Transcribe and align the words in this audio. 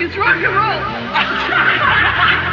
It's 0.00 0.16
rock 0.16 0.36
and 0.36 0.54
roll. 0.54 2.44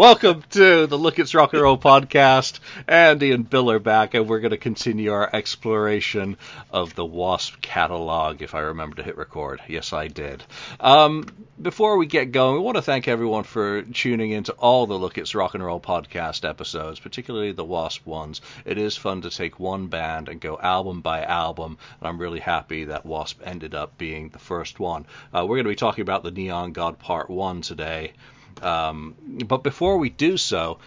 Welcome 0.00 0.44
to 0.52 0.86
the 0.86 0.96
Look 0.96 1.18
It's 1.18 1.34
Rock 1.34 1.52
and 1.52 1.60
Roll 1.60 1.76
podcast. 1.76 2.60
Andy 2.88 3.32
and 3.32 3.48
Bill 3.48 3.70
are 3.70 3.78
back, 3.78 4.14
and 4.14 4.26
we're 4.26 4.40
going 4.40 4.52
to 4.52 4.56
continue 4.56 5.12
our 5.12 5.28
exploration 5.30 6.38
of 6.70 6.94
the 6.94 7.04
Wasp 7.04 7.60
catalog. 7.60 8.40
If 8.40 8.54
I 8.54 8.60
remember 8.60 8.96
to 8.96 9.02
hit 9.02 9.18
record, 9.18 9.60
yes, 9.68 9.92
I 9.92 10.08
did. 10.08 10.42
Um, 10.80 11.26
before 11.60 11.98
we 11.98 12.06
get 12.06 12.32
going, 12.32 12.54
we 12.54 12.62
want 12.62 12.76
to 12.76 12.82
thank 12.82 13.08
everyone 13.08 13.44
for 13.44 13.82
tuning 13.82 14.30
into 14.30 14.52
all 14.52 14.86
the 14.86 14.98
Look 14.98 15.18
It's 15.18 15.34
Rock 15.34 15.52
and 15.52 15.62
Roll 15.62 15.78
podcast 15.78 16.48
episodes, 16.48 16.98
particularly 16.98 17.52
the 17.52 17.62
Wasp 17.62 18.06
ones. 18.06 18.40
It 18.64 18.78
is 18.78 18.96
fun 18.96 19.20
to 19.20 19.30
take 19.30 19.60
one 19.60 19.88
band 19.88 20.30
and 20.30 20.40
go 20.40 20.58
album 20.58 21.02
by 21.02 21.24
album, 21.24 21.76
and 22.00 22.08
I'm 22.08 22.18
really 22.18 22.40
happy 22.40 22.84
that 22.84 23.04
Wasp 23.04 23.42
ended 23.44 23.74
up 23.74 23.98
being 23.98 24.30
the 24.30 24.38
first 24.38 24.80
one. 24.80 25.04
Uh, 25.34 25.44
we're 25.44 25.56
going 25.56 25.64
to 25.64 25.72
be 25.72 25.76
talking 25.76 26.00
about 26.00 26.22
the 26.22 26.30
Neon 26.30 26.72
God 26.72 26.98
Part 26.98 27.28
One 27.28 27.60
today. 27.60 28.14
Um, 28.62 29.14
but 29.46 29.62
before 29.62 29.98
we 29.98 30.10
do 30.10 30.36
so, 30.36 30.78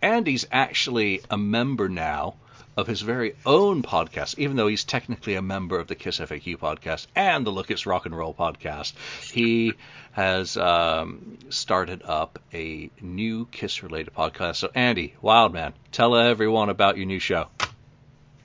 Andy's 0.00 0.46
actually 0.50 1.22
a 1.30 1.38
member 1.38 1.88
now 1.88 2.34
of 2.76 2.86
his 2.86 3.02
very 3.02 3.34
own 3.44 3.82
podcast, 3.82 4.38
even 4.38 4.56
though 4.56 4.66
he's 4.66 4.84
technically 4.84 5.34
a 5.34 5.42
member 5.42 5.78
of 5.78 5.88
the 5.88 5.94
Kiss 5.94 6.18
FAQ 6.18 6.56
podcast 6.58 7.06
and 7.14 7.46
the 7.46 7.50
Look 7.50 7.70
It's 7.70 7.86
Rock 7.86 8.06
and 8.06 8.16
Roll 8.16 8.32
podcast. 8.32 8.94
He 9.30 9.74
has 10.12 10.56
um, 10.56 11.38
started 11.50 12.02
up 12.04 12.38
a 12.52 12.90
new 13.00 13.46
Kiss 13.46 13.82
related 13.82 14.14
podcast. 14.14 14.56
So, 14.56 14.70
Andy, 14.74 15.14
Wildman, 15.20 15.74
tell 15.90 16.16
everyone 16.16 16.70
about 16.70 16.96
your 16.96 17.06
new 17.06 17.20
show. 17.20 17.48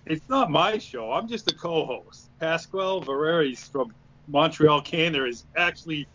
It's 0.05 0.27
not 0.29 0.51
my 0.51 0.77
show. 0.77 1.11
I'm 1.11 1.27
just 1.27 1.51
a 1.51 1.55
co-host. 1.55 2.29
Pasquale 2.39 3.01
Vareris 3.01 3.69
from 3.71 3.93
Montreal, 4.27 4.81
Canada, 4.81 5.25
is 5.25 5.45
actually 5.55 6.07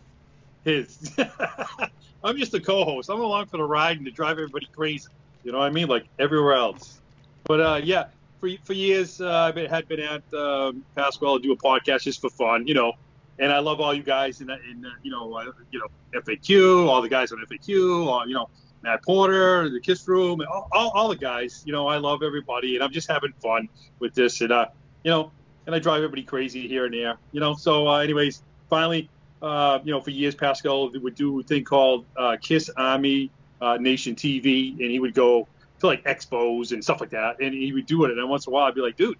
his. 0.63 1.11
I'm 2.23 2.37
just 2.37 2.53
a 2.53 2.59
co-host. 2.59 3.09
I'm 3.09 3.19
along 3.19 3.47
for 3.47 3.57
the 3.57 3.63
ride 3.63 3.97
and 3.97 4.05
to 4.05 4.11
drive 4.11 4.33
everybody 4.33 4.67
crazy. 4.73 5.09
You 5.43 5.51
know 5.51 5.59
what 5.59 5.65
I 5.65 5.71
mean? 5.71 5.87
Like 5.87 6.05
everywhere 6.19 6.53
else. 6.53 7.01
But 7.43 7.59
uh, 7.59 7.81
yeah, 7.83 8.05
for 8.39 8.49
for 8.63 8.73
years 8.73 9.19
uh, 9.19 9.29
I 9.29 9.51
been, 9.51 9.69
had 9.69 9.87
been 9.87 9.99
at 9.99 10.33
um, 10.33 10.83
Pasquale 10.95 11.39
to 11.39 11.43
do 11.43 11.51
a 11.51 11.57
podcast 11.57 12.03
just 12.03 12.21
for 12.21 12.29
fun, 12.29 12.67
you 12.67 12.73
know. 12.73 12.93
And 13.39 13.51
I 13.51 13.59
love 13.59 13.81
all 13.81 13.93
you 13.93 14.03
guys 14.03 14.41
in, 14.41 14.49
in 14.49 14.85
uh, 14.85 14.89
you 15.01 15.11
know 15.11 15.33
uh, 15.33 15.51
you 15.71 15.79
know 15.79 15.87
FAQ, 16.21 16.87
all 16.87 17.01
the 17.01 17.09
guys 17.09 17.31
on 17.31 17.39
FAQ, 17.39 18.05
all, 18.05 18.27
you 18.27 18.33
know 18.33 18.49
Matt 18.83 19.03
Porter, 19.03 19.69
the 19.69 19.79
Kiss 19.79 20.07
Room, 20.07 20.41
all, 20.49 20.67
all, 20.71 20.91
all 20.91 21.09
the 21.09 21.15
guys. 21.15 21.63
You 21.65 21.73
know 21.73 21.87
I 21.87 21.97
love 21.97 22.23
everybody, 22.23 22.75
and 22.75 22.83
I'm 22.83 22.91
just 22.91 23.09
having 23.09 23.33
fun 23.41 23.67
with 23.99 24.13
this, 24.13 24.39
and 24.41 24.51
uh, 24.51 24.67
you 25.03 25.11
know, 25.11 25.31
and 25.65 25.75
I 25.75 25.79
drive 25.79 25.97
everybody 25.97 26.23
crazy 26.23 26.67
here 26.67 26.85
and 26.85 26.93
there, 26.93 27.17
you 27.31 27.39
know. 27.39 27.55
So 27.55 27.87
uh, 27.87 27.99
anyways, 27.99 28.43
finally 28.69 29.09
uh, 29.43 29.79
you 29.83 29.91
know, 29.91 29.99
for 29.99 30.09
years, 30.09 30.33
Pascal 30.33 30.89
would 30.89 31.15
do 31.15 31.41
a 31.41 31.43
thing 31.43 31.65
called 31.65 32.05
uh, 32.15 32.37
Kiss 32.41 32.69
Army 32.77 33.29
uh, 33.61 33.77
Nation 33.77 34.15
TV, 34.15 34.71
and 34.71 34.89
he 34.89 34.99
would 34.99 35.13
go 35.13 35.47
to 35.79 35.87
like 35.87 36.03
expos 36.05 36.71
and 36.71 36.81
stuff 36.81 37.01
like 37.01 37.09
that, 37.09 37.41
and 37.41 37.53
he 37.53 37.73
would 37.73 37.85
do 37.85 38.05
it. 38.05 38.11
And 38.11 38.17
then 38.17 38.29
once 38.29 38.47
in 38.47 38.51
a 38.51 38.53
while, 38.53 38.67
I'd 38.67 38.75
be 38.75 38.81
like, 38.81 38.95
dude, 38.95 39.17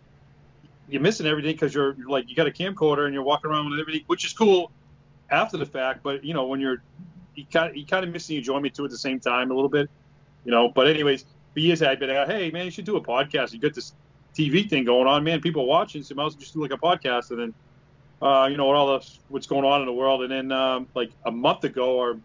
you're 0.87 1.01
missing 1.01 1.27
everything 1.27 1.51
because 1.51 1.73
you're, 1.73 1.93
you're 1.95 2.09
like 2.09 2.29
you 2.29 2.35
got 2.35 2.47
a 2.47 2.51
camcorder 2.51 3.05
and 3.05 3.13
you're 3.13 3.23
walking 3.23 3.51
around 3.51 3.69
with 3.69 3.79
everything, 3.79 4.03
which 4.07 4.25
is 4.25 4.31
cool 4.31 4.71
after 5.29 5.57
the 5.57 5.65
fact. 5.65 6.03
But 6.03 6.23
you 6.23 6.33
know, 6.33 6.45
when 6.45 6.61
you're 6.61 6.81
you 7.35 7.45
kind 7.51 7.69
of 7.69 7.75
you 7.75 7.85
kind 7.85 8.05
of 8.05 8.11
missing 8.11 8.37
enjoyment 8.37 8.73
too 8.73 8.85
at 8.85 8.91
the 8.91 8.97
same 8.97 9.19
time 9.19 9.51
a 9.51 9.53
little 9.53 9.69
bit, 9.69 9.89
you 10.45 10.51
know. 10.51 10.69
But 10.69 10.87
anyways, 10.87 11.25
for 11.53 11.59
years 11.59 11.81
I'd 11.81 11.99
been 11.99 12.13
like, 12.13 12.29
hey 12.29 12.49
man, 12.49 12.63
you 12.63 12.71
should 12.71 12.85
do 12.85 12.95
a 12.95 13.01
podcast. 13.01 13.51
You 13.51 13.59
got 13.59 13.73
this 13.73 13.93
TV 14.33 14.69
thing 14.69 14.85
going 14.85 15.07
on, 15.07 15.25
man. 15.25 15.41
People 15.41 15.65
watching, 15.65 16.01
so 16.01 16.13
you 16.13 16.15
might 16.15 16.27
as 16.27 16.33
well 16.33 16.39
just 16.39 16.53
do 16.53 16.61
like 16.61 16.71
a 16.71 16.77
podcast, 16.77 17.31
and 17.31 17.39
then 17.39 17.53
uh, 18.23 18.47
you 18.49 18.55
know, 18.55 18.65
what 18.65 18.75
all 18.77 18.99
the 18.99 19.09
what's 19.27 19.47
going 19.47 19.65
on 19.65 19.81
in 19.81 19.85
the 19.85 19.93
world. 19.93 20.23
And 20.23 20.31
then 20.31 20.51
um, 20.51 20.87
like 20.95 21.11
a 21.25 21.31
month 21.31 21.65
ago, 21.65 21.97
or 21.97 22.17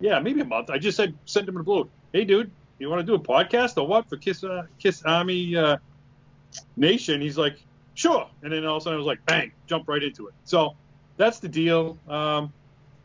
yeah, 0.00 0.18
maybe 0.18 0.40
a 0.40 0.46
month, 0.46 0.70
I 0.70 0.78
just 0.78 0.96
said 0.96 1.14
sent 1.26 1.46
him 1.48 1.58
a 1.58 1.62
blue. 1.62 1.88
Hey, 2.12 2.24
dude, 2.24 2.50
you 2.78 2.88
want 2.88 3.00
to 3.00 3.06
do 3.06 3.14
a 3.14 3.18
podcast 3.18 3.76
or 3.76 3.86
what 3.86 4.08
for 4.08 4.16
Kiss 4.16 4.42
uh, 4.42 4.66
Kiss 4.78 5.02
Army 5.04 5.54
uh, 5.54 5.76
Nation? 6.76 7.20
He's 7.20 7.36
like, 7.36 7.58
sure. 7.94 8.28
And 8.42 8.50
then 8.52 8.64
all 8.64 8.76
of 8.76 8.82
a 8.82 8.84
sudden, 8.84 8.94
I 8.94 8.98
was 8.98 9.06
like, 9.06 9.24
bang, 9.26 9.52
jump 9.66 9.88
right 9.88 10.02
into 10.02 10.28
it. 10.28 10.34
So 10.44 10.74
that's 11.18 11.38
the 11.38 11.48
deal. 11.48 11.98
Um, 12.08 12.50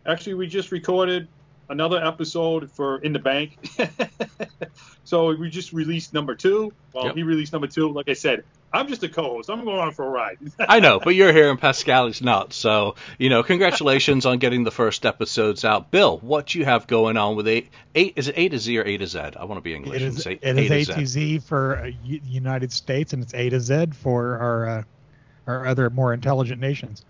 actually, 0.06 0.36
we 0.36 0.48
just 0.48 0.72
recorded 0.72 1.28
another 1.70 2.04
episode 2.04 2.72
for 2.72 3.00
In 3.00 3.12
the 3.12 3.20
Bank. 3.20 3.58
so 5.04 5.36
we 5.36 5.50
just 5.50 5.74
released 5.74 6.14
number 6.14 6.34
two. 6.34 6.72
Well, 6.94 7.08
yep. 7.08 7.16
he 7.16 7.24
released 7.24 7.52
number 7.52 7.68
two. 7.68 7.92
Like 7.92 8.08
I 8.08 8.14
said, 8.14 8.46
I'm 8.74 8.88
just 8.88 9.02
a 9.04 9.10
co-host. 9.10 9.50
I'm 9.50 9.64
going 9.64 9.80
on 9.80 9.94
for 9.94 10.06
a 10.06 10.10
ride. 10.10 10.38
I 10.60 10.80
know, 10.80 11.00
but 11.00 11.16
you're 11.16 11.32
here 11.32 11.50
and 11.50 11.60
Pascal 11.60 12.08
is 12.08 12.22
not. 12.22 12.52
So, 12.54 12.96
you 13.18 13.30
know, 13.30 13.42
congratulations 13.42 14.26
on 14.26 14.40
getting 14.40 14.64
the 14.64 14.72
first 14.72 15.06
episodes 15.06 15.64
out. 15.64 15.90
Bill, 15.90 16.18
what 16.18 16.54
you 16.54 16.66
have 16.66 16.86
going 16.86 17.16
on 17.16 17.36
with 17.36 17.48
eight? 17.48 17.70
Eight 17.96 18.14
is 18.18 18.28
it 18.28 18.38
A 18.38 18.50
to 18.50 18.60
Z 18.60 18.78
or 18.78 18.84
A 18.84 18.98
to 18.98 19.08
Z? 19.08 19.20
I 19.20 19.46
want 19.46 19.58
to 19.58 19.62
be 19.62 19.74
English. 19.74 20.02
It 20.02 20.06
is, 20.06 20.22
say 20.22 20.40
A 20.44 20.54
to 20.54 20.56
Z. 20.56 20.66
It 20.66 20.72
is 20.72 20.90
A, 20.90 20.94
to, 20.94 21.00
to 21.00 21.08
Z 21.08 21.40
for 21.40 21.78
uh, 21.78 21.92
United 22.04 22.74
States, 22.74 23.14
and 23.14 23.24
it's 23.24 23.34
A 23.34 23.50
to 23.50 23.60
Z 23.60 23.88
for 23.94 24.38
our 24.38 24.70
uh, 24.70 24.84
our 25.48 25.66
other 25.66 25.90
more 25.90 26.14
intelligent 26.14 26.60
nations. 26.60 27.06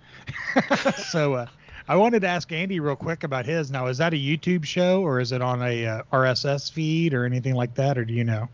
so, 1.09 1.33
uh, 1.33 1.45
I 1.87 1.95
wanted 1.95 2.21
to 2.21 2.27
ask 2.27 2.51
Andy 2.51 2.79
real 2.79 2.95
quick 2.95 3.23
about 3.23 3.45
his. 3.45 3.71
Now, 3.71 3.87
is 3.87 3.97
that 3.97 4.13
a 4.13 4.17
YouTube 4.17 4.65
show 4.65 5.01
or 5.01 5.19
is 5.19 5.31
it 5.31 5.41
on 5.41 5.63
a 5.63 5.85
uh, 5.85 6.01
RSS 6.11 6.71
feed 6.71 7.13
or 7.13 7.25
anything 7.25 7.55
like 7.55 7.75
that, 7.75 7.97
or 7.97 8.05
do 8.05 8.13
you 8.13 8.25
know? 8.25 8.49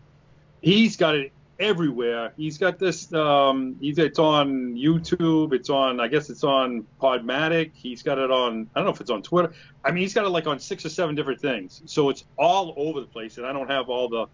He's 0.62 0.96
got 0.96 1.16
it 1.16 1.32
everywhere. 1.58 2.32
He's 2.36 2.58
got 2.58 2.78
this. 2.78 3.12
Um, 3.12 3.76
he's 3.80 3.98
it's 3.98 4.18
on 4.18 4.74
YouTube. 4.74 5.52
It's 5.52 5.70
on. 5.70 6.00
I 6.00 6.08
guess 6.08 6.30
it's 6.30 6.44
on 6.44 6.86
Podmatic. 7.00 7.72
He's 7.74 8.02
got 8.02 8.18
it 8.18 8.30
on. 8.30 8.68
I 8.74 8.80
don't 8.80 8.86
know 8.86 8.92
if 8.92 9.00
it's 9.00 9.10
on 9.10 9.22
Twitter. 9.22 9.52
I 9.84 9.90
mean, 9.90 10.02
he's 10.02 10.14
got 10.14 10.24
it 10.24 10.30
like 10.30 10.46
on 10.46 10.58
six 10.58 10.84
or 10.84 10.88
seven 10.88 11.14
different 11.14 11.40
things. 11.40 11.82
So 11.86 12.08
it's 12.10 12.24
all 12.38 12.74
over 12.76 13.00
the 13.00 13.06
place, 13.06 13.38
and 13.38 13.46
I 13.46 13.52
don't 13.52 13.70
have 13.70 13.88
all 13.88 14.08
the, 14.08 14.26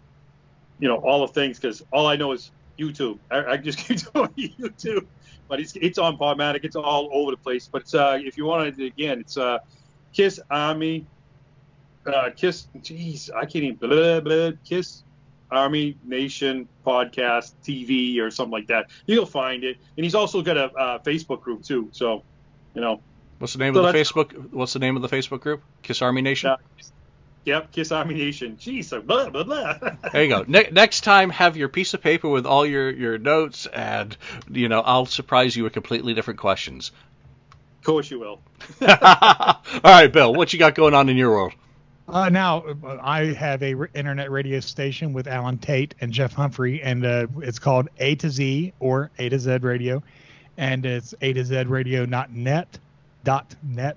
you 0.79 0.87
know, 0.87 0.97
all 0.97 1.25
the 1.25 1.33
things 1.33 1.59
because 1.59 1.83
all 1.91 2.07
I 2.07 2.15
know 2.15 2.31
is 2.31 2.51
YouTube. 2.77 3.19
I, 3.29 3.45
I 3.45 3.57
just 3.57 3.77
keep 3.87 3.97
doing 4.13 4.29
YouTube, 4.37 5.05
but 5.47 5.59
it's 5.59 5.75
it's 5.75 5.97
on 5.97 6.17
Podmatic. 6.17 6.63
It's 6.63 6.75
all 6.75 7.09
over 7.11 7.31
the 7.31 7.37
place. 7.37 7.69
But 7.71 7.83
it's, 7.83 7.93
uh, 7.93 8.17
if 8.21 8.37
you 8.37 8.45
want 8.45 8.75
to, 8.75 8.85
again, 8.85 9.19
it's 9.19 9.37
uh, 9.37 9.59
Kiss 10.13 10.39
Army. 10.49 11.05
Uh, 12.03 12.31
Kiss, 12.35 12.67
jeez, 12.79 13.29
I 13.31 13.41
can't 13.41 13.63
even 13.63 13.75
blah 13.75 14.19
blah. 14.21 14.51
Kiss 14.65 15.03
Army 15.51 15.97
Nation 16.03 16.67
podcast 16.85 17.51
TV 17.63 18.19
or 18.19 18.31
something 18.31 18.51
like 18.51 18.67
that. 18.67 18.87
You'll 19.05 19.25
find 19.25 19.63
it, 19.63 19.77
and 19.97 20.03
he's 20.03 20.15
also 20.15 20.41
got 20.41 20.57
a 20.57 20.71
uh, 20.71 20.99
Facebook 20.99 21.41
group 21.41 21.63
too. 21.63 21.89
So, 21.91 22.23
you 22.73 22.81
know. 22.81 23.01
What's 23.39 23.53
the 23.53 23.59
name 23.59 23.73
so 23.73 23.83
of 23.83 23.93
the 23.93 23.99
Facebook? 23.99 24.51
What's 24.51 24.73
the 24.73 24.79
name 24.79 24.95
of 24.95 25.01
the 25.01 25.09
Facebook 25.09 25.41
group? 25.41 25.63
Kiss 25.81 26.01
Army 26.01 26.21
Nation. 26.21 26.55
yep, 27.43 27.71
Kiss 27.71 27.91
Army 27.91 28.13
Nation. 28.13 28.57
Jeez, 28.57 28.89
blah 29.05 29.29
blah 29.29 29.43
blah. 29.43 29.77
there 30.11 30.23
you 30.23 30.29
go. 30.29 30.45
Ne- 30.47 30.69
next 30.71 31.01
time, 31.01 31.29
have 31.31 31.57
your 31.57 31.67
piece 31.67 31.93
of 31.93 32.01
paper 32.01 32.29
with 32.29 32.45
all 32.45 32.65
your 32.65 32.89
your 32.91 33.17
notes, 33.17 33.65
and 33.65 34.15
you 34.49 34.69
know 34.69 34.81
I'll 34.81 35.07
surprise 35.07 35.55
you 35.55 35.63
with 35.63 35.73
completely 35.73 36.13
different 36.13 36.39
questions. 36.39 36.91
Of 37.79 37.85
course 37.85 38.11
you 38.11 38.19
will. 38.19 38.39
all 38.81 39.61
right, 39.83 40.13
Bill. 40.13 40.33
What 40.35 40.53
you 40.53 40.59
got 40.59 40.75
going 40.75 40.93
on 40.93 41.09
in 41.09 41.17
your 41.17 41.31
world? 41.31 41.53
Uh, 42.11 42.27
now 42.27 42.65
I 43.01 43.27
have 43.27 43.63
a 43.63 43.73
internet 43.93 44.31
radio 44.31 44.59
station 44.59 45.13
with 45.13 45.27
Alan 45.27 45.57
Tate 45.57 45.95
and 46.01 46.11
Jeff 46.11 46.33
Humphrey, 46.33 46.81
and 46.81 47.05
uh, 47.05 47.27
it's 47.37 47.57
called 47.57 47.87
A 47.99 48.15
to 48.15 48.29
Z 48.29 48.73
or 48.81 49.09
A 49.17 49.29
to 49.29 49.39
Z 49.39 49.59
Radio, 49.61 50.03
and 50.57 50.85
it's 50.85 51.15
A 51.21 51.31
to 51.31 51.45
Z 51.45 51.63
Radio 51.67 52.03
not 52.03 52.29
net 52.33 52.77
dot 53.23 53.55
net. 53.63 53.95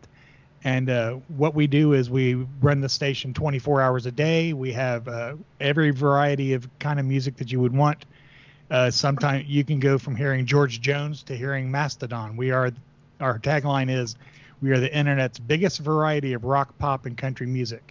And 0.62 0.88
uh, 0.88 1.14
what 1.26 1.56
we 1.56 1.66
do 1.66 1.93
is 1.93 2.08
we 2.08 2.34
run 2.62 2.81
the 2.81 2.88
station 2.88 3.34
24 3.34 3.82
hours 3.82 4.06
a 4.06 4.12
day. 4.12 4.52
We 4.52 4.72
have 4.75 5.08
uh, 5.08 5.34
every 5.60 5.90
variety 5.90 6.52
of 6.52 6.69
kind 6.78 7.00
of 7.00 7.06
music 7.06 7.37
that 7.38 7.50
you 7.50 7.58
would 7.58 7.75
want. 7.75 8.05
Uh, 8.70 8.93
sometimes 8.93 9.49
you 9.49 9.64
can 9.64 9.81
go 9.81 9.99
from 9.99 10.14
hearing 10.14 10.46
George 10.46 10.81
Jones 10.81 11.25
to 11.25 11.37
hearing 11.37 11.69
Mastodon. 11.69 12.37
We 12.37 12.52
are 12.52 12.70
our 13.19 13.40
tagline 13.40 13.90
is 13.90 14.14
we 14.62 14.70
are 14.70 14.78
the 14.78 14.96
internet's 14.96 15.40
biggest 15.40 15.81
variety 15.81 16.32
of 16.32 16.44
rock, 16.44 16.78
pop, 16.78 17.06
and 17.06 17.19
country 17.19 17.49
music 17.49 17.90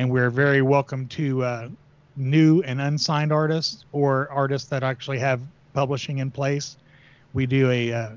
and 0.00 0.10
we're 0.10 0.30
very 0.30 0.62
welcome 0.62 1.06
to 1.08 1.42
uh, 1.42 1.68
new 2.16 2.62
and 2.62 2.80
unsigned 2.80 3.30
artists 3.30 3.84
or 3.92 4.30
artists 4.30 4.70
that 4.70 4.82
actually 4.82 5.18
have 5.18 5.42
publishing 5.74 6.20
in 6.20 6.30
place. 6.30 6.78
We 7.34 7.44
do 7.44 7.70
a 7.70 7.92
uh, 7.92 8.08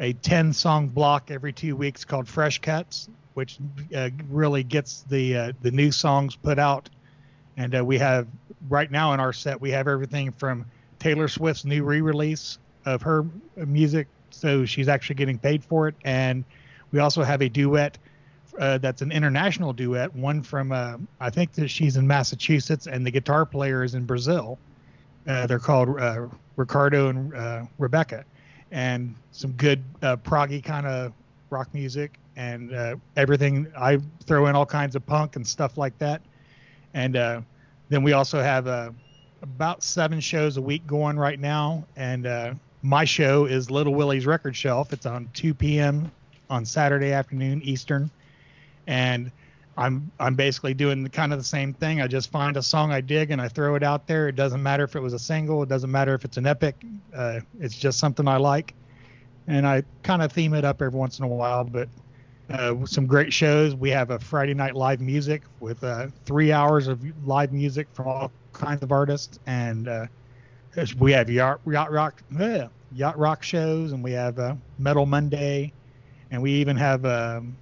a 0.00 0.12
10 0.12 0.52
song 0.52 0.88
block 0.88 1.30
every 1.30 1.54
two 1.54 1.76
weeks 1.76 2.04
called 2.04 2.28
Fresh 2.28 2.58
Cuts, 2.58 3.08
which 3.32 3.56
uh, 3.96 4.10
really 4.28 4.64
gets 4.64 5.06
the 5.08 5.36
uh, 5.36 5.52
the 5.62 5.70
new 5.70 5.90
songs 5.90 6.36
put 6.36 6.58
out. 6.58 6.90
And 7.56 7.74
uh, 7.74 7.82
we 7.82 7.96
have 7.96 8.26
right 8.68 8.90
now 8.90 9.14
in 9.14 9.20
our 9.20 9.32
set 9.32 9.58
we 9.58 9.70
have 9.70 9.88
everything 9.88 10.30
from 10.30 10.66
Taylor 10.98 11.28
Swift's 11.28 11.64
new 11.64 11.84
re-release 11.84 12.58
of 12.84 13.00
her 13.00 13.24
music, 13.56 14.08
so 14.28 14.66
she's 14.66 14.88
actually 14.88 15.16
getting 15.16 15.38
paid 15.38 15.64
for 15.64 15.88
it, 15.88 15.94
and 16.04 16.44
we 16.92 16.98
also 16.98 17.22
have 17.22 17.40
a 17.40 17.48
duet 17.48 17.96
uh, 18.58 18.78
that's 18.78 19.02
an 19.02 19.12
international 19.12 19.72
duet. 19.72 20.14
One 20.14 20.42
from 20.42 20.72
uh, 20.72 20.96
I 21.20 21.30
think 21.30 21.52
that 21.52 21.68
she's 21.68 21.96
in 21.96 22.06
Massachusetts, 22.06 22.86
and 22.86 23.04
the 23.06 23.10
guitar 23.10 23.44
player 23.44 23.82
is 23.82 23.94
in 23.94 24.04
Brazil. 24.04 24.58
Uh, 25.26 25.46
they're 25.46 25.58
called 25.58 26.00
uh, 26.00 26.26
Ricardo 26.56 27.08
and 27.08 27.34
uh, 27.34 27.64
Rebecca, 27.78 28.24
and 28.70 29.14
some 29.32 29.52
good 29.52 29.82
uh, 30.02 30.16
proggy 30.16 30.62
kind 30.62 30.86
of 30.86 31.12
rock 31.50 31.72
music 31.72 32.18
and 32.36 32.98
everything. 33.16 33.66
I 33.76 34.00
throw 34.26 34.46
in 34.46 34.56
all 34.56 34.66
kinds 34.66 34.96
of 34.96 35.06
punk 35.06 35.36
and 35.36 35.46
stuff 35.46 35.78
like 35.78 35.96
that, 35.98 36.20
and 36.92 37.14
then 37.88 38.02
we 38.02 38.12
also 38.12 38.42
have 38.42 38.92
about 39.42 39.82
seven 39.82 40.20
shows 40.20 40.56
a 40.56 40.62
week 40.62 40.84
going 40.86 41.16
right 41.16 41.38
now, 41.38 41.84
and 41.96 42.58
my 42.82 43.04
show 43.04 43.46
is 43.46 43.70
Little 43.70 43.94
Willie's 43.94 44.26
Record 44.26 44.56
Shelf. 44.56 44.92
It's 44.92 45.06
on 45.06 45.30
2 45.32 45.54
p.m. 45.54 46.10
on 46.50 46.64
Saturday 46.66 47.12
afternoon 47.12 47.62
Eastern, 47.62 48.10
and 48.86 49.30
I'm 49.76 50.10
I'm 50.20 50.34
basically 50.34 50.74
doing 50.74 51.02
the, 51.02 51.08
kind 51.10 51.32
of 51.32 51.38
the 51.38 51.44
same 51.44 51.72
thing. 51.72 52.00
I 52.00 52.06
just 52.06 52.30
find 52.30 52.56
a 52.56 52.62
song 52.62 52.92
I 52.92 53.00
dig 53.00 53.30
and 53.30 53.40
I 53.40 53.48
throw 53.48 53.74
it 53.74 53.82
out 53.82 54.06
there. 54.06 54.28
It 54.28 54.36
doesn't 54.36 54.62
matter 54.62 54.84
if 54.84 54.94
it 54.94 55.00
was 55.00 55.12
a 55.12 55.18
single. 55.18 55.62
It 55.62 55.68
doesn't 55.68 55.90
matter 55.90 56.14
if 56.14 56.24
it's 56.24 56.36
an 56.36 56.46
epic. 56.46 56.76
Uh, 57.14 57.40
it's 57.60 57.76
just 57.76 57.98
something 57.98 58.28
I 58.28 58.36
like, 58.36 58.74
and 59.46 59.66
I 59.66 59.82
kind 60.02 60.22
of 60.22 60.32
theme 60.32 60.54
it 60.54 60.64
up 60.64 60.80
every 60.80 60.98
once 60.98 61.18
in 61.18 61.24
a 61.24 61.28
while. 61.28 61.64
But 61.64 61.88
uh, 62.50 62.84
some 62.84 63.06
great 63.06 63.32
shows. 63.32 63.74
We 63.74 63.90
have 63.90 64.10
a 64.10 64.18
Friday 64.18 64.54
night 64.54 64.76
live 64.76 65.00
music 65.00 65.42
with 65.60 65.82
uh, 65.82 66.08
three 66.24 66.52
hours 66.52 66.88
of 66.88 67.00
live 67.26 67.52
music 67.52 67.88
from 67.94 68.06
all 68.06 68.32
kinds 68.52 68.82
of 68.82 68.92
artists, 68.92 69.38
and 69.46 69.88
uh, 69.88 70.06
we 70.98 71.12
have 71.12 71.28
yacht, 71.30 71.60
yacht 71.66 71.90
rock 71.90 72.22
yacht 72.92 73.18
rock 73.18 73.42
shows, 73.42 73.92
and 73.92 74.04
we 74.04 74.12
have 74.12 74.38
uh, 74.38 74.54
Metal 74.78 75.06
Monday, 75.06 75.72
and 76.30 76.40
we 76.40 76.52
even 76.52 76.76
have 76.76 77.04
um, 77.04 77.56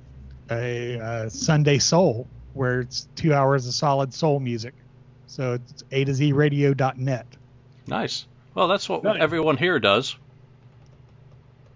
a, 0.51 0.95
a 0.97 1.31
Sunday 1.31 1.79
Soul 1.79 2.27
where 2.55 2.81
it's 2.81 3.09
two 3.17 3.33
hours 3.33 3.67
of 3.67 3.75
solid 3.75 4.13
soul 4.13 4.39
music. 4.41 4.75
So 5.27 5.55
it's 5.55 5.85
a 5.91 6.05
to 6.05 6.13
z 6.15 6.33
radio.net. 6.33 7.27
Nice. 7.87 8.27
Well, 8.55 8.69
that's 8.69 8.89
what 8.89 9.03
Nice. 9.05 9.17
everyone 9.21 9.57
here 9.57 9.79
does. 9.81 10.17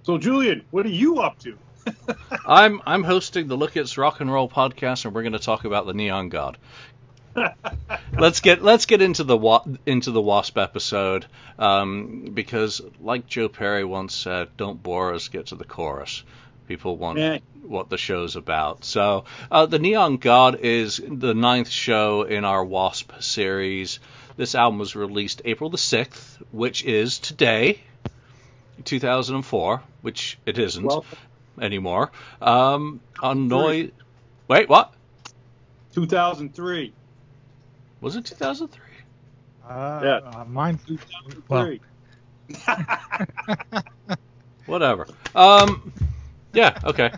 So, 0.02 0.18
Julian, 0.18 0.64
what 0.70 0.84
are 0.86 0.90
you 0.90 1.20
up 1.20 1.38
to? 1.40 1.56
I'm 2.46 2.82
I'm 2.86 3.02
hosting 3.02 3.48
the 3.48 3.56
Look 3.56 3.76
It's 3.76 3.96
Rock 3.96 4.20
and 4.20 4.30
Roll 4.32 4.48
podcast, 4.48 5.04
and 5.04 5.14
we're 5.14 5.22
going 5.22 5.32
to 5.32 5.38
talk 5.38 5.64
about 5.64 5.86
the 5.86 5.94
Neon 5.94 6.28
God. 6.28 6.58
let's 8.18 8.40
get 8.40 8.62
let's 8.62 8.86
get 8.86 9.02
into 9.02 9.22
the 9.24 9.36
wa- 9.36 9.64
into 9.84 10.10
the 10.10 10.20
Wasp 10.22 10.58
episode 10.58 11.26
um, 11.58 12.30
because, 12.34 12.80
like 13.00 13.26
Joe 13.26 13.48
Perry 13.48 13.84
once 13.84 14.14
said, 14.14 14.48
"Don't 14.56 14.82
bore 14.82 15.14
us, 15.14 15.28
get 15.28 15.46
to 15.46 15.54
the 15.54 15.64
chorus." 15.64 16.22
People 16.66 16.96
want 16.96 17.18
Yeah. 17.18 17.38
what 17.62 17.88
the 17.90 17.98
show's 17.98 18.36
about. 18.36 18.84
So, 18.84 19.24
uh, 19.50 19.66
the 19.66 19.78
Neon 19.78 20.16
God 20.16 20.60
is 20.60 21.00
the 21.06 21.34
ninth 21.34 21.68
show 21.68 22.22
in 22.22 22.44
our 22.44 22.64
Wasp 22.64 23.12
series. 23.20 24.00
This 24.36 24.54
album 24.54 24.78
was 24.78 24.94
released 24.96 25.42
April 25.44 25.70
the 25.70 25.78
sixth, 25.78 26.42
which 26.50 26.84
is 26.84 27.18
today, 27.18 27.80
2004, 28.84 29.82
which 30.02 30.38
it 30.44 30.58
isn't 30.58 30.84
Well, 30.84 31.04
anymore. 31.60 32.10
Um, 32.42 33.00
on 33.22 33.48
noise. 33.48 33.90
Wait, 34.48 34.68
what? 34.68 34.92
2003. 35.94 36.92
Was 38.00 38.16
it 38.16 38.24
2003? 38.26 38.82
Uh, 39.68 40.00
Yeah. 40.04 40.16
uh, 40.40 40.44
mine. 40.44 40.78
2003. 40.86 41.80
Whatever. 44.66 45.06
Um, 45.34 45.92
yeah, 46.56 46.78
okay. 46.84 47.12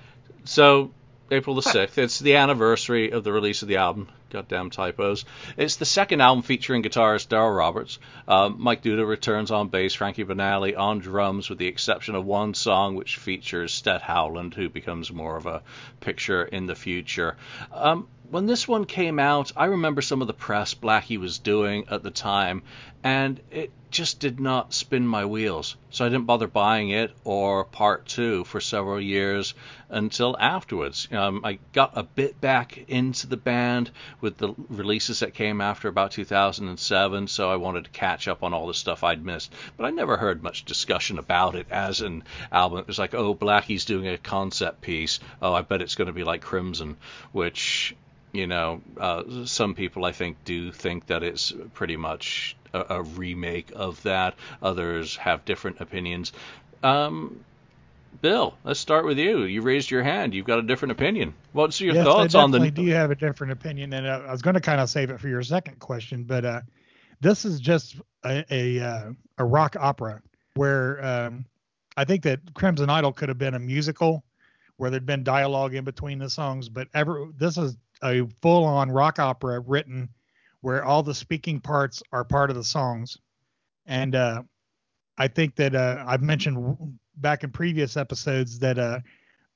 So 0.44 0.90
April 1.30 1.56
the 1.56 1.62
sixth. 1.62 1.98
It's 1.98 2.18
the 2.18 2.36
anniversary 2.36 3.10
of 3.12 3.22
the 3.22 3.32
release 3.32 3.62
of 3.62 3.68
the 3.68 3.76
album. 3.76 4.08
Goddamn 4.30 4.70
typos. 4.70 5.24
It's 5.56 5.76
the 5.76 5.86
second 5.86 6.20
album 6.20 6.42
featuring 6.42 6.82
guitarist 6.82 7.28
Darrell 7.28 7.52
Roberts. 7.52 7.98
Um, 8.26 8.56
Mike 8.58 8.82
Duda 8.82 9.06
returns 9.06 9.50
on 9.50 9.68
bass. 9.68 9.94
Frankie 9.94 10.24
Banali 10.24 10.76
on 10.76 10.98
drums, 10.98 11.48
with 11.48 11.58
the 11.58 11.66
exception 11.66 12.14
of 12.14 12.26
one 12.26 12.52
song 12.52 12.94
which 12.94 13.16
features 13.16 13.72
Stet 13.72 14.02
Howland, 14.02 14.54
who 14.54 14.68
becomes 14.68 15.12
more 15.12 15.36
of 15.36 15.46
a 15.46 15.62
picture 16.00 16.44
in 16.44 16.66
the 16.66 16.74
future. 16.74 17.36
Um, 17.72 18.06
when 18.30 18.44
this 18.44 18.68
one 18.68 18.84
came 18.84 19.18
out, 19.18 19.52
I 19.56 19.66
remember 19.66 20.02
some 20.02 20.20
of 20.20 20.26
the 20.26 20.34
press 20.34 20.74
Blackie 20.74 21.18
was 21.18 21.38
doing 21.38 21.86
at 21.90 22.02
the 22.02 22.10
time, 22.10 22.62
and 23.02 23.40
it 23.50 23.72
just 23.90 24.20
did 24.20 24.38
not 24.38 24.74
spin 24.74 25.06
my 25.06 25.24
wheels. 25.24 25.76
So 25.88 26.04
I 26.04 26.10
didn't 26.10 26.26
bother 26.26 26.46
buying 26.46 26.90
it 26.90 27.10
or 27.24 27.64
part 27.64 28.06
two 28.06 28.44
for 28.44 28.60
several 28.60 29.00
years 29.00 29.54
until 29.88 30.36
afterwards. 30.38 31.08
Um, 31.10 31.40
I 31.42 31.58
got 31.72 31.96
a 31.96 32.02
bit 32.02 32.38
back 32.38 32.76
into 32.88 33.26
the 33.28 33.38
band 33.38 33.90
with 34.20 34.36
the 34.36 34.52
releases 34.68 35.20
that 35.20 35.32
came 35.32 35.62
after 35.62 35.88
about 35.88 36.10
2007, 36.10 37.28
so 37.28 37.50
I 37.50 37.56
wanted 37.56 37.84
to 37.84 37.90
catch 37.90 38.28
up 38.28 38.42
on 38.42 38.52
all 38.52 38.66
the 38.66 38.74
stuff 38.74 39.04
I'd 39.04 39.24
missed. 39.24 39.54
But 39.78 39.86
I 39.86 39.90
never 39.90 40.18
heard 40.18 40.42
much 40.42 40.66
discussion 40.66 41.18
about 41.18 41.54
it 41.54 41.66
as 41.70 42.02
an 42.02 42.24
album. 42.52 42.80
It 42.80 42.86
was 42.86 42.98
like, 42.98 43.14
oh, 43.14 43.34
Blackie's 43.34 43.86
doing 43.86 44.06
a 44.06 44.18
concept 44.18 44.82
piece. 44.82 45.18
Oh, 45.40 45.54
I 45.54 45.62
bet 45.62 45.80
it's 45.80 45.94
going 45.94 46.08
to 46.08 46.12
be 46.12 46.24
like 46.24 46.42
Crimson, 46.42 46.98
which 47.32 47.96
you 48.32 48.46
know, 48.46 48.80
uh, 48.98 49.44
some 49.44 49.74
people 49.74 50.04
I 50.04 50.12
think 50.12 50.36
do 50.44 50.72
think 50.72 51.06
that 51.06 51.22
it's 51.22 51.52
pretty 51.74 51.96
much 51.96 52.56
a, 52.72 52.84
a 52.90 53.02
remake 53.02 53.72
of 53.74 54.02
that. 54.02 54.34
Others 54.62 55.16
have 55.16 55.44
different 55.44 55.80
opinions. 55.80 56.32
Um, 56.82 57.44
Bill, 58.20 58.54
let's 58.64 58.80
start 58.80 59.04
with 59.04 59.18
you. 59.18 59.44
You 59.44 59.62
raised 59.62 59.90
your 59.90 60.02
hand. 60.02 60.34
You've 60.34 60.46
got 60.46 60.58
a 60.58 60.62
different 60.62 60.92
opinion. 60.92 61.34
What's 61.52 61.80
your 61.80 61.94
yes, 61.94 62.04
thoughts 62.04 62.34
I 62.34 62.42
on 62.42 62.50
the? 62.50 62.58
definitely 62.58 62.84
do 62.84 62.90
have 62.92 63.10
a 63.10 63.14
different 63.14 63.52
opinion, 63.52 63.92
and 63.92 64.06
uh, 64.06 64.22
I 64.26 64.32
was 64.32 64.42
going 64.42 64.54
to 64.54 64.60
kind 64.60 64.80
of 64.80 64.90
save 64.90 65.10
it 65.10 65.20
for 65.20 65.28
your 65.28 65.42
second 65.42 65.78
question, 65.78 66.24
but 66.24 66.44
uh, 66.44 66.60
this 67.20 67.44
is 67.44 67.60
just 67.60 67.96
a 68.24 68.44
a, 68.50 68.80
uh, 68.80 69.12
a 69.38 69.44
rock 69.44 69.76
opera 69.78 70.22
where 70.54 71.04
um, 71.04 71.44
I 71.96 72.04
think 72.04 72.24
that 72.24 72.40
Crimson 72.54 72.90
Idol 72.90 73.12
could 73.12 73.28
have 73.28 73.38
been 73.38 73.54
a 73.54 73.60
musical 73.60 74.24
where 74.76 74.90
there'd 74.90 75.06
been 75.06 75.24
dialogue 75.24 75.74
in 75.74 75.84
between 75.84 76.18
the 76.18 76.30
songs, 76.30 76.68
but 76.68 76.88
ever 76.94 77.28
this 77.36 77.58
is 77.58 77.76
a 78.02 78.22
full-on 78.42 78.90
rock 78.90 79.18
opera 79.18 79.60
written 79.60 80.08
where 80.60 80.84
all 80.84 81.02
the 81.02 81.14
speaking 81.14 81.60
parts 81.60 82.02
are 82.12 82.24
part 82.24 82.50
of 82.50 82.56
the 82.56 82.64
songs, 82.64 83.18
and 83.86 84.14
uh, 84.14 84.42
I 85.16 85.28
think 85.28 85.56
that 85.56 85.74
uh, 85.74 86.04
I've 86.06 86.22
mentioned 86.22 86.76
back 87.16 87.44
in 87.44 87.50
previous 87.50 87.96
episodes 87.96 88.58
that 88.60 88.78
uh, 88.78 89.00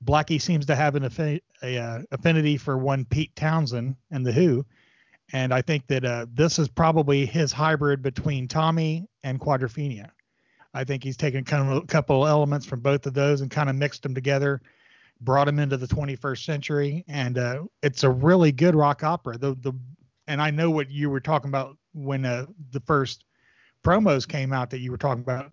Blackie 0.04 0.40
seems 0.40 0.66
to 0.66 0.76
have 0.76 0.94
an 0.94 1.04
affi- 1.04 1.42
a, 1.62 1.78
uh, 1.78 2.02
affinity 2.10 2.56
for 2.56 2.78
one 2.78 3.04
Pete 3.04 3.34
Townshend 3.36 3.96
and 4.10 4.24
the 4.24 4.32
Who, 4.32 4.64
and 5.32 5.52
I 5.52 5.62
think 5.62 5.86
that 5.88 6.04
uh, 6.04 6.26
this 6.32 6.58
is 6.58 6.68
probably 6.68 7.26
his 7.26 7.52
hybrid 7.52 8.02
between 8.02 8.48
Tommy 8.48 9.06
and 9.22 9.40
Quadrophenia. 9.40 10.10
I 10.74 10.84
think 10.84 11.04
he's 11.04 11.16
taken 11.16 11.44
kind 11.44 11.70
of 11.70 11.82
a 11.82 11.86
couple 11.86 12.26
elements 12.26 12.66
from 12.66 12.80
both 12.80 13.06
of 13.06 13.14
those 13.14 13.40
and 13.40 13.50
kind 13.50 13.68
of 13.68 13.76
mixed 13.76 14.02
them 14.02 14.14
together, 14.14 14.60
brought 15.24 15.48
him 15.48 15.58
into 15.58 15.76
the 15.76 15.86
21st 15.86 16.44
century, 16.44 17.04
and 17.08 17.38
uh, 17.38 17.62
it's 17.82 18.02
a 18.02 18.10
really 18.10 18.52
good 18.52 18.74
rock 18.74 19.02
opera. 19.02 19.38
The 19.38 19.54
the 19.60 19.72
and 20.26 20.40
I 20.40 20.50
know 20.50 20.70
what 20.70 20.90
you 20.90 21.10
were 21.10 21.20
talking 21.20 21.48
about 21.48 21.76
when 21.94 22.24
uh, 22.24 22.46
the 22.70 22.80
first 22.80 23.24
promos 23.84 24.26
came 24.26 24.52
out 24.52 24.70
that 24.70 24.78
you 24.78 24.90
were 24.90 24.98
talking 24.98 25.22
about, 25.22 25.50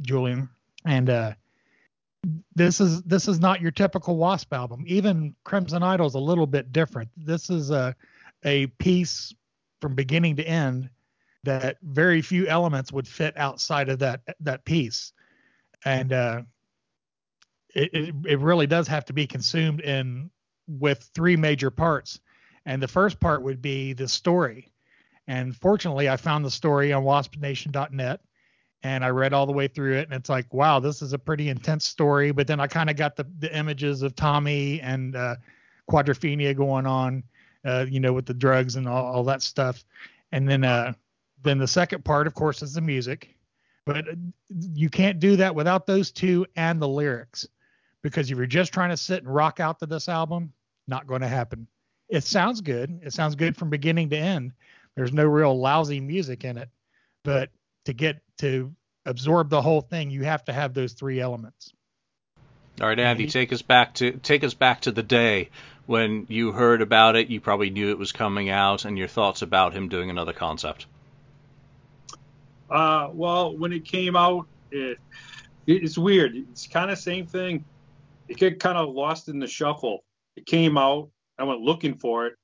Julian, 0.00 0.48
and 0.84 1.10
uh, 1.10 1.34
this 2.54 2.80
is 2.80 3.02
this 3.02 3.28
is 3.28 3.40
not 3.40 3.60
your 3.60 3.70
typical 3.70 4.16
Wasp 4.16 4.52
album. 4.52 4.84
Even 4.86 5.34
Crimson 5.44 5.82
Idol 5.82 6.06
is 6.06 6.14
a 6.14 6.20
little 6.20 6.46
bit 6.46 6.72
different. 6.72 7.08
This 7.16 7.50
is 7.50 7.70
a 7.70 7.94
a 8.44 8.66
piece 8.78 9.34
from 9.80 9.94
beginning 9.94 10.36
to 10.36 10.44
end 10.44 10.90
that 11.44 11.76
very 11.82 12.20
few 12.20 12.46
elements 12.46 12.92
would 12.92 13.06
fit 13.06 13.36
outside 13.36 13.88
of 13.88 13.98
that 14.00 14.20
that 14.40 14.64
piece, 14.64 15.12
and 15.84 16.12
uh, 16.12 16.42
it, 17.78 17.90
it 17.94 18.14
it 18.26 18.38
really 18.40 18.66
does 18.66 18.88
have 18.88 19.04
to 19.06 19.12
be 19.12 19.26
consumed 19.26 19.80
in 19.80 20.30
with 20.66 21.10
three 21.14 21.36
major 21.36 21.70
parts. 21.70 22.20
And 22.66 22.82
the 22.82 22.88
first 22.88 23.20
part 23.20 23.42
would 23.42 23.62
be 23.62 23.94
the 23.94 24.08
story. 24.08 24.70
And 25.26 25.56
fortunately, 25.56 26.08
I 26.08 26.16
found 26.16 26.44
the 26.44 26.50
story 26.50 26.92
on 26.92 27.04
waspnation.net 27.04 28.20
and 28.82 29.04
I 29.04 29.08
read 29.08 29.32
all 29.32 29.46
the 29.46 29.52
way 29.52 29.68
through 29.68 29.96
it. 29.98 30.08
And 30.08 30.14
it's 30.14 30.28
like, 30.28 30.52
wow, 30.52 30.78
this 30.78 31.02
is 31.02 31.12
a 31.12 31.18
pretty 31.18 31.48
intense 31.48 31.84
story. 31.84 32.30
But 32.32 32.46
then 32.46 32.60
I 32.60 32.66
kind 32.66 32.90
of 32.90 32.96
got 32.96 33.16
the, 33.16 33.26
the 33.38 33.56
images 33.56 34.02
of 34.02 34.14
Tommy 34.14 34.80
and 34.80 35.16
uh, 35.16 35.36
Quadrophenia 35.90 36.56
going 36.56 36.86
on, 36.86 37.22
uh, 37.64 37.86
you 37.88 38.00
know, 38.00 38.12
with 38.12 38.26
the 38.26 38.34
drugs 38.34 38.76
and 38.76 38.88
all, 38.88 39.04
all 39.06 39.24
that 39.24 39.42
stuff. 39.42 39.84
And 40.32 40.48
then, 40.48 40.64
uh, 40.64 40.92
then 41.42 41.58
the 41.58 41.68
second 41.68 42.04
part, 42.04 42.26
of 42.26 42.34
course, 42.34 42.62
is 42.62 42.74
the 42.74 42.80
music. 42.80 43.34
But 43.86 44.04
you 44.50 44.90
can't 44.90 45.18
do 45.18 45.36
that 45.36 45.54
without 45.54 45.86
those 45.86 46.10
two 46.10 46.44
and 46.56 46.80
the 46.80 46.88
lyrics, 46.88 47.48
because 48.02 48.30
if 48.30 48.36
you're 48.36 48.46
just 48.46 48.72
trying 48.72 48.90
to 48.90 48.96
sit 48.96 49.22
and 49.22 49.34
rock 49.34 49.60
out 49.60 49.80
to 49.80 49.86
this 49.86 50.08
album, 50.08 50.52
not 50.86 51.06
going 51.06 51.20
to 51.20 51.28
happen. 51.28 51.66
It 52.08 52.24
sounds 52.24 52.60
good. 52.60 53.00
It 53.02 53.12
sounds 53.12 53.34
good 53.34 53.56
from 53.56 53.70
beginning 53.70 54.10
to 54.10 54.16
end. 54.16 54.52
There's 54.96 55.12
no 55.12 55.24
real 55.24 55.58
lousy 55.58 56.00
music 56.00 56.44
in 56.44 56.56
it, 56.56 56.70
but 57.22 57.50
to 57.84 57.92
get 57.92 58.20
to 58.38 58.74
absorb 59.04 59.50
the 59.50 59.62
whole 59.62 59.80
thing, 59.80 60.10
you 60.10 60.24
have 60.24 60.44
to 60.46 60.52
have 60.52 60.74
those 60.74 60.94
three 60.94 61.20
elements. 61.20 61.72
All 62.80 62.86
right, 62.86 62.98
Andy, 62.98 63.26
take 63.26 63.52
us 63.52 63.62
back 63.62 63.94
to 63.94 64.12
take 64.12 64.44
us 64.44 64.54
back 64.54 64.82
to 64.82 64.92
the 64.92 65.02
day 65.02 65.50
when 65.88 66.26
you 66.28 66.52
heard 66.52 66.82
about 66.82 67.16
it, 67.16 67.28
you 67.28 67.40
probably 67.40 67.70
knew 67.70 67.90
it 67.90 67.98
was 67.98 68.12
coming 68.12 68.50
out, 68.50 68.84
and 68.84 68.98
your 68.98 69.08
thoughts 69.08 69.40
about 69.40 69.72
him 69.72 69.88
doing 69.88 70.10
another 70.10 70.34
concept. 70.34 70.84
Uh, 72.70 73.08
well, 73.10 73.56
when 73.56 73.72
it 73.72 73.86
came 73.86 74.14
out, 74.14 74.46
it, 74.70 74.98
it's 75.66 75.96
weird. 75.96 76.36
It's 76.36 76.66
kind 76.66 76.90
of 76.90 76.98
same 76.98 77.26
thing. 77.26 77.64
It 78.28 78.36
get 78.36 78.60
kind 78.60 78.76
of 78.76 78.94
lost 78.94 79.28
in 79.28 79.38
the 79.38 79.46
shuffle. 79.46 80.04
It 80.36 80.46
came 80.46 80.76
out. 80.76 81.10
I 81.38 81.44
went 81.44 81.60
looking 81.60 81.94
for 81.94 82.26
it. 82.26 82.34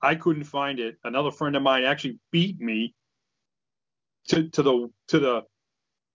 I 0.00 0.14
couldn't 0.14 0.44
find 0.44 0.80
it. 0.80 0.96
Another 1.04 1.30
friend 1.30 1.56
of 1.56 1.62
mine 1.62 1.84
actually 1.84 2.18
beat 2.30 2.60
me 2.60 2.94
to, 4.28 4.48
to 4.50 4.62
the 4.62 4.88
to 5.08 5.18
the 5.18 5.42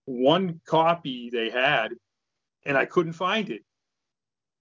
one 0.04 0.60
copy 0.66 1.30
they 1.30 1.50
had, 1.50 1.88
and 2.64 2.76
I 2.76 2.86
couldn't 2.86 3.12
find 3.12 3.50
it. 3.50 3.62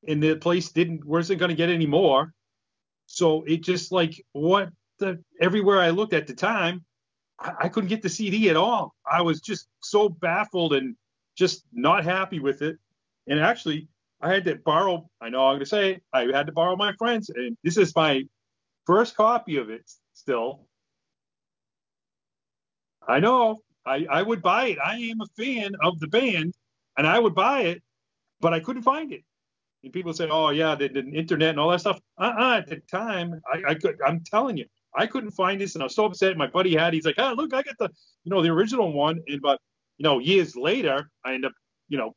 And 0.08 0.22
the 0.22 0.36
place 0.36 0.72
didn't 0.72 1.06
wasn't 1.06 1.40
going 1.40 1.50
to 1.50 1.56
get 1.56 1.70
any 1.70 1.86
more. 1.86 2.34
So 3.06 3.44
it 3.44 3.64
just 3.64 3.92
like 3.92 4.22
what 4.34 4.70
the 5.00 5.24
everywhere 5.40 5.80
I 5.80 5.90
looked 5.92 6.14
at 6.14 6.28
the 6.28 6.34
time, 6.34 6.84
I, 7.40 7.54
I 7.62 7.70
couldn't 7.70 7.90
get 7.90 8.02
the 8.02 8.10
CD 8.10 8.50
at 8.50 8.58
all. 8.58 8.94
I 9.10 9.22
was 9.22 9.42
just 9.42 9.68
so 9.82 10.10
baffled 10.10 10.74
and 10.74 10.96
just 11.36 11.64
not 11.72 12.04
happy 12.04 12.40
with 12.40 12.62
it. 12.62 12.78
And 13.28 13.40
actually, 13.40 13.88
I 14.22 14.34
had 14.34 14.46
to 14.46 14.56
borrow. 14.56 15.10
I 15.22 15.30
know 15.30 15.48
I'm 15.48 15.54
going 15.54 15.60
to 15.60 15.66
say 15.66 16.00
I 16.14 16.26
had 16.34 16.48
to 16.48 16.52
borrow 16.52 16.76
my 16.76 16.94
friends, 16.94 17.30
and 17.30 17.56
this 17.64 17.78
is 17.78 17.96
my 17.96 18.24
first 18.86 19.16
copy 19.16 19.58
of 19.58 19.70
it 19.70 19.90
still. 20.14 20.68
I 23.08 23.20
know. 23.20 23.62
I, 23.86 24.06
I 24.10 24.22
would 24.22 24.42
buy 24.42 24.68
it. 24.68 24.80
I 24.84 24.98
am 24.98 25.22
a 25.22 25.28
fan 25.42 25.74
of 25.82 26.00
the 26.00 26.08
band, 26.08 26.54
and 26.98 27.08
I 27.08 27.20
would 27.20 27.36
buy 27.36 27.62
it, 27.62 27.82
but 28.42 28.54
I 28.54 28.60
couldn't 28.60 28.82
find 28.84 29.14
it. 29.14 29.22
And 29.84 29.94
people 29.94 30.14
say, 30.14 30.28
"Oh 30.30 30.50
yeah, 30.50 30.76
the, 30.76 30.90
the 30.90 31.06
internet 31.12 31.52
and 31.52 31.60
all 31.60 31.70
that 31.70 31.80
stuff." 31.80 32.00
Uh-uh. 32.18 32.58
At 32.58 32.68
the 32.68 32.82
time, 32.92 33.40
I, 33.52 33.72
I 33.72 33.76
could. 33.76 33.98
I'm 34.06 34.22
telling 34.26 34.58
you, 34.58 34.66
I 34.96 35.06
couldn't 35.06 35.32
find 35.32 35.62
this, 35.62 35.76
and 35.76 35.84
I 35.84 35.86
was 35.86 35.96
so 35.96 36.06
upset. 36.06 36.36
My 36.36 36.48
buddy 36.48 36.76
had. 36.76 36.94
He's 36.94 37.06
like, 37.06 37.16
"Ah, 37.20 37.34
look, 37.38 37.54
I 37.54 37.62
got 37.62 37.76
the, 37.80 37.90
you 38.24 38.32
know, 38.32 38.42
the 38.42 38.50
original 38.50 38.92
one." 38.92 39.22
And 39.28 39.42
but, 39.42 39.60
you 39.98 40.04
know, 40.04 40.20
years 40.20 40.56
later, 40.56 41.10
I 41.24 41.36
end 41.36 41.46
up, 41.46 41.54
you 41.88 41.98
know, 41.98 42.14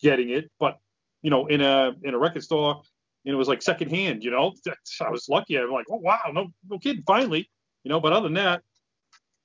getting 0.00 0.30
it, 0.30 0.50
but, 0.60 0.78
you 1.22 1.30
know, 1.30 1.46
in 1.46 1.60
a 1.60 1.92
in 2.02 2.14
a 2.14 2.18
record 2.18 2.42
store, 2.42 2.82
and 3.24 3.32
it 3.32 3.36
was 3.36 3.48
like 3.48 3.62
secondhand. 3.62 4.22
You 4.24 4.30
know, 4.30 4.52
I 5.00 5.10
was 5.10 5.28
lucky. 5.28 5.56
I'm 5.56 5.70
like, 5.70 5.86
"Oh 5.90 5.96
wow, 5.96 6.30
no, 6.32 6.48
no 6.68 6.78
kidding, 6.78 7.02
finally." 7.06 7.48
You 7.84 7.88
know, 7.88 8.00
but 8.00 8.12
other 8.12 8.24
than 8.24 8.34
that, 8.34 8.62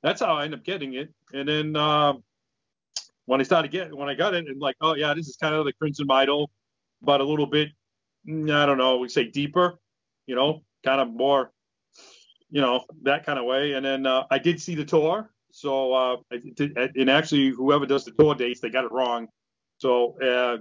that's 0.03 0.21
how 0.21 0.35
I 0.35 0.45
ended 0.45 0.59
up 0.59 0.65
getting 0.65 0.93
it. 0.93 1.13
And 1.33 1.47
then 1.47 1.75
um, 1.75 2.23
when 3.25 3.39
I 3.39 3.43
started 3.43 3.71
getting, 3.71 3.97
when 3.97 4.09
I 4.09 4.13
got 4.13 4.33
it, 4.33 4.47
and 4.47 4.61
like, 4.61 4.75
oh 4.81 4.95
yeah, 4.95 5.13
this 5.13 5.27
is 5.27 5.37
kind 5.37 5.55
of 5.55 5.65
the 5.65 5.73
Crimson 5.73 6.09
Idol, 6.09 6.49
but 7.01 7.21
a 7.21 7.23
little 7.23 7.47
bit, 7.47 7.69
mm, 8.27 8.53
I 8.53 8.65
don't 8.65 8.77
know, 8.77 8.97
we 8.97 9.09
say 9.09 9.25
deeper, 9.25 9.79
you 10.27 10.35
know, 10.35 10.63
kind 10.83 11.01
of 11.01 11.09
more, 11.09 11.51
you 12.49 12.61
know, 12.61 12.85
that 13.03 13.25
kind 13.25 13.39
of 13.39 13.45
way. 13.45 13.73
And 13.73 13.85
then 13.85 14.05
uh, 14.05 14.25
I 14.29 14.37
did 14.37 14.61
see 14.61 14.75
the 14.75 14.85
tour, 14.85 15.31
so 15.51 15.93
uh, 15.93 16.17
and 16.29 17.09
actually, 17.09 17.49
whoever 17.49 17.85
does 17.85 18.05
the 18.05 18.11
tour 18.11 18.35
dates, 18.35 18.59
they 18.59 18.69
got 18.69 18.85
it 18.85 18.91
wrong. 18.91 19.27
So 19.77 20.21
uh, 20.21 20.57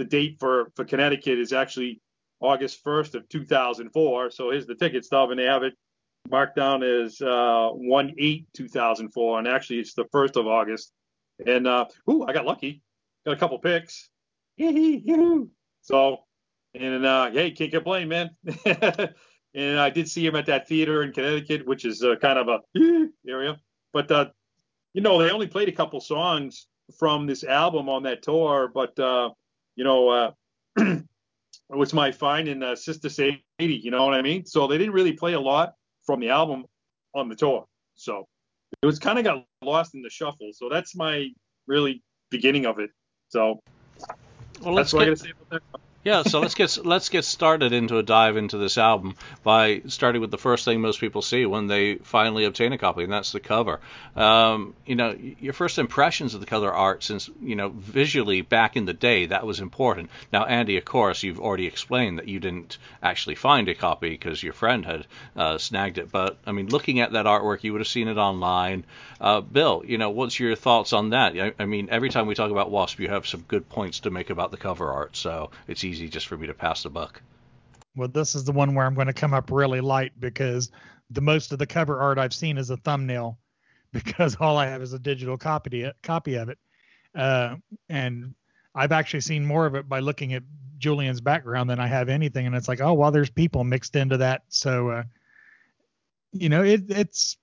the 0.00 0.04
date 0.06 0.38
for 0.40 0.72
for 0.74 0.84
Connecticut 0.86 1.38
is 1.38 1.52
actually 1.52 2.00
August 2.40 2.82
1st 2.82 3.16
of 3.16 3.28
2004. 3.28 4.30
So 4.30 4.50
here's 4.50 4.66
the 4.66 4.74
ticket 4.74 5.04
stub, 5.04 5.30
and 5.30 5.38
they 5.38 5.44
have 5.44 5.62
it 5.62 5.74
marked 6.30 6.56
down 6.56 6.82
as 6.82 7.20
uh, 7.20 7.68
1 7.72 8.14
8 8.18 8.46
2004, 8.54 9.38
and 9.38 9.46
actually 9.46 9.78
it's 9.78 9.92
the 9.92 10.06
1st 10.06 10.36
of 10.36 10.46
August. 10.46 10.92
And 11.46 11.66
uh, 11.66 11.84
ooh, 12.10 12.24
I 12.26 12.32
got 12.32 12.46
lucky, 12.46 12.82
got 13.26 13.34
a 13.34 13.36
couple 13.36 13.58
picks. 13.58 14.08
So, 15.82 16.18
and 16.74 17.04
uh, 17.04 17.30
hey, 17.30 17.50
can't 17.50 17.70
complain, 17.70 18.08
man. 18.08 18.30
and 19.54 19.78
I 19.78 19.90
did 19.90 20.08
see 20.08 20.26
him 20.26 20.36
at 20.36 20.46
that 20.46 20.66
theater 20.66 21.02
in 21.02 21.12
Connecticut, 21.12 21.66
which 21.66 21.84
is 21.84 22.02
uh, 22.02 22.16
kind 22.16 22.38
of 22.38 22.48
a 22.48 22.60
area. 23.28 23.58
But 23.92 24.10
uh, 24.10 24.30
you 24.94 25.02
know, 25.02 25.22
they 25.22 25.30
only 25.30 25.46
played 25.46 25.68
a 25.68 25.72
couple 25.72 26.00
songs 26.00 26.68
from 26.98 27.26
this 27.26 27.44
album 27.44 27.90
on 27.90 28.02
that 28.04 28.22
tour. 28.22 28.70
But 28.72 28.98
uh, 28.98 29.30
you 29.80 29.84
know, 29.84 30.10
uh, 30.10 30.30
it 30.76 31.06
was 31.70 31.94
my 31.94 32.12
find 32.12 32.48
in 32.48 32.62
uh, 32.62 32.76
Sister 32.76 33.08
Sadie. 33.08 33.40
You 33.58 33.90
know 33.90 34.04
what 34.04 34.12
I 34.12 34.20
mean? 34.20 34.44
So 34.44 34.66
they 34.66 34.76
didn't 34.76 34.92
really 34.92 35.14
play 35.14 35.32
a 35.32 35.40
lot 35.40 35.72
from 36.04 36.20
the 36.20 36.28
album 36.28 36.66
on 37.14 37.30
the 37.30 37.34
tour. 37.34 37.64
So 37.94 38.26
it 38.82 38.84
was 38.84 38.98
kind 38.98 39.18
of 39.18 39.24
got 39.24 39.46
lost 39.62 39.94
in 39.94 40.02
the 40.02 40.10
shuffle. 40.10 40.50
So 40.52 40.68
that's 40.68 40.94
my 40.94 41.30
really 41.66 42.02
beginning 42.30 42.66
of 42.66 42.78
it. 42.78 42.90
So 43.30 43.58
Well, 44.60 44.74
that's 44.74 44.92
what 44.92 45.00
I 45.00 45.04
get, 45.06 45.12
got 45.12 45.16
to 45.16 45.24
say 45.24 45.32
about 45.48 45.62
that. 45.72 45.80
Yeah, 46.02 46.22
so 46.22 46.40
let's 46.40 46.54
get 46.54 46.78
let's 46.82 47.10
get 47.10 47.26
started 47.26 47.74
into 47.74 47.98
a 47.98 48.02
dive 48.02 48.38
into 48.38 48.56
this 48.56 48.78
album 48.78 49.16
by 49.42 49.82
starting 49.86 50.22
with 50.22 50.30
the 50.30 50.38
first 50.38 50.64
thing 50.64 50.80
most 50.80 50.98
people 50.98 51.20
see 51.20 51.44
when 51.44 51.66
they 51.66 51.96
finally 51.96 52.46
obtain 52.46 52.72
a 52.72 52.78
copy, 52.78 53.02
and 53.04 53.12
that's 53.12 53.32
the 53.32 53.40
cover. 53.40 53.80
Um, 54.16 54.74
you 54.86 54.94
know, 54.94 55.14
your 55.40 55.52
first 55.52 55.78
impressions 55.78 56.32
of 56.32 56.40
the 56.40 56.46
color 56.46 56.72
art, 56.72 57.04
since 57.04 57.28
you 57.42 57.54
know 57.54 57.68
visually 57.68 58.40
back 58.40 58.76
in 58.76 58.86
the 58.86 58.94
day, 58.94 59.26
that 59.26 59.46
was 59.46 59.60
important. 59.60 60.08
Now, 60.32 60.46
Andy, 60.46 60.78
of 60.78 60.86
course, 60.86 61.22
you've 61.22 61.40
already 61.40 61.66
explained 61.66 62.18
that 62.18 62.28
you 62.28 62.40
didn't 62.40 62.78
actually 63.02 63.34
find 63.34 63.68
a 63.68 63.74
copy 63.74 64.08
because 64.08 64.42
your 64.42 64.54
friend 64.54 64.86
had 64.86 65.06
uh, 65.36 65.58
snagged 65.58 65.98
it. 65.98 66.10
But 66.10 66.38
I 66.46 66.52
mean, 66.52 66.68
looking 66.68 67.00
at 67.00 67.12
that 67.12 67.26
artwork, 67.26 67.62
you 67.62 67.72
would 67.72 67.82
have 67.82 67.88
seen 67.88 68.08
it 68.08 68.16
online. 68.16 68.84
Uh, 69.20 69.42
Bill, 69.42 69.82
you 69.84 69.98
know, 69.98 70.08
what's 70.08 70.40
your 70.40 70.56
thoughts 70.56 70.94
on 70.94 71.10
that? 71.10 71.38
I, 71.38 71.52
I 71.58 71.66
mean, 71.66 71.88
every 71.90 72.08
time 72.08 72.26
we 72.26 72.34
talk 72.34 72.50
about 72.50 72.70
Wasp, 72.70 72.98
you 73.00 73.08
have 73.08 73.26
some 73.26 73.42
good 73.42 73.68
points 73.68 74.00
to 74.00 74.10
make 74.10 74.30
about 74.30 74.50
the 74.50 74.56
cover 74.56 74.90
art, 74.90 75.14
so 75.14 75.50
it's 75.68 75.84
just 75.92 76.26
for 76.26 76.36
me 76.36 76.46
to 76.46 76.54
pass 76.54 76.82
the 76.82 76.90
buck. 76.90 77.20
Well, 77.96 78.08
this 78.08 78.34
is 78.34 78.44
the 78.44 78.52
one 78.52 78.74
where 78.74 78.86
I'm 78.86 78.94
going 78.94 79.08
to 79.08 79.12
come 79.12 79.34
up 79.34 79.50
really 79.50 79.80
light 79.80 80.12
because 80.18 80.70
the 81.10 81.20
most 81.20 81.52
of 81.52 81.58
the 81.58 81.66
cover 81.66 82.00
art 82.00 82.18
I've 82.18 82.34
seen 82.34 82.56
is 82.56 82.70
a 82.70 82.76
thumbnail 82.78 83.38
because 83.92 84.36
all 84.36 84.56
I 84.56 84.66
have 84.66 84.82
is 84.82 84.92
a 84.92 84.98
digital 84.98 85.36
copy 85.36 85.90
copy 86.02 86.34
of 86.36 86.48
it. 86.48 86.58
Uh, 87.14 87.56
and 87.88 88.34
I've 88.74 88.92
actually 88.92 89.22
seen 89.22 89.44
more 89.44 89.66
of 89.66 89.74
it 89.74 89.88
by 89.88 89.98
looking 89.98 90.34
at 90.34 90.44
Julian's 90.78 91.20
background 91.20 91.68
than 91.68 91.80
I 91.80 91.86
have 91.86 92.08
anything. 92.08 92.46
And 92.46 92.54
it's 92.54 92.68
like, 92.68 92.80
oh, 92.80 92.94
well, 92.94 93.10
there's 93.10 93.30
people 93.30 93.64
mixed 93.64 93.96
into 93.96 94.16
that. 94.18 94.42
So, 94.48 94.90
uh, 94.90 95.02
you 96.32 96.48
know, 96.48 96.62
it, 96.62 96.84
it's 96.88 97.36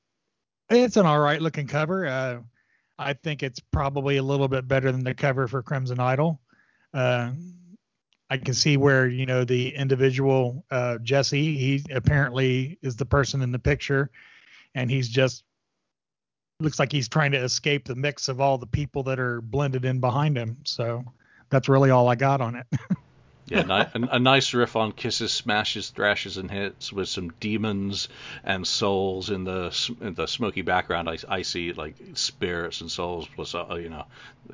it's 0.69 0.97
an 0.97 1.05
all 1.05 1.19
right 1.19 1.41
looking 1.41 1.67
cover. 1.67 2.07
Uh, 2.07 2.39
I 2.97 3.13
think 3.13 3.43
it's 3.43 3.59
probably 3.59 4.17
a 4.17 4.23
little 4.23 4.47
bit 4.47 4.67
better 4.67 4.91
than 4.91 5.03
the 5.03 5.13
cover 5.13 5.47
for 5.47 5.61
Crimson 5.61 5.99
Idol. 5.99 6.39
Uh, 6.93 7.31
I 8.29 8.37
can 8.37 8.53
see 8.53 8.77
where 8.77 9.07
you 9.07 9.25
know 9.25 9.43
the 9.43 9.73
individual 9.75 10.65
uh, 10.69 10.97
Jesse. 10.99 11.55
He 11.57 11.83
apparently 11.91 12.77
is 12.81 12.95
the 12.95 13.05
person 13.05 13.41
in 13.41 13.51
the 13.51 13.59
picture, 13.59 14.11
and 14.75 14.91
he's 14.91 15.07
just 15.07 15.43
looks 16.59 16.79
like 16.79 16.91
he's 16.91 17.07
trying 17.07 17.31
to 17.31 17.37
escape 17.37 17.85
the 17.85 17.95
mix 17.95 18.27
of 18.27 18.41
all 18.41 18.57
the 18.57 18.67
people 18.67 19.03
that 19.03 19.19
are 19.19 19.41
blended 19.41 19.85
in 19.85 19.99
behind 19.99 20.37
him. 20.37 20.57
So 20.65 21.03
that's 21.49 21.69
really 21.69 21.91
all 21.91 22.09
I 22.09 22.15
got 22.15 22.41
on 22.41 22.55
it. 22.55 22.65
Yeah, 23.49 23.61
ni- 23.61 24.07
a, 24.07 24.15
a 24.15 24.19
nice 24.19 24.53
riff 24.53 24.75
on 24.75 24.91
Kiss's, 24.91 25.31
smashes, 25.31 25.89
thrashes, 25.89 26.35
and 26.35 26.51
hits 26.51 26.91
with 26.91 27.07
some 27.07 27.29
demons 27.39 28.09
and 28.43 28.67
souls 28.67 29.29
in 29.29 29.45
the 29.45 29.95
in 30.01 30.15
the 30.15 30.27
smoky 30.27 30.63
background. 30.63 31.07
I, 31.07 31.17
I 31.29 31.41
see 31.43 31.71
like 31.71 31.95
spirits 32.13 32.81
and 32.81 32.91
souls 32.91 33.27
plus 33.35 33.55
uh, 33.55 33.75
you 33.75 33.89
know 33.89 34.05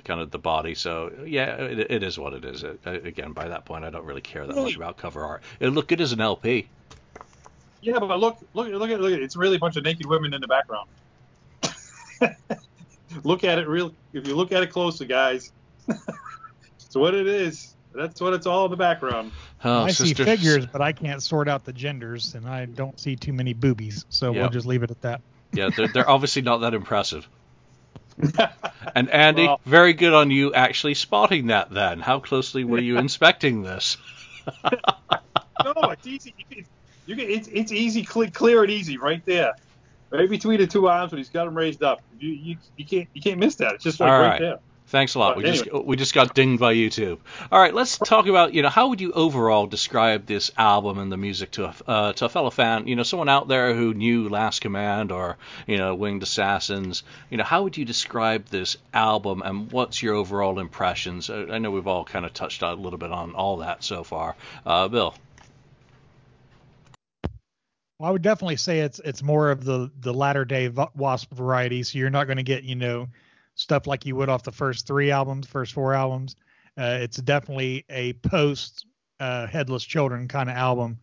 kind 0.03 0.21
of 0.21 0.29
the 0.29 0.37
body. 0.37 0.75
So 0.75 1.11
yeah, 1.25 1.55
it, 1.55 1.91
it 1.91 2.03
is 2.03 2.19
what 2.19 2.33
it 2.33 2.45
is. 2.45 2.63
It, 2.63 2.85
again, 2.85 3.33
by 3.33 3.47
that 3.47 3.65
point, 3.65 3.83
I 3.83 3.89
don't 3.89 4.05
really 4.05 4.21
care 4.21 4.45
that 4.45 4.55
much 4.55 4.75
about 4.75 4.97
cover 4.97 5.25
art. 5.25 5.41
It 5.59 5.69
look 5.69 5.87
good 5.87 6.01
as 6.01 6.11
an 6.11 6.21
LP. 6.21 6.67
Yeah, 7.81 7.99
but 7.99 8.19
look, 8.19 8.37
look, 8.53 8.69
look 8.69 8.89
at, 8.89 9.01
look 9.01 9.11
at 9.11 9.19
it. 9.19 9.23
It's 9.23 9.35
really 9.35 9.57
a 9.57 9.59
bunch 9.59 9.75
of 9.75 9.83
naked 9.83 10.05
women 10.05 10.33
in 10.33 10.39
the 10.39 10.47
background. 10.47 10.87
look 13.23 13.43
at 13.43 13.59
it 13.59 13.67
real. 13.67 13.91
If 14.13 14.25
you 14.27 14.35
look 14.35 14.51
at 14.53 14.63
it 14.63 14.67
closely, 14.67 15.05
guys, 15.05 15.51
it's 15.87 16.95
what 16.95 17.13
it 17.13 17.27
is. 17.27 17.75
That's 17.93 18.19
what 18.19 18.33
it's 18.33 18.45
all 18.47 18.65
in 18.65 18.71
the 18.71 18.77
background. 18.77 19.31
Oh, 19.63 19.83
I 19.83 19.91
see 19.91 20.13
figures, 20.13 20.65
but 20.65 20.81
I 20.81 20.93
can't 20.93 21.21
sort 21.21 21.47
out 21.47 21.63
the 21.65 21.73
genders, 21.73 22.33
and 22.35 22.47
I 22.47 22.65
don't 22.65 22.99
see 22.99 23.15
too 23.15 23.33
many 23.33 23.53
boobies. 23.53 24.05
So 24.09 24.31
we'll 24.31 24.49
just 24.49 24.65
leave 24.65 24.83
it 24.83 24.91
at 24.91 25.01
that. 25.01 25.21
Yeah, 25.51 25.69
they're, 25.75 25.87
they're 25.87 26.09
obviously 26.09 26.41
not 26.41 26.59
that 26.59 26.73
impressive. 26.73 27.27
And 28.95 29.09
Andy, 29.09 29.47
Well- 29.47 29.59
very 29.65 29.93
good 29.93 30.13
on 30.13 30.29
you 30.29 30.53
actually 30.53 30.93
spotting 30.93 31.47
that. 31.47 31.71
Then, 31.71 31.99
how 31.99 32.19
closely 32.19 32.63
were 32.63 32.79
you 32.79 32.97
inspecting 32.99 33.63
this? 33.63 33.97
no, 35.63 35.89
it's 35.89 36.05
easy. 36.05 36.33
You 36.37 36.45
can, 36.55 36.65
you 37.05 37.15
can, 37.15 37.29
it's 37.29 37.47
it's 37.51 37.71
easy, 37.71 38.03
clear, 38.03 38.29
clear 38.29 38.61
and 38.63 38.71
easy 38.71 38.97
right 38.97 39.23
there, 39.25 39.53
right 40.11 40.29
between 40.29 40.59
the 40.59 40.67
two 40.67 40.87
arms 40.87 41.11
when 41.11 41.17
he's 41.17 41.29
got 41.29 41.45
them 41.45 41.55
raised 41.55 41.81
up. 41.81 42.01
You 42.19 42.29
you, 42.29 42.57
you 42.77 42.85
can't 42.85 43.07
you 43.13 43.21
can't 43.21 43.39
miss 43.39 43.55
that. 43.55 43.75
It's 43.75 43.83
just 43.83 43.99
like 43.99 44.11
All 44.11 44.19
right, 44.19 44.27
right. 44.29 44.39
there. 44.41 44.59
Thanks 44.93 45.15
a 45.15 45.19
lot. 45.19 45.33
But 45.33 45.43
We 45.43 45.51
just 45.51 45.73
we 45.73 45.95
just 45.95 46.13
got 46.13 46.35
dinged 46.35 46.59
by 46.59 46.75
YouTube. 46.75 47.17
All 47.51 47.59
right, 47.59 47.73
let's 47.73 47.97
talk 47.97 48.27
about 48.27 48.53
you 48.53 48.61
know 48.61 48.69
how 48.69 48.89
would 48.89 49.01
you 49.01 49.11
overall 49.11 49.65
describe 49.65 50.27
this 50.27 50.51
album 50.55 50.99
and 50.99 51.11
the 51.11 51.17
music 51.17 51.49
to 51.53 51.65
a 51.65 51.73
uh, 51.87 52.13
to 52.13 52.25
a 52.25 52.29
fellow 52.29 52.51
fan, 52.51 52.85
you 52.85 52.95
know, 52.95 53.01
someone 53.01 53.27
out 53.27 53.47
there 53.47 53.73
who 53.73 53.95
knew 53.95 54.29
Last 54.29 54.61
Command 54.61 55.11
or 55.11 55.37
you 55.65 55.77
know 55.77 55.95
Winged 55.95 56.21
Assassins. 56.21 57.01
You 57.31 57.37
know, 57.37 57.43
how 57.43 57.63
would 57.63 57.75
you 57.75 57.85
describe 57.85 58.45
this 58.49 58.77
album 58.93 59.41
and 59.43 59.71
what's 59.71 60.03
your 60.03 60.13
overall 60.13 60.59
impressions? 60.59 61.27
Uh, 61.27 61.47
I 61.49 61.57
know 61.57 61.71
we've 61.71 61.87
all 61.87 62.05
kind 62.05 62.23
of 62.23 62.31
touched 62.31 62.61
on 62.61 62.77
a 62.77 62.79
little 62.79 62.99
bit 62.99 63.11
on 63.11 63.33
all 63.33 63.57
that 63.57 63.83
so 63.83 64.03
far. 64.03 64.35
Uh, 64.63 64.89
Bill. 64.89 65.15
Well, 67.97 68.09
I 68.09 68.11
would 68.11 68.21
definitely 68.21 68.57
say 68.57 68.81
it's 68.81 68.99
it's 68.99 69.23
more 69.23 69.49
of 69.49 69.65
the 69.65 69.89
the 70.01 70.13
latter 70.13 70.45
day 70.45 70.71
Wasp 70.95 71.33
variety. 71.33 71.81
So 71.81 71.97
you're 71.97 72.11
not 72.11 72.25
going 72.25 72.37
to 72.37 72.43
get 72.43 72.63
you 72.63 72.75
know 72.75 73.07
stuff 73.55 73.87
like 73.87 74.05
you 74.05 74.15
would 74.15 74.29
off 74.29 74.43
the 74.43 74.51
first 74.51 74.87
three 74.87 75.11
albums, 75.11 75.47
first 75.47 75.73
four 75.73 75.93
albums. 75.93 76.35
Uh, 76.77 76.97
it's 77.01 77.17
definitely 77.17 77.85
a 77.89 78.13
post 78.13 78.85
uh, 79.19 79.47
Headless 79.47 79.83
Children 79.83 80.27
kind 80.27 80.49
of 80.49 80.55
album, 80.55 80.97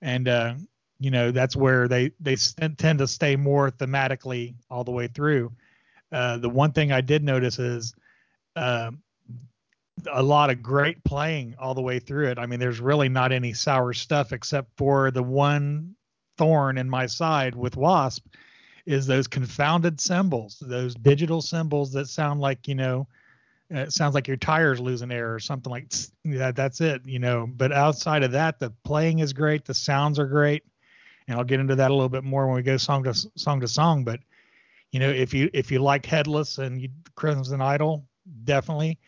and 0.00 0.28
uh, 0.28 0.54
you 1.00 1.10
know 1.10 1.30
that's 1.30 1.56
where 1.56 1.88
they 1.88 2.12
they 2.20 2.36
tend 2.36 2.98
to 2.98 3.06
stay 3.06 3.36
more 3.36 3.70
thematically 3.70 4.54
all 4.70 4.84
the 4.84 4.92
way 4.92 5.08
through. 5.08 5.52
Uh, 6.12 6.38
the 6.38 6.48
one 6.48 6.72
thing 6.72 6.92
I 6.92 7.00
did 7.00 7.22
notice 7.22 7.58
is 7.58 7.94
uh, 8.56 8.90
a 10.10 10.22
lot 10.22 10.50
of 10.50 10.62
great 10.62 11.02
playing 11.04 11.56
all 11.58 11.74
the 11.74 11.82
way 11.82 11.98
through 11.98 12.28
it. 12.28 12.38
I 12.38 12.46
mean, 12.46 12.60
there's 12.60 12.80
really 12.80 13.08
not 13.08 13.32
any 13.32 13.52
sour 13.52 13.92
stuff 13.92 14.32
except 14.32 14.70
for 14.76 15.10
the 15.10 15.22
one 15.22 15.94
thorn 16.38 16.78
in 16.78 16.88
my 16.88 17.06
side 17.06 17.54
with 17.54 17.76
Wasp 17.76 18.24
is 18.88 19.06
those 19.06 19.26
confounded 19.26 20.00
cymbals, 20.00 20.56
those 20.62 20.94
digital 20.94 21.42
cymbals 21.42 21.92
that 21.92 22.08
sound 22.08 22.40
like, 22.40 22.66
you 22.66 22.74
know, 22.74 23.06
it 23.68 23.92
sounds 23.92 24.14
like 24.14 24.26
your 24.26 24.38
tires 24.38 24.80
losing 24.80 25.12
air 25.12 25.34
or 25.34 25.38
something 25.38 25.70
like 25.70 25.92
that. 26.24 26.56
That's 26.56 26.80
it, 26.80 27.02
you 27.04 27.18
know. 27.18 27.46
But 27.46 27.70
outside 27.70 28.22
of 28.22 28.32
that, 28.32 28.58
the 28.58 28.72
playing 28.84 29.18
is 29.18 29.34
great, 29.34 29.66
the 29.66 29.74
sounds 29.74 30.18
are 30.18 30.26
great, 30.26 30.64
and 31.28 31.36
I'll 31.36 31.44
get 31.44 31.60
into 31.60 31.76
that 31.76 31.90
a 31.90 31.94
little 31.94 32.08
bit 32.08 32.24
more 32.24 32.46
when 32.46 32.56
we 32.56 32.62
go 32.62 32.78
song 32.78 33.04
to 33.04 33.12
song 33.12 33.60
to 33.60 33.68
song. 33.68 34.04
But 34.04 34.20
you 34.90 35.00
know, 35.00 35.10
if 35.10 35.34
you 35.34 35.50
if 35.52 35.70
you 35.70 35.80
like 35.80 36.06
Headless 36.06 36.56
and 36.56 36.80
you, 36.80 36.88
Crimson 37.14 37.60
Idol, 37.60 38.06
definitely 38.44 38.98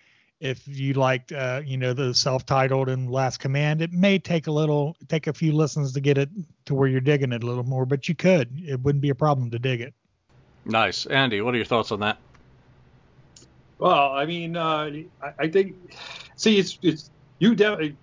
if 0.40 0.66
you 0.66 0.94
liked 0.94 1.32
uh, 1.32 1.60
you 1.64 1.76
know 1.76 1.92
the 1.92 2.14
self-titled 2.14 2.88
and 2.88 3.10
last 3.10 3.38
command 3.38 3.82
it 3.82 3.92
may 3.92 4.18
take 4.18 4.46
a 4.46 4.50
little 4.50 4.96
take 5.08 5.26
a 5.26 5.32
few 5.32 5.52
listens 5.52 5.92
to 5.92 6.00
get 6.00 6.16
it 6.16 6.30
to 6.64 6.74
where 6.74 6.88
you're 6.88 7.00
digging 7.00 7.32
it 7.32 7.42
a 7.42 7.46
little 7.46 7.64
more 7.64 7.86
but 7.86 8.08
you 8.08 8.14
could. 8.14 8.50
It 8.66 8.80
wouldn't 8.80 9.02
be 9.02 9.10
a 9.10 9.14
problem 9.14 9.50
to 9.50 9.58
dig 9.58 9.80
it. 9.80 9.94
Nice. 10.64 11.06
Andy 11.06 11.40
what 11.42 11.54
are 11.54 11.58
your 11.58 11.66
thoughts 11.66 11.92
on 11.92 12.00
that? 12.00 12.18
Well 13.78 14.12
i 14.12 14.24
mean 14.24 14.56
uh, 14.56 14.90
I, 15.22 15.32
I, 15.38 15.48
think 15.48 15.76
see 16.36 16.58
it's 16.58 16.78
it's 16.82 17.10
you 17.38 17.54
definitely 17.54 17.96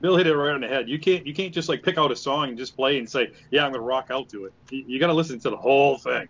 bill 0.00 0.16
hit 0.16 0.26
it 0.26 0.36
right 0.36 0.54
on 0.54 0.60
the 0.62 0.68
head. 0.68 0.88
You 0.88 0.98
can't 0.98 1.26
you 1.26 1.34
can't 1.34 1.54
just 1.54 1.68
like 1.68 1.82
pick 1.82 1.98
out 1.98 2.10
a 2.10 2.16
song 2.16 2.48
and 2.48 2.58
just 2.58 2.74
play 2.74 2.98
and 2.98 3.08
say 3.08 3.30
yeah 3.50 3.64
i'm 3.64 3.72
gonna 3.72 3.84
rock 3.84 4.08
out 4.10 4.28
to 4.30 4.46
it. 4.46 4.52
You, 4.70 4.84
you 4.86 5.00
gotta 5.00 5.14
listen 5.14 5.38
to 5.40 5.50
the 5.50 5.56
whole 5.56 5.98
thing. 5.98 6.28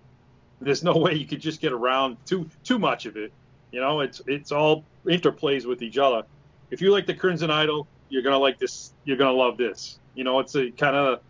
There's 0.60 0.84
no 0.84 0.94
way 0.98 1.14
you 1.14 1.26
could 1.26 1.40
just 1.40 1.62
get 1.62 1.72
around 1.72 2.18
too 2.26 2.48
too 2.62 2.78
much 2.78 3.06
of 3.06 3.16
it 3.16 3.32
you 3.72 3.80
know, 3.80 4.00
it's 4.00 4.20
it's 4.26 4.52
all 4.52 4.84
interplays 5.06 5.66
with 5.66 5.82
each 5.82 5.98
other. 5.98 6.22
If 6.70 6.80
you 6.80 6.92
like 6.92 7.06
the 7.06 7.14
Crimson 7.14 7.50
Idol, 7.50 7.86
you're 8.08 8.22
gonna 8.22 8.38
like 8.38 8.58
this. 8.58 8.92
You're 9.04 9.16
gonna 9.16 9.32
love 9.32 9.56
this. 9.56 9.98
You 10.14 10.24
know, 10.24 10.40
it's 10.40 10.54
a 10.54 10.70
kind 10.70 10.96
of. 10.96 11.20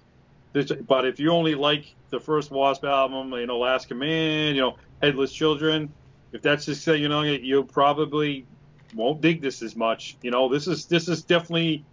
But 0.86 1.06
if 1.06 1.20
you 1.20 1.30
only 1.30 1.54
like 1.54 1.94
the 2.10 2.18
first 2.18 2.50
Wasp 2.50 2.84
album, 2.84 3.32
you 3.34 3.46
know, 3.46 3.58
Last 3.58 3.86
Command, 3.86 4.56
you 4.56 4.62
know, 4.62 4.76
Headless 5.00 5.32
Children, 5.32 5.92
if 6.32 6.42
that's 6.42 6.64
just 6.64 6.86
you 6.86 7.08
know, 7.08 7.22
you 7.22 7.62
probably 7.64 8.46
won't 8.94 9.20
dig 9.20 9.40
this 9.40 9.62
as 9.62 9.76
much. 9.76 10.16
You 10.22 10.30
know, 10.30 10.48
this 10.48 10.66
is 10.66 10.86
this 10.86 11.08
is 11.08 11.22
definitely 11.22 11.84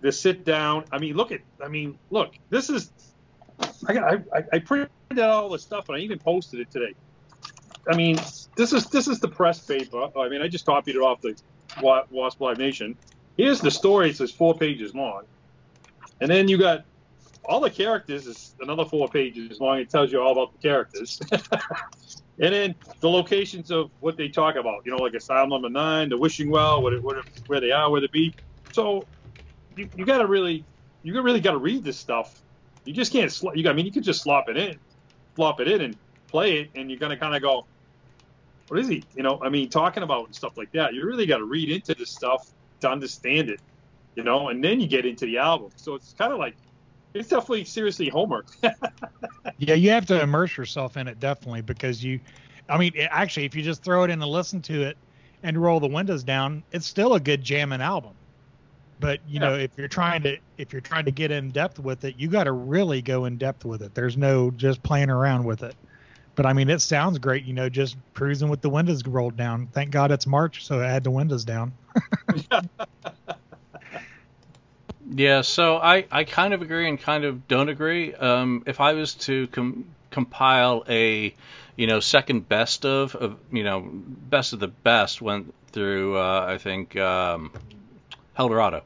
the 0.00 0.12
sit 0.12 0.44
down. 0.44 0.84
I 0.92 0.98
mean, 0.98 1.16
look 1.16 1.32
at. 1.32 1.40
I 1.64 1.68
mean, 1.68 1.98
look. 2.10 2.34
This 2.50 2.70
is. 2.70 2.92
I. 3.88 3.98
I, 3.98 4.44
I 4.52 4.58
printed 4.58 4.90
out 5.12 5.30
all 5.30 5.48
the 5.48 5.58
stuff 5.58 5.88
and 5.88 5.96
I 5.96 6.00
even 6.00 6.18
posted 6.18 6.60
it 6.60 6.70
today. 6.70 6.94
I 7.88 7.96
mean, 7.96 8.18
this 8.56 8.72
is 8.72 8.86
this 8.86 9.08
is 9.08 9.20
the 9.20 9.28
press 9.28 9.60
paper. 9.60 10.08
I 10.16 10.28
mean, 10.28 10.42
I 10.42 10.48
just 10.48 10.66
copied 10.66 10.96
it 10.96 11.00
off 11.00 11.20
the 11.20 11.36
Wasp 11.80 12.40
Live 12.40 12.58
Nation. 12.58 12.96
Here's 13.36 13.60
the 13.60 13.70
story. 13.70 14.10
It 14.10 14.16
says 14.16 14.30
four 14.30 14.56
pages 14.56 14.94
long, 14.94 15.24
and 16.20 16.30
then 16.30 16.48
you 16.48 16.58
got 16.58 16.84
all 17.46 17.60
the 17.60 17.70
characters 17.70 18.26
is 18.26 18.54
another 18.60 18.84
four 18.84 19.08
pages 19.08 19.60
long. 19.60 19.78
It 19.78 19.90
tells 19.90 20.12
you 20.12 20.20
all 20.20 20.32
about 20.32 20.52
the 20.52 20.58
characters, 20.58 21.20
and 21.32 22.54
then 22.54 22.74
the 23.00 23.10
locations 23.10 23.70
of 23.70 23.90
what 24.00 24.16
they 24.16 24.28
talk 24.28 24.56
about. 24.56 24.86
You 24.86 24.92
know, 24.92 24.98
like 24.98 25.14
Asylum 25.14 25.50
Number 25.50 25.68
Nine, 25.68 26.08
the 26.08 26.16
Wishing 26.16 26.50
Well, 26.50 26.82
what, 26.82 27.00
what, 27.02 27.24
where 27.46 27.60
they 27.60 27.72
are, 27.72 27.90
where 27.90 28.00
they 28.00 28.06
be. 28.08 28.34
So 28.72 29.04
you, 29.76 29.88
you 29.96 30.04
got 30.04 30.18
to 30.18 30.26
really, 30.26 30.64
you 31.02 31.20
really 31.20 31.40
got 31.40 31.52
to 31.52 31.58
read 31.58 31.84
this 31.84 31.98
stuff. 31.98 32.40
You 32.84 32.92
just 32.92 33.12
can't. 33.12 33.30
Sl- 33.30 33.54
you 33.54 33.62
got. 33.62 33.70
I 33.70 33.72
mean, 33.74 33.86
you 33.86 33.92
could 33.92 34.04
just 34.04 34.22
slop 34.22 34.48
it 34.48 34.56
in, 34.56 34.78
flop 35.34 35.60
it 35.60 35.68
in, 35.68 35.80
and 35.80 35.96
play 36.28 36.60
it, 36.60 36.70
and 36.74 36.90
you're 36.90 36.98
gonna 36.98 37.16
kind 37.16 37.34
of 37.34 37.42
go, 37.42 37.66
what 38.68 38.80
is 38.80 38.88
he? 38.88 39.04
You 39.14 39.22
know, 39.22 39.40
I 39.42 39.48
mean, 39.48 39.68
talking 39.68 40.02
about 40.02 40.26
and 40.26 40.34
stuff 40.34 40.56
like 40.56 40.72
that. 40.72 40.94
You 40.94 41.04
really 41.04 41.26
got 41.26 41.38
to 41.38 41.44
read 41.44 41.70
into 41.70 41.94
this 41.94 42.10
stuff 42.10 42.50
to 42.80 42.90
understand 42.90 43.50
it, 43.50 43.60
you 44.14 44.22
know, 44.22 44.48
and 44.48 44.62
then 44.62 44.80
you 44.80 44.86
get 44.86 45.04
into 45.04 45.26
the 45.26 45.38
album. 45.38 45.70
So 45.76 45.94
it's 45.94 46.12
kind 46.14 46.32
of 46.32 46.38
like 46.38 46.56
it's 47.14 47.28
definitely 47.28 47.64
seriously 47.64 48.08
homework. 48.08 48.46
yeah, 49.58 49.74
you 49.74 49.90
have 49.90 50.06
to 50.06 50.20
immerse 50.20 50.56
yourself 50.56 50.96
in 50.96 51.08
it 51.08 51.20
definitely 51.20 51.62
because 51.62 52.02
you, 52.02 52.20
I 52.68 52.76
mean, 52.76 52.92
actually, 52.98 53.44
if 53.44 53.54
you 53.54 53.62
just 53.62 53.82
throw 53.82 54.02
it 54.04 54.10
in 54.10 54.20
and 54.20 54.30
listen 54.30 54.60
to 54.62 54.82
it 54.82 54.96
and 55.42 55.60
roll 55.60 55.78
the 55.78 55.86
windows 55.86 56.24
down, 56.24 56.62
it's 56.72 56.86
still 56.86 57.14
a 57.14 57.20
good 57.20 57.42
jamming 57.42 57.80
album. 57.80 58.14
But 59.00 59.20
you 59.26 59.34
yeah. 59.34 59.40
know, 59.40 59.54
if 59.54 59.70
you're 59.76 59.88
trying 59.88 60.22
to 60.22 60.38
if 60.58 60.72
you're 60.72 60.80
trying 60.80 61.04
to 61.04 61.10
get 61.10 61.30
in 61.30 61.50
depth 61.50 61.78
with 61.78 62.04
it, 62.04 62.14
you 62.18 62.28
got 62.28 62.44
to 62.44 62.52
really 62.52 63.02
go 63.02 63.26
in 63.26 63.36
depth 63.36 63.64
with 63.64 63.82
it. 63.82 63.94
There's 63.94 64.16
no 64.16 64.50
just 64.50 64.82
playing 64.82 65.10
around 65.10 65.44
with 65.44 65.62
it. 65.62 65.74
But 66.36 66.46
I 66.46 66.52
mean, 66.52 66.68
it 66.68 66.80
sounds 66.80 67.18
great, 67.18 67.44
you 67.44 67.52
know, 67.52 67.68
just 67.68 67.96
cruising 68.14 68.48
with 68.48 68.60
the 68.60 68.70
windows 68.70 69.06
rolled 69.06 69.36
down. 69.36 69.68
Thank 69.68 69.90
God 69.90 70.10
it's 70.10 70.26
March, 70.26 70.64
so 70.64 70.80
I 70.80 70.88
had 70.88 71.04
the 71.04 71.10
windows 71.10 71.44
down. 71.44 71.72
yeah, 75.14 75.42
so 75.42 75.76
I, 75.76 76.06
I 76.10 76.24
kind 76.24 76.52
of 76.52 76.62
agree 76.62 76.88
and 76.88 77.00
kind 77.00 77.24
of 77.24 77.46
don't 77.46 77.68
agree. 77.68 78.14
Um, 78.14 78.64
if 78.66 78.80
I 78.80 78.94
was 78.94 79.14
to 79.14 79.46
com- 79.48 79.84
compile 80.10 80.84
a, 80.88 81.34
you 81.76 81.86
know, 81.86 82.00
second 82.00 82.48
best 82.48 82.84
of, 82.84 83.14
of, 83.14 83.36
you 83.52 83.62
know, 83.62 83.88
best 83.92 84.52
of 84.52 84.60
the 84.60 84.68
best, 84.68 85.22
went 85.22 85.54
through, 85.70 86.18
uh, 86.18 86.46
I 86.48 86.58
think, 86.58 86.96
um, 86.96 87.52
Helldorado. 88.36 88.82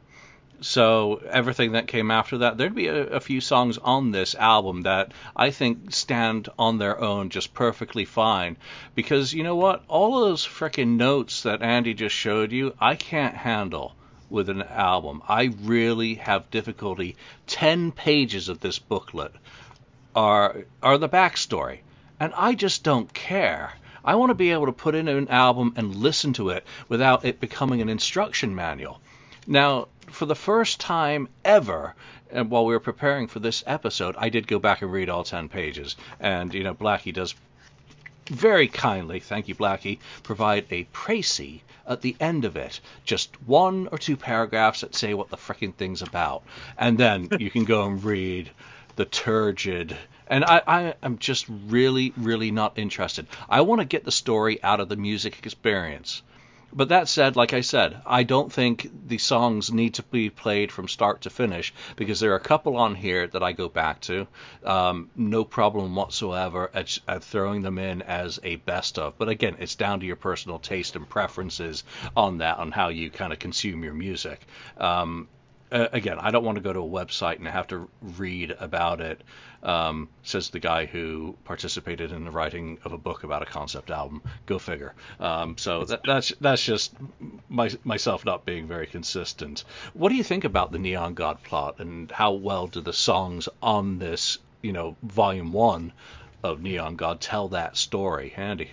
So 0.61 1.23
everything 1.31 1.73
that 1.73 1.87
came 1.87 2.11
after 2.11 2.39
that, 2.39 2.59
there'd 2.59 2.75
be 2.75 2.89
a, 2.89 3.05
a, 3.05 3.21
few 3.21 3.41
songs 3.41 3.79
on 3.79 4.11
this 4.11 4.35
album 4.35 4.83
that 4.83 5.13
I 5.37 5.51
think 5.53 5.95
stand 5.95 6.49
on 6.59 6.79
their 6.79 7.01
own 7.01 7.31
just 7.31 7.55
perfectly 7.55 8.05
fine. 8.05 8.57
Because 8.97 9.33
you 9.33 9.45
know 9.45 9.55
what? 9.55 9.85
All 9.87 10.19
of 10.19 10.29
those 10.29 10.45
frickin' 10.45 10.97
notes 10.97 11.45
that 11.45 11.63
Andy 11.63 11.95
just 11.95 12.17
showed 12.17 12.51
you, 12.51 12.75
I 12.81 12.97
can't 12.97 13.37
handle 13.37 13.95
with 14.31 14.49
an 14.49 14.63
album. 14.63 15.23
I 15.29 15.55
really 15.63 16.17
have 16.17 16.51
difficulty. 16.51 17.15
Ten 17.47 17.93
pages 17.93 18.49
of 18.49 18.59
this 18.59 18.81
booklet 18.81 19.33
are 20.17 20.65
are 20.83 20.99
the 20.99 21.09
backstory, 21.09 21.81
and 22.19 22.33
I 22.35 22.55
just 22.55 22.83
don't 22.83 23.15
care. 23.15 23.75
I 24.05 24.17
want 24.17 24.31
to 24.31 24.35
be 24.35 24.51
able 24.51 24.67
to 24.67 24.73
put 24.73 24.97
in 24.97 25.07
an 25.07 25.29
album 25.29 25.75
and 25.77 25.95
listen 25.95 26.33
to 26.35 26.51
it 26.51 26.67
without 26.89 27.25
it 27.25 27.41
becoming 27.41 27.81
an 27.81 27.89
instruction 27.89 28.55
manual. 28.55 29.01
Now, 29.51 29.89
for 30.11 30.27
the 30.27 30.35
first 30.35 30.79
time 30.79 31.27
ever, 31.43 31.95
and 32.31 32.51
while 32.51 32.67
we 32.67 32.75
were 32.75 32.81
preparing 32.81 33.29
for 33.29 33.41
this 33.41 33.65
episode, 33.67 34.15
I 34.19 34.29
did 34.29 34.47
go 34.47 34.59
back 34.59 34.83
and 34.83 34.93
read 34.93 35.09
all 35.09 35.25
10 35.25 35.49
pages. 35.49 35.97
And, 36.21 36.53
you 36.53 36.63
know, 36.63 36.75
Blackie 36.75 37.15
does 37.15 37.35
very 38.27 38.69
kindly, 38.69 39.21
thank 39.21 39.49
you, 39.49 39.55
Blackie, 39.55 40.01
provide 40.23 40.67
a 40.71 40.85
précis 40.93 41.63
at 41.87 42.03
the 42.03 42.15
end 42.21 42.45
of 42.45 42.59
it. 42.59 42.81
Just 43.07 43.35
one 43.47 43.89
or 43.91 43.97
two 43.97 44.19
paragraphs 44.19 44.83
that 44.83 44.95
say 44.95 45.15
what 45.15 45.31
the 45.31 45.39
fricking 45.39 45.75
thing's 45.75 46.03
about. 46.03 46.43
And 46.77 46.99
then 46.99 47.29
you 47.39 47.51
can 47.51 47.65
go 47.65 47.87
and 47.87 48.05
read 48.05 48.51
the 48.97 49.07
turgid. 49.07 49.97
And 50.27 50.45
I, 50.45 50.61
I 50.67 50.95
am 51.03 51.17
just 51.17 51.47
really, 51.49 52.13
really 52.19 52.51
not 52.51 52.79
interested. 52.79 53.27
I 53.49 53.63
want 53.63 53.81
to 53.81 53.87
get 53.87 54.05
the 54.05 54.13
story 54.13 54.63
out 54.63 54.81
of 54.81 54.91
the 54.91 54.97
music 54.97 55.39
experience. 55.47 56.21
But 56.73 56.91
that 56.91 57.09
said, 57.09 57.35
like 57.35 57.55
I 57.55 57.63
said, 57.63 58.03
I 58.05 58.25
don't 58.25 58.53
think 58.53 58.91
the 59.09 59.19
songs 59.19 59.73
need 59.73 59.95
to 59.95 60.03
be 60.03 60.29
played 60.29 60.71
from 60.71 60.87
start 60.87 61.23
to 61.23 61.31
finish 61.31 61.73
because 61.97 62.21
there 62.21 62.33
are 62.33 62.37
a 62.37 62.41
couple 62.41 62.77
on 62.77 62.95
here 62.95 63.27
that 63.27 63.43
I 63.43 63.53
go 63.53 63.69
back 63.69 64.01
to. 64.03 64.27
Um, 64.65 65.11
no 65.17 65.45
problem 65.45 65.95
whatsoever 65.95 66.71
at, 66.75 66.99
at, 67.09 67.25
throwing 67.25 67.63
them 67.63 67.79
in 67.79 68.03
as 68.03 68.39
a 68.43 68.57
best 68.57 68.99
of. 68.99 69.17
But 69.17 69.29
again, 69.29 69.57
it's 69.59 69.77
down 69.77 70.01
to 70.01 70.07
your 70.07 70.17
personal 70.17 70.59
taste 70.59 70.95
and 70.95 71.09
preferences 71.09 71.85
on 72.15 72.39
that, 72.39 72.59
on 72.59 72.71
how 72.71 72.89
you 72.89 73.11
kind 73.11 73.33
of 73.33 73.39
consume 73.39 73.83
your 73.83 73.95
music. 73.95 74.47
Um, 74.77 75.29
uh, 75.71 75.89
again, 75.93 76.19
I 76.19 76.31
don't 76.31 76.45
want 76.45 76.57
to 76.57 76.63
go 76.63 76.73
to 76.73 76.81
a 76.81 76.83
website 76.83 77.39
and 77.39 77.47
have 77.47 77.67
to 77.69 77.89
read 78.01 78.55
about 78.59 79.01
it. 79.01 79.23
Um, 79.63 80.09
says 80.23 80.51
the 80.51 80.61
guy 80.61 80.87
who 80.87 81.37
participated 81.45 82.13
in 82.13 82.25
the 82.25 82.31
writing 82.31 82.79
of 82.85 82.93
a 82.93 82.99
book 82.99 83.25
about 83.25 83.43
a 83.43 83.47
concept 83.47 83.91
album. 83.91 84.23
Go 84.47 84.59
figure. 84.59 84.95
Um, 85.19 85.59
so 85.59 85.85
that, 85.85 86.01
that's 86.05 86.33
that's 86.41 86.63
just 86.63 86.95
my, 87.49 87.71
myself 87.83 88.25
not 88.25 88.45
being 88.47 88.69
very 88.69 88.87
consistent. 88.87 89.65
What 89.95 90.11
do 90.11 90.15
you 90.15 90.23
think 90.23 90.45
about 90.45 90.71
the 90.71 90.79
Neon 90.79 91.15
God 91.15 91.43
plot 91.43 91.81
and 91.81 92.11
how 92.11 92.33
well 92.33 92.69
do 92.69 92.81
the 92.81 92.93
songs 92.93 93.49
on 93.61 93.99
this, 93.99 94.39
you 94.63 94.73
know, 94.73 94.97
volume 95.03 95.53
one 95.53 95.93
of 96.45 96.63
Neon 96.63 96.95
God 96.95 97.21
tell 97.21 97.49
that 97.49 97.77
story, 97.77 98.33
Andy? 98.37 98.71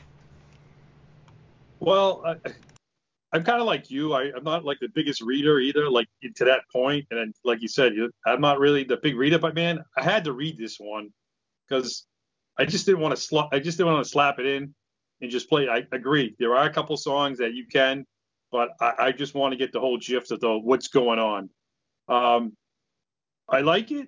Well, 1.79 2.38
I'm 3.36 3.43
kind 3.43 3.60
of 3.60 3.67
like 3.67 3.91
you. 3.91 4.13
I, 4.13 4.32
I'm 4.34 4.45
not 4.45 4.63
like 4.63 4.80
the 4.80 4.88
biggest 4.88 5.19
reader 5.19 5.60
either, 5.60 5.89
like 5.89 6.08
to 6.38 6.45
that 6.45 6.62
point. 6.71 7.06
And 7.12 7.19
then, 7.19 7.34
like 7.43 7.62
you 7.62 7.67
said, 7.67 7.91
I'm 8.26 8.39
not 8.39 8.60
really 8.60 8.86
the 8.86 8.95
big 8.95 9.17
reader, 9.17 9.38
but 9.38 9.54
man, 9.54 9.84
I 9.98 10.04
had 10.04 10.24
to 10.24 10.32
read 10.32 10.58
this 10.58 10.78
one 10.80 11.10
because 11.67 12.06
I 12.58 12.63
just 12.63 12.86
didn't 12.86 13.02
want 13.02 13.13
to 13.13 13.21
slap. 13.21 13.50
I 13.52 13.60
just 13.60 13.78
didn't 13.78 13.91
want 13.91 14.06
to 14.06 14.10
slap 14.10 14.39
it 14.39 14.45
in 14.45 14.74
and 15.19 15.30
just 15.30 15.50
play. 15.50 15.67
I 15.67 15.84
agree. 15.91 16.34
There 16.39 16.56
are 16.56 16.65
a 16.65 16.71
couple 16.71 16.95
songs 16.95 17.38
that 17.39 17.54
you 17.54 17.65
can, 17.69 18.06
but 18.54 18.69
I, 18.80 18.93
I 19.00 19.12
just 19.12 19.36
want 19.36 19.52
to 19.52 19.58
get 19.58 19.74
the 19.74 19.82
whole 19.82 19.98
gist 19.98 20.32
of 20.32 20.39
the 20.39 20.58
what's 20.58 20.88
going 20.88 21.19
on. 21.19 21.50
Um, 22.08 22.54
I 23.50 23.60
like 23.60 23.91
it. 23.91 24.08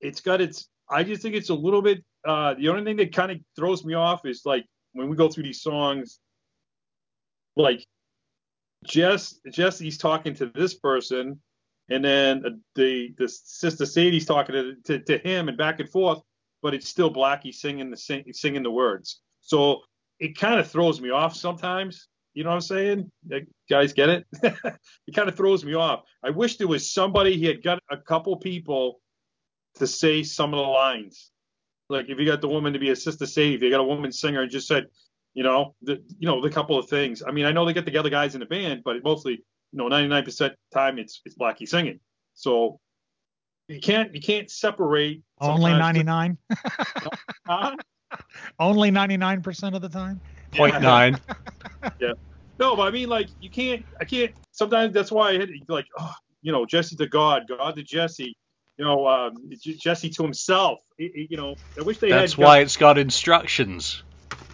It's 0.00 0.20
got 0.20 0.40
its. 0.40 0.68
I 0.88 1.02
just 1.02 1.22
think 1.22 1.34
it's 1.34 1.50
a 1.50 1.54
little 1.54 1.82
bit. 1.82 2.04
Uh, 2.24 2.54
the 2.54 2.68
only 2.68 2.84
thing 2.84 2.98
that 2.98 3.12
kind 3.12 3.32
of 3.32 3.38
throws 3.56 3.84
me 3.84 3.94
off 3.94 4.24
is 4.24 4.42
like 4.44 4.64
when 4.92 5.08
we 5.08 5.16
go 5.16 5.28
through 5.28 5.42
these 5.42 5.60
songs, 5.60 6.20
like 7.56 7.84
Jess 8.84 9.40
Jesse's 9.50 9.98
talking 9.98 10.34
to 10.34 10.46
this 10.46 10.74
person, 10.74 11.40
and 11.88 12.04
then 12.04 12.44
uh, 12.44 12.50
the 12.74 13.14
the 13.18 13.28
sister 13.28 13.86
Sadie's 13.86 14.26
talking 14.26 14.54
to, 14.54 14.74
to, 14.84 14.98
to 15.00 15.18
him, 15.18 15.48
and 15.48 15.58
back 15.58 15.80
and 15.80 15.88
forth, 15.88 16.20
but 16.62 16.74
it's 16.74 16.88
still 16.88 17.12
Blackie 17.12 17.54
singing 17.54 17.90
the 17.90 17.96
sing, 17.96 18.24
singing 18.32 18.62
the 18.62 18.70
words. 18.70 19.20
So 19.40 19.80
it 20.18 20.38
kind 20.38 20.60
of 20.60 20.70
throws 20.70 21.00
me 21.00 21.10
off 21.10 21.34
sometimes. 21.34 22.08
You 22.34 22.42
know 22.42 22.50
what 22.50 22.56
I'm 22.56 22.60
saying? 22.62 23.12
You 23.28 23.46
guys 23.70 23.92
get 23.92 24.08
it? 24.08 24.26
it 24.42 25.14
kind 25.14 25.28
of 25.28 25.36
throws 25.36 25.64
me 25.64 25.74
off. 25.74 26.02
I 26.22 26.30
wish 26.30 26.56
there 26.56 26.66
was 26.66 26.90
somebody 26.90 27.36
he 27.36 27.46
had 27.46 27.62
got 27.62 27.80
a 27.90 27.96
couple 27.96 28.36
people 28.36 29.00
to 29.76 29.86
say 29.86 30.22
some 30.22 30.52
of 30.52 30.58
the 30.58 30.70
lines. 30.70 31.30
Like 31.88 32.06
if 32.08 32.18
you 32.18 32.26
got 32.26 32.40
the 32.40 32.48
woman 32.48 32.72
to 32.72 32.78
be 32.78 32.90
a 32.90 32.96
sister 32.96 33.26
Sadie, 33.26 33.54
if 33.54 33.62
you 33.62 33.70
got 33.70 33.80
a 33.80 33.84
woman 33.84 34.10
singer 34.10 34.42
and 34.42 34.50
just 34.50 34.66
said, 34.66 34.86
you 35.34 35.42
know, 35.42 35.74
the 35.82 36.02
you 36.18 36.28
know 36.28 36.40
the 36.40 36.50
couple 36.50 36.78
of 36.78 36.88
things. 36.88 37.22
I 37.26 37.32
mean, 37.32 37.44
I 37.44 37.52
know 37.52 37.64
they 37.64 37.72
get 37.72 37.84
together 37.84 38.08
guys 38.08 38.34
in 38.34 38.40
the 38.40 38.46
band, 38.46 38.82
but 38.84 39.02
mostly, 39.02 39.32
you 39.72 39.78
know, 39.78 39.88
99% 39.88 40.52
time 40.72 40.98
it's 40.98 41.20
it's 41.24 41.36
Blackie 41.36 41.68
singing. 41.68 42.00
So 42.34 42.80
you 43.68 43.80
can't 43.80 44.14
you 44.14 44.20
can't 44.20 44.50
separate. 44.50 45.22
Only 45.40 45.72
99. 45.72 46.38
huh? 47.46 47.76
Only 48.58 48.90
99% 48.90 49.74
of 49.74 49.82
the 49.82 49.88
time. 49.88 50.20
Point 50.52 50.80
nine. 50.80 51.18
yeah. 52.00 52.12
No, 52.60 52.76
but 52.76 52.82
I 52.82 52.90
mean, 52.90 53.08
like 53.08 53.28
you 53.40 53.50
can't. 53.50 53.84
I 54.00 54.04
can't. 54.04 54.32
Sometimes 54.52 54.94
that's 54.94 55.10
why 55.10 55.30
I 55.30 55.32
hit 55.32 55.50
like, 55.68 55.86
oh, 55.98 56.14
you 56.42 56.52
know, 56.52 56.64
Jesse 56.64 56.94
to 56.96 57.08
God, 57.08 57.44
God 57.48 57.74
to 57.74 57.82
Jesse. 57.82 58.36
You 58.76 58.84
know, 58.84 59.06
um, 59.06 59.34
Jesse 59.60 60.10
to 60.10 60.22
himself. 60.22 60.78
you 60.98 61.36
know, 61.36 61.54
I 61.78 61.82
wish 61.82 61.98
they 61.98 62.10
That's 62.10 62.14
had. 62.14 62.22
That's 62.22 62.38
why 62.38 62.58
it's 62.60 62.76
got 62.76 62.98
instructions. 62.98 64.04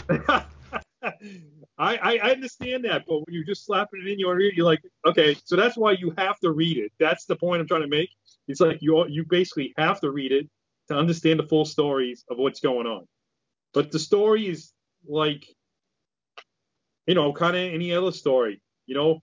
I, 1.02 2.18
I 2.22 2.30
understand 2.30 2.84
that, 2.84 3.04
but 3.06 3.16
when 3.16 3.34
you're 3.34 3.44
just 3.44 3.64
slapping 3.64 4.02
it 4.04 4.10
in 4.10 4.18
your 4.18 4.38
ear, 4.40 4.52
you're 4.54 4.66
like, 4.66 4.82
okay, 5.06 5.36
so 5.44 5.56
that's 5.56 5.76
why 5.76 5.92
you 5.92 6.12
have 6.18 6.38
to 6.40 6.52
read 6.52 6.76
it. 6.76 6.92
That's 6.98 7.24
the 7.24 7.36
point 7.36 7.60
I'm 7.60 7.68
trying 7.68 7.82
to 7.82 7.88
make. 7.88 8.10
It's 8.48 8.60
like 8.60 8.78
you 8.80 9.06
you 9.08 9.24
basically 9.28 9.72
have 9.78 10.00
to 10.00 10.10
read 10.10 10.32
it 10.32 10.48
to 10.88 10.96
understand 10.96 11.38
the 11.38 11.46
full 11.46 11.64
stories 11.64 12.24
of 12.30 12.38
what's 12.38 12.60
going 12.60 12.86
on. 12.86 13.06
But 13.72 13.92
the 13.92 13.98
story 13.98 14.48
is 14.48 14.72
like, 15.08 15.46
you 17.06 17.14
know, 17.14 17.32
kind 17.32 17.56
of 17.56 17.62
any 17.62 17.94
other 17.94 18.12
story. 18.12 18.60
You 18.86 18.96
know, 18.96 19.20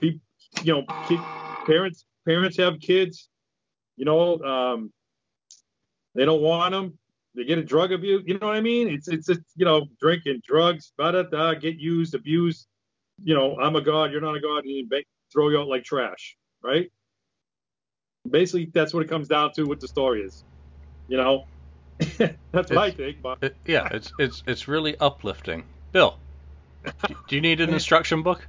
people, 0.00 0.20
you 0.62 0.74
know, 0.74 0.84
kid, 1.06 1.20
parents 1.66 2.06
parents 2.24 2.56
have 2.58 2.80
kids. 2.80 3.28
You 3.96 4.04
know, 4.04 4.38
um, 4.40 4.92
they 6.14 6.24
don't 6.24 6.42
want 6.42 6.72
them 6.72 6.98
they 7.34 7.44
get 7.44 7.58
a 7.58 7.64
drug 7.64 7.92
abuse. 7.92 8.22
You 8.26 8.38
know 8.38 8.46
what 8.46 8.56
I 8.56 8.60
mean? 8.60 8.88
It's 8.88 9.08
it's, 9.08 9.28
it's 9.28 9.52
you 9.56 9.64
know 9.64 9.86
drinking, 10.00 10.42
drugs, 10.46 10.92
da 10.98 11.12
da 11.12 11.22
da, 11.22 11.54
get 11.54 11.76
used, 11.76 12.14
abused. 12.14 12.66
You 13.22 13.34
know, 13.34 13.56
I'm 13.60 13.76
a 13.76 13.80
god, 13.80 14.12
you're 14.12 14.20
not 14.20 14.36
a 14.36 14.40
god, 14.40 14.64
and 14.64 14.88
they 14.88 15.04
throw 15.32 15.48
you 15.48 15.58
out 15.58 15.68
like 15.68 15.84
trash, 15.84 16.36
right? 16.62 16.90
Basically, 18.28 18.70
that's 18.72 18.94
what 18.94 19.02
it 19.02 19.08
comes 19.08 19.28
down 19.28 19.52
to. 19.54 19.64
What 19.64 19.80
the 19.80 19.88
story 19.88 20.22
is, 20.22 20.44
you 21.08 21.16
know. 21.16 21.44
that's 21.98 22.36
what 22.52 22.70
it's, 22.70 22.76
I 22.76 22.90
think. 22.90 23.22
But 23.22 23.38
it, 23.42 23.56
yeah, 23.66 23.88
it's 23.90 24.12
it's 24.18 24.42
it's 24.46 24.68
really 24.68 24.96
uplifting. 24.98 25.64
Bill, 25.92 26.18
do 27.28 27.36
you 27.36 27.40
need 27.40 27.60
an 27.60 27.70
instruction 27.74 28.22
book? 28.22 28.46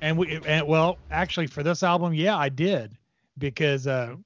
And 0.00 0.18
we 0.18 0.40
and 0.46 0.66
well, 0.66 0.98
actually, 1.10 1.46
for 1.46 1.62
this 1.62 1.82
album, 1.82 2.14
yeah, 2.14 2.36
I 2.36 2.48
did 2.48 2.96
because 3.38 3.86
uh, 3.86 4.16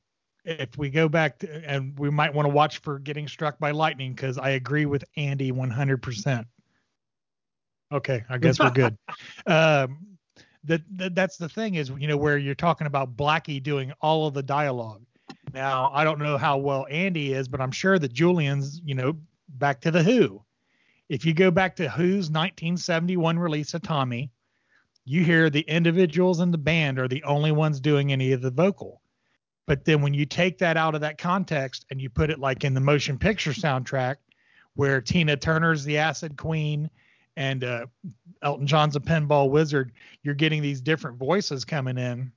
if 0.44 0.76
we 0.78 0.90
go 0.90 1.08
back 1.08 1.38
to, 1.40 1.68
and 1.68 1.98
we 1.98 2.10
might 2.10 2.32
want 2.32 2.46
to 2.46 2.54
watch 2.54 2.78
for 2.78 2.98
getting 2.98 3.28
struck 3.28 3.58
by 3.58 3.70
lightning 3.70 4.14
because 4.14 4.38
I 4.38 4.50
agree 4.50 4.86
with 4.86 5.04
Andy 5.16 5.52
100%. 5.52 6.46
Okay, 7.92 8.24
I 8.28 8.38
guess 8.38 8.60
we're 8.60 8.70
good. 8.70 8.96
um, 9.46 10.06
that, 10.64 10.82
that 10.96 11.14
that's 11.14 11.36
the 11.36 11.48
thing 11.48 11.76
is 11.76 11.90
you 11.98 12.06
know 12.06 12.16
where 12.16 12.38
you're 12.38 12.54
talking 12.54 12.86
about 12.86 13.16
Blackie 13.16 13.62
doing 13.62 13.92
all 14.00 14.26
of 14.26 14.34
the 14.34 14.42
dialogue. 14.42 15.02
Now 15.52 15.90
I 15.92 16.04
don't 16.04 16.18
know 16.18 16.36
how 16.36 16.58
well 16.58 16.86
Andy 16.90 17.32
is, 17.32 17.48
but 17.48 17.60
I'm 17.60 17.72
sure 17.72 17.98
that 17.98 18.12
Julian's 18.12 18.80
you 18.84 18.94
know 18.94 19.16
back 19.48 19.80
to 19.82 19.90
the 19.90 20.02
Who. 20.02 20.44
If 21.08 21.24
you 21.24 21.34
go 21.34 21.50
back 21.50 21.76
to 21.76 21.88
Who's 21.88 22.30
1971 22.30 23.38
release 23.38 23.74
of 23.74 23.82
Tommy, 23.82 24.30
you 25.04 25.24
hear 25.24 25.50
the 25.50 25.62
individuals 25.62 26.40
in 26.40 26.52
the 26.52 26.58
band 26.58 26.98
are 26.98 27.08
the 27.08 27.24
only 27.24 27.50
ones 27.50 27.80
doing 27.80 28.12
any 28.12 28.32
of 28.32 28.42
the 28.42 28.50
vocal. 28.50 28.99
But 29.70 29.84
then 29.84 30.02
when 30.02 30.14
you 30.14 30.26
take 30.26 30.58
that 30.58 30.76
out 30.76 30.96
of 30.96 31.02
that 31.02 31.16
context 31.16 31.86
and 31.92 32.00
you 32.00 32.10
put 32.10 32.28
it 32.28 32.40
like 32.40 32.64
in 32.64 32.74
the 32.74 32.80
motion 32.80 33.16
picture 33.16 33.52
soundtrack, 33.52 34.16
where 34.74 35.00
Tina 35.00 35.36
Turner's 35.36 35.84
the 35.84 35.96
Acid 35.96 36.36
Queen 36.36 36.90
and 37.36 37.62
uh, 37.62 37.86
Elton 38.42 38.66
John's 38.66 38.96
a 38.96 39.00
pinball 39.00 39.48
wizard, 39.48 39.92
you're 40.24 40.34
getting 40.34 40.60
these 40.60 40.80
different 40.80 41.18
voices 41.18 41.64
coming 41.64 41.98
in. 41.98 42.32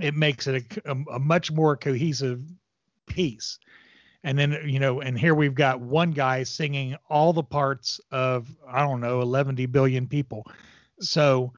It 0.00 0.14
makes 0.14 0.46
it 0.46 0.80
a, 0.86 0.92
a, 0.92 1.16
a 1.16 1.18
much 1.18 1.52
more 1.52 1.76
cohesive 1.76 2.42
piece. 3.06 3.58
And 4.22 4.38
then, 4.38 4.56
you 4.64 4.78
know, 4.78 5.02
and 5.02 5.18
here 5.18 5.34
we've 5.34 5.54
got 5.54 5.82
one 5.82 6.12
guy 6.12 6.44
singing 6.44 6.96
all 7.10 7.34
the 7.34 7.42
parts 7.42 8.00
of, 8.10 8.48
I 8.66 8.80
don't 8.80 9.02
know, 9.02 9.20
11 9.20 9.56
billion 9.70 10.08
people. 10.08 10.46
So 10.98 11.52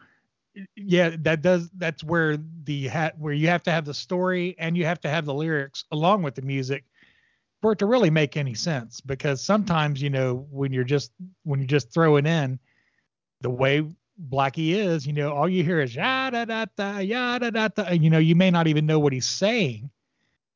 yeah, 0.75 1.16
that 1.21 1.42
does. 1.42 1.71
That's 1.77 2.03
where 2.03 2.38
the 2.64 2.88
hat 2.88 3.19
where 3.19 3.33
you 3.33 3.49
have 3.49 3.62
to 3.64 3.71
have 3.71 3.85
the 3.85 3.95
story 3.95 4.55
and 4.59 4.77
you 4.77 4.85
have 4.85 5.01
to 5.01 5.09
have 5.09 5.25
the 5.25 5.35
lyrics 5.35 5.85
along 5.92 6.23
with 6.23 6.35
the 6.35 6.42
music 6.42 6.85
for 7.61 7.73
it 7.73 7.79
to 7.81 7.87
really 7.87 8.11
make 8.11 8.37
any 8.37 8.55
sense. 8.55 9.01
Because 9.01 9.40
sometimes, 9.40 10.01
you 10.01 10.11
know, 10.11 10.47
when 10.51 10.73
you're 10.73 10.85
just 10.85 11.12
when 11.45 11.61
you're 11.61 11.66
just 11.66 11.92
throwing 11.92 12.27
in 12.27 12.59
the 13.42 13.51
way 13.51 13.87
Blackie 14.31 14.75
is, 14.75 15.07
you 15.07 15.12
know, 15.12 15.33
all 15.33 15.49
you 15.49 15.62
hear 15.62 15.81
is 15.81 15.95
yada 15.95 16.47
da 16.47 16.66
da 16.77 16.99
yada 16.99 17.51
da 17.51 17.69
da. 17.69 17.90
You 17.90 18.11
know, 18.11 18.19
you 18.19 18.35
may 18.35 18.51
not 18.51 18.66
even 18.66 18.87
know 18.87 18.99
what 18.99 19.12
he's 19.12 19.29
saying. 19.29 19.90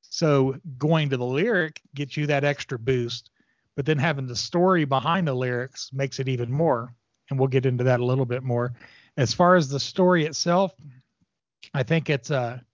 So 0.02 0.56
going 0.78 1.10
to 1.10 1.16
the 1.16 1.24
lyric 1.24 1.80
gets 1.94 2.16
you 2.16 2.26
that 2.26 2.42
extra 2.42 2.78
boost, 2.78 3.30
but 3.76 3.86
then 3.86 3.98
having 3.98 4.26
the 4.26 4.34
story 4.36 4.84
behind 4.84 5.28
the 5.28 5.34
lyrics 5.34 5.90
makes 5.92 6.18
it 6.18 6.28
even 6.28 6.50
more. 6.50 6.94
And 7.28 7.38
we'll 7.38 7.48
get 7.48 7.66
into 7.66 7.84
that 7.84 8.00
a 8.00 8.04
little 8.04 8.24
bit 8.24 8.42
more 8.42 8.72
as 9.16 9.32
far 9.34 9.56
as 9.56 9.68
the 9.68 9.80
story 9.80 10.24
itself, 10.24 10.74
I 11.74 11.82
think 11.82 12.10
it's 12.10 12.30
a, 12.30 12.64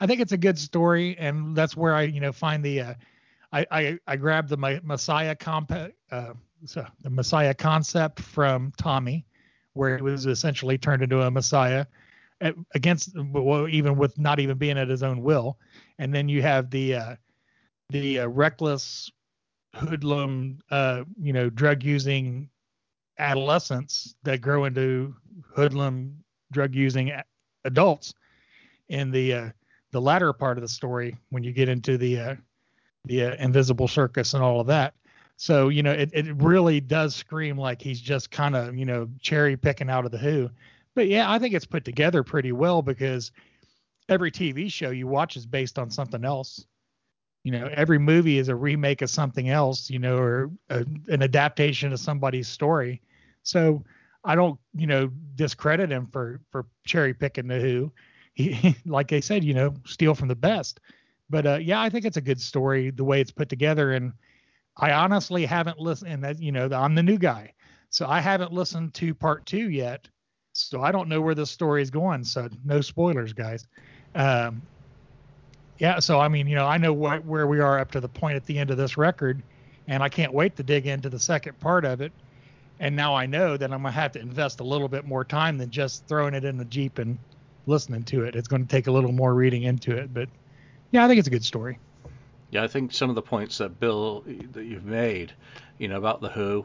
I 0.00 0.06
think 0.06 0.20
it's 0.20 0.32
a 0.32 0.38
good 0.38 0.58
story, 0.58 1.16
and 1.18 1.56
that's 1.56 1.76
where 1.76 1.94
I, 1.94 2.02
you 2.02 2.20
know, 2.20 2.32
find 2.32 2.64
the, 2.64 2.80
uh, 2.80 2.94
I, 3.52 3.66
I, 3.70 3.98
I 4.06 4.16
grabbed 4.16 4.48
the 4.48 4.80
Messiah 4.82 5.34
comp, 5.34 5.72
uh, 5.72 6.32
so 6.64 6.86
the 7.02 7.10
Messiah 7.10 7.54
concept 7.54 8.20
from 8.20 8.72
Tommy, 8.76 9.24
where 9.74 9.96
he 9.96 10.02
was 10.02 10.26
essentially 10.26 10.78
turned 10.78 11.02
into 11.02 11.22
a 11.22 11.30
Messiah 11.30 11.86
against, 12.74 13.12
well, 13.16 13.68
even 13.68 13.96
with 13.96 14.18
not 14.18 14.40
even 14.40 14.58
being 14.58 14.78
at 14.78 14.88
his 14.88 15.02
own 15.02 15.22
will, 15.22 15.58
and 15.98 16.14
then 16.14 16.28
you 16.28 16.42
have 16.42 16.70
the, 16.70 16.94
uh, 16.94 17.16
the 17.90 18.20
uh, 18.20 18.26
reckless 18.26 19.10
hoodlum, 19.74 20.58
uh, 20.70 21.04
you 21.20 21.32
know, 21.32 21.50
drug 21.50 21.82
using 21.82 22.48
adolescents 23.18 24.14
that 24.22 24.40
grow 24.40 24.64
into 24.64 25.14
hoodlum 25.54 26.24
drug 26.52 26.74
using 26.74 27.12
adults 27.64 28.14
in 28.88 29.10
the 29.10 29.32
uh, 29.32 29.48
the 29.92 30.00
latter 30.00 30.32
part 30.32 30.58
of 30.58 30.62
the 30.62 30.68
story 30.68 31.16
when 31.30 31.42
you 31.44 31.52
get 31.52 31.68
into 31.68 31.96
the 31.96 32.18
uh, 32.18 32.34
the 33.04 33.24
uh, 33.24 33.34
invisible 33.38 33.88
circus 33.88 34.34
and 34.34 34.42
all 34.42 34.60
of 34.60 34.66
that. 34.66 34.94
So 35.36 35.68
you 35.68 35.82
know 35.82 35.92
it 35.92 36.10
it 36.12 36.26
really 36.36 36.80
does 36.80 37.14
scream 37.14 37.56
like 37.56 37.80
he's 37.80 38.00
just 38.00 38.30
kind 38.30 38.56
of 38.56 38.76
you 38.76 38.84
know 38.84 39.08
cherry 39.20 39.56
picking 39.56 39.90
out 39.90 40.04
of 40.04 40.10
the 40.10 40.18
Who. 40.18 40.50
But 40.94 41.08
yeah, 41.08 41.30
I 41.30 41.38
think 41.38 41.54
it's 41.54 41.66
put 41.66 41.84
together 41.84 42.22
pretty 42.22 42.52
well 42.52 42.82
because 42.82 43.32
every 44.08 44.30
TV 44.30 44.70
show 44.70 44.90
you 44.90 45.06
watch 45.06 45.36
is 45.36 45.46
based 45.46 45.78
on 45.78 45.90
something 45.90 46.24
else. 46.24 46.64
You 47.44 47.52
know, 47.52 47.68
every 47.72 47.98
movie 47.98 48.38
is 48.38 48.48
a 48.48 48.56
remake 48.56 49.02
of 49.02 49.10
something 49.10 49.50
else, 49.50 49.90
you 49.90 49.98
know, 49.98 50.16
or 50.16 50.50
a, 50.70 50.84
an 51.08 51.22
adaptation 51.22 51.92
of 51.92 52.00
somebody's 52.00 52.48
story. 52.48 53.02
So 53.42 53.84
I 54.24 54.34
don't, 54.34 54.58
you 54.74 54.86
know, 54.86 55.10
discredit 55.34 55.90
him 55.90 56.06
for 56.06 56.40
for 56.50 56.66
cherry 56.86 57.14
picking 57.14 57.46
the 57.46 57.60
Who. 57.60 57.92
He, 58.32 58.74
like 58.86 59.12
I 59.12 59.20
said, 59.20 59.44
you 59.44 59.54
know, 59.54 59.74
steal 59.84 60.14
from 60.14 60.28
the 60.28 60.34
best. 60.34 60.80
But 61.30 61.46
uh, 61.46 61.58
yeah, 61.60 61.80
I 61.80 61.90
think 61.90 62.04
it's 62.04 62.16
a 62.16 62.22
good 62.22 62.40
story 62.40 62.90
the 62.90 63.04
way 63.04 63.20
it's 63.20 63.30
put 63.30 63.48
together. 63.48 63.92
And 63.92 64.12
I 64.76 64.92
honestly 64.92 65.44
haven't 65.44 65.78
listened. 65.78 66.10
And 66.12 66.24
that, 66.24 66.40
you 66.40 66.52
know, 66.52 66.68
I'm 66.72 66.94
the 66.94 67.02
new 67.02 67.18
guy, 67.18 67.52
so 67.90 68.06
I 68.06 68.20
haven't 68.20 68.52
listened 68.52 68.94
to 68.94 69.14
part 69.14 69.46
two 69.46 69.70
yet. 69.70 70.08
So 70.52 70.82
I 70.82 70.92
don't 70.92 71.08
know 71.08 71.20
where 71.20 71.34
this 71.34 71.50
story 71.50 71.82
is 71.82 71.90
going. 71.90 72.24
So 72.24 72.48
no 72.64 72.80
spoilers, 72.80 73.32
guys. 73.32 73.66
Um, 74.14 74.62
yeah. 75.78 75.98
So 75.98 76.20
I 76.20 76.28
mean, 76.28 76.46
you 76.46 76.54
know, 76.54 76.66
I 76.66 76.78
know 76.78 76.94
wh- 76.94 77.26
where 77.26 77.46
we 77.46 77.60
are 77.60 77.78
up 77.78 77.90
to 77.92 78.00
the 78.00 78.08
point 78.08 78.36
at 78.36 78.46
the 78.46 78.58
end 78.58 78.70
of 78.70 78.76
this 78.76 78.96
record, 78.96 79.42
and 79.88 80.02
I 80.02 80.08
can't 80.08 80.32
wait 80.32 80.56
to 80.56 80.62
dig 80.62 80.86
into 80.86 81.08
the 81.08 81.18
second 81.18 81.58
part 81.60 81.84
of 81.84 82.00
it. 82.00 82.12
And 82.80 82.96
now 82.96 83.14
I 83.14 83.26
know 83.26 83.56
that 83.56 83.72
I'm 83.72 83.82
gonna 83.82 83.92
have 83.92 84.12
to 84.12 84.20
invest 84.20 84.60
a 84.60 84.64
little 84.64 84.88
bit 84.88 85.06
more 85.06 85.24
time 85.24 85.58
than 85.58 85.70
just 85.70 86.06
throwing 86.06 86.34
it 86.34 86.44
in 86.44 86.56
the 86.56 86.64
jeep 86.64 86.98
and 86.98 87.18
listening 87.66 88.02
to 88.04 88.24
it. 88.24 88.34
It's 88.34 88.48
going 88.48 88.62
to 88.62 88.68
take 88.68 88.86
a 88.86 88.90
little 88.92 89.12
more 89.12 89.34
reading 89.34 89.62
into 89.62 89.96
it, 89.96 90.12
but 90.12 90.28
yeah, 90.90 91.04
I 91.04 91.08
think 91.08 91.18
it's 91.18 91.28
a 91.28 91.30
good 91.30 91.44
story. 91.44 91.78
Yeah, 92.50 92.62
I 92.62 92.68
think 92.68 92.92
some 92.92 93.08
of 93.08 93.16
the 93.16 93.22
points 93.22 93.58
that 93.58 93.80
Bill 93.80 94.24
that 94.52 94.64
you've 94.64 94.84
made, 94.84 95.32
you 95.78 95.88
know, 95.88 95.96
about 95.96 96.20
the 96.20 96.28
Who, 96.28 96.64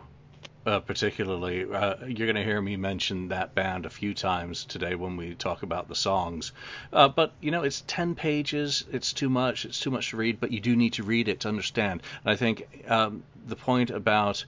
uh, 0.65 0.80
particularly, 0.80 1.65
uh, 1.72 1.95
you're 2.06 2.28
going 2.28 2.36
to 2.36 2.43
hear 2.43 2.62
me 2.62 2.76
mention 2.76 3.30
that 3.30 3.56
band 3.56 3.86
a 3.86 3.89
few 3.89 4.13
times 4.13 4.65
today 4.65 4.95
when 4.95 5.17
we 5.17 5.36
talk 5.36 5.63
about 5.63 5.88
the 5.88 5.95
songs. 5.95 6.52
Uh, 6.91 7.08
but 7.08 7.34
you 7.41 7.52
know, 7.52 7.63
it's 7.63 7.84
ten 7.88 8.15
pages. 8.15 8.84
It's 8.91 9.13
too 9.13 9.30
much. 9.30 9.65
It's 9.65 9.80
too 9.80 9.91
much 9.91 10.10
to 10.10 10.17
read. 10.17 10.39
But 10.39 10.52
you 10.52 10.60
do 10.60 10.76
need 10.76 10.93
to 10.93 11.04
read 11.04 11.28
it 11.28 11.41
to 11.41 11.48
understand. 11.48 12.02
And 12.24 12.32
I 12.32 12.36
think 12.36 12.86
um, 12.88 13.24
the 13.48 13.56
point 13.56 13.89
about 13.89 14.45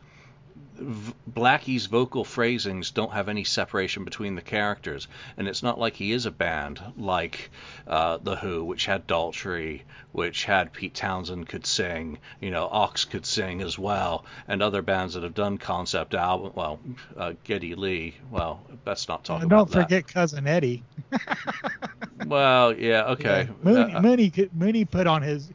Blackie's 1.28 1.86
vocal 1.86 2.24
phrasings 2.24 2.92
don't 2.92 3.12
have 3.12 3.30
any 3.30 3.44
separation 3.44 4.04
between 4.04 4.36
the 4.36 4.42
characters, 4.42 5.08
and 5.38 5.48
it's 5.48 5.64
not 5.64 5.80
like 5.80 5.96
he 5.96 6.12
is 6.12 6.26
a 6.26 6.32
band 6.32 6.82
like 6.98 7.52
uh, 7.88 8.18
the 8.18 8.36
Who, 8.36 8.64
which 8.64 8.86
had 8.86 9.08
Daltrey, 9.08 9.82
which 10.12 10.46
had 10.46 10.74
Pete 10.74 10.94
Townshend 10.94 11.48
could 11.48 11.66
sing, 11.66 12.18
you 12.40 12.52
know, 12.52 12.68
Ox 12.72 13.06
could 13.06 13.26
sing 13.26 13.62
as 13.62 13.78
well, 13.78 14.26
and 14.48 14.62
other 14.62 14.82
bands 14.82 15.14
that 15.14 15.24
have 15.24 15.34
done 15.34 15.58
concept 15.58 16.14
album. 16.14 16.54
Well, 16.56 16.80
uh, 17.16 17.34
Geddy 17.44 17.76
Lee. 17.76 18.16
Well, 18.30 18.62
let's 18.86 19.08
not 19.08 19.24
talk 19.24 19.42
and 19.42 19.50
Don't 19.50 19.72
forget 19.72 20.08
cousin 20.08 20.48
Eddie. 20.48 20.84
well, 22.26 22.74
yeah, 22.74 23.04
okay. 23.06 23.48
Yeah, 23.64 23.72
Moonie, 23.72 23.96
uh, 23.96 24.02
Moonie, 24.02 24.50
Moonie 24.58 24.90
put 24.90 25.08
on 25.08 25.22
his 25.22 25.50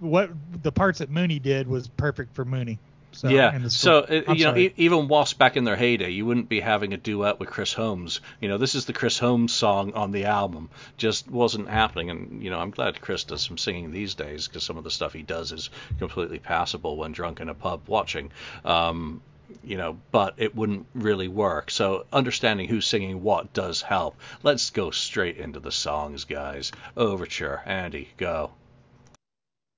what 0.00 0.30
the 0.62 0.72
parts 0.72 0.98
that 0.98 1.10
Moonie 1.10 1.40
did 1.40 1.68
was 1.68 1.88
perfect 1.88 2.34
for 2.34 2.44
Moonie. 2.44 2.78
So, 3.12 3.28
yeah. 3.28 3.68
So 3.68 3.98
it, 3.98 4.28
you 4.28 4.44
sorry. 4.44 4.68
know, 4.68 4.74
even 4.76 5.08
whilst 5.08 5.38
back 5.38 5.56
in 5.56 5.64
their 5.64 5.76
heyday, 5.76 6.10
you 6.10 6.26
wouldn't 6.26 6.48
be 6.48 6.60
having 6.60 6.92
a 6.94 6.96
duet 6.96 7.38
with 7.38 7.50
Chris 7.50 7.72
Holmes. 7.72 8.20
You 8.40 8.48
know, 8.48 8.58
this 8.58 8.74
is 8.74 8.86
the 8.86 8.92
Chris 8.92 9.18
Holmes 9.18 9.52
song 9.52 9.92
on 9.92 10.12
the 10.12 10.24
album. 10.24 10.70
Just 10.96 11.30
wasn't 11.30 11.68
happening, 11.68 12.10
and 12.10 12.42
you 12.42 12.50
know, 12.50 12.58
I'm 12.58 12.70
glad 12.70 13.00
Chris 13.00 13.24
does 13.24 13.42
some 13.42 13.58
singing 13.58 13.92
these 13.92 14.14
days 14.14 14.48
because 14.48 14.64
some 14.64 14.78
of 14.78 14.84
the 14.84 14.90
stuff 14.90 15.12
he 15.12 15.22
does 15.22 15.52
is 15.52 15.70
completely 15.98 16.38
passable 16.38 16.96
when 16.96 17.12
drunk 17.12 17.40
in 17.40 17.48
a 17.48 17.54
pub 17.54 17.82
watching. 17.86 18.32
Um, 18.64 19.20
you 19.62 19.76
know, 19.76 19.98
but 20.10 20.34
it 20.38 20.56
wouldn't 20.56 20.86
really 20.94 21.28
work. 21.28 21.70
So 21.70 22.06
understanding 22.12 22.68
who's 22.68 22.86
singing 22.86 23.22
what 23.22 23.52
does 23.52 23.82
help. 23.82 24.16
Let's 24.42 24.70
go 24.70 24.90
straight 24.90 25.36
into 25.36 25.60
the 25.60 25.72
songs, 25.72 26.24
guys. 26.24 26.72
Overture, 26.96 27.62
Andy, 27.66 28.08
go. 28.16 28.52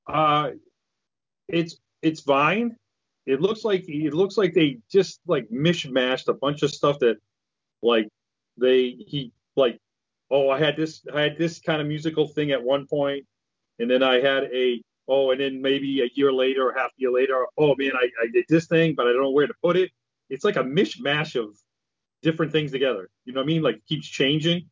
Uh, 0.07 0.51
it's 1.49 1.77
it's 2.03 2.21
fine 2.21 2.77
it 3.27 3.41
looks 3.41 3.65
like 3.65 3.85
it 3.89 4.15
looks 4.15 4.37
like 4.37 4.55
they 4.55 4.79
just 4.91 5.21
like 5.27 5.49
mishmashed 5.51 6.29
a 6.29 6.35
bunch 6.35 6.63
of 6.63 6.71
stuff 6.71 6.99
that 7.01 7.17
like 7.83 8.09
they 8.59 8.91
he 8.91 9.33
like 9.57 9.79
oh 10.31 10.51
I 10.51 10.59
had 10.59 10.77
this 10.77 11.03
I 11.13 11.23
had 11.23 11.39
this 11.39 11.61
kind 11.61 11.81
of 11.81 11.87
musical 11.87 12.29
thing 12.29 12.51
at 12.51 12.63
one 12.63 12.87
point 12.87 13.25
and 13.79 13.91
then 13.91 14.03
I 14.03 14.21
had 14.21 14.45
a 14.45 14.83
oh 15.09 15.31
and 15.31 15.41
then 15.41 15.63
maybe 15.63 16.03
a 16.03 16.11
year 16.15 16.33
later 16.33 16.69
or 16.69 16.75
half 16.75 16.91
a 16.91 16.99
year 17.01 17.11
later 17.11 17.47
oh 17.57 17.75
man 17.77 17.93
I, 17.95 18.09
I 18.23 18.27
did 18.33 18.45
this 18.49 18.67
thing 18.67 18.95
but 18.95 19.07
I 19.07 19.13
don't 19.13 19.23
know 19.23 19.31
where 19.31 19.47
to 19.47 19.55
put 19.63 19.77
it. 19.77 19.91
It's 20.31 20.45
like 20.45 20.57
a 20.57 20.65
mishmash 20.65 21.41
of 21.41 21.57
different 22.23 22.53
things 22.53 22.73
together. 22.73 23.09
You 23.25 23.33
know 23.33 23.41
what 23.41 23.45
I 23.45 23.47
mean? 23.47 23.63
Like 23.63 23.85
keeps 23.87 24.07
changing. 24.07 24.69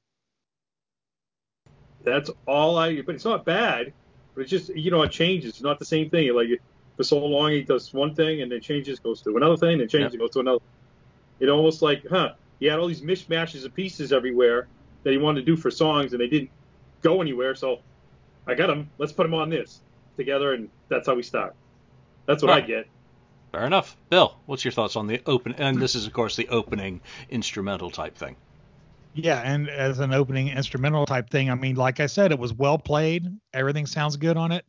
That's 2.04 2.30
all 2.46 2.76
I 2.76 3.00
but 3.00 3.14
it's 3.14 3.24
not 3.24 3.44
bad 3.44 3.92
but 4.34 4.42
it's 4.42 4.50
just 4.50 4.68
you 4.70 4.90
know 4.90 5.02
it 5.02 5.10
changes. 5.10 5.50
It's 5.50 5.62
not 5.62 5.78
the 5.78 5.84
same 5.84 6.10
thing. 6.10 6.34
Like 6.34 6.48
for 6.96 7.04
so 7.04 7.18
long 7.18 7.50
he 7.50 7.62
does 7.62 7.92
one 7.92 8.14
thing 8.14 8.42
and 8.42 8.52
then 8.52 8.60
changes, 8.60 8.98
goes 8.98 9.22
to 9.22 9.36
another 9.36 9.56
thing, 9.56 9.80
and 9.80 9.88
changes, 9.88 10.12
yep. 10.12 10.20
goes 10.20 10.30
to 10.30 10.40
another. 10.40 10.60
It 11.40 11.48
almost 11.48 11.82
like, 11.82 12.06
huh? 12.08 12.34
He 12.60 12.66
had 12.66 12.78
all 12.78 12.86
these 12.86 13.00
mishmashes 13.00 13.64
of 13.64 13.74
pieces 13.74 14.12
everywhere 14.12 14.68
that 15.02 15.10
he 15.10 15.18
wanted 15.18 15.40
to 15.40 15.46
do 15.46 15.56
for 15.56 15.70
songs, 15.70 16.12
and 16.12 16.20
they 16.20 16.28
didn't 16.28 16.50
go 17.00 17.20
anywhere. 17.20 17.54
So 17.54 17.80
I 18.46 18.54
got 18.54 18.68
them. 18.68 18.88
Let's 18.98 19.12
put 19.12 19.24
them 19.24 19.34
on 19.34 19.50
this 19.50 19.80
together, 20.16 20.52
and 20.52 20.68
that's 20.88 21.08
how 21.08 21.14
we 21.14 21.22
start. 21.22 21.54
That's 22.26 22.42
what 22.42 22.50
right. 22.50 22.62
I 22.62 22.66
get. 22.66 22.86
Fair 23.50 23.66
enough. 23.66 23.96
Bill, 24.08 24.36
what's 24.46 24.64
your 24.64 24.72
thoughts 24.72 24.96
on 24.96 25.06
the 25.06 25.20
open? 25.26 25.54
And 25.58 25.80
this 25.80 25.94
is, 25.94 26.06
of 26.06 26.12
course, 26.12 26.36
the 26.36 26.48
opening 26.48 27.00
instrumental 27.30 27.90
type 27.90 28.16
thing. 28.16 28.36
Yeah, 29.14 29.40
and 29.40 29.68
as 29.68 29.98
an 29.98 30.14
opening 30.14 30.48
instrumental 30.48 31.04
type 31.04 31.28
thing, 31.28 31.50
I 31.50 31.54
mean, 31.54 31.76
like 31.76 32.00
I 32.00 32.06
said, 32.06 32.32
it 32.32 32.38
was 32.38 32.54
well 32.54 32.78
played. 32.78 33.26
Everything 33.52 33.84
sounds 33.84 34.16
good 34.16 34.38
on 34.38 34.52
it, 34.52 34.64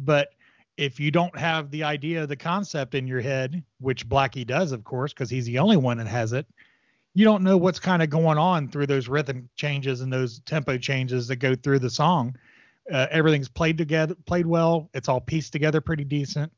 but 0.00 0.30
if 0.76 1.00
you 1.00 1.10
don't 1.10 1.36
have 1.38 1.70
the 1.70 1.84
idea, 1.84 2.26
the 2.26 2.36
concept 2.36 2.94
in 2.94 3.06
your 3.06 3.20
head, 3.20 3.62
which 3.80 4.08
Blackie 4.08 4.46
does, 4.46 4.72
of 4.72 4.84
course, 4.84 5.12
because 5.12 5.30
he's 5.30 5.46
the 5.46 5.58
only 5.58 5.76
one 5.76 5.98
that 5.98 6.06
has 6.06 6.32
it, 6.32 6.46
you 7.14 7.24
don't 7.24 7.42
know 7.42 7.56
what's 7.56 7.78
kind 7.78 8.02
of 8.02 8.10
going 8.10 8.36
on 8.36 8.68
through 8.68 8.86
those 8.86 9.08
rhythm 9.08 9.48
changes 9.56 10.02
and 10.02 10.12
those 10.12 10.40
tempo 10.40 10.76
changes 10.76 11.26
that 11.28 11.36
go 11.36 11.54
through 11.54 11.78
the 11.78 11.88
song. 11.88 12.36
Uh, 12.92 13.06
everything's 13.10 13.48
played 13.48 13.78
together, 13.78 14.14
played 14.26 14.46
well. 14.46 14.90
It's 14.92 15.08
all 15.08 15.20
pieced 15.20 15.52
together 15.52 15.80
pretty 15.80 16.04
decent. 16.04 16.52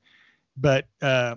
But 0.57 0.89
uh, 1.01 1.37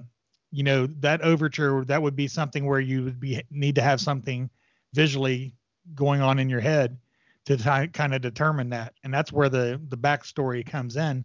you 0.52 0.64
know 0.64 0.88
that 0.88 1.22
overture, 1.22 1.86
that 1.86 2.02
would 2.02 2.16
be 2.16 2.28
something 2.28 2.66
where 2.66 2.80
you 2.80 3.04
would 3.04 3.20
be 3.20 3.44
need 3.52 3.76
to 3.76 3.82
have 3.84 4.02
something 4.02 4.50
visually 4.94 5.54
going 5.94 6.22
on 6.22 6.40
in 6.40 6.50
your 6.50 6.60
head 6.60 6.98
to 7.46 7.58
t- 7.58 7.88
kind 7.88 8.16
of 8.16 8.22
determine 8.22 8.70
that, 8.72 8.96
and 9.04 9.14
that's 9.14 9.32
where 9.32 9.50
the 9.50 9.80
the 9.90 9.98
backstory 9.98 10.66
comes 10.66 10.98
in. 10.98 11.24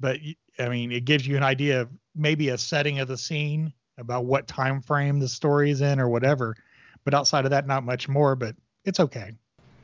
But 0.00 0.18
I 0.58 0.68
mean, 0.68 0.92
it 0.92 1.04
gives 1.04 1.26
you 1.26 1.36
an 1.36 1.42
idea 1.42 1.82
of 1.82 1.90
maybe 2.14 2.48
a 2.50 2.58
setting 2.58 2.98
of 3.00 3.08
the 3.08 3.16
scene 3.16 3.72
about 3.98 4.24
what 4.24 4.46
time 4.46 4.80
frame 4.80 5.18
the 5.18 5.28
story 5.28 5.70
is 5.70 5.80
in 5.80 6.00
or 6.00 6.08
whatever. 6.08 6.56
But 7.04 7.14
outside 7.14 7.44
of 7.44 7.50
that, 7.50 7.66
not 7.66 7.84
much 7.84 8.08
more. 8.08 8.36
But 8.36 8.56
it's 8.84 9.00
okay. 9.00 9.32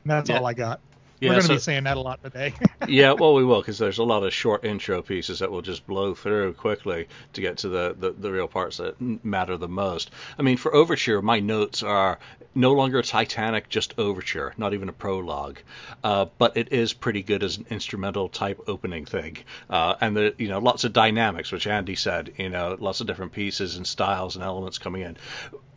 that's 0.05 0.29
yeah. 0.29 0.37
all 0.37 0.45
I 0.45 0.53
got. 0.53 0.79
Yeah, 1.21 1.29
We're 1.29 1.33
going 1.35 1.41
to 1.43 1.47
so, 1.47 1.53
be 1.53 1.59
saying 1.59 1.83
that 1.85 1.95
a 1.95 2.01
lot 2.01 2.21
today. 2.21 2.53
yeah, 2.89 3.13
well, 3.13 3.33
we 3.35 3.45
will 3.45 3.61
because 3.61 3.77
there's 3.77 3.99
a 3.99 4.03
lot 4.03 4.23
of 4.23 4.33
short 4.33 4.65
intro 4.65 5.01
pieces 5.01 5.39
that 5.39 5.49
will 5.49 5.61
just 5.61 5.87
blow 5.87 6.13
through 6.13 6.53
quickly 6.53 7.07
to 7.33 7.41
get 7.41 7.59
to 7.59 7.69
the, 7.69 7.95
the, 7.97 8.11
the 8.11 8.29
real 8.29 8.49
parts 8.49 8.77
that 8.77 8.99
matter 9.23 9.55
the 9.55 9.69
most. 9.69 10.11
I 10.37 10.41
mean, 10.41 10.57
for 10.57 10.75
Overture, 10.75 11.21
my 11.21 11.39
notes 11.39 11.83
are 11.83 12.19
no 12.53 12.73
longer 12.73 13.01
Titanic, 13.01 13.69
just 13.69 13.93
Overture, 13.97 14.53
not 14.57 14.73
even 14.73 14.89
a 14.89 14.93
prologue. 14.93 15.59
Uh, 16.03 16.25
but 16.37 16.57
it 16.57 16.73
is 16.73 16.91
pretty 16.91 17.23
good 17.23 17.43
as 17.43 17.57
an 17.57 17.65
instrumental 17.69 18.27
type 18.27 18.59
opening 18.67 19.05
thing. 19.05 19.37
Uh, 19.69 19.95
and, 20.01 20.17
the, 20.17 20.35
you 20.37 20.49
know, 20.49 20.59
lots 20.59 20.83
of 20.83 20.91
dynamics, 20.91 21.49
which 21.49 21.65
Andy 21.65 21.95
said, 21.95 22.33
you 22.37 22.49
know, 22.49 22.75
lots 22.77 22.99
of 22.99 23.07
different 23.07 23.31
pieces 23.31 23.77
and 23.77 23.87
styles 23.87 24.35
and 24.35 24.43
elements 24.43 24.79
coming 24.79 25.01
in. 25.01 25.15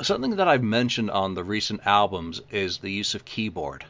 Something 0.03 0.35
that 0.37 0.48
I've 0.48 0.64
mentioned 0.64 1.12
on 1.12 1.35
the 1.35 1.44
recent 1.44 1.83
albums 1.87 2.40
is 2.51 2.79
the 2.79 2.90
use 2.90 3.14
of 3.14 3.24
keyboard 3.24 3.85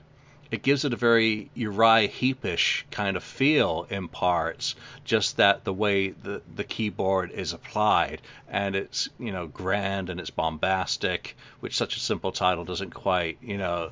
it 0.50 0.62
gives 0.62 0.84
it 0.84 0.92
a 0.92 0.96
very 0.96 1.50
Uriah 1.54 2.08
Heepish 2.08 2.84
kind 2.90 3.16
of 3.16 3.22
feel 3.22 3.86
in 3.90 4.08
parts, 4.08 4.74
just 5.04 5.36
that 5.36 5.64
the 5.64 5.72
way 5.72 6.10
the, 6.10 6.42
the 6.54 6.64
keyboard 6.64 7.30
is 7.30 7.52
applied. 7.52 8.22
And 8.48 8.74
it's, 8.74 9.08
you 9.18 9.32
know, 9.32 9.46
grand 9.46 10.08
and 10.08 10.18
it's 10.18 10.30
bombastic, 10.30 11.36
which 11.60 11.76
such 11.76 11.96
a 11.96 12.00
simple 12.00 12.32
title 12.32 12.64
doesn't 12.64 12.94
quite, 12.94 13.38
you 13.42 13.58
know, 13.58 13.90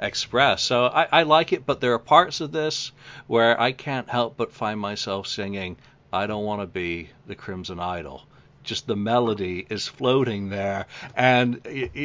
express. 0.00 0.62
So 0.62 0.86
I, 0.86 1.08
I 1.10 1.22
like 1.22 1.52
it, 1.52 1.64
but 1.64 1.80
there 1.80 1.94
are 1.94 1.98
parts 1.98 2.40
of 2.40 2.52
this 2.52 2.92
where 3.26 3.58
I 3.60 3.72
can't 3.72 4.08
help 4.08 4.36
but 4.36 4.52
find 4.52 4.78
myself 4.78 5.26
singing, 5.26 5.76
I 6.12 6.26
don't 6.26 6.44
want 6.44 6.60
to 6.62 6.66
be 6.66 7.10
the 7.26 7.34
Crimson 7.34 7.80
Idol 7.80 8.24
just 8.68 8.86
the 8.86 8.96
melody 8.96 9.66
is 9.68 9.88
floating 9.88 10.50
there, 10.50 10.86
and 11.16 11.60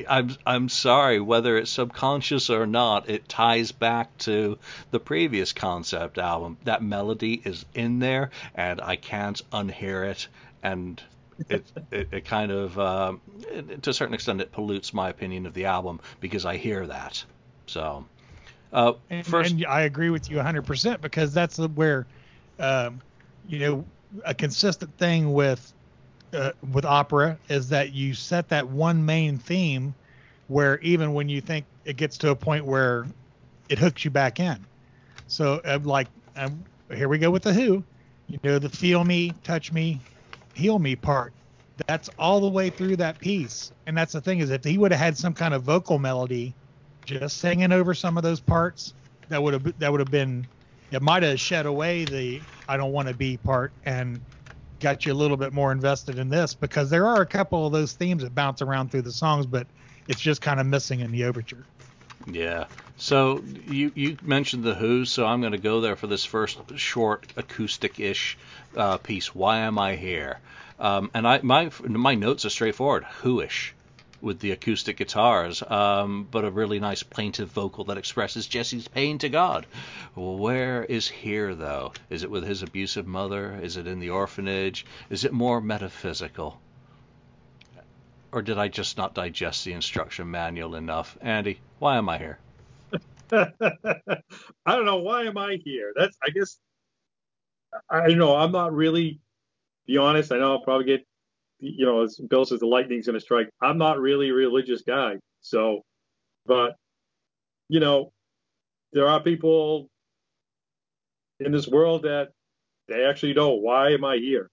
I'm 0.09 0.35
I'm 0.45 0.69
sorry 0.69 1.19
whether 1.19 1.57
it's 1.57 1.69
subconscious 1.69 2.49
or 2.49 2.65
not, 2.65 3.09
it 3.09 3.27
ties 3.27 3.71
back 3.71 4.17
to 4.19 4.57
the 4.91 4.99
previous 4.99 5.53
concept 5.53 6.17
album. 6.17 6.57
That 6.63 6.81
melody 6.81 7.41
is 7.43 7.65
in 7.75 7.99
there, 7.99 8.31
and 8.55 8.81
I 8.81 8.95
can't 8.95 9.39
unhear 9.51 10.09
it, 10.09 10.27
and 10.63 11.01
it, 11.49 11.65
it, 11.91 12.07
it 12.11 12.25
kind 12.25 12.51
of 12.51 12.79
um, 12.79 13.21
it, 13.51 13.83
to 13.83 13.89
a 13.89 13.93
certain 13.93 14.13
extent 14.13 14.41
it 14.41 14.51
pollutes 14.51 14.93
my 14.93 15.09
opinion 15.09 15.45
of 15.45 15.53
the 15.53 15.65
album 15.65 15.99
because 16.21 16.45
I 16.45 16.57
hear 16.57 16.87
that. 16.87 17.23
So 17.67 18.05
uh, 18.71 18.93
and, 19.09 19.25
first, 19.25 19.51
and 19.51 19.65
I 19.65 19.81
agree 19.81 20.09
with 20.09 20.29
you 20.31 20.37
100% 20.37 21.01
because 21.01 21.33
that's 21.33 21.59
where 21.59 22.07
um, 22.57 23.01
you 23.47 23.59
know 23.59 23.85
a 24.25 24.33
consistent 24.33 24.97
thing 24.97 25.33
with 25.33 25.73
uh, 26.33 26.51
with 26.71 26.85
opera 26.85 27.37
is 27.49 27.69
that 27.69 27.93
you 27.93 28.13
set 28.13 28.49
that 28.49 28.67
one 28.67 29.05
main 29.05 29.37
theme 29.37 29.93
where 30.47 30.79
even 30.79 31.13
when 31.13 31.29
you 31.29 31.41
think 31.41 31.65
it 31.85 31.97
gets 31.97 32.17
to 32.19 32.29
a 32.29 32.35
point 32.35 32.65
where 32.65 33.07
it 33.69 33.79
hooks 33.79 34.05
you 34.05 34.11
back 34.11 34.39
in. 34.39 34.65
So 35.27 35.61
uh, 35.65 35.79
like 35.83 36.07
um, 36.35 36.65
here 36.93 37.07
we 37.09 37.17
go 37.17 37.31
with 37.31 37.43
the 37.43 37.53
Who, 37.53 37.83
you 38.27 38.37
know 38.43 38.59
the 38.59 38.69
feel 38.69 39.03
me, 39.03 39.35
touch 39.43 39.71
me, 39.71 40.01
heal 40.53 40.79
me 40.79 40.95
part. 40.95 41.33
That's 41.87 42.09
all 42.19 42.39
the 42.39 42.49
way 42.49 42.69
through 42.69 42.97
that 42.97 43.19
piece. 43.19 43.71
And 43.87 43.97
that's 43.97 44.13
the 44.13 44.21
thing 44.21 44.39
is 44.39 44.51
if 44.51 44.63
he 44.63 44.77
would 44.77 44.91
have 44.91 45.01
had 45.01 45.17
some 45.17 45.33
kind 45.33 45.53
of 45.53 45.63
vocal 45.63 45.97
melody 45.99 46.55
just 47.05 47.37
singing 47.37 47.71
over 47.71 47.93
some 47.93 48.17
of 48.17 48.23
those 48.23 48.39
parts, 48.39 48.93
that 49.29 49.41
would 49.41 49.53
have 49.53 49.79
that 49.79 49.91
would 49.91 49.99
have 49.99 50.11
been 50.11 50.47
it 50.91 51.01
might 51.01 51.23
have 51.23 51.39
shed 51.39 51.65
away 51.65 52.05
the 52.05 52.47
I 52.67 52.77
don't 52.77 52.91
want 52.91 53.07
to 53.07 53.13
be 53.13 53.37
part 53.37 53.73
and 53.83 54.21
got 54.83 55.05
you 55.05 55.13
a 55.13 55.15
little 55.15 55.37
bit 55.37 55.53
more 55.53 55.71
invested 55.71 56.19
in 56.19 56.29
this 56.29 56.53
because 56.53 56.89
there 56.91 57.07
are 57.07 57.21
a 57.21 57.25
couple 57.25 57.65
of 57.65 57.73
those 57.73 57.93
themes 57.93 58.21
that 58.21 58.35
bounce 58.35 58.61
around 58.61 58.91
through 58.91 59.01
the 59.01 59.11
songs, 59.11 59.47
but 59.47 59.65
it's 60.07 60.21
just 60.21 60.41
kind 60.41 60.59
of 60.59 60.67
missing 60.67 60.99
in 60.99 61.11
the 61.11 61.23
overture. 61.23 61.65
Yeah. 62.27 62.65
So 62.97 63.43
you 63.67 63.91
you 63.95 64.17
mentioned 64.21 64.63
the 64.63 64.75
Who, 64.75 65.05
so 65.05 65.25
I'm 65.25 65.41
going 65.41 65.53
to 65.53 65.57
go 65.57 65.81
there 65.81 65.95
for 65.95 66.07
this 66.07 66.23
first 66.23 66.59
short 66.77 67.25
acoustic-ish 67.35 68.37
uh, 68.77 68.97
piece. 68.97 69.33
Why 69.33 69.59
am 69.59 69.79
I 69.79 69.95
here? 69.95 70.39
Um, 70.79 71.09
and 71.13 71.27
I 71.27 71.39
my 71.41 71.71
my 71.81 72.15
notes 72.15 72.45
are 72.45 72.49
straightforward. 72.49 73.03
Who-ish 73.21 73.73
with 74.23 74.39
the 74.39 74.51
acoustic 74.51 74.97
guitars, 74.97 75.61
um, 75.69 76.27
but 76.31 76.45
a 76.45 76.49
really 76.49 76.79
nice 76.79 77.03
plaintive 77.03 77.49
vocal 77.49 77.83
that 77.83 77.97
expresses 77.97 78.47
Jesse's 78.47 78.87
pain 78.87 79.17
to 79.19 79.29
God. 79.29 79.65
Where 80.15 80.85
is 80.85 81.09
here, 81.09 81.53
though? 81.53 81.91
Is 82.09 82.23
it 82.23 82.31
with 82.31 82.45
his 82.45 82.63
abusive 82.63 83.05
mother? 83.05 83.59
Is 83.61 83.75
it 83.75 83.85
in 83.85 83.99
the 83.99 84.11
orphanage? 84.11 84.85
Is 85.09 85.25
it 85.25 85.33
more 85.33 85.59
metaphysical? 85.59 86.59
Or 88.31 88.41
did 88.41 88.57
I 88.57 88.69
just 88.69 88.97
not 88.97 89.13
digest 89.13 89.65
the 89.65 89.73
instruction 89.73 90.31
manual 90.31 90.75
enough? 90.75 91.17
Andy, 91.21 91.59
why 91.79 91.97
am 91.97 92.07
I 92.07 92.17
here? 92.17 92.39
I 93.31 93.45
don't 94.65 94.85
know. 94.85 94.97
Why 94.97 95.25
am 95.25 95.37
I 95.37 95.59
here? 95.63 95.91
That's, 95.95 96.17
I 96.23 96.29
guess, 96.29 96.57
I 97.89 98.13
know 98.13 98.35
I'm 98.35 98.51
not 98.51 98.73
really, 98.73 99.19
be 99.85 99.97
honest, 99.97 100.31
I 100.31 100.37
know 100.37 100.53
I'll 100.53 100.61
probably 100.61 100.85
get 100.85 101.05
you 101.63 101.85
know, 101.85 102.03
as 102.03 102.17
Bill 102.17 102.43
says, 102.45 102.59
the 102.59 102.67
lightning's 102.67 103.05
going 103.05 103.13
to 103.13 103.21
strike. 103.21 103.49
I'm 103.61 103.77
not 103.77 103.99
really 103.99 104.29
a 104.29 104.33
religious 104.33 104.81
guy. 104.81 105.15
So, 105.41 105.81
but, 106.45 106.75
you 107.69 107.79
know, 107.79 108.11
there 108.91 109.07
are 109.07 109.21
people 109.21 109.89
in 111.39 111.51
this 111.51 111.67
world 111.67 112.03
that 112.03 112.29
they 112.87 113.05
actually 113.05 113.33
know 113.33 113.51
why 113.51 113.91
am 113.91 114.03
I 114.03 114.17
here? 114.17 114.49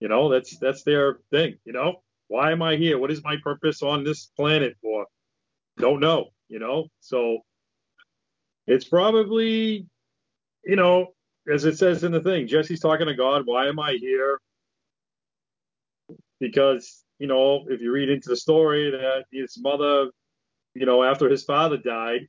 You 0.00 0.08
know, 0.08 0.30
that's 0.30 0.58
that's 0.58 0.82
their 0.82 1.18
thing. 1.30 1.56
You 1.64 1.72
know, 1.72 2.02
why 2.28 2.52
am 2.52 2.62
I 2.62 2.76
here? 2.76 2.98
What 2.98 3.10
is 3.10 3.22
my 3.22 3.36
purpose 3.42 3.82
on 3.82 4.04
this 4.04 4.26
planet 4.36 4.76
for? 4.82 5.06
Don't 5.78 6.00
know. 6.00 6.30
You 6.48 6.58
know, 6.60 6.86
so 7.00 7.40
it's 8.66 8.84
probably, 8.84 9.86
you 10.64 10.76
know, 10.76 11.08
as 11.52 11.64
it 11.64 11.78
says 11.78 12.04
in 12.04 12.12
the 12.12 12.20
thing, 12.20 12.46
Jesse's 12.46 12.80
talking 12.80 13.06
to 13.06 13.14
God. 13.14 13.42
Why 13.44 13.68
am 13.68 13.78
I 13.78 13.98
here? 14.00 14.40
Because 16.40 17.04
you 17.18 17.26
know 17.26 17.64
if 17.68 17.80
you 17.80 17.92
read 17.92 18.08
into 18.08 18.28
the 18.28 18.36
story 18.36 18.90
that 18.90 19.24
his 19.32 19.58
mother, 19.58 20.10
you 20.74 20.86
know, 20.86 21.02
after 21.02 21.28
his 21.28 21.44
father 21.44 21.76
died, 21.76 22.28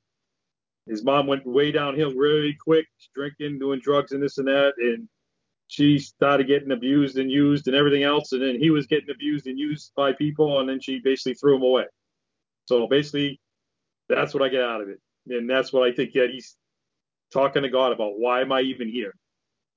his 0.85 1.03
mom 1.03 1.27
went 1.27 1.45
way 1.45 1.71
downhill 1.71 2.13
really 2.13 2.55
quick, 2.63 2.87
drinking, 3.13 3.59
doing 3.59 3.79
drugs, 3.79 4.11
and 4.11 4.23
this 4.23 4.37
and 4.37 4.47
that, 4.47 4.73
and 4.77 5.07
she 5.67 5.99
started 5.99 6.47
getting 6.47 6.71
abused 6.71 7.17
and 7.17 7.29
used 7.29 7.67
and 7.67 7.75
everything 7.75 8.03
else, 8.03 8.31
and 8.31 8.41
then 8.41 8.57
he 8.59 8.69
was 8.69 8.87
getting 8.87 9.09
abused 9.09 9.47
and 9.47 9.59
used 9.59 9.91
by 9.95 10.13
people, 10.13 10.59
and 10.59 10.69
then 10.69 10.79
she 10.79 10.99
basically 10.99 11.33
threw 11.33 11.57
him 11.57 11.63
away. 11.63 11.85
So 12.67 12.87
basically, 12.87 13.39
that's 14.07 14.33
what 14.33 14.43
I 14.43 14.49
get 14.49 14.63
out 14.63 14.81
of 14.81 14.89
it, 14.89 15.01
and 15.27 15.49
that's 15.49 15.73
what 15.73 15.87
I 15.87 15.91
think. 15.91 16.11
Yeah, 16.13 16.27
he's 16.31 16.55
talking 17.33 17.63
to 17.63 17.69
God 17.69 17.91
about 17.91 18.17
why 18.17 18.41
am 18.41 18.53
I 18.53 18.61
even 18.61 18.89
here? 18.89 19.13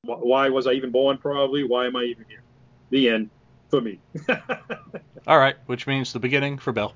Why 0.03 0.49
was 0.49 0.67
I 0.67 0.73
even 0.73 0.93
born? 0.93 1.19
Probably. 1.19 1.65
Why 1.65 1.87
am 1.87 1.97
I 1.97 2.05
even 2.05 2.25
here? 2.29 2.43
The 2.91 3.09
end 3.11 3.31
for 3.71 3.81
me. 3.81 3.99
All 5.27 5.39
right, 5.39 5.57
which 5.67 5.87
means 5.87 6.13
the 6.13 6.19
beginning 6.19 6.59
for 6.59 6.73
Bill. 6.73 6.93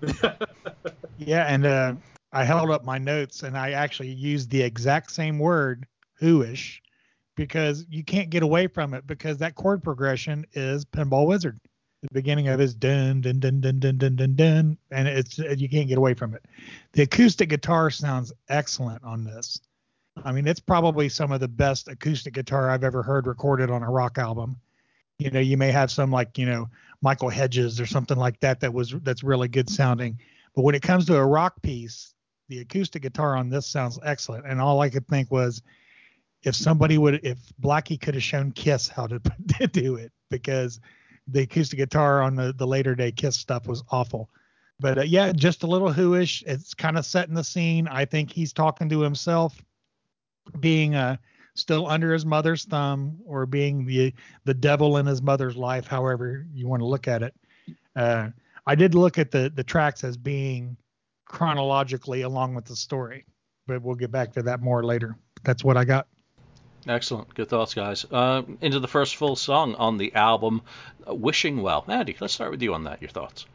yeah, 1.18 1.44
and 1.46 1.66
uh, 1.66 1.94
I 2.32 2.44
held 2.44 2.70
up 2.70 2.84
my 2.84 2.98
notes 2.98 3.42
and 3.42 3.56
I 3.56 3.72
actually 3.72 4.08
used 4.08 4.50
the 4.50 4.62
exact 4.62 5.12
same 5.12 5.38
word, 5.38 5.86
whoish, 6.20 6.82
because 7.36 7.84
you 7.88 8.02
can't 8.02 8.30
get 8.30 8.42
away 8.42 8.66
from 8.66 8.94
it 8.94 9.06
because 9.06 9.38
that 9.38 9.54
chord 9.54 9.82
progression 9.82 10.46
is 10.54 10.84
Pinball 10.84 11.26
Wizard. 11.26 11.60
The 12.02 12.08
beginning 12.12 12.48
of 12.48 12.58
his 12.58 12.74
dun 12.74 13.20
dun 13.20 13.38
dun 13.38 13.60
dun 13.60 13.78
dun 13.78 13.96
dun 13.96 14.16
dun 14.16 14.34
dun, 14.34 14.78
and 14.90 15.06
it's 15.06 15.38
you 15.38 15.68
can't 15.68 15.86
get 15.86 15.98
away 15.98 16.14
from 16.14 16.34
it. 16.34 16.44
The 16.94 17.02
acoustic 17.02 17.48
guitar 17.48 17.90
sounds 17.90 18.32
excellent 18.48 19.04
on 19.04 19.22
this. 19.22 19.60
I 20.24 20.32
mean, 20.32 20.48
it's 20.48 20.58
probably 20.58 21.08
some 21.08 21.30
of 21.30 21.38
the 21.38 21.48
best 21.48 21.86
acoustic 21.86 22.34
guitar 22.34 22.68
I've 22.68 22.82
ever 22.82 23.04
heard 23.04 23.28
recorded 23.28 23.70
on 23.70 23.84
a 23.84 23.90
rock 23.90 24.18
album 24.18 24.56
you 25.22 25.30
know 25.30 25.40
you 25.40 25.56
may 25.56 25.70
have 25.70 25.90
some 25.90 26.10
like 26.10 26.38
you 26.38 26.46
know 26.46 26.68
michael 27.00 27.28
hedges 27.28 27.80
or 27.80 27.86
something 27.86 28.16
like 28.16 28.38
that 28.40 28.60
that 28.60 28.72
was 28.72 28.94
that's 29.02 29.22
really 29.22 29.48
good 29.48 29.68
sounding. 29.68 30.18
But 30.54 30.62
when 30.62 30.74
it 30.74 30.82
comes 30.82 31.06
to 31.06 31.16
a 31.16 31.24
rock 31.24 31.60
piece 31.62 32.14
the 32.48 32.60
acoustic 32.60 33.02
guitar 33.02 33.36
on 33.36 33.48
this 33.48 33.66
sounds 33.66 33.98
excellent. 34.04 34.46
And 34.46 34.60
all 34.60 34.80
i 34.80 34.90
could 34.90 35.06
think 35.08 35.30
was 35.30 35.62
if 36.42 36.54
somebody 36.54 36.98
would 36.98 37.20
if 37.24 37.38
blackie 37.60 38.00
could 38.00 38.14
have 38.14 38.22
shown 38.22 38.52
kiss 38.52 38.88
how 38.88 39.06
to, 39.06 39.20
to 39.58 39.66
do 39.66 39.96
it 39.96 40.12
because 40.30 40.80
the 41.28 41.42
acoustic 41.42 41.78
guitar 41.78 42.22
on 42.22 42.34
the 42.34 42.52
the 42.56 42.66
later 42.66 42.94
day 42.94 43.12
kiss 43.12 43.36
stuff 43.36 43.66
was 43.66 43.82
awful. 43.90 44.28
But 44.80 44.98
uh, 44.98 45.02
yeah 45.02 45.32
just 45.32 45.62
a 45.62 45.66
little 45.66 45.92
whoish. 45.92 46.42
It's 46.46 46.74
kind 46.74 46.98
of 46.98 47.06
setting 47.06 47.34
the 47.34 47.44
scene. 47.44 47.88
I 47.88 48.04
think 48.04 48.30
he's 48.30 48.52
talking 48.52 48.88
to 48.88 49.00
himself 49.00 49.62
being 50.60 50.94
a 50.94 51.18
still 51.54 51.86
under 51.86 52.12
his 52.12 52.24
mother's 52.24 52.64
thumb 52.64 53.18
or 53.26 53.46
being 53.46 53.86
the 53.86 54.14
the 54.44 54.54
devil 54.54 54.96
in 54.96 55.06
his 55.06 55.22
mother's 55.22 55.56
life, 55.56 55.86
however 55.86 56.46
you 56.52 56.66
want 56.66 56.80
to 56.80 56.86
look 56.86 57.08
at 57.08 57.22
it. 57.22 57.34
Uh, 57.94 58.28
I 58.66 58.74
did 58.74 58.94
look 58.94 59.18
at 59.18 59.30
the 59.30 59.52
the 59.54 59.64
tracks 59.64 60.04
as 60.04 60.16
being 60.16 60.76
chronologically 61.26 62.22
along 62.22 62.54
with 62.54 62.64
the 62.64 62.76
story, 62.76 63.24
but 63.66 63.82
we'll 63.82 63.94
get 63.94 64.10
back 64.10 64.32
to 64.32 64.42
that 64.42 64.60
more 64.60 64.84
later. 64.84 65.16
That's 65.42 65.64
what 65.64 65.76
I 65.76 65.84
got. 65.84 66.06
Excellent, 66.88 67.32
good 67.34 67.48
thoughts, 67.48 67.74
guys. 67.74 68.04
Uh, 68.10 68.42
into 68.60 68.80
the 68.80 68.88
first 68.88 69.14
full 69.16 69.36
song 69.36 69.74
on 69.76 69.98
the 69.98 70.14
album, 70.14 70.62
"Wishing 71.06 71.62
Well." 71.62 71.84
Andy, 71.86 72.16
let's 72.20 72.34
start 72.34 72.50
with 72.50 72.62
you 72.62 72.74
on 72.74 72.84
that. 72.84 73.00
Your 73.00 73.10
thoughts? 73.10 73.46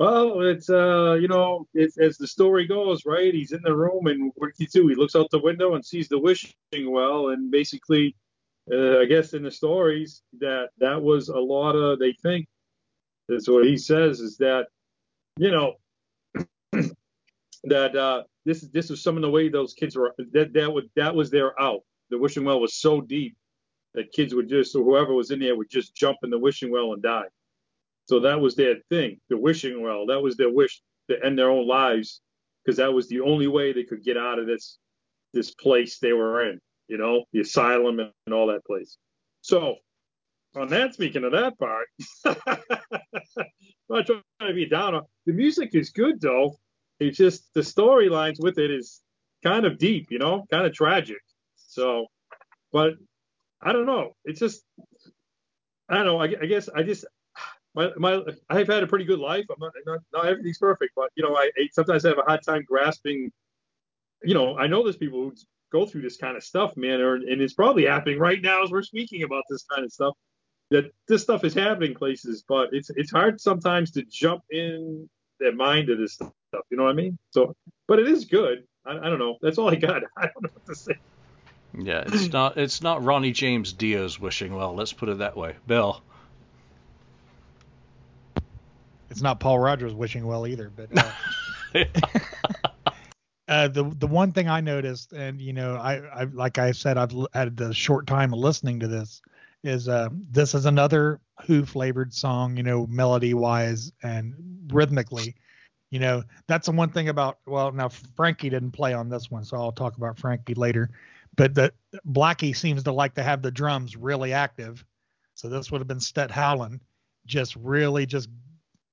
Well, 0.00 0.40
it's 0.40 0.70
uh, 0.70 1.18
you 1.20 1.28
know, 1.28 1.66
it's 1.74 1.98
as 1.98 2.16
the 2.16 2.26
story 2.26 2.66
goes, 2.66 3.04
right? 3.04 3.34
He's 3.34 3.52
in 3.52 3.60
the 3.60 3.76
room, 3.76 4.06
and 4.06 4.32
what 4.36 4.48
does 4.48 4.56
he 4.56 4.64
do? 4.64 4.88
He 4.88 4.94
looks 4.94 5.14
out 5.14 5.28
the 5.30 5.38
window 5.38 5.74
and 5.74 5.84
sees 5.84 6.08
the 6.08 6.18
wishing 6.18 6.54
well, 6.72 7.28
and 7.28 7.50
basically, 7.50 8.16
uh, 8.72 9.00
I 9.00 9.04
guess 9.04 9.34
in 9.34 9.42
the 9.42 9.50
stories 9.50 10.22
that 10.38 10.70
that 10.78 11.02
was 11.02 11.28
a 11.28 11.38
lot 11.38 11.72
of 11.72 11.98
they 11.98 12.14
think. 12.22 12.46
That's 13.28 13.46
what 13.46 13.66
he 13.66 13.76
says 13.76 14.20
is 14.20 14.38
that, 14.38 14.68
you 15.36 15.50
know, 15.50 15.74
that 17.64 17.94
uh, 17.94 18.22
this 18.46 18.62
is 18.62 18.70
this 18.70 18.88
was 18.88 19.02
some 19.02 19.16
of 19.16 19.22
the 19.22 19.30
way 19.30 19.50
those 19.50 19.74
kids 19.74 19.96
were 19.96 20.14
that 20.32 20.54
that 20.54 20.72
would 20.72 20.88
that 20.96 21.14
was 21.14 21.30
their 21.30 21.60
out. 21.60 21.82
The 22.08 22.16
wishing 22.16 22.44
well 22.44 22.58
was 22.58 22.72
so 22.72 23.02
deep 23.02 23.36
that 23.92 24.12
kids 24.12 24.34
would 24.34 24.48
just 24.48 24.74
or 24.74 24.82
whoever 24.82 25.12
was 25.12 25.30
in 25.30 25.40
there 25.40 25.56
would 25.56 25.68
just 25.68 25.94
jump 25.94 26.16
in 26.22 26.30
the 26.30 26.38
wishing 26.38 26.72
well 26.72 26.94
and 26.94 27.02
die. 27.02 27.28
So 28.10 28.18
that 28.18 28.40
was 28.40 28.56
their 28.56 28.74
thing, 28.88 29.20
the 29.28 29.38
wishing 29.38 29.82
well. 29.82 30.04
That 30.06 30.20
was 30.20 30.36
their 30.36 30.50
wish 30.50 30.82
to 31.08 31.24
end 31.24 31.38
their 31.38 31.48
own 31.48 31.68
lives 31.68 32.20
because 32.64 32.78
that 32.78 32.92
was 32.92 33.06
the 33.06 33.20
only 33.20 33.46
way 33.46 33.72
they 33.72 33.84
could 33.84 34.02
get 34.02 34.16
out 34.16 34.40
of 34.40 34.48
this 34.48 34.78
this 35.32 35.54
place 35.54 36.00
they 36.00 36.12
were 36.12 36.50
in, 36.50 36.60
you 36.88 36.98
know, 36.98 37.22
the 37.32 37.38
asylum 37.38 38.00
and 38.00 38.34
all 38.34 38.48
that 38.48 38.64
place. 38.64 38.98
So 39.42 39.76
on 40.56 40.66
that, 40.70 40.94
speaking 40.94 41.22
of 41.22 41.30
that 41.30 41.56
part, 41.56 41.86
not 43.88 44.06
trying 44.06 44.22
to 44.40 44.54
be 44.54 44.66
down. 44.66 45.02
The 45.26 45.32
music 45.32 45.76
is 45.76 45.90
good 45.90 46.20
though. 46.20 46.56
It's 46.98 47.16
just 47.16 47.54
the 47.54 47.60
storylines 47.60 48.42
with 48.42 48.58
it 48.58 48.72
is 48.72 49.02
kind 49.44 49.64
of 49.64 49.78
deep, 49.78 50.08
you 50.10 50.18
know, 50.18 50.46
kind 50.50 50.66
of 50.66 50.74
tragic. 50.74 51.22
So, 51.54 52.06
but 52.72 52.94
I 53.62 53.72
don't 53.72 53.86
know. 53.86 54.16
It's 54.24 54.40
just 54.40 54.64
I 55.88 55.94
don't 55.94 56.06
know. 56.06 56.18
I, 56.18 56.24
I 56.24 56.46
guess 56.46 56.68
I 56.68 56.82
just 56.82 57.04
my, 57.80 58.14
my 58.14 58.22
I've 58.48 58.68
had 58.68 58.82
a 58.82 58.86
pretty 58.86 59.04
good 59.04 59.18
life. 59.18 59.46
I'm 59.50 59.56
not, 59.58 59.72
not, 59.86 60.00
not 60.12 60.26
everything's 60.26 60.58
perfect, 60.58 60.92
but 60.94 61.10
you 61.14 61.22
know, 61.22 61.36
I, 61.36 61.50
sometimes 61.72 62.04
I 62.04 62.08
have 62.08 62.18
a 62.18 62.22
hard 62.22 62.42
time 62.42 62.64
grasping. 62.66 63.30
You 64.22 64.34
know, 64.34 64.58
I 64.58 64.66
know 64.66 64.82
there's 64.82 64.96
people 64.96 65.20
who 65.20 65.34
go 65.72 65.86
through 65.86 66.02
this 66.02 66.16
kind 66.16 66.36
of 66.36 66.44
stuff, 66.44 66.76
man, 66.76 67.00
or, 67.00 67.14
and 67.14 67.40
it's 67.40 67.54
probably 67.54 67.86
happening 67.86 68.18
right 68.18 68.40
now 68.42 68.62
as 68.62 68.70
we're 68.70 68.82
speaking 68.82 69.22
about 69.22 69.44
this 69.48 69.64
kind 69.64 69.84
of 69.84 69.92
stuff. 69.92 70.14
That 70.70 70.92
this 71.08 71.22
stuff 71.22 71.42
is 71.42 71.54
happening 71.54 71.94
places, 71.94 72.44
but 72.46 72.68
it's 72.72 72.90
it's 72.90 73.10
hard 73.10 73.40
sometimes 73.40 73.90
to 73.92 74.04
jump 74.04 74.44
in 74.50 75.08
their 75.40 75.54
mind 75.54 75.88
to 75.88 75.96
this 75.96 76.12
stuff. 76.14 76.32
You 76.70 76.76
know 76.76 76.84
what 76.84 76.90
I 76.90 76.94
mean? 76.94 77.18
So, 77.30 77.56
but 77.88 77.98
it 77.98 78.06
is 78.06 78.24
good. 78.26 78.64
I, 78.86 78.98
I 78.98 79.08
don't 79.10 79.18
know. 79.18 79.36
That's 79.42 79.58
all 79.58 79.68
I 79.68 79.74
got. 79.74 80.02
I 80.16 80.26
don't 80.26 80.42
know 80.42 80.50
what 80.52 80.66
to 80.66 80.74
say. 80.76 80.94
Yeah, 81.76 82.04
it's 82.06 82.32
not 82.32 82.56
it's 82.56 82.82
not 82.82 83.02
Ronnie 83.04 83.32
James 83.32 83.72
Dio's 83.72 84.20
wishing 84.20 84.54
well. 84.54 84.74
Let's 84.74 84.92
put 84.92 85.08
it 85.08 85.18
that 85.18 85.36
way. 85.36 85.56
Bill. 85.66 86.02
It's 89.10 89.22
not 89.22 89.40
Paul 89.40 89.58
Rodgers 89.58 89.92
wishing 89.92 90.26
well 90.26 90.46
either, 90.46 90.70
but 90.70 90.88
uh, 90.96 91.10
uh, 93.48 93.68
the 93.68 93.84
the 93.98 94.06
one 94.06 94.32
thing 94.32 94.48
I 94.48 94.60
noticed, 94.60 95.12
and 95.12 95.40
you 95.40 95.52
know, 95.52 95.74
I, 95.74 95.96
I 95.96 96.24
like 96.24 96.58
I 96.58 96.72
said, 96.72 96.96
I've 96.96 97.12
had 97.34 97.56
the 97.56 97.74
short 97.74 98.06
time 98.06 98.32
of 98.32 98.38
listening 98.38 98.80
to 98.80 98.88
this, 98.88 99.20
is 99.64 99.88
uh, 99.88 100.08
this 100.30 100.54
is 100.54 100.66
another 100.66 101.20
Who 101.46 101.64
flavored 101.64 102.14
song, 102.14 102.56
you 102.56 102.62
know, 102.62 102.86
melody 102.86 103.34
wise 103.34 103.92
and 104.02 104.34
rhythmically, 104.68 105.34
You 105.90 105.98
know, 105.98 106.22
that's 106.46 106.66
the 106.66 106.72
one 106.72 106.90
thing 106.90 107.08
about 107.08 107.38
well, 107.46 107.72
now 107.72 107.88
Frankie 107.88 108.50
didn't 108.50 108.72
play 108.72 108.94
on 108.94 109.08
this 109.08 109.30
one, 109.30 109.44
so 109.44 109.56
I'll 109.56 109.72
talk 109.72 109.96
about 109.96 110.18
Frankie 110.18 110.54
later. 110.54 110.90
But 111.36 111.54
the 111.54 111.72
Blackie 112.08 112.56
seems 112.56 112.82
to 112.84 112.92
like 112.92 113.14
to 113.14 113.22
have 113.22 113.42
the 113.42 113.50
drums 113.50 113.96
really 113.96 114.32
active. 114.32 114.84
So 115.34 115.48
this 115.48 115.70
would 115.70 115.80
have 115.80 115.88
been 115.88 116.00
Stet 116.00 116.30
Howland, 116.30 116.80
just 117.26 117.56
really 117.56 118.04
just 118.06 118.28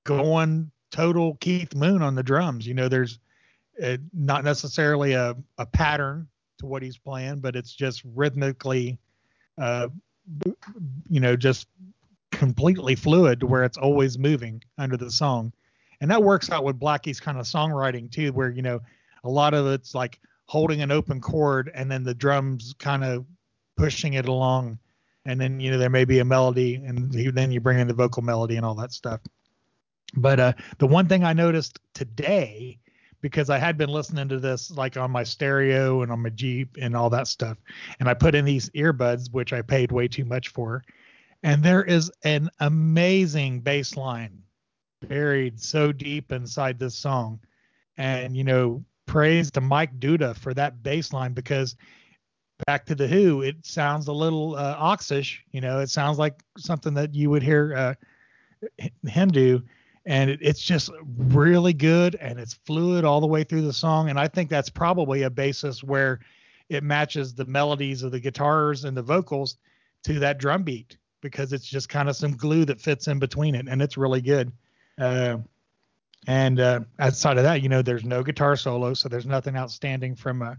going 0.07 0.71
total 0.89 1.35
Keith 1.35 1.75
Moon 1.75 2.01
on 2.01 2.15
the 2.15 2.23
drums. 2.23 2.65
You 2.65 2.73
know, 2.73 2.87
there's 2.87 3.19
uh, 3.83 3.97
not 4.13 4.43
necessarily 4.43 5.13
a, 5.13 5.35
a 5.57 5.65
pattern 5.65 6.27
to 6.57 6.65
what 6.65 6.81
he's 6.81 6.97
playing, 6.97 7.39
but 7.39 7.55
it's 7.55 7.73
just 7.73 8.01
rhythmically, 8.15 8.97
uh, 9.59 9.89
you 11.09 11.19
know, 11.19 11.35
just 11.35 11.67
completely 12.31 12.95
fluid 12.95 13.41
to 13.41 13.45
where 13.45 13.63
it's 13.63 13.77
always 13.77 14.17
moving 14.17 14.63
under 14.77 14.97
the 14.97 15.11
song. 15.11 15.51
And 16.01 16.09
that 16.09 16.23
works 16.23 16.49
out 16.49 16.63
with 16.63 16.79
Blackie's 16.79 17.19
kind 17.19 17.37
of 17.37 17.45
songwriting 17.45 18.11
too, 18.11 18.31
where, 18.31 18.49
you 18.49 18.61
know, 18.61 18.79
a 19.23 19.29
lot 19.29 19.53
of 19.53 19.67
it's 19.67 19.93
like 19.93 20.19
holding 20.45 20.81
an 20.81 20.91
open 20.91 21.19
chord 21.19 21.69
and 21.75 21.91
then 21.91 22.03
the 22.03 22.13
drums 22.13 22.73
kind 22.79 23.03
of 23.03 23.25
pushing 23.75 24.13
it 24.13 24.27
along. 24.27 24.79
And 25.25 25.41
then, 25.41 25.59
you 25.59 25.71
know, 25.71 25.77
there 25.77 25.89
may 25.89 26.05
be 26.05 26.19
a 26.19 26.25
melody 26.25 26.75
and 26.75 27.11
then 27.11 27.51
you 27.51 27.59
bring 27.59 27.79
in 27.79 27.87
the 27.87 27.93
vocal 27.93 28.23
melody 28.23 28.55
and 28.55 28.65
all 28.65 28.75
that 28.75 28.93
stuff. 28.93 29.19
But 30.15 30.39
uh, 30.39 30.53
the 30.77 30.87
one 30.87 31.07
thing 31.07 31.23
I 31.23 31.33
noticed 31.33 31.79
today, 31.93 32.79
because 33.21 33.49
I 33.49 33.57
had 33.57 33.77
been 33.77 33.89
listening 33.89 34.29
to 34.29 34.39
this 34.39 34.71
like 34.71 34.95
on 34.95 35.11
my 35.11 35.23
stereo 35.23 36.01
and 36.01 36.11
on 36.11 36.21
my 36.21 36.29
Jeep 36.29 36.77
and 36.79 36.95
all 36.95 37.09
that 37.09 37.27
stuff, 37.27 37.57
and 37.99 38.07
I 38.07 38.13
put 38.13 38.35
in 38.35 38.45
these 38.45 38.69
earbuds, 38.69 39.31
which 39.31 39.53
I 39.53 39.61
paid 39.61 39.91
way 39.91 40.07
too 40.07 40.25
much 40.25 40.49
for, 40.49 40.83
and 41.43 41.63
there 41.63 41.83
is 41.83 42.11
an 42.23 42.49
amazing 42.59 43.61
bass 43.61 43.95
line 43.95 44.41
buried 45.07 45.59
so 45.59 45.91
deep 45.91 46.31
inside 46.31 46.79
this 46.79 46.95
song. 46.95 47.39
And, 47.97 48.35
you 48.35 48.43
know, 48.43 48.83
praise 49.05 49.51
to 49.51 49.61
Mike 49.61 49.99
Duda 49.99 50.35
for 50.35 50.53
that 50.53 50.83
bass 50.83 51.13
line 51.13 51.33
because 51.33 51.75
back 52.65 52.85
to 52.85 52.95
the 52.95 53.07
Who, 53.07 53.41
it 53.41 53.65
sounds 53.65 54.07
a 54.07 54.13
little 54.13 54.55
uh, 54.55 54.77
oxish. 54.77 55.37
You 55.51 55.61
know, 55.61 55.79
it 55.79 55.89
sounds 55.89 56.17
like 56.17 56.41
something 56.57 56.93
that 56.95 57.13
you 57.13 57.29
would 57.29 57.43
hear 57.43 57.75
uh, 57.75 57.93
him 59.07 59.29
do 59.29 59.63
and 60.07 60.29
it, 60.29 60.39
it's 60.41 60.61
just 60.61 60.89
really 61.17 61.73
good 61.73 62.15
and 62.15 62.39
it's 62.39 62.53
fluid 62.53 63.05
all 63.05 63.21
the 63.21 63.27
way 63.27 63.43
through 63.43 63.61
the 63.61 63.73
song 63.73 64.09
and 64.09 64.19
i 64.19 64.27
think 64.27 64.49
that's 64.49 64.69
probably 64.69 65.23
a 65.23 65.29
basis 65.29 65.83
where 65.83 66.19
it 66.69 66.83
matches 66.83 67.33
the 67.33 67.45
melodies 67.45 68.01
of 68.01 68.11
the 68.11 68.19
guitars 68.19 68.85
and 68.85 68.97
the 68.97 69.01
vocals 69.01 69.57
to 70.03 70.17
that 70.19 70.39
drum 70.39 70.63
beat 70.63 70.97
because 71.21 71.53
it's 71.53 71.65
just 71.65 71.89
kind 71.89 72.09
of 72.09 72.15
some 72.15 72.35
glue 72.35 72.65
that 72.65 72.79
fits 72.79 73.07
in 73.07 73.19
between 73.19 73.55
it 73.55 73.67
and 73.67 73.81
it's 73.81 73.97
really 73.97 74.21
good. 74.21 74.51
Uh, 74.99 75.37
and 76.27 76.59
uh, 76.59 76.79
outside 76.99 77.37
of 77.37 77.43
that 77.43 77.61
you 77.61 77.69
know 77.69 77.81
there's 77.81 78.03
no 78.03 78.23
guitar 78.23 78.55
solo 78.55 78.93
so 78.93 79.07
there's 79.07 79.25
nothing 79.25 79.55
outstanding 79.55 80.15
from 80.15 80.41
a 80.41 80.57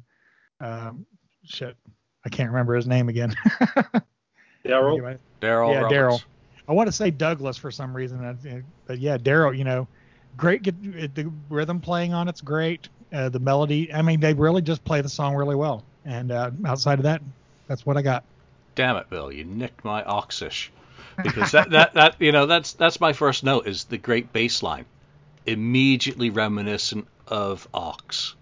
um, 0.61 1.05
shit 1.45 1.77
i 2.25 2.29
can't 2.29 2.51
remember 2.51 2.75
his 2.75 2.87
name 2.87 3.09
again. 3.09 3.35
Darrell? 4.65 5.17
Darrell 5.41 5.73
yeah 5.73 5.89
Darrell 5.89 6.23
I 6.69 6.73
want 6.73 6.87
to 6.89 6.93
say 6.93 7.11
Douglas 7.11 7.57
for 7.57 7.71
some 7.71 7.97
reason, 7.97 8.63
but 8.87 8.99
yeah, 8.99 9.17
Darrell. 9.17 9.55
You 9.55 9.65
know, 9.65 9.89
great. 10.37 10.63
The 10.65 11.33
rhythm 11.49 11.81
playing 11.81 12.13
on 12.13 12.29
it's 12.29 12.43
great. 12.43 12.89
Uh, 13.13 13.31
the 13.31 13.39
melody. 13.39 13.93
I 13.93 14.03
mean, 14.03 14.21
they 14.21 14.35
really 14.35 14.61
just 14.61 14.85
play 14.85 15.01
the 15.01 15.09
song 15.09 15.35
really 15.35 15.57
well. 15.57 15.83
And 16.05 16.31
uh, 16.31 16.51
outside 16.67 16.99
of 16.99 17.05
that, 17.05 17.23
that's 17.67 17.87
what 17.87 17.97
I 17.97 18.03
got. 18.03 18.25
Damn 18.75 18.97
it, 18.97 19.09
Bill! 19.11 19.33
You 19.33 19.45
nicked 19.45 19.85
my 19.85 20.03
oxish. 20.03 20.69
Because 21.23 21.51
that, 21.51 21.71
that, 21.71 21.95
that 21.95 22.15
you 22.21 22.31
know 22.31 22.47
that's 22.47 22.75
that's 22.75 23.01
my 23.01 23.13
first 23.13 23.43
note 23.43 23.67
is 23.67 23.85
the 23.85 23.99
great 23.99 24.33
bass 24.33 24.63
line, 24.63 24.85
immediately 25.47 26.31
reminiscent 26.31 27.09
of 27.27 27.67
Ox. 27.75 28.37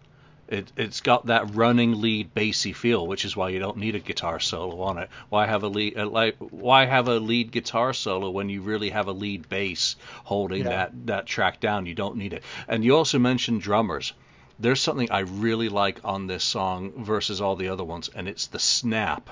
It, 0.48 0.70
it's 0.76 1.00
got 1.00 1.26
that 1.26 1.54
running 1.54 2.00
lead 2.00 2.32
bassy 2.32 2.72
feel, 2.72 3.06
which 3.06 3.24
is 3.24 3.36
why 3.36 3.48
you 3.48 3.58
don't 3.58 3.78
need 3.78 3.96
a 3.96 4.00
guitar 4.00 4.38
solo 4.38 4.80
on 4.82 4.98
it. 4.98 5.10
Why 5.28 5.46
have 5.46 5.64
a 5.64 5.68
lead 5.68 5.98
uh, 5.98 6.06
like 6.06 6.36
why 6.38 6.84
have 6.84 7.08
a 7.08 7.18
lead 7.18 7.50
guitar 7.50 7.92
solo 7.92 8.30
when 8.30 8.48
you 8.48 8.60
really 8.62 8.90
have 8.90 9.08
a 9.08 9.12
lead 9.12 9.48
bass 9.48 9.96
holding 10.24 10.62
yeah. 10.62 10.68
that 10.68 11.06
that 11.06 11.26
track 11.26 11.58
down? 11.60 11.86
You 11.86 11.94
don't 11.94 12.16
need 12.16 12.32
it. 12.32 12.44
And 12.68 12.84
you 12.84 12.96
also 12.96 13.18
mentioned 13.18 13.62
drummers. 13.62 14.12
There's 14.58 14.80
something 14.80 15.10
I 15.10 15.20
really 15.20 15.68
like 15.68 16.00
on 16.04 16.28
this 16.28 16.44
song 16.44 17.04
versus 17.04 17.40
all 17.40 17.56
the 17.56 17.68
other 17.68 17.84
ones, 17.84 18.08
and 18.14 18.28
it's 18.28 18.46
the 18.46 18.58
snap 18.58 19.28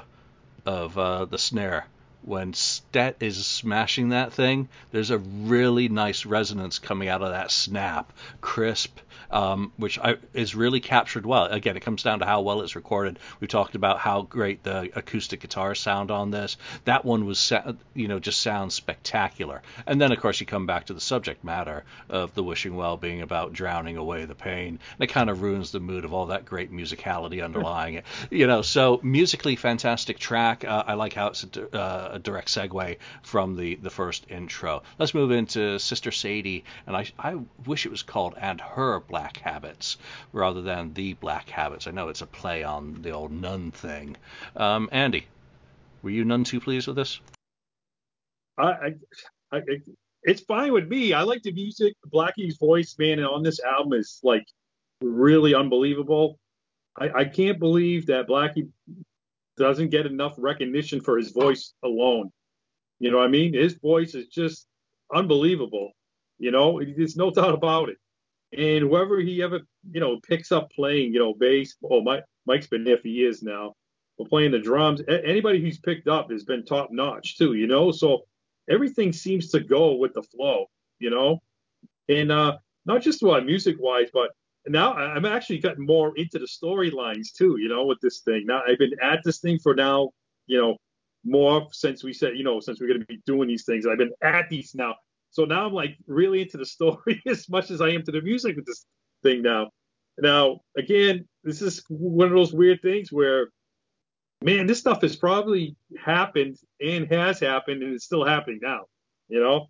of 0.66 0.98
uh, 0.98 1.24
the 1.26 1.38
snare 1.38 1.86
when 2.26 2.54
Stet 2.54 3.16
is 3.20 3.44
smashing 3.46 4.10
that 4.10 4.32
thing, 4.32 4.68
there's 4.90 5.10
a 5.10 5.18
really 5.18 5.88
nice 5.88 6.26
resonance 6.26 6.78
coming 6.78 7.08
out 7.08 7.22
of 7.22 7.30
that 7.30 7.50
snap, 7.50 8.12
crisp, 8.40 8.98
um, 9.30 9.72
which 9.76 9.98
I, 9.98 10.16
is 10.32 10.54
really 10.54 10.80
captured 10.80 11.26
well. 11.26 11.46
Again, 11.46 11.76
it 11.76 11.80
comes 11.80 12.02
down 12.02 12.20
to 12.20 12.24
how 12.24 12.42
well 12.42 12.60
it's 12.60 12.76
recorded. 12.76 13.18
We 13.40 13.46
talked 13.46 13.74
about 13.74 13.98
how 13.98 14.22
great 14.22 14.62
the 14.62 14.90
acoustic 14.94 15.40
guitar 15.40 15.74
sound 15.74 16.10
on 16.10 16.30
this. 16.30 16.56
That 16.84 17.04
one 17.04 17.26
was, 17.26 17.52
you 17.94 18.08
know, 18.08 18.18
just 18.20 18.40
sounds 18.40 18.74
spectacular. 18.74 19.62
And 19.86 20.00
then, 20.00 20.12
of 20.12 20.20
course, 20.20 20.40
you 20.40 20.46
come 20.46 20.66
back 20.66 20.86
to 20.86 20.94
the 20.94 21.00
subject 21.00 21.42
matter 21.44 21.84
of 22.08 22.34
the 22.34 22.42
wishing 22.42 22.76
well 22.76 22.96
being 22.96 23.22
about 23.22 23.52
drowning 23.52 23.96
away 23.96 24.24
the 24.24 24.34
pain. 24.34 24.78
And 24.98 25.00
it 25.00 25.12
kind 25.12 25.28
of 25.28 25.42
ruins 25.42 25.72
the 25.72 25.80
mood 25.80 26.04
of 26.04 26.14
all 26.14 26.26
that 26.26 26.44
great 26.44 26.72
musicality 26.72 27.44
underlying 27.44 27.94
it. 27.94 28.04
You 28.30 28.46
know, 28.46 28.62
so 28.62 29.00
musically 29.02 29.56
fantastic 29.56 30.18
track. 30.18 30.64
Uh, 30.64 30.84
I 30.86 30.94
like 30.94 31.12
how 31.12 31.28
it's 31.28 31.44
uh, 31.44 32.13
a 32.14 32.18
direct 32.18 32.48
segue 32.48 32.96
from 33.22 33.56
the 33.56 33.74
the 33.76 33.90
first 33.90 34.24
intro. 34.30 34.82
Let's 34.98 35.14
move 35.14 35.32
into 35.32 35.78
Sister 35.78 36.12
Sadie, 36.12 36.64
and 36.86 36.96
I 36.96 37.06
I 37.18 37.38
wish 37.66 37.84
it 37.84 37.90
was 37.90 38.02
called 38.02 38.34
and 38.38 38.60
her 38.60 39.00
black 39.00 39.38
habits 39.38 39.98
rather 40.32 40.62
than 40.62 40.94
the 40.94 41.14
black 41.14 41.50
habits. 41.50 41.86
I 41.86 41.90
know 41.90 42.08
it's 42.08 42.22
a 42.22 42.26
play 42.26 42.62
on 42.62 43.02
the 43.02 43.10
old 43.10 43.32
nun 43.32 43.72
thing. 43.72 44.16
Um, 44.56 44.88
Andy, 44.92 45.26
were 46.02 46.10
you 46.10 46.24
none 46.24 46.44
too 46.44 46.60
pleased 46.60 46.86
with 46.86 46.96
this? 46.96 47.20
I, 48.56 48.94
I, 49.52 49.56
I, 49.56 49.60
it's 50.22 50.42
fine 50.42 50.72
with 50.72 50.88
me. 50.88 51.12
I 51.12 51.22
like 51.22 51.42
the 51.42 51.52
music. 51.52 51.94
Blackie's 52.08 52.56
voice, 52.56 52.94
man, 52.98 53.20
on 53.20 53.42
this 53.42 53.60
album 53.60 53.94
is 53.94 54.20
like 54.22 54.46
really 55.00 55.54
unbelievable. 55.54 56.38
I, 56.96 57.10
I 57.10 57.24
can't 57.24 57.58
believe 57.58 58.06
that 58.06 58.28
Blackie 58.28 58.68
doesn't 59.56 59.90
get 59.90 60.06
enough 60.06 60.34
recognition 60.38 61.00
for 61.00 61.16
his 61.16 61.30
voice 61.30 61.74
alone. 61.82 62.30
You 62.98 63.10
know 63.10 63.18
what 63.18 63.26
I 63.26 63.30
mean? 63.30 63.54
His 63.54 63.74
voice 63.74 64.14
is 64.14 64.28
just 64.28 64.66
unbelievable. 65.14 65.92
You 66.38 66.50
know, 66.50 66.80
there's 66.96 67.16
no 67.16 67.30
doubt 67.30 67.54
about 67.54 67.88
it. 67.88 67.98
And 68.56 68.84
whoever 68.84 69.18
he 69.20 69.42
ever, 69.42 69.60
you 69.90 70.00
know, 70.00 70.20
picks 70.26 70.52
up 70.52 70.70
playing, 70.70 71.12
you 71.12 71.18
know, 71.18 71.34
bass, 71.34 71.74
oh, 71.90 72.02
Mike, 72.02 72.24
Mike's 72.46 72.66
been 72.66 72.84
there 72.84 72.98
for 72.98 73.08
years 73.08 73.42
now, 73.42 73.74
but 74.16 74.28
playing 74.28 74.52
the 74.52 74.58
drums, 74.58 75.02
anybody 75.08 75.60
who's 75.60 75.78
picked 75.78 76.06
up 76.06 76.30
has 76.30 76.44
been 76.44 76.64
top 76.64 76.90
notch 76.92 77.36
too, 77.36 77.54
you 77.54 77.66
know? 77.66 77.90
So 77.90 78.22
everything 78.70 79.12
seems 79.12 79.50
to 79.50 79.60
go 79.60 79.94
with 79.94 80.14
the 80.14 80.22
flow, 80.22 80.66
you 80.98 81.10
know? 81.10 81.42
And 82.08 82.30
uh, 82.30 82.58
not 82.86 83.02
just 83.02 83.22
what 83.22 83.44
music 83.44 83.76
wise, 83.80 84.08
but 84.12 84.30
now 84.66 84.94
I'm 84.94 85.26
actually 85.26 85.58
gotten 85.58 85.84
more 85.84 86.16
into 86.16 86.38
the 86.38 86.46
storylines 86.46 87.32
too, 87.36 87.56
you 87.58 87.68
know, 87.68 87.84
with 87.84 88.00
this 88.00 88.20
thing. 88.20 88.44
Now 88.46 88.62
I've 88.66 88.78
been 88.78 88.94
at 89.02 89.20
this 89.24 89.38
thing 89.38 89.58
for 89.58 89.74
now, 89.74 90.10
you 90.46 90.60
know, 90.60 90.76
more 91.24 91.68
since 91.72 92.04
we 92.04 92.12
said, 92.12 92.36
you 92.36 92.44
know, 92.44 92.60
since 92.60 92.80
we're 92.80 92.88
going 92.88 93.00
to 93.00 93.06
be 93.06 93.20
doing 93.26 93.48
these 93.48 93.64
things. 93.64 93.86
I've 93.86 93.98
been 93.98 94.12
at 94.22 94.48
these 94.48 94.74
now. 94.74 94.94
So 95.30 95.44
now 95.44 95.66
I'm 95.66 95.72
like 95.72 95.96
really 96.06 96.42
into 96.42 96.56
the 96.56 96.66
story 96.66 97.22
as 97.26 97.48
much 97.48 97.70
as 97.70 97.80
I 97.80 97.88
am 97.90 98.02
to 98.04 98.12
the 98.12 98.22
music 98.22 98.56
with 98.56 98.66
this 98.66 98.86
thing 99.22 99.42
now. 99.42 99.70
Now, 100.18 100.60
again, 100.76 101.26
this 101.42 101.60
is 101.60 101.82
one 101.88 102.28
of 102.28 102.34
those 102.34 102.52
weird 102.52 102.80
things 102.82 103.10
where, 103.10 103.48
man, 104.42 104.66
this 104.66 104.78
stuff 104.78 105.02
has 105.02 105.16
probably 105.16 105.76
happened 106.02 106.56
and 106.80 107.08
has 107.08 107.40
happened 107.40 107.82
and 107.82 107.94
it's 107.94 108.04
still 108.04 108.24
happening 108.24 108.60
now. 108.62 108.84
You 109.28 109.40
know, 109.40 109.66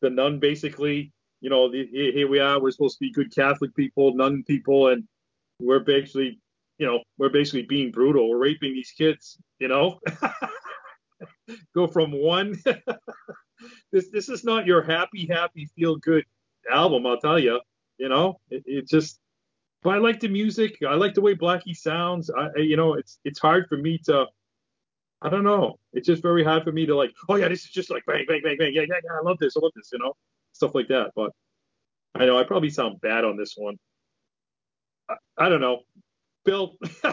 the 0.00 0.10
nun 0.10 0.38
basically, 0.38 1.12
you 1.40 1.50
know, 1.50 1.70
the, 1.70 1.86
here 1.86 2.28
we 2.28 2.40
are, 2.40 2.60
we're 2.60 2.70
supposed 2.70 2.98
to 2.98 3.04
be 3.04 3.12
good 3.12 3.34
Catholic 3.34 3.74
people, 3.74 4.14
nun 4.14 4.42
people, 4.46 4.88
and 4.88 5.04
we're 5.60 5.80
basically, 5.80 6.40
you 6.78 6.86
know, 6.86 7.00
we're 7.18 7.28
basically 7.28 7.62
being 7.62 7.90
brutal. 7.90 8.28
We're 8.28 8.38
raping 8.38 8.74
these 8.74 8.92
kids, 8.96 9.38
you 9.58 9.68
know. 9.68 10.00
Go 11.74 11.86
from 11.86 12.12
one 12.12 12.62
this 13.92 14.10
this 14.10 14.28
is 14.28 14.44
not 14.44 14.66
your 14.66 14.82
happy, 14.82 15.26
happy, 15.26 15.68
feel 15.76 15.96
good 15.96 16.24
album. 16.70 17.06
I'll 17.06 17.20
tell 17.20 17.38
you. 17.38 17.60
You 17.98 18.08
know, 18.08 18.38
it, 18.50 18.62
it 18.66 18.88
just. 18.88 19.18
But 19.82 19.90
I 19.90 19.98
like 19.98 20.20
the 20.20 20.28
music. 20.28 20.78
I 20.88 20.94
like 20.94 21.14
the 21.14 21.20
way 21.20 21.34
Blackie 21.34 21.76
sounds. 21.76 22.30
I, 22.30 22.48
you 22.58 22.76
know, 22.76 22.94
it's 22.94 23.18
it's 23.24 23.38
hard 23.38 23.66
for 23.68 23.76
me 23.76 23.98
to. 24.06 24.26
I 25.20 25.28
don't 25.28 25.44
know. 25.44 25.76
It's 25.92 26.06
just 26.06 26.22
very 26.22 26.44
hard 26.44 26.62
for 26.62 26.72
me 26.72 26.86
to 26.86 26.94
like. 26.94 27.10
Oh 27.28 27.36
yeah, 27.36 27.48
this 27.48 27.64
is 27.64 27.70
just 27.70 27.90
like 27.90 28.04
bang, 28.06 28.24
bang, 28.28 28.40
bang, 28.42 28.56
bang. 28.58 28.72
Yeah, 28.72 28.82
yeah, 28.82 29.00
yeah. 29.02 29.18
I 29.20 29.22
love 29.24 29.38
this. 29.38 29.56
I 29.56 29.60
love 29.60 29.72
this. 29.74 29.90
You 29.92 29.98
know, 29.98 30.14
stuff 30.58 30.74
like 30.74 30.88
that. 30.88 31.12
But 31.14 31.30
I 32.14 32.26
know 32.26 32.38
I 32.38 32.44
probably 32.44 32.70
sound 32.70 33.00
bad 33.00 33.24
on 33.24 33.36
this 33.36 33.54
one. 33.56 33.76
I, 35.08 35.14
I 35.38 35.48
don't 35.48 35.60
know, 35.60 35.80
Bill. 36.44 36.74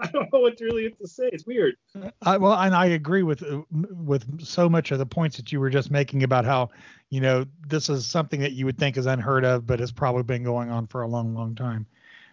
I 0.00 0.08
don't 0.08 0.32
know 0.32 0.40
what 0.40 0.58
really 0.60 0.90
to 0.90 1.06
say. 1.06 1.30
It's 1.32 1.46
weird. 1.46 1.76
I, 2.22 2.38
well, 2.38 2.54
and 2.54 2.74
I 2.74 2.86
agree 2.86 3.22
with 3.22 3.44
with 3.70 4.44
so 4.44 4.68
much 4.68 4.90
of 4.90 4.98
the 4.98 5.06
points 5.06 5.36
that 5.36 5.52
you 5.52 5.60
were 5.60 5.70
just 5.70 5.92
making 5.92 6.24
about 6.24 6.44
how 6.44 6.70
you 7.10 7.20
know 7.20 7.46
this 7.68 7.88
is 7.88 8.06
something 8.06 8.40
that 8.40 8.52
you 8.52 8.64
would 8.64 8.78
think 8.78 8.96
is 8.96 9.06
unheard 9.06 9.44
of, 9.44 9.66
but 9.66 9.78
has 9.78 9.92
probably 9.92 10.24
been 10.24 10.42
going 10.42 10.70
on 10.70 10.86
for 10.88 11.02
a 11.02 11.08
long, 11.08 11.34
long 11.34 11.54
time. 11.54 11.86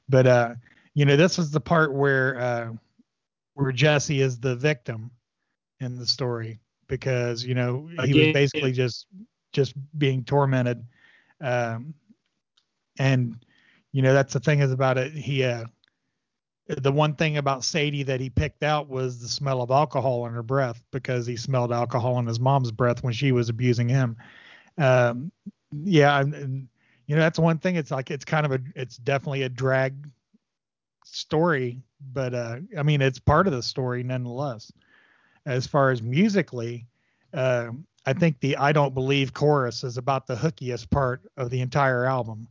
But 0.09 0.25
uh, 0.25 0.55
you 0.95 1.05
know, 1.05 1.15
this 1.15 1.37
is 1.37 1.51
the 1.51 1.61
part 1.61 1.93
where 1.93 2.39
uh, 2.39 2.71
where 3.53 3.71
Jesse 3.71 4.21
is 4.21 4.39
the 4.39 4.55
victim 4.55 5.11
in 5.79 5.97
the 5.97 6.07
story 6.07 6.59
because 6.97 7.43
you 7.43 7.55
know 7.55 7.87
he 7.87 8.13
Again, 8.13 8.27
was 8.27 8.33
basically 8.33 8.71
just 8.71 9.07
just 9.51 9.73
being 9.97 10.23
tormented, 10.23 10.85
um, 11.41 11.95
and 12.99 13.43
you 13.93 14.03
know 14.03 14.13
that's 14.13 14.33
the 14.33 14.39
thing 14.39 14.59
is 14.59 14.71
about 14.71 14.99
it. 14.99 15.11
He 15.11 15.43
uh, 15.43 15.65
the 16.67 16.91
one 16.91 17.15
thing 17.15 17.37
about 17.37 17.63
Sadie 17.63 18.03
that 18.03 18.21
he 18.21 18.29
picked 18.29 18.61
out 18.61 18.89
was 18.89 19.19
the 19.19 19.27
smell 19.27 19.63
of 19.63 19.71
alcohol 19.71 20.27
in 20.27 20.33
her 20.33 20.43
breath 20.43 20.83
because 20.91 21.25
he 21.25 21.35
smelled 21.35 21.71
alcohol 21.71 22.19
in 22.19 22.27
his 22.27 22.39
mom's 22.39 22.71
breath 22.71 23.03
when 23.03 23.13
she 23.13 23.31
was 23.31 23.49
abusing 23.49 23.89
him. 23.89 24.15
Um, 24.77 25.31
yeah, 25.71 26.19
and, 26.19 26.35
and, 26.35 26.67
you 27.07 27.15
know 27.15 27.21
that's 27.21 27.39
one 27.39 27.57
thing. 27.57 27.75
It's 27.75 27.89
like 27.89 28.11
it's 28.11 28.23
kind 28.23 28.45
of 28.45 28.51
a 28.51 28.59
it's 28.75 28.97
definitely 28.97 29.41
a 29.41 29.49
drag 29.49 29.95
story, 31.05 31.81
but 32.13 32.35
uh, 32.35 32.57
I 32.77 32.83
mean 32.83 33.01
it's 33.01 33.19
part 33.19 33.47
of 33.47 33.53
the 33.53 33.63
story 33.63 34.03
nonetheless. 34.03 34.71
As 35.45 35.67
far 35.67 35.91
as 35.91 36.01
musically, 36.01 36.87
uh, 37.33 37.69
I 38.05 38.13
think 38.13 38.39
the 38.39 38.57
"I 38.57 38.71
Don't 38.71 38.93
Believe" 38.93 39.33
chorus 39.33 39.83
is 39.83 39.97
about 39.97 40.27
the 40.27 40.35
hookiest 40.35 40.89
part 40.89 41.21
of 41.37 41.49
the 41.49 41.61
entire 41.61 42.05
album. 42.05 42.47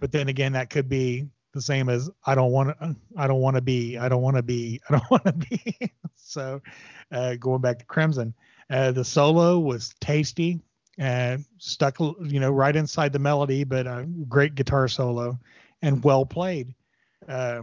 But 0.00 0.12
then 0.12 0.28
again, 0.28 0.52
that 0.52 0.70
could 0.70 0.88
be 0.88 1.28
the 1.52 1.62
same 1.62 1.88
as 1.88 2.10
I 2.26 2.34
don't 2.34 2.50
want 2.50 2.78
to, 2.78 2.96
I 3.16 3.26
don't 3.26 3.40
want 3.40 3.56
to 3.56 3.62
be, 3.62 3.96
I 3.96 4.08
don't 4.08 4.22
want 4.22 4.36
to 4.36 4.42
be, 4.42 4.80
I 4.88 4.92
don't 4.92 5.10
want 5.10 5.24
to 5.24 5.32
be. 5.32 5.92
so, 6.16 6.60
uh, 7.12 7.36
going 7.36 7.60
back 7.60 7.78
to 7.78 7.84
Crimson, 7.84 8.34
uh, 8.70 8.92
the 8.92 9.04
solo 9.04 9.58
was 9.58 9.94
tasty 10.00 10.60
and 10.98 11.44
stuck, 11.58 11.98
you 11.98 12.40
know, 12.40 12.50
right 12.50 12.74
inside 12.74 13.12
the 13.12 13.18
melody, 13.18 13.64
but 13.64 13.86
a 13.86 14.06
great 14.28 14.54
guitar 14.54 14.88
solo 14.88 15.38
and 15.82 16.02
well 16.04 16.24
played. 16.26 16.74
Uh, 17.28 17.62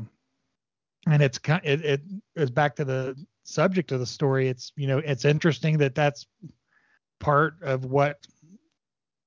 and 1.07 1.21
it's 1.21 1.37
kind, 1.37 1.61
it, 1.63 1.83
it 1.83 2.01
is 2.35 2.49
back 2.49 2.75
to 2.75 2.85
the 2.85 3.15
subject 3.43 3.91
of 3.91 3.99
the 3.99 4.05
story. 4.05 4.47
It's, 4.47 4.71
you 4.75 4.87
know, 4.87 4.99
it's 4.99 5.25
interesting 5.25 5.77
that 5.79 5.95
that's 5.95 6.27
part 7.19 7.55
of 7.61 7.85
what 7.85 8.25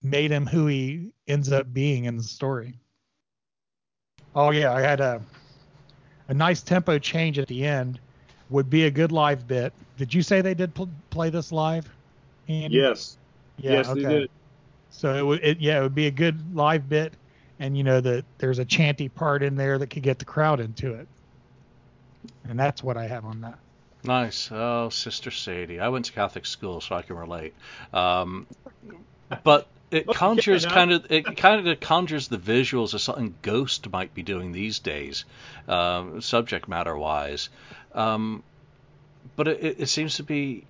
made 0.02 0.30
him 0.30 0.46
who 0.46 0.66
he 0.66 1.12
ends 1.26 1.50
up 1.50 1.72
being 1.72 2.04
in 2.04 2.16
the 2.16 2.22
story. 2.22 2.78
Oh 4.34 4.50
yeah, 4.50 4.72
I 4.72 4.80
had 4.80 5.00
a 5.00 5.22
a 6.28 6.34
nice 6.34 6.62
tempo 6.62 6.98
change 6.98 7.38
at 7.38 7.48
the 7.48 7.64
end. 7.64 8.00
Would 8.50 8.68
be 8.68 8.84
a 8.84 8.90
good 8.90 9.12
live 9.12 9.46
bit. 9.46 9.72
Did 9.96 10.12
you 10.12 10.22
say 10.22 10.40
they 10.40 10.54
did 10.54 10.74
pl- 10.74 10.90
play 11.10 11.30
this 11.30 11.52
live? 11.52 11.88
Andy? 12.48 12.76
Yes. 12.76 13.16
Yeah, 13.56 13.72
yes, 13.72 13.88
okay. 13.88 14.02
they 14.02 14.08
did. 14.20 14.30
So 14.90 15.14
it 15.14 15.22
would, 15.22 15.42
it, 15.42 15.60
yeah, 15.60 15.80
it 15.80 15.82
would 15.82 15.94
be 15.94 16.06
a 16.06 16.10
good 16.10 16.54
live 16.54 16.88
bit, 16.88 17.14
and 17.58 17.76
you 17.76 17.84
know 17.84 18.00
that 18.00 18.24
there's 18.38 18.58
a 18.58 18.64
chanty 18.64 19.08
part 19.08 19.42
in 19.42 19.56
there 19.56 19.78
that 19.78 19.88
could 19.88 20.02
get 20.02 20.18
the 20.18 20.24
crowd 20.24 20.60
into 20.60 20.94
it, 20.94 21.08
and 22.48 22.58
that's 22.58 22.82
what 22.82 22.96
I 22.96 23.06
have 23.06 23.24
on 23.24 23.40
that. 23.40 23.58
Nice. 24.04 24.50
Oh, 24.52 24.90
Sister 24.90 25.30
Sadie. 25.30 25.80
I 25.80 25.88
went 25.88 26.04
to 26.06 26.12
Catholic 26.12 26.44
school, 26.46 26.80
so 26.80 26.94
I 26.94 27.02
can 27.02 27.16
relate. 27.16 27.54
Um, 27.92 28.46
but 29.42 29.66
it 29.90 30.06
conjures 30.06 30.66
kind 30.66 30.92
of 30.92 31.06
it 31.10 31.36
kind 31.36 31.66
of 31.66 31.80
conjures 31.80 32.28
the 32.28 32.38
visuals 32.38 32.94
of 32.94 33.00
something 33.00 33.34
Ghost 33.42 33.90
might 33.90 34.12
be 34.12 34.22
doing 34.22 34.52
these 34.52 34.78
days, 34.78 35.24
uh, 35.68 36.20
subject 36.20 36.68
matter 36.68 36.96
wise. 36.96 37.48
Um, 37.94 38.42
but 39.36 39.48
it, 39.48 39.80
it 39.80 39.88
seems 39.88 40.16
to 40.16 40.22
be 40.22 40.64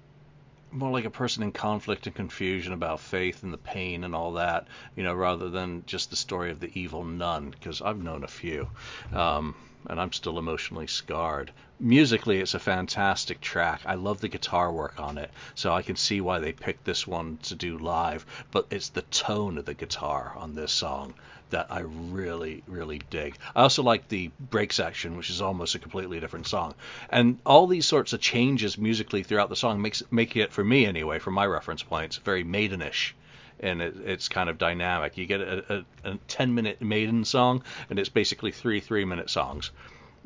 more 0.75 0.91
like 0.91 1.05
a 1.05 1.11
person 1.11 1.43
in 1.43 1.53
conflict 1.53 2.07
and 2.07 2.17
confusion 2.17 2.73
about 2.73 2.99
faith 2.99 3.45
and 3.45 3.53
the 3.53 3.59
pain 3.59 4.03
and 4.03 4.15
all 4.15 4.33
that, 4.33 4.67
you 4.97 5.05
know, 5.05 5.15
rather 5.15 5.49
than 5.49 5.85
just 5.87 6.11
the 6.11 6.17
story 6.17 6.51
of 6.51 6.61
the 6.61 6.71
evil 6.79 7.05
nun, 7.05 7.51
because 7.51 7.81
I've 7.81 8.03
known 8.03 8.25
a 8.25 8.29
few. 8.29 8.69
Um, 9.13 9.55
and 9.87 10.01
I'm 10.01 10.13
still 10.13 10.39
emotionally 10.39 10.87
scarred. 10.87 11.53
Musically, 11.79 12.41
it's 12.41 12.55
a 12.55 12.59
fantastic 12.59 13.41
track. 13.41 13.83
I 13.85 13.95
love 13.95 14.21
the 14.21 14.29
guitar 14.29 14.73
work 14.73 14.99
on 14.99 15.19
it, 15.19 15.31
so 15.55 15.73
I 15.73 15.83
can 15.83 15.97
see 15.97 16.21
why 16.21 16.39
they 16.39 16.53
picked 16.53 16.85
this 16.85 17.07
one 17.07 17.37
to 17.43 17.55
do 17.55 17.79
live. 17.79 18.25
But 18.51 18.67
it's 18.71 18.89
the 18.89 19.03
tone 19.03 19.59
of 19.59 19.67
the 19.67 19.75
guitar 19.75 20.33
on 20.37 20.55
this 20.55 20.73
song 20.73 21.15
that 21.51 21.67
I 21.71 21.81
really, 21.81 22.63
really 22.67 23.01
dig. 23.11 23.37
I 23.55 23.63
also 23.63 23.83
like 23.83 24.09
the 24.09 24.31
break 24.39 24.73
section, 24.73 25.17
which 25.17 25.31
is 25.31 25.41
almost 25.41 25.75
a 25.75 25.79
completely 25.79 26.21
different 26.21 26.47
song. 26.47 26.75
And 27.11 27.39
all 27.47 27.67
these 27.67 27.87
sorts 27.87 28.13
of 28.13 28.21
changes 28.21 28.79
musically 28.79 29.23
throughout 29.23 29.49
the 29.49 29.57
song 29.57 29.81
makes 29.81 30.03
make 30.11 30.37
it, 30.37 30.53
for 30.53 30.65
me 30.65 30.87
anyway, 30.87 31.19
from 31.19 31.35
my 31.35 31.47
reference 31.47 31.83
points, 31.83 32.17
very 32.17 32.45
maidenish 32.45 33.13
and 33.61 33.81
it, 33.81 33.95
it's 34.05 34.29
kind 34.29 34.51
of 34.51 34.59
dynamic. 34.59 35.17
You 35.17 35.27
get 35.27 35.41
a, 35.41 35.85
a, 36.05 36.11
a 36.11 36.19
10 36.29 36.55
minute 36.55 36.83
Maiden 36.83 37.25
song, 37.25 37.63
and 37.89 37.99
it's 37.99 38.09
basically 38.09 38.51
three 38.51 38.81
three 38.81 39.05
minute 39.05 39.31
songs. 39.31 39.71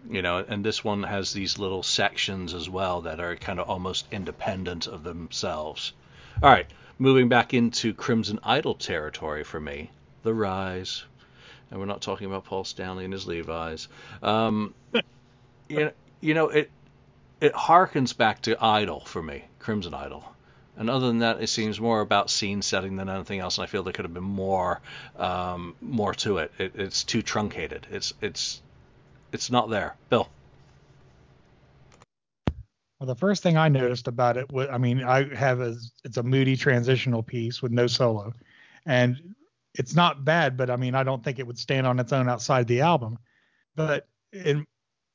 You 0.08 0.22
know, 0.22 0.44
and 0.46 0.64
this 0.64 0.82
one 0.82 1.02
has 1.02 1.32
these 1.32 1.58
little 1.58 1.82
sections 1.82 2.54
as 2.54 2.70
well 2.70 3.02
that 3.02 3.20
are 3.20 3.36
kind 3.36 3.60
of 3.60 3.68
almost 3.68 4.06
independent 4.10 4.86
of 4.86 5.02
themselves. 5.02 5.92
All 6.42 6.48
right, 6.48 6.66
moving 6.98 7.28
back 7.28 7.52
into 7.52 7.92
Crimson 7.92 8.38
Idol 8.42 8.74
territory 8.74 9.44
for 9.44 9.60
me, 9.60 9.90
The 10.22 10.34
Rise. 10.34 11.04
And 11.70 11.78
we're 11.78 11.86
not 11.86 12.00
talking 12.00 12.26
about 12.26 12.44
Paul 12.44 12.64
Stanley 12.64 13.04
and 13.04 13.12
his 13.12 13.26
Levi's. 13.26 13.88
Um, 14.22 14.74
you 15.68 15.80
know, 15.80 15.90
you 16.20 16.34
know, 16.34 16.48
it 16.48 16.70
it 17.40 17.52
harkens 17.52 18.16
back 18.16 18.42
to 18.42 18.62
Idol 18.62 19.00
for 19.00 19.22
me, 19.22 19.44
Crimson 19.58 19.94
Idol. 19.94 20.24
And 20.76 20.88
other 20.88 21.08
than 21.08 21.18
that, 21.18 21.42
it 21.42 21.48
seems 21.48 21.80
more 21.80 22.00
about 22.00 22.30
scene 22.30 22.62
setting 22.62 22.96
than 22.96 23.08
anything 23.08 23.40
else. 23.40 23.58
And 23.58 23.64
I 23.64 23.66
feel 23.66 23.82
there 23.82 23.92
could 23.92 24.04
have 24.04 24.14
been 24.14 24.22
more, 24.22 24.80
um, 25.16 25.74
more 25.80 26.14
to 26.14 26.38
it. 26.38 26.52
it. 26.58 26.72
It's 26.76 27.02
too 27.02 27.20
truncated. 27.20 27.86
It's 27.90 28.14
it's 28.20 28.62
it's 29.32 29.50
not 29.50 29.70
there. 29.70 29.96
Bill. 30.08 30.28
Well, 32.98 33.06
the 33.06 33.16
first 33.16 33.42
thing 33.42 33.56
I 33.56 33.68
noticed 33.68 34.08
about 34.08 34.36
it 34.36 34.50
was, 34.50 34.68
I 34.70 34.78
mean, 34.78 35.04
I 35.04 35.32
have 35.34 35.60
a, 35.60 35.76
it's 36.04 36.16
a 36.16 36.22
moody 36.22 36.56
transitional 36.56 37.22
piece 37.22 37.62
with 37.62 37.70
no 37.70 37.86
solo, 37.86 38.32
and 38.86 39.34
it's 39.78 39.94
not 39.94 40.24
bad, 40.24 40.56
but 40.56 40.68
I 40.68 40.76
mean, 40.76 40.94
I 40.94 41.04
don't 41.04 41.22
think 41.22 41.38
it 41.38 41.46
would 41.46 41.58
stand 41.58 41.86
on 41.86 41.98
its 42.00 42.12
own 42.12 42.28
outside 42.28 42.66
the 42.66 42.80
album. 42.80 43.18
But 43.76 44.08
in, 44.32 44.66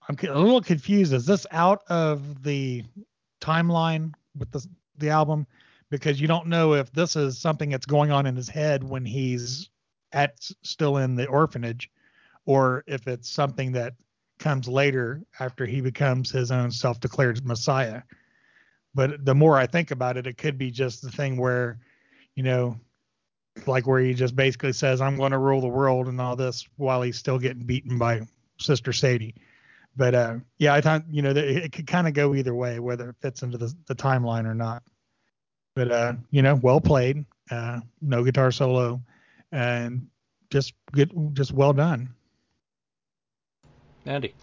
I'm 0.07 0.17
a 0.23 0.39
little 0.39 0.61
confused. 0.61 1.13
Is 1.13 1.25
this 1.25 1.45
out 1.51 1.83
of 1.89 2.43
the 2.43 2.83
timeline 3.41 4.13
with 4.37 4.51
the 4.51 4.65
the 4.97 5.09
album 5.09 5.45
because 5.89 6.21
you 6.21 6.27
don't 6.27 6.47
know 6.47 6.73
if 6.73 6.91
this 6.91 7.15
is 7.15 7.37
something 7.37 7.69
that's 7.69 7.85
going 7.85 8.09
on 8.09 8.25
in 8.25 8.35
his 8.35 8.47
head 8.47 8.83
when 8.83 9.05
he's 9.05 9.69
at 10.13 10.35
still 10.63 10.97
in 10.97 11.15
the 11.15 11.27
orphanage 11.27 11.91
or 12.45 12.83
if 12.87 13.07
it's 13.07 13.29
something 13.29 13.71
that 13.71 13.93
comes 14.39 14.67
later 14.67 15.21
after 15.39 15.65
he 15.65 15.81
becomes 15.81 16.31
his 16.31 16.51
own 16.51 16.71
self-declared 16.71 17.45
messiah 17.45 18.01
but 18.93 19.25
the 19.25 19.33
more 19.33 19.57
i 19.57 19.65
think 19.65 19.91
about 19.91 20.15
it 20.15 20.27
it 20.27 20.37
could 20.37 20.57
be 20.57 20.69
just 20.69 21.01
the 21.01 21.11
thing 21.11 21.37
where 21.37 21.79
you 22.35 22.43
know 22.43 22.77
like 23.65 23.85
where 23.87 24.01
he 24.01 24.13
just 24.13 24.35
basically 24.35 24.73
says 24.73 25.01
i'm 25.01 25.15
going 25.15 25.31
to 25.31 25.37
rule 25.37 25.61
the 25.61 25.67
world 25.67 26.07
and 26.07 26.19
all 26.19 26.35
this 26.35 26.67
while 26.77 27.01
he's 27.01 27.17
still 27.17 27.39
getting 27.39 27.63
beaten 27.63 27.97
by 27.97 28.21
sister 28.57 28.91
sadie 28.91 29.35
but 29.95 30.15
uh, 30.15 30.35
yeah, 30.57 30.73
I 30.73 30.81
thought 30.81 31.03
you 31.09 31.21
know 31.21 31.31
it 31.31 31.71
could 31.71 31.87
kind 31.87 32.07
of 32.07 32.13
go 32.13 32.33
either 32.33 32.55
way, 32.55 32.79
whether 32.79 33.09
it 33.09 33.15
fits 33.21 33.43
into 33.43 33.57
the, 33.57 33.73
the 33.87 33.95
timeline 33.95 34.45
or 34.45 34.55
not. 34.55 34.83
But 35.75 35.91
uh, 35.91 36.13
you 36.31 36.41
know, 36.41 36.55
well 36.55 36.81
played. 36.81 37.25
Uh, 37.51 37.81
no 38.01 38.23
guitar 38.23 38.51
solo, 38.51 39.01
and 39.51 40.07
just 40.49 40.73
good, 40.91 41.11
just 41.33 41.51
well 41.51 41.73
done. 41.73 42.09
Andy. 44.05 44.33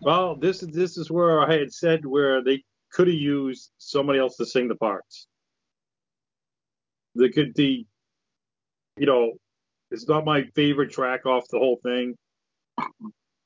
Well, 0.00 0.34
this 0.34 0.62
is 0.62 0.70
this 0.70 0.98
is 0.98 1.10
where 1.10 1.40
I 1.40 1.56
had 1.56 1.72
said 1.72 2.04
where 2.04 2.42
they 2.42 2.64
could 2.90 3.06
have 3.06 3.16
used 3.16 3.70
somebody 3.78 4.18
else 4.18 4.36
to 4.36 4.46
sing 4.46 4.68
the 4.68 4.74
parts. 4.74 5.28
Could 7.16 7.54
the, 7.54 7.86
you 8.96 9.06
know, 9.06 9.32
it's 9.90 10.08
not 10.08 10.24
my 10.24 10.44
favorite 10.54 10.90
track 10.90 11.26
off 11.26 11.44
the 11.50 11.58
whole 11.58 11.80
thing, 11.82 12.14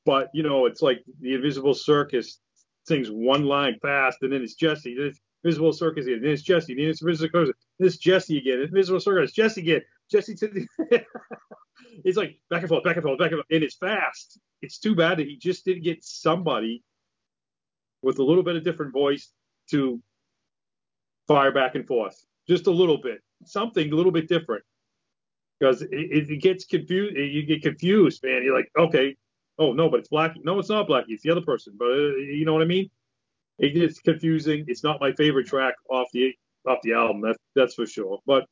but 0.05 0.29
you 0.33 0.43
know, 0.43 0.67
it's 0.67 0.83
like 0.83 1.03
the 1.21 1.35
Invisible 1.35 1.75
Circus 1.75 2.41
sings 2.87 3.09
one 3.11 3.45
line 3.45 3.77
fast, 3.83 4.19
and 4.23 4.33
then 4.33 4.43
it's 4.43 4.55
Jesse. 4.55 4.95
Then 4.97 5.09
it's 5.09 5.21
Invisible 5.45 5.73
Circus 5.73 6.07
again. 6.07 6.21
Then 6.23 6.33
it's 6.33 6.43
Jesse. 6.43 6.75
Then 6.75 6.87
it's 6.87 7.03
Invisible 7.03 7.31
Circus. 7.31 7.55
Then 7.79 7.87
it's 7.87 7.97
Jesse 7.97 8.39
again. 8.39 8.61
Invisible 8.61 9.01
Circus. 9.01 9.33
Jesse 9.33 9.61
again. 9.61 9.83
Jesse 10.11 10.35
to 10.37 10.49
the. 10.49 10.67
it's 12.05 12.17
like 12.17 12.39
back 12.51 12.61
and 12.61 12.69
forth, 12.69 12.85
back 12.85 12.97
and 12.97 13.03
forth, 13.03 13.19
back 13.19 13.31
and 13.31 13.39
forth, 13.39 13.47
and 13.51 13.63
it's 13.63 13.77
fast. 13.77 14.39
It's 14.63 14.79
too 14.79 14.95
bad 14.95 15.19
that 15.19 15.27
he 15.27 15.37
just 15.37 15.65
didn't 15.65 15.85
get 15.85 16.05
somebody 16.05 16.83
with 18.03 18.19
a 18.19 18.25
little 18.25 18.43
bit 18.43 18.57
of 18.57 18.65
different 18.65 18.93
voice 18.93 19.33
to 19.71 20.01
fire 21.29 21.53
back 21.53 21.75
and 21.75 21.87
forth, 21.87 22.17
just 22.49 22.67
a 22.67 22.71
little 22.71 22.99
bit, 23.01 23.21
something 23.45 23.93
a 23.93 23.97
little 23.97 24.13
bit 24.13 24.29
different, 24.29 24.65
because 25.59 25.83
it, 25.83 25.91
it 25.93 26.43
gets 26.43 26.65
confused. 26.65 27.17
You 27.17 27.45
get 27.45 27.63
confused, 27.63 28.23
man. 28.23 28.43
You're 28.43 28.57
like, 28.57 28.71
okay, 28.79 29.17
oh 29.59 29.73
no, 29.73 29.89
but 29.89 30.01
it's 30.01 30.09
Blackie. 30.09 30.45
No, 30.45 30.59
it's 30.59 30.69
not 30.69 30.89
Blackie. 30.89 31.11
It's 31.11 31.23
the 31.23 31.31
other 31.31 31.43
person. 31.43 31.75
But 31.79 31.89
uh, 31.89 32.17
you 32.17 32.45
know 32.45 32.53
what 32.53 32.63
I 32.63 32.67
mean? 32.67 32.91
It 33.59 33.75
gets 33.75 34.01
confusing. 34.01 34.65
It's 34.67 34.83
not 34.83 35.01
my 35.01 35.13
favorite 35.13 35.47
track 35.47 35.75
off 35.89 36.09
the 36.13 36.35
off 36.67 36.79
the 36.83 36.95
album. 36.95 37.21
That's 37.21 37.39
that's 37.55 37.75
for 37.75 37.87
sure. 37.87 38.19
But 38.27 38.47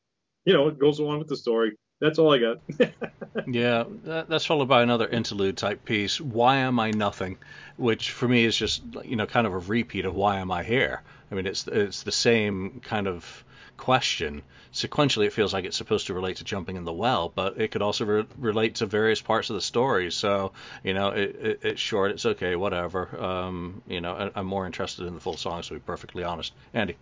you 0.45 0.53
know, 0.53 0.67
it 0.67 0.79
goes 0.79 0.99
along 0.99 1.19
with 1.19 1.27
the 1.27 1.37
story. 1.37 1.75
That's 1.99 2.17
all 2.17 2.33
I 2.33 2.37
got. 2.37 2.61
yeah, 3.47 3.83
that, 4.05 4.29
that's 4.29 4.45
followed 4.45 4.69
by 4.69 4.83
another 4.83 5.07
interlude 5.07 5.57
type 5.57 5.83
piece. 5.83 6.21
Why 6.21 6.57
am 6.57 6.79
I 6.79 6.91
nothing? 6.91 7.37
Which 7.75 8.11
for 8.11 8.27
me 8.27 8.45
is 8.45 8.55
just 8.55 8.83
you 9.03 9.15
know 9.15 9.25
kind 9.25 9.45
of 9.45 9.53
a 9.53 9.59
repeat 9.59 10.05
of 10.05 10.15
Why 10.15 10.37
am 10.37 10.51
I 10.51 10.63
here? 10.63 11.01
I 11.31 11.35
mean, 11.35 11.45
it's 11.45 11.67
it's 11.67 12.03
the 12.03 12.11
same 12.11 12.79
kind 12.83 13.07
of 13.07 13.43
question. 13.79 14.43
Sequentially, 14.73 15.25
it 15.25 15.33
feels 15.33 15.53
like 15.53 15.65
it's 15.65 15.77
supposed 15.77 16.07
to 16.07 16.13
relate 16.13 16.37
to 16.37 16.43
jumping 16.43 16.75
in 16.75 16.83
the 16.83 16.93
well, 16.93 17.31
but 17.33 17.59
it 17.59 17.71
could 17.71 17.81
also 17.81 18.05
re- 18.05 18.25
relate 18.37 18.75
to 18.75 18.85
various 18.85 19.21
parts 19.21 19.49
of 19.49 19.55
the 19.55 19.61
story. 19.61 20.11
So, 20.11 20.51
you 20.83 20.93
know, 20.93 21.09
it, 21.09 21.35
it, 21.41 21.59
it's 21.63 21.81
short, 21.81 22.11
it's 22.11 22.25
okay, 22.25 22.55
whatever. 22.55 23.19
Um, 23.19 23.81
you 23.87 24.01
know, 24.01 24.13
I, 24.13 24.39
I'm 24.39 24.45
more 24.45 24.67
interested 24.67 25.07
in 25.07 25.15
the 25.15 25.19
full 25.19 25.37
song, 25.37 25.63
to 25.63 25.73
be 25.73 25.79
perfectly 25.79 26.23
honest. 26.23 26.53
Andy. 26.73 26.97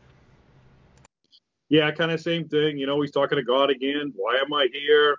Yeah, 1.67 1.91
kind 1.91 2.11
of 2.11 2.21
same 2.21 2.47
thing. 2.47 2.77
You 2.77 2.85
know, 2.85 3.01
he's 3.01 3.11
talking 3.11 3.37
to 3.37 3.43
God 3.43 3.69
again. 3.69 4.13
Why 4.15 4.37
am 4.37 4.53
I 4.53 4.67
here? 4.71 5.17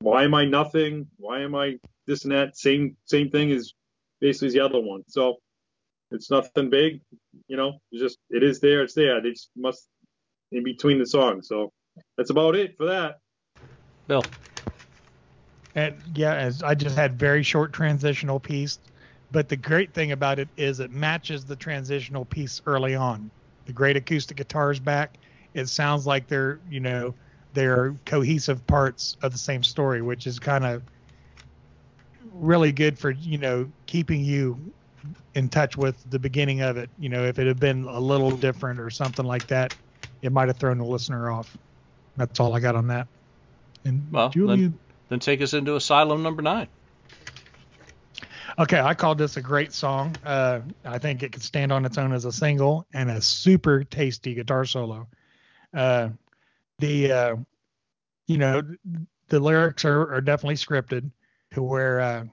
Why 0.00 0.24
am 0.24 0.34
I 0.34 0.44
nothing? 0.44 1.08
Why 1.16 1.40
am 1.40 1.54
I 1.54 1.78
this 2.06 2.24
and 2.24 2.32
that? 2.32 2.56
Same 2.56 2.96
same 3.06 3.30
thing 3.30 3.50
as 3.50 3.72
basically 4.20 4.50
the 4.50 4.60
other 4.60 4.80
one. 4.80 5.02
So 5.08 5.36
it's 6.12 6.30
nothing 6.30 6.70
big. 6.70 7.00
You 7.48 7.56
know, 7.56 7.78
it's 7.90 8.02
just 8.02 8.18
it 8.30 8.42
is 8.42 8.60
there. 8.60 8.82
It's 8.82 8.94
there. 8.94 9.20
They 9.20 9.30
just 9.30 9.50
must 9.56 9.88
in 10.52 10.64
between 10.64 10.98
the 10.98 11.06
songs. 11.06 11.48
So 11.48 11.72
that's 12.16 12.30
about 12.30 12.56
it 12.56 12.76
for 12.76 12.86
that. 12.86 13.16
Bill. 14.06 14.24
And 15.74 15.94
yeah, 16.14 16.34
as 16.34 16.62
I 16.62 16.74
just 16.74 16.96
had 16.96 17.18
very 17.18 17.42
short 17.42 17.72
transitional 17.72 18.40
piece, 18.40 18.78
but 19.30 19.48
the 19.48 19.56
great 19.56 19.94
thing 19.94 20.12
about 20.12 20.38
it 20.38 20.48
is 20.56 20.80
it 20.80 20.90
matches 20.90 21.44
the 21.44 21.56
transitional 21.56 22.24
piece 22.24 22.60
early 22.66 22.94
on. 22.94 23.30
The 23.66 23.72
great 23.72 23.96
acoustic 23.96 24.36
guitars 24.36 24.80
back. 24.80 25.16
It 25.54 25.68
sounds 25.68 26.06
like 26.06 26.26
they're 26.26 26.60
you 26.68 26.80
know 26.80 27.14
they're 27.52 27.94
cohesive 28.04 28.66
parts 28.66 29.16
of 29.22 29.32
the 29.32 29.38
same 29.38 29.62
story, 29.62 30.02
which 30.02 30.26
is 30.26 30.38
kind 30.38 30.64
of 30.64 30.82
really 32.32 32.72
good 32.72 32.98
for 32.98 33.10
you 33.10 33.38
know 33.38 33.70
keeping 33.86 34.24
you 34.24 34.72
in 35.34 35.48
touch 35.48 35.76
with 35.76 36.02
the 36.10 36.18
beginning 36.18 36.62
of 36.62 36.76
it. 36.76 36.90
You 36.98 37.08
know, 37.08 37.24
if 37.24 37.38
it 37.38 37.46
had 37.46 37.60
been 37.60 37.84
a 37.84 38.00
little 38.00 38.36
different 38.36 38.80
or 38.80 38.90
something 38.90 39.24
like 39.24 39.46
that, 39.48 39.72
it 40.22 40.32
might 40.32 40.48
have 40.48 40.58
thrown 40.58 40.78
the 40.78 40.84
listener 40.84 41.30
off. 41.30 41.56
That's 42.16 42.40
all 42.40 42.54
I 42.54 42.60
got 42.60 42.76
on 42.76 42.88
that. 42.88 43.08
And 43.84 44.06
well, 44.12 44.30
then, 44.34 44.78
then 45.08 45.20
take 45.20 45.40
us 45.40 45.54
into 45.54 45.76
Asylum 45.76 46.22
number 46.22 46.42
nine. 46.42 46.68
Okay, 48.58 48.80
I 48.80 48.94
called 48.94 49.16
this 49.16 49.36
a 49.36 49.40
great 49.40 49.72
song. 49.72 50.16
Uh, 50.24 50.60
I 50.84 50.98
think 50.98 51.22
it 51.22 51.32
could 51.32 51.42
stand 51.42 51.72
on 51.72 51.86
its 51.86 51.96
own 51.96 52.12
as 52.12 52.24
a 52.24 52.32
single 52.32 52.86
and 52.92 53.10
a 53.10 53.20
super 53.20 53.84
tasty 53.84 54.34
guitar 54.34 54.64
solo. 54.64 55.08
Uh, 55.72 56.10
the 56.78 57.12
uh, 57.12 57.36
you 58.26 58.38
know 58.38 58.62
the 59.28 59.40
lyrics 59.40 59.84
are, 59.84 60.14
are 60.14 60.20
definitely 60.20 60.56
scripted 60.56 61.10
to 61.52 61.62
where 61.62 62.00
uh, 62.00 62.24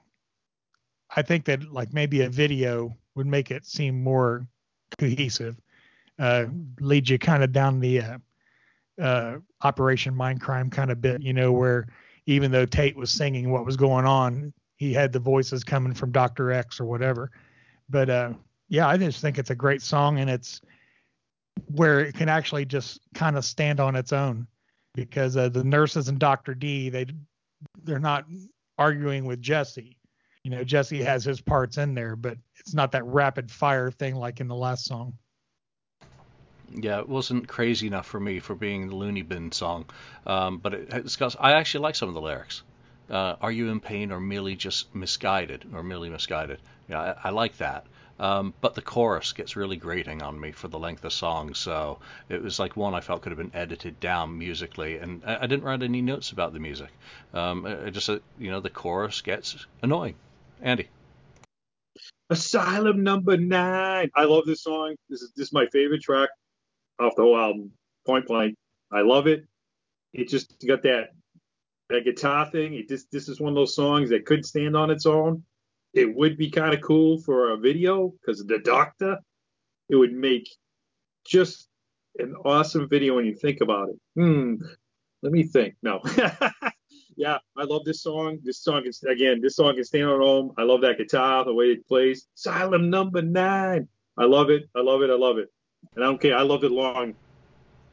I 1.14 1.22
think 1.22 1.46
that 1.46 1.72
like 1.72 1.94
maybe 1.94 2.22
a 2.22 2.28
video 2.28 2.96
would 3.14 3.26
make 3.26 3.50
it 3.50 3.64
seem 3.64 4.02
more 4.02 4.46
cohesive 4.98 5.56
uh, 6.18 6.46
you 6.80 7.18
kind 7.18 7.42
of 7.42 7.52
down 7.52 7.80
the 7.80 8.00
uh, 8.00 8.18
uh, 9.00 9.36
Operation 9.62 10.14
Mindcrime 10.14 10.70
kind 10.70 10.90
of 10.90 11.00
bit, 11.00 11.22
you 11.22 11.32
know, 11.32 11.52
where 11.52 11.86
even 12.26 12.50
though 12.50 12.66
Tate 12.66 12.96
was 12.96 13.10
singing 13.10 13.50
what 13.50 13.64
was 13.64 13.76
going 13.76 14.04
on, 14.04 14.52
he 14.76 14.92
had 14.92 15.12
the 15.12 15.18
voices 15.18 15.64
coming 15.64 15.94
from 15.94 16.12
Dr. 16.12 16.52
X 16.52 16.80
or 16.80 16.84
whatever. 16.84 17.30
But 17.88 18.10
uh, 18.10 18.32
yeah, 18.68 18.88
I 18.88 18.96
just 18.96 19.20
think 19.20 19.38
it's 19.38 19.50
a 19.50 19.54
great 19.54 19.82
song 19.82 20.18
and 20.18 20.28
it's 20.28 20.60
where 21.66 22.00
it 22.00 22.14
can 22.14 22.28
actually 22.28 22.64
just 22.64 23.00
kind 23.14 23.36
of 23.36 23.44
stand 23.44 23.80
on 23.80 23.96
its 23.96 24.12
own 24.12 24.46
because 24.94 25.36
uh, 25.36 25.48
the 25.48 25.64
nurses 25.64 26.08
and 26.08 26.18
Dr. 26.18 26.54
D, 26.54 26.90
they 26.90 27.06
they're 27.82 27.98
not 27.98 28.24
arguing 28.78 29.24
with 29.24 29.40
Jesse. 29.40 29.96
You 30.44 30.50
know, 30.52 30.64
Jesse 30.64 31.02
has 31.02 31.24
his 31.24 31.40
parts 31.40 31.78
in 31.78 31.94
there, 31.94 32.14
but 32.14 32.38
it's 32.58 32.74
not 32.74 32.92
that 32.92 33.04
rapid 33.04 33.50
fire 33.50 33.90
thing 33.90 34.14
like 34.14 34.40
in 34.40 34.48
the 34.48 34.54
last 34.54 34.84
song. 34.84 35.14
Yeah, 36.74 36.98
it 37.00 37.08
wasn't 37.08 37.48
crazy 37.48 37.86
enough 37.86 38.06
for 38.06 38.20
me 38.20 38.40
for 38.40 38.54
being 38.54 38.88
the 38.88 38.96
Looney 38.96 39.22
Bin 39.22 39.52
song, 39.52 39.86
um, 40.26 40.58
but 40.58 40.74
it, 40.74 40.88
it's 40.92 41.16
got, 41.16 41.34
I 41.40 41.52
actually 41.52 41.80
like 41.82 41.94
some 41.94 42.08
of 42.08 42.14
the 42.14 42.20
lyrics. 42.20 42.62
Uh, 43.10 43.36
are 43.40 43.50
you 43.50 43.70
in 43.70 43.80
pain 43.80 44.12
or 44.12 44.20
merely 44.20 44.54
just 44.54 44.94
misguided 44.94 45.64
or 45.72 45.82
merely 45.82 46.10
misguided? 46.10 46.60
Yeah, 46.88 47.00
I, 47.00 47.28
I 47.28 47.30
like 47.30 47.56
that. 47.58 47.86
Um, 48.20 48.52
but 48.60 48.74
the 48.74 48.82
chorus 48.82 49.32
gets 49.32 49.56
really 49.56 49.76
grating 49.76 50.22
on 50.22 50.38
me 50.38 50.50
for 50.50 50.68
the 50.68 50.78
length 50.78 51.04
of 51.04 51.12
song, 51.12 51.54
so 51.54 52.00
it 52.28 52.42
was 52.42 52.58
like 52.58 52.76
one 52.76 52.94
I 52.94 53.00
felt 53.00 53.22
could 53.22 53.30
have 53.30 53.38
been 53.38 53.52
edited 53.54 54.00
down 54.00 54.36
musically, 54.36 54.98
and 54.98 55.22
I, 55.24 55.44
I 55.44 55.46
didn't 55.46 55.62
write 55.62 55.82
any 55.82 56.02
notes 56.02 56.32
about 56.32 56.52
the 56.52 56.58
music. 56.58 56.90
Um, 57.32 57.90
just, 57.92 58.10
uh, 58.10 58.18
you 58.38 58.50
know, 58.50 58.60
the 58.60 58.70
chorus 58.70 59.20
gets 59.20 59.64
annoying. 59.82 60.16
Andy. 60.60 60.88
Asylum 62.28 63.04
number 63.04 63.36
nine. 63.36 64.10
I 64.14 64.24
love 64.24 64.44
this 64.44 64.64
song. 64.64 64.96
This 65.08 65.22
is 65.22 65.32
this 65.36 65.46
is 65.46 65.52
my 65.52 65.66
favorite 65.72 66.02
track 66.02 66.28
off 67.00 67.16
the 67.16 67.22
whole 67.22 67.38
album, 67.38 67.72
point 68.06 68.26
blank. 68.26 68.54
I 68.92 69.02
love 69.02 69.26
it. 69.26 69.44
It 70.12 70.28
just 70.28 70.54
got 70.66 70.82
that 70.82 71.10
that 71.90 72.04
guitar 72.04 72.50
thing. 72.50 72.74
It 72.74 72.88
just 72.88 73.10
this 73.10 73.28
is 73.28 73.40
one 73.40 73.50
of 73.50 73.56
those 73.56 73.74
songs 73.74 74.10
that 74.10 74.26
could 74.26 74.44
stand 74.44 74.76
on 74.76 74.90
its 74.90 75.06
own. 75.06 75.44
It 75.94 76.14
would 76.14 76.36
be 76.36 76.50
kind 76.50 76.74
of 76.74 76.80
cool 76.80 77.20
for 77.22 77.52
a 77.52 77.56
video 77.56 78.14
because 78.20 78.44
the 78.44 78.58
Doctor. 78.58 79.18
It 79.90 79.96
would 79.96 80.12
make 80.12 80.46
just 81.26 81.66
an 82.18 82.34
awesome 82.44 82.90
video 82.90 83.16
when 83.16 83.24
you 83.24 83.34
think 83.34 83.62
about 83.62 83.88
it. 83.88 83.96
Hmm. 84.16 84.56
Let 85.22 85.32
me 85.32 85.44
think. 85.44 85.76
No. 85.82 86.02
yeah, 87.16 87.38
I 87.56 87.64
love 87.64 87.86
this 87.86 88.02
song. 88.02 88.38
This 88.42 88.62
song 88.62 88.82
is 88.84 89.02
again. 89.04 89.40
This 89.40 89.56
song 89.56 89.76
can 89.76 89.84
stand 89.84 90.04
on 90.04 90.20
its 90.20 90.28
own. 90.28 90.50
I 90.58 90.64
love 90.64 90.82
that 90.82 90.98
guitar, 90.98 91.42
the 91.44 91.54
way 91.54 91.66
it 91.66 91.88
plays. 91.88 92.26
Asylum 92.36 92.90
number 92.90 93.22
nine. 93.22 93.88
I 94.18 94.24
love 94.24 94.50
it. 94.50 94.68
I 94.76 94.80
love 94.80 95.00
it. 95.00 95.08
I 95.08 95.16
love 95.16 95.38
it 95.38 95.48
and 95.94 96.04
I 96.04 96.06
don't 96.08 96.20
care. 96.20 96.36
I 96.36 96.42
loved 96.42 96.64
it 96.64 96.70
long. 96.70 97.14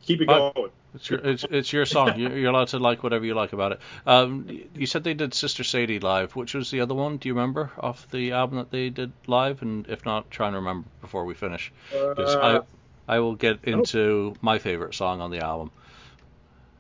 Keep 0.04 0.22
it 0.22 0.28
going. 0.28 0.72
It's 0.94 1.10
your 1.10 1.20
it's, 1.20 1.46
it's 1.50 1.74
your 1.74 1.86
song. 1.86 2.18
You're 2.18 2.50
allowed 2.50 2.70
to 2.70 2.80
like 2.80 3.04
whatever 3.04 3.26
you 3.26 3.34
like 3.34 3.52
about 3.52 3.74
it. 3.74 3.80
Um, 4.06 4.48
you 4.76 4.86
said 4.86 5.04
they 5.04 5.14
did 5.14 5.34
Sister 5.34 5.64
Sadie 5.64 6.00
live. 6.00 6.36
Which 6.36 6.54
was 6.54 6.72
the 6.72 6.82
other 6.82 6.94
one? 6.94 7.18
Do 7.18 7.28
you 7.28 7.34
remember 7.34 7.72
off 7.80 8.10
the 8.12 8.32
album 8.32 8.60
that 8.60 8.72
they 8.72 8.90
did 8.90 9.12
live? 9.28 9.62
And 9.62 9.88
if 9.90 10.06
not, 10.06 10.30
try 10.32 10.48
and 10.48 10.56
remember 10.56 10.88
before 11.02 11.26
we 11.26 11.34
finish. 11.34 11.74
Uh, 11.94 12.62
I 13.08 13.16
I 13.16 13.20
will 13.20 13.36
get 13.36 13.60
into 13.64 14.36
my 14.42 14.60
favorite 14.60 14.94
song 14.94 15.20
on 15.20 15.32
the 15.32 15.40
album. 15.40 15.72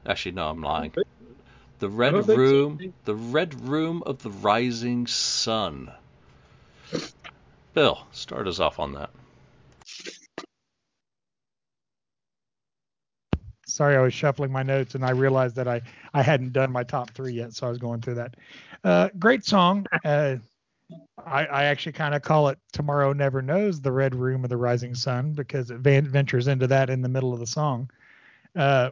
Actually, 0.05 0.33
no, 0.33 0.47
I'm 0.47 0.61
lying. 0.61 0.93
The 1.79 1.89
Red 1.89 2.27
Room, 2.27 2.79
so. 2.81 2.93
the 3.03 3.15
Red 3.15 3.67
Room 3.67 4.01
of 4.05 4.21
the 4.21 4.29
Rising 4.29 5.07
Sun. 5.07 5.91
Bill, 7.73 8.05
start 8.11 8.47
us 8.47 8.59
off 8.59 8.79
on 8.79 8.93
that. 8.93 9.09
Sorry, 13.75 13.97
I 13.97 14.01
was 14.01 14.13
shuffling 14.13 14.51
my 14.51 14.63
notes 14.63 14.95
and 14.95 15.03
I 15.05 15.11
realized 15.11 15.55
that 15.57 15.67
I, 15.67 15.81
I 16.13 16.21
hadn't 16.21 16.53
done 16.53 16.71
my 16.71 16.83
top 16.83 17.11
three 17.11 17.33
yet, 17.33 17.53
so 17.53 17.67
I 17.67 17.69
was 17.69 17.77
going 17.77 18.01
through 18.01 18.15
that. 18.15 18.35
Uh, 18.83 19.09
great 19.19 19.45
song. 19.45 19.85
Uh, 20.05 20.37
I, 21.25 21.45
I 21.47 21.63
actually 21.63 21.93
kind 21.93 22.13
of 22.13 22.21
call 22.21 22.49
it 22.49 22.59
Tomorrow 22.71 23.11
Never 23.13 23.41
Knows, 23.41 23.81
the 23.81 23.91
Red 23.91 24.13
Room 24.13 24.43
of 24.43 24.51
the 24.51 24.57
Rising 24.57 24.93
Sun, 24.93 25.33
because 25.33 25.71
it 25.71 25.79
ventures 25.79 26.47
into 26.47 26.67
that 26.67 26.91
in 26.91 27.01
the 27.01 27.09
middle 27.09 27.33
of 27.33 27.39
the 27.39 27.47
song. 27.47 27.89
Uh, 28.55 28.91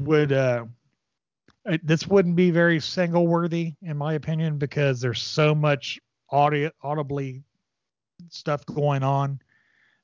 would 0.00 0.32
uh, 0.32 0.66
this 1.82 2.06
wouldn't 2.06 2.36
be 2.36 2.50
very 2.50 2.78
single 2.78 3.26
worthy 3.26 3.72
in 3.80 3.96
my 3.96 4.14
opinion 4.14 4.58
because 4.58 5.00
there's 5.00 5.22
so 5.22 5.54
much 5.54 5.98
audio 6.28 6.70
audibly 6.82 7.42
stuff 8.28 8.66
going 8.66 9.02
on 9.02 9.40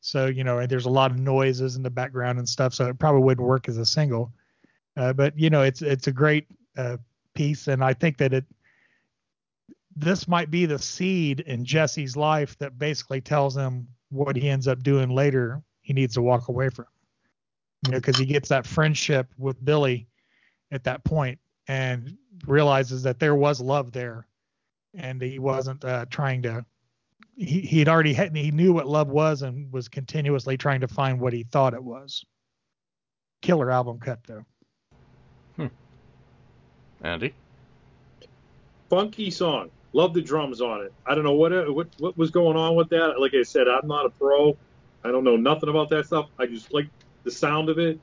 so, 0.07 0.27
you 0.27 0.45
know, 0.45 0.65
there's 0.69 0.87
a 0.87 0.91
lot 0.91 1.11
of 1.11 1.19
noises 1.19 1.75
in 1.75 1.83
the 1.83 1.91
background 1.91 2.39
and 2.39 2.49
stuff. 2.49 2.73
So 2.73 2.87
it 2.87 2.97
probably 2.97 3.23
wouldn't 3.23 3.45
work 3.45 3.69
as 3.69 3.77
a 3.77 3.85
single. 3.85 4.33
Uh, 4.97 5.13
but, 5.13 5.37
you 5.37 5.51
know, 5.51 5.63
it's 5.63 5.83
it's 5.83 6.07
a 6.07 6.13
great 6.13 6.47
uh, 6.77 6.99
piece. 7.35 7.67
And 7.67 7.83
I 7.83 7.93
think 7.93 8.17
that 8.19 8.33
it 8.33 8.45
this 9.97 10.29
might 10.29 10.49
be 10.49 10.65
the 10.65 10.79
seed 10.79 11.41
in 11.41 11.65
Jesse's 11.65 12.17
life 12.17 12.57
that 12.59 12.79
basically 12.79 13.21
tells 13.21 13.57
him 13.57 13.89
what 14.11 14.37
he 14.37 14.49
ends 14.49 14.69
up 14.69 14.85
doing 14.85 15.11
later 15.11 15.61
he 15.83 15.93
needs 15.93 16.15
to 16.15 16.23
walk 16.23 16.47
away 16.47 16.69
from. 16.69 16.87
You 17.83 17.91
know, 17.91 17.99
because 17.99 18.17
he 18.17 18.27
gets 18.27 18.49
that 18.51 18.65
friendship 18.65 19.27
with 19.37 19.65
Billy 19.65 20.07
at 20.71 20.85
that 20.85 21.03
point 21.03 21.41
and 21.67 22.17
realizes 22.47 23.03
that 23.03 23.19
there 23.19 23.35
was 23.35 23.61
love 23.61 23.91
there 23.91 24.29
and 24.95 25.21
he 25.21 25.41
wasn't 25.41 25.85
uh, 25.85 26.07
trying 26.11 26.43
to 26.43 26.65
he 27.37 27.61
he'd 27.61 27.89
already 27.89 28.15
had 28.15 28.35
he 28.35 28.51
knew 28.51 28.73
what 28.73 28.89
love 28.89 29.09
was 29.09 29.43
and 29.43 29.71
was 29.73 29.89
continuously 29.89 30.57
trying 30.57 30.81
to 30.81 30.89
find 30.89 31.21
what 31.21 31.33
he 31.33 31.45
thought 31.45 31.75
it 31.75 31.85
was. 31.85 32.25
Killer 33.43 33.71
album 33.71 33.99
cut 33.99 34.21
though. 34.27 34.45
Hmm. 35.57 35.67
Andy. 37.03 37.35
Funky 38.89 39.31
song. 39.31 39.71
Love 39.93 40.15
the 40.15 40.23
drums 40.23 40.61
on 40.61 40.83
it. 40.83 40.93
I 41.05 41.15
don't 41.15 41.25
know 41.25 41.35
what 41.35 41.75
what 41.75 41.89
what 41.99 42.17
was 42.17 42.31
going 42.31 42.57
on 42.57 42.75
with 42.75 42.89
that. 42.91 43.21
Like 43.21 43.35
I 43.35 43.43
said, 43.43 43.69
I'm 43.69 43.87
not 43.87 44.07
a 44.07 44.11
pro. 44.11 44.57
I 45.05 45.11
don't 45.11 45.25
know 45.25 45.37
nothing 45.37 45.69
about 45.69 45.91
that 45.91 46.07
stuff. 46.07 46.29
I 46.39 46.47
just 46.47 46.73
like 46.73 46.89
the 47.25 47.31
sound 47.31 47.69
of 47.69 47.79
it. 47.79 48.01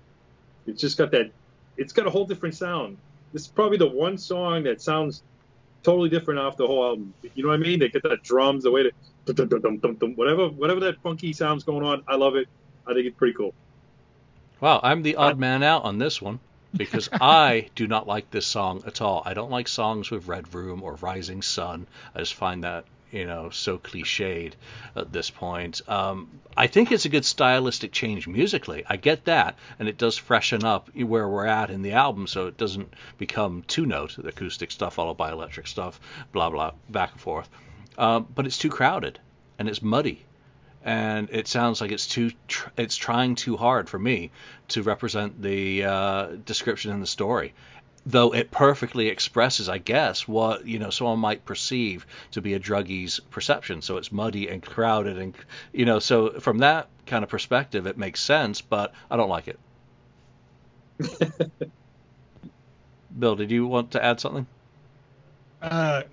It's 0.67 0.79
just 0.79 0.97
got 0.97 1.11
that. 1.11 1.31
It's 1.75 1.91
got 1.91 2.05
a 2.05 2.09
whole 2.09 2.25
different 2.25 2.55
sound. 2.55 2.97
This 3.34 3.43
is 3.43 3.47
probably 3.47 3.77
the 3.77 3.89
one 3.89 4.17
song 4.17 4.63
that 4.63 4.79
sounds 4.81 5.23
totally 5.84 6.09
different 6.09 6.39
off 6.39 6.57
the 6.57 6.65
whole 6.65 6.84
album. 6.84 7.13
You 7.36 7.43
know 7.43 7.49
what 7.49 7.55
I 7.55 7.63
mean? 7.63 7.79
They 7.79 7.89
get 7.89 8.03
that 8.03 8.23
drums, 8.23 8.63
the 8.63 8.71
way 8.71 8.84
to 8.84 8.91
whatever 10.15 10.49
whatever 10.49 10.79
that 10.81 11.01
funky 11.01 11.34
sounds 11.34 11.63
going 11.63 11.84
on. 11.84 12.03
I 12.07 12.15
love 12.15 12.36
it. 12.36 12.47
I 12.88 12.93
think 12.93 13.05
it's 13.05 13.17
pretty 13.17 13.34
cool. 13.34 13.53
Wow, 14.59 14.79
I'm 14.84 15.01
the 15.03 15.15
odd 15.15 15.34
uh, 15.34 15.38
man 15.38 15.63
out 15.63 15.84
on 15.84 15.97
this 15.97 16.21
one 16.21 16.39
because 16.75 17.09
I 17.21 17.69
do 17.75 17.88
not 17.88 18.07
like 18.07 18.31
this 18.31 18.47
song 18.47 18.84
at 18.86 19.01
all. 19.01 19.21
I 19.25 19.34
don't 19.34 19.51
like 19.51 19.67
songs 19.67 20.09
with 20.09 20.27
Red 20.27 20.53
Room 20.53 20.81
or 20.84 20.95
Rising 20.95 21.41
Sun. 21.41 21.88
I 22.15 22.19
just 22.19 22.34
find 22.34 22.63
that 22.63 22.86
you 23.14 23.26
know 23.26 23.49
so 23.49 23.78
cliched 23.78 24.53
at 24.95 25.14
this 25.14 25.30
point. 25.30 25.82
Um, 25.88 26.28
I 26.57 26.68
think 26.68 26.91
it's 26.91 27.05
a 27.05 27.09
good 27.09 27.26
stylistic 27.26 27.91
change 27.91 28.28
musically. 28.28 28.84
I 28.88 28.97
get 28.97 29.26
that, 29.26 29.57
and 29.80 29.88
it 29.88 29.97
does 29.97 30.18
freshen 30.18 30.66
up 30.66 30.93
where 30.95 31.28
we're 31.28 31.45
at 31.45 31.70
in 31.70 31.82
the 31.82 31.93
album, 31.93 32.28
so 32.28 32.47
it 32.47 32.57
doesn't 32.57 32.93
become 33.18 33.64
two 33.68 33.86
note 33.86 34.18
acoustic 34.18 34.72
stuff 34.72 34.95
followed 34.95 35.18
by 35.18 35.32
electric 35.32 35.68
stuff, 35.68 35.99
blah 36.32 36.49
blah 36.49 36.72
back 36.89 37.11
and 37.11 37.22
forth. 37.22 37.49
Um, 37.97 38.28
but 38.34 38.45
it's 38.45 38.57
too 38.57 38.70
crowded 38.70 39.20
and 39.59 39.70
it's 39.70 39.82
muddy 39.82 40.26
and 40.84 41.30
it 41.32 41.47
sounds 41.47 41.80
like 41.80 41.91
it's 41.91 42.07
too 42.07 42.32
tr- 42.47 42.70
it's 42.78 42.97
trying 42.97 43.36
too 43.36 43.55
hard 43.55 43.89
for 43.89 43.97
me 43.97 44.32
to 44.68 44.84
represent 44.84 45.41
the 45.41 45.86
uh, 45.86 46.28
description 46.45 46.91
in 46.91 46.99
the 46.99 47.07
story 47.07 47.53
though 48.05 48.33
it 48.33 48.51
perfectly 48.51 49.07
expresses, 49.07 49.69
I 49.69 49.77
guess, 49.77 50.27
what 50.27 50.65
you 50.67 50.79
know 50.79 50.89
someone 50.89 51.19
might 51.19 51.45
perceive 51.45 52.05
to 52.31 52.41
be 52.41 52.53
a 52.53 52.59
druggie's 52.59 53.19
perception. 53.19 53.81
So 53.81 53.97
it's 53.97 54.11
muddy 54.11 54.47
and 54.49 54.61
crowded, 54.61 55.17
and 55.17 55.33
you 55.71 55.85
know, 55.85 55.99
so 55.99 56.39
from 56.39 56.59
that 56.59 56.87
kind 57.05 57.23
of 57.23 57.29
perspective, 57.29 57.87
it 57.87 57.97
makes 57.97 58.21
sense. 58.21 58.61
But 58.61 58.93
I 59.09 59.17
don't 59.17 59.29
like 59.29 59.47
it. 59.47 59.59
Bill, 63.19 63.35
did 63.35 63.51
you 63.51 63.67
want 63.67 63.91
to 63.91 64.03
add 64.03 64.19
something? 64.19 64.47
Uh, 65.61 66.03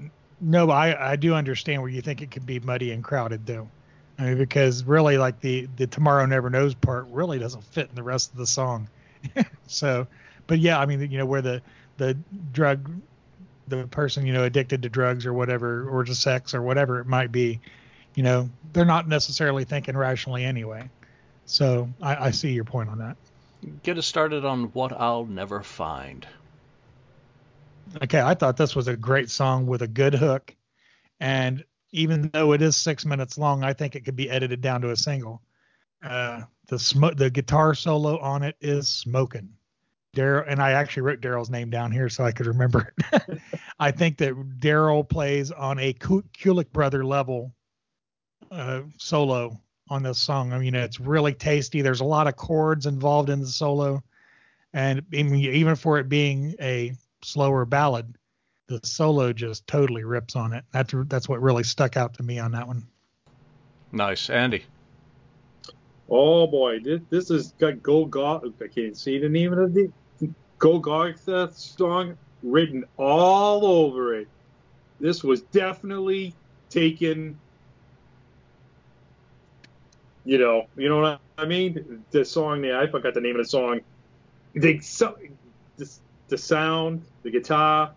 no, 0.41 0.70
I 0.70 1.12
I 1.12 1.16
do 1.16 1.34
understand 1.34 1.82
where 1.82 1.91
you 1.91 2.03
think 2.03 2.22
it 2.22 2.30
could 2.30 2.47
be 2.47 2.61
muddy 2.61 2.93
and 2.93 3.03
crowded, 3.03 3.47
though. 3.47 3.68
I 4.18 4.24
mean, 4.24 4.38
because 4.38 4.84
really, 4.84 5.18
like 5.18 5.41
the 5.41 5.68
the 5.76 5.86
tomorrow 5.86 6.24
never 6.26 6.51
knows 6.51 6.74
part 6.74 7.07
really 7.11 7.38
doesn't 7.38 7.64
fit 7.64 7.88
in 7.88 7.95
the 7.97 8.03
rest 8.03 8.30
of 8.32 8.38
the 8.38 8.47
song. 8.47 8.88
so, 9.66 10.07
but 10.47 10.59
yeah, 10.59 10.78
I 10.78 10.86
mean, 10.86 11.01
you 11.11 11.18
know, 11.18 11.26
where 11.26 11.43
the 11.43 11.62
the 12.01 12.17
drug 12.51 12.91
the 13.69 13.87
person 13.87 14.27
you 14.27 14.33
know 14.33 14.43
addicted 14.43 14.83
to 14.83 14.89
drugs 14.89 15.27
or 15.27 15.35
whatever 15.35 15.87
or 15.89 16.03
to 16.03 16.15
sex 16.15 16.55
or 16.55 16.63
whatever 16.63 16.99
it 16.99 17.07
might 17.07 17.31
be 17.31 17.61
you 18.15 18.23
know 18.23 18.49
they're 18.73 18.87
not 18.87 19.07
necessarily 19.07 19.65
thinking 19.65 19.97
rationally 19.97 20.45
anyway. 20.45 20.89
So 21.45 21.91
i, 22.01 22.27
I 22.27 22.31
see 22.31 22.53
your 22.53 22.65
point 22.65 22.89
on 22.89 22.99
that. 22.99 23.17
Get 23.83 23.99
us 23.99 24.07
started 24.07 24.45
on 24.47 24.65
what 24.73 24.93
i'll 24.93 25.27
never 25.27 25.63
find. 25.63 26.27
Okay 28.03 28.21
i 28.21 28.35
thought 28.35 28.57
this 28.57 28.75
was 28.75 28.89
a 28.89 28.97
great 28.97 29.31
song 29.31 29.67
with 29.67 29.83
a 29.83 29.89
good 29.89 30.15
hook. 30.15 30.57
And 31.21 31.65
even 31.93 32.31
though 32.33 32.53
it 32.55 32.63
is 32.63 32.77
six 32.79 33.05
minutes 33.05 33.37
long 33.37 33.63
i 33.63 33.75
think 33.75 33.95
it 33.95 34.07
could 34.07 34.17
be 34.17 34.31
edited 34.31 34.63
down 34.63 34.81
to 34.81 34.91
a 34.91 34.97
single. 34.97 35.43
Uh, 36.03 36.41
the 36.69 36.79
sm- 36.79 37.15
the 37.15 37.29
guitar 37.29 37.75
solo 37.75 38.19
on 38.21 38.43
it 38.43 38.57
is 38.63 38.89
smoking 38.89 39.51
Darrell, 40.13 40.45
and 40.49 40.61
I 40.61 40.73
actually 40.73 41.03
wrote 41.03 41.21
Darrell's 41.21 41.51
name 41.51 41.71
down 41.71 41.93
here 41.93 42.09
so 42.09 42.25
I 42.25 42.33
could 42.33 42.47
remember 42.47 42.93
it. 43.13 43.39
I 43.79 43.91
think 43.91 44.19
that 44.19 44.61
Darrell 44.61 45.05
plays 45.05 45.51
on 45.51 45.79
a 45.79 45.93
Kulick 45.93 46.73
brother 46.73 47.05
level 47.05 47.53
uh, 48.51 48.83
solo 48.99 49.61
on 49.89 50.03
this 50.03 50.19
song. 50.19 50.53
I 50.53 50.59
mean, 50.59 50.75
it's 50.75 51.01
really 51.01 51.35
tasty. 51.35 51.83
There's 51.83 52.01
a 52.01 52.05
lot 52.05 52.27
of 52.27 52.37
chords 52.37 52.87
involved 52.87 53.31
in 53.31 53.41
the 53.41 53.47
solo, 53.47 54.03
and 54.73 55.03
even 55.13 55.77
for 55.77 55.99
it 55.99 56.09
being 56.09 56.55
a 56.61 56.93
slower 57.23 57.65
ballad, 57.65 58.17
the 58.67 58.81
solo 58.85 59.33
just 59.33 59.67
totally 59.67 60.05
rips 60.05 60.37
on 60.37 60.53
it. 60.53 60.65
That's 60.73 60.95
that's 61.07 61.29
what 61.29 61.41
really 61.41 61.65
stuck 61.65 61.97
out 61.97 62.15
to 62.15 62.23
me 62.23 62.39
on 62.39 62.53
that 62.53 62.67
one. 62.67 62.87
Nice, 63.93 64.31
Andy. 64.31 64.65
Oh 66.11 66.47
boy, 66.49 66.81
this, 66.81 67.01
this 67.09 67.29
has 67.29 67.53
got 67.53 67.83
Go 67.83 68.05
Go. 68.05 68.53
I 68.61 68.67
can't 68.67 68.97
see 68.97 69.19
the 69.19 69.29
name 69.29 69.53
of 69.53 69.73
the 69.73 69.91
Golgotha 70.59 71.51
song 71.55 72.17
written 72.43 72.85
all 72.97 73.65
over 73.65 74.15
it. 74.15 74.29
This 74.99 75.23
was 75.23 75.43
definitely 75.43 76.35
taken. 76.69 77.39
You 80.25 80.39
know, 80.39 80.67
you 80.77 80.89
know 80.89 81.01
what 81.01 81.21
I 81.39 81.47
mean? 81.47 82.05
The 82.11 82.25
song 82.25 82.61
there, 82.61 82.79
I 82.79 82.87
forgot 82.87 83.15
the 83.15 83.21
name 83.21 83.37
of 83.37 83.45
the 83.45 83.49
song. 83.49 83.81
The, 84.53 84.79
the, 85.77 85.91
the 86.29 86.39
sound, 86.39 87.03
the 87.23 87.31
guitar, 87.31 87.93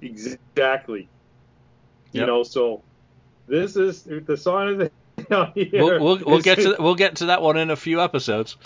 exactly. 0.00 1.08
You 2.12 2.26
know, 2.26 2.44
so 2.44 2.82
this 3.48 3.74
is 3.76 4.04
the 4.04 4.36
song 4.36 4.80
is 4.80 4.90
we'll, 5.30 5.52
we'll, 5.54 6.18
we'll 6.24 6.40
get 6.40 6.58
to 6.58 6.76
we'll 6.78 6.94
get 6.94 7.16
to 7.16 7.26
that 7.26 7.40
one 7.40 7.56
in 7.56 7.70
a 7.70 7.76
few 7.76 8.00
episodes. 8.00 8.56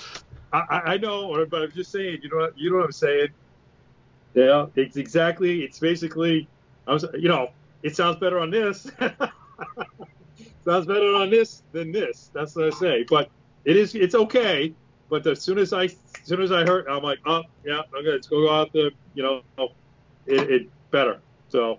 I, 0.53 0.83
I 0.85 0.97
know, 0.97 1.45
but 1.47 1.63
I'm 1.63 1.73
just 1.73 1.93
saying. 1.93 2.21
You 2.23 2.31
know 2.31 2.37
what 2.39 2.59
you 2.59 2.71
know 2.71 2.79
what 2.79 2.87
I'm 2.87 2.93
saying? 2.93 3.29
Yeah, 4.35 4.67
it's 4.77 4.97
exactly. 4.97 5.63
It's 5.63 5.79
basically. 5.79 6.49
I 6.87 6.93
was, 6.95 7.05
you 7.15 7.29
know, 7.29 7.51
it 7.83 7.97
sounds 7.97 8.17
better 8.17 8.41
on 8.41 8.51
this. 8.51 8.91
sounds 10.65 10.87
better 10.87 11.15
on 11.15 11.31
this 11.31 11.63
than 11.73 11.93
this. 11.93 12.31
That's 12.33 12.57
what 12.57 12.67
I 12.67 12.71
say. 12.71 13.05
But 13.05 13.29
it 13.65 13.77
is. 13.77 13.95
It's 13.95 14.15
okay. 14.15 14.73
But 15.11 15.27
as 15.27 15.41
soon 15.41 15.59
as 15.59 15.73
I, 15.73 15.85
as 15.85 15.97
soon 16.25 16.43
as 16.43 16.53
I 16.53 16.65
heard, 16.65 16.87
I'm 16.89 17.03
like, 17.03 17.19
oh 17.27 17.43
yeah, 17.65 17.83
okay, 17.95 18.05
gonna 18.05 18.21
go 18.31 18.53
out 18.53 18.73
the, 18.73 18.91
you 19.15 19.23
know, 19.23 19.43
it, 20.27 20.51
it 20.51 20.69
better. 20.91 21.21
So 21.49 21.79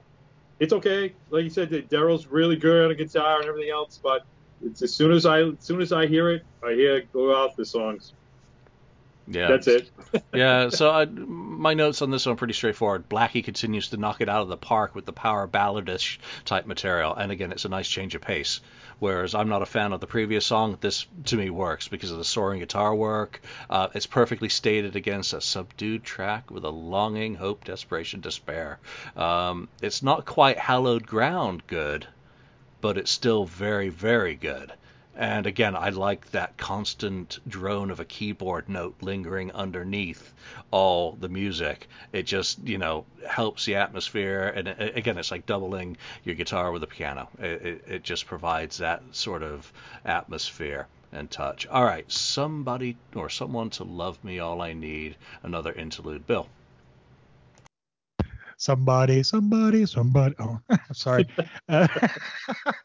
it's 0.60 0.74
okay. 0.74 1.14
Like 1.30 1.44
you 1.44 1.50
said, 1.50 1.90
Darrell's 1.90 2.28
really 2.28 2.56
good 2.56 2.86
on 2.86 2.92
a 2.92 2.96
guitar 2.96 3.40
and 3.40 3.48
everything 3.48 3.72
else, 3.72 4.00
but 4.02 4.26
it's 4.64 4.82
as 4.82 4.94
soon 4.94 5.12
as 5.12 5.26
I 5.26 5.42
as 5.42 5.56
soon 5.60 5.82
as 5.82 5.92
I 5.92 6.08
hear 6.08 6.30
it, 6.30 6.44
I 6.64 6.74
hear 6.74 7.02
go 7.14 7.36
out 7.36 7.56
the 7.56 7.66
songs. 7.66 8.14
Yeah, 9.28 9.48
that's 9.48 9.68
it. 9.68 9.92
yeah, 10.34 10.70
so 10.70 10.90
I, 10.90 11.06
my 11.06 11.76
notes 11.76 12.02
on 12.02 12.10
this 12.10 12.26
one 12.26 12.34
are 12.34 12.38
pretty 12.38 12.54
straightforward. 12.54 13.08
Blackie 13.10 13.44
continues 13.44 13.90
to 13.90 13.98
knock 13.98 14.22
it 14.22 14.30
out 14.30 14.42
of 14.42 14.48
the 14.48 14.58
park 14.58 14.96
with 14.96 15.06
the 15.06 15.14
power 15.14 15.46
balladish 15.46 16.20
type 16.46 16.66
material, 16.66 17.14
and 17.14 17.32
again, 17.32 17.52
it's 17.52 17.66
a 17.66 17.70
nice 17.70 17.88
change 17.88 18.16
of 18.16 18.22
pace. 18.22 18.60
Whereas 19.00 19.34
I'm 19.34 19.48
not 19.48 19.62
a 19.62 19.66
fan 19.66 19.94
of 19.94 20.02
the 20.02 20.08
previous 20.08 20.46
song, 20.46 20.78
this 20.82 21.06
to 21.26 21.38
me 21.38 21.50
works 21.50 21.88
because 21.88 22.12
of 22.12 22.18
the 22.18 22.26
soaring 22.26 22.60
guitar 22.60 22.94
work. 22.94 23.42
Uh, 23.70 23.88
it's 23.94 24.06
perfectly 24.06 24.50
stated 24.50 24.98
against 24.98 25.32
a 25.34 25.40
subdued 25.40 26.04
track 26.04 26.52
with 26.52 26.66
a 26.66 26.70
longing, 26.70 27.36
hope, 27.36 27.64
desperation, 27.64 28.20
despair. 28.20 28.78
Um, 29.16 29.70
it's 29.82 30.04
not 30.04 30.26
quite 30.26 30.58
hallowed 30.58 31.08
ground 31.08 31.64
good, 31.66 32.08
but 32.82 32.98
it's 32.98 33.12
still 33.12 33.46
very, 33.46 33.90
very 33.90 34.36
good. 34.36 34.74
And 35.16 35.46
again, 35.46 35.76
I 35.76 35.90
like 35.90 36.32
that 36.32 36.56
constant 36.56 37.40
drone 37.46 37.92
of 37.92 38.00
a 38.00 38.06
keyboard 38.06 38.70
note 38.70 38.96
lingering 39.02 39.52
underneath 39.52 40.34
all 40.72 41.12
the 41.12 41.28
music. 41.28 41.90
It 42.14 42.24
just, 42.24 42.66
you 42.66 42.78
know, 42.78 43.06
helps 43.28 43.66
the 43.66 43.76
atmosphere. 43.76 44.54
And 44.56 44.70
it, 44.70 44.96
again, 44.96 45.18
it's 45.18 45.32
like 45.32 45.46
doubling 45.46 45.98
your 46.24 46.36
guitar 46.36 46.72
with 46.72 46.84
a 46.84 46.88
piano. 46.88 47.28
It, 47.38 47.62
it, 47.66 47.84
it 47.88 48.04
just 48.04 48.28
provides 48.28 48.78
that 48.78 49.04
sort 49.12 49.44
of 49.44 49.74
atmosphere 50.06 50.88
and 51.12 51.30
touch. 51.30 51.68
All 51.68 51.84
right, 51.84 52.10
somebody 52.10 52.96
or 53.14 53.30
someone 53.30 53.72
to 53.72 53.84
love 53.84 54.24
me 54.24 54.40
all 54.40 54.62
I 54.62 54.72
need. 54.72 55.18
Another 55.44 55.74
interlude. 55.74 56.28
Bill 56.28 56.48
somebody, 58.60 59.24
somebody, 59.24 59.86
somebody. 59.86 60.36
Oh, 60.38 60.60
sorry. 60.94 61.26
uh, 61.70 61.88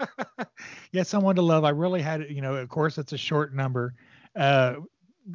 yeah, 0.92 1.02
someone 1.02 1.36
to 1.36 1.42
love. 1.42 1.64
I 1.64 1.70
really 1.70 2.00
had, 2.00 2.30
you 2.30 2.40
know, 2.40 2.54
of 2.54 2.68
course, 2.70 2.96
it's 2.96 3.12
a 3.12 3.18
short 3.18 3.54
number. 3.54 3.94
Uh, 4.34 4.76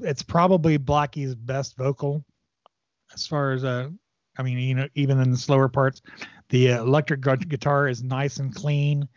it's 0.02 0.24
probably 0.24 0.78
Blackie's 0.78 1.36
best 1.36 1.78
vocal 1.78 2.26
as 3.14 3.28
far 3.28 3.52
as, 3.52 3.64
uh, 3.64 3.90
I 4.38 4.44
mean, 4.44 4.58
you 4.58 4.76
know, 4.76 4.88
even 4.96 5.20
in 5.20 5.32
the 5.32 5.38
slower 5.38 5.68
parts, 5.68 6.02
the 6.50 6.74
uh, 6.74 6.82
electric 6.82 7.22
guitar 7.22 7.88
is 7.88 8.02
nice 8.02 8.38
and 8.38 8.54
clean. 8.56 9.08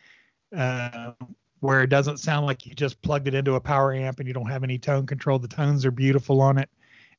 Uh, 0.54 1.12
where 1.60 1.82
it 1.82 1.90
doesn't 1.90 2.18
sound 2.18 2.44
like 2.44 2.66
you 2.66 2.74
just 2.74 3.00
plugged 3.02 3.28
it 3.28 3.34
into 3.34 3.54
a 3.54 3.60
power 3.60 3.94
amp 3.94 4.18
and 4.18 4.26
you 4.26 4.34
don't 4.34 4.50
have 4.50 4.64
any 4.64 4.78
tone 4.78 5.06
control. 5.06 5.38
The 5.38 5.46
tones 5.46 5.86
are 5.86 5.92
beautiful 5.92 6.40
on 6.40 6.58
it, 6.58 6.68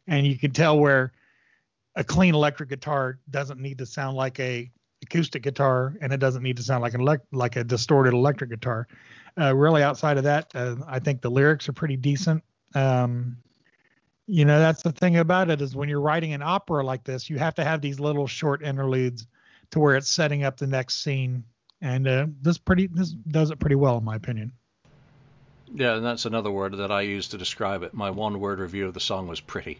and 0.05 0.27
you 0.27 0.37
can 0.37 0.51
tell 0.51 0.77
where 0.77 1.13
a 1.95 2.03
clean 2.03 2.33
electric 2.35 2.69
guitar 2.69 3.19
doesn't 3.29 3.59
need 3.59 3.77
to 3.79 3.85
sound 3.85 4.17
like 4.17 4.39
a 4.39 4.71
acoustic 5.01 5.43
guitar, 5.43 5.95
and 6.01 6.13
it 6.13 6.17
doesn't 6.17 6.43
need 6.43 6.57
to 6.57 6.63
sound 6.63 6.81
like 6.81 6.93
an 6.93 7.01
elect- 7.01 7.33
like 7.33 7.55
a 7.55 7.63
distorted 7.63 8.13
electric 8.13 8.49
guitar. 8.49 8.87
Uh, 9.39 9.53
really, 9.55 9.83
outside 9.83 10.17
of 10.17 10.23
that, 10.23 10.51
uh, 10.55 10.75
I 10.87 10.99
think 10.99 11.21
the 11.21 11.31
lyrics 11.31 11.67
are 11.67 11.73
pretty 11.73 11.97
decent. 11.97 12.43
Um, 12.75 13.37
you 14.25 14.45
know, 14.45 14.59
that's 14.59 14.83
the 14.83 14.91
thing 14.91 15.17
about 15.17 15.49
it 15.49 15.61
is 15.61 15.75
when 15.75 15.89
you're 15.89 15.99
writing 15.99 16.33
an 16.33 16.41
opera 16.41 16.83
like 16.83 17.03
this, 17.03 17.29
you 17.29 17.37
have 17.39 17.55
to 17.55 17.63
have 17.63 17.81
these 17.81 17.99
little 17.99 18.27
short 18.27 18.63
interludes 18.63 19.27
to 19.71 19.79
where 19.79 19.95
it's 19.95 20.09
setting 20.09 20.43
up 20.43 20.57
the 20.57 20.67
next 20.67 21.03
scene 21.03 21.43
and 21.83 22.07
uh, 22.07 22.25
this 22.41 22.57
pretty 22.57 22.87
this 22.87 23.09
does 23.09 23.51
it 23.51 23.59
pretty 23.59 23.75
well 23.75 23.97
in 23.97 24.05
my 24.05 24.15
opinion. 24.15 24.51
Yeah, 25.75 25.95
and 25.95 26.05
that's 26.05 26.25
another 26.25 26.49
word 26.49 26.77
that 26.77 26.91
I 26.91 27.01
use 27.01 27.27
to 27.29 27.37
describe 27.37 27.83
it. 27.83 27.93
My 27.93 28.09
one 28.09 28.39
word 28.39 28.59
review 28.59 28.87
of 28.87 28.93
the 28.93 28.99
song 28.99 29.27
was 29.27 29.41
pretty. 29.41 29.79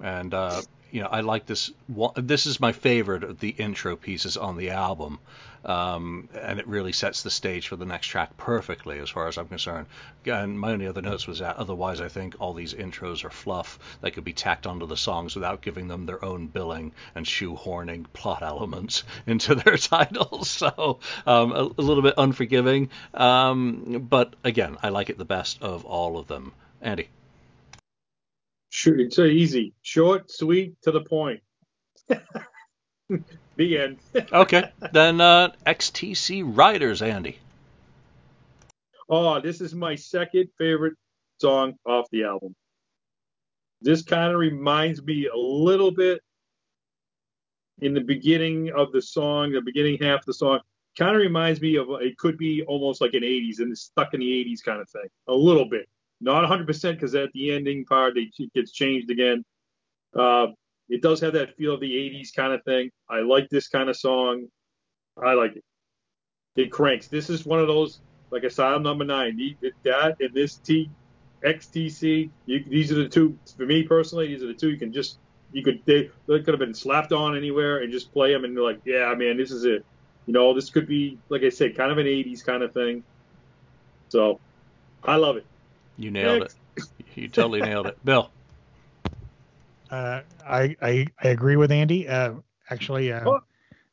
And 0.00 0.34
uh, 0.34 0.60
you 0.92 1.00
know, 1.00 1.08
I 1.10 1.22
like 1.22 1.46
this. 1.46 1.72
This 2.16 2.44
is 2.44 2.60
my 2.60 2.72
favorite 2.72 3.24
of 3.24 3.40
the 3.40 3.48
intro 3.48 3.96
pieces 3.96 4.36
on 4.36 4.58
the 4.58 4.70
album, 4.70 5.20
um, 5.64 6.28
and 6.38 6.58
it 6.58 6.68
really 6.68 6.92
sets 6.92 7.22
the 7.22 7.30
stage 7.30 7.68
for 7.68 7.76
the 7.76 7.86
next 7.86 8.08
track 8.08 8.36
perfectly, 8.36 8.98
as 8.98 9.08
far 9.08 9.26
as 9.26 9.38
I'm 9.38 9.48
concerned. 9.48 9.86
And 10.26 10.60
my 10.60 10.72
only 10.72 10.86
other 10.86 11.00
notes 11.00 11.26
was 11.26 11.38
that 11.38 11.56
otherwise, 11.56 12.02
I 12.02 12.08
think 12.08 12.36
all 12.38 12.52
these 12.52 12.74
intros 12.74 13.24
are 13.24 13.30
fluff 13.30 13.78
that 14.02 14.10
could 14.10 14.24
be 14.24 14.34
tacked 14.34 14.66
onto 14.66 14.86
the 14.86 14.98
songs 14.98 15.34
without 15.34 15.62
giving 15.62 15.88
them 15.88 16.04
their 16.04 16.22
own 16.22 16.46
billing 16.46 16.92
and 17.14 17.24
shoehorning 17.24 18.04
plot 18.12 18.42
elements 18.52 19.02
into 19.26 19.54
their 19.54 19.76
titles. 19.76 20.60
So 20.62 21.00
um, 21.26 21.52
a, 21.52 21.70
a, 21.76 21.82
little 21.82 22.02
bit 22.02 22.14
unforgiving, 22.16 22.90
um, 23.14 24.06
but 24.08 24.34
again, 24.44 24.76
I 24.82 24.90
like 24.90 25.10
it 25.10 25.18
the 25.18 25.24
best 25.24 25.60
of 25.62 25.84
all 25.84 26.18
of 26.18 26.28
them. 26.28 26.52
Andy. 26.80 27.08
Sure, 28.74 28.98
it's 28.98 29.16
so 29.16 29.24
easy, 29.24 29.74
short, 29.82 30.30
sweet, 30.30 30.80
to 30.80 30.90
the 30.90 31.02
point. 31.02 31.42
the 32.08 33.78
end. 33.78 33.98
okay, 34.32 34.72
then 34.92 35.20
uh, 35.20 35.50
XTC 35.66 36.42
Riders, 36.56 37.02
Andy. 37.02 37.38
Oh, 39.10 39.38
this 39.42 39.60
is 39.60 39.74
my 39.74 39.94
second 39.94 40.48
favorite 40.56 40.94
song 41.38 41.74
off 41.84 42.06
the 42.12 42.24
album. 42.24 42.54
This 43.82 44.00
kind 44.00 44.32
of 44.32 44.38
reminds 44.38 45.02
me 45.02 45.26
a 45.26 45.36
little 45.36 45.90
bit 45.90 46.22
in 47.82 47.92
the 47.92 48.00
beginning 48.00 48.70
of 48.74 48.90
the 48.90 49.02
song, 49.02 49.52
the 49.52 49.60
beginning 49.60 49.98
half 50.00 50.20
of 50.20 50.26
the 50.26 50.32
song, 50.32 50.60
kind 50.96 51.14
of 51.14 51.20
reminds 51.20 51.60
me 51.60 51.76
of 51.76 51.88
it 52.00 52.16
could 52.16 52.38
be 52.38 52.62
almost 52.62 53.02
like 53.02 53.12
an 53.12 53.22
80s 53.22 53.58
and 53.58 53.70
it's 53.70 53.82
stuck 53.82 54.14
in 54.14 54.20
the 54.20 54.44
80s 54.46 54.64
kind 54.64 54.80
of 54.80 54.88
thing, 54.88 55.08
a 55.28 55.34
little 55.34 55.66
bit. 55.66 55.86
Not 56.22 56.48
100% 56.48 56.66
because 56.92 57.14
at 57.16 57.32
the 57.32 57.52
ending 57.52 57.84
part 57.84 58.16
it 58.16 58.28
gets 58.54 58.70
changed 58.70 59.10
again. 59.10 59.44
Uh, 60.16 60.48
it 60.88 61.02
does 61.02 61.20
have 61.20 61.32
that 61.32 61.56
feel 61.56 61.74
of 61.74 61.80
the 61.80 61.90
80s 61.90 62.34
kind 62.34 62.52
of 62.52 62.62
thing. 62.64 62.90
I 63.10 63.20
like 63.20 63.48
this 63.50 63.68
kind 63.68 63.90
of 63.90 63.96
song. 63.96 64.46
I 65.22 65.34
like 65.34 65.56
it. 65.56 65.64
It 66.54 66.70
cranks. 66.70 67.08
This 67.08 67.28
is 67.28 67.44
one 67.44 67.58
of 67.58 67.66
those, 67.66 68.00
like 68.30 68.44
Asylum 68.44 68.84
Number 68.84 69.04
Nine. 69.04 69.56
That 69.84 70.16
and 70.20 70.34
this 70.34 70.56
T, 70.56 70.90
XTC. 71.44 72.30
You, 72.46 72.64
these 72.68 72.92
are 72.92 72.96
the 72.96 73.08
two. 73.08 73.36
For 73.56 73.66
me 73.66 73.82
personally, 73.82 74.28
these 74.28 74.42
are 74.42 74.46
the 74.46 74.54
two 74.54 74.70
you 74.70 74.78
can 74.78 74.92
just 74.92 75.18
you 75.52 75.64
could 75.64 75.82
they, 75.86 76.10
they 76.28 76.40
could 76.40 76.48
have 76.48 76.58
been 76.58 76.74
slapped 76.74 77.12
on 77.12 77.36
anywhere 77.36 77.78
and 77.78 77.90
just 77.90 78.12
play 78.12 78.32
them 78.32 78.44
and 78.44 78.54
you're 78.54 78.64
like, 78.64 78.80
yeah, 78.84 79.12
man, 79.14 79.36
this 79.36 79.50
is 79.50 79.64
it. 79.64 79.84
You 80.26 80.34
know, 80.34 80.54
this 80.54 80.70
could 80.70 80.86
be 80.86 81.18
like 81.30 81.42
I 81.42 81.48
said, 81.48 81.76
kind 81.76 81.90
of 81.90 81.98
an 81.98 82.06
80s 82.06 82.44
kind 82.44 82.62
of 82.62 82.72
thing. 82.72 83.02
So, 84.08 84.38
I 85.02 85.16
love 85.16 85.36
it. 85.36 85.46
You 86.02 86.10
nailed 86.10 86.42
it. 86.42 86.54
You 87.14 87.28
totally 87.28 87.60
nailed 87.60 87.86
it, 87.86 88.04
Bill. 88.04 88.30
Uh, 89.88 90.22
I, 90.44 90.74
I 90.82 91.06
I 91.22 91.28
agree 91.28 91.56
with 91.56 91.70
Andy. 91.70 92.08
Uh, 92.08 92.34
actually, 92.70 93.12
uh, 93.12 93.38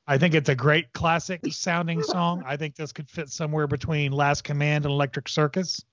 I 0.08 0.18
think 0.18 0.34
it's 0.34 0.50
a 0.50 0.56
great 0.56 0.92
classic 0.94 1.42
sounding 1.52 2.02
song. 2.02 2.42
I 2.48 2.58
think 2.58 2.76
this 2.76 2.92
could 2.92 3.10
fit 3.10 3.30
somewhere 3.30 3.68
between 3.68 4.12
Last 4.12 4.44
Command 4.44 4.86
and 4.86 4.94
Electric 4.94 5.30
Circus. 5.30 5.84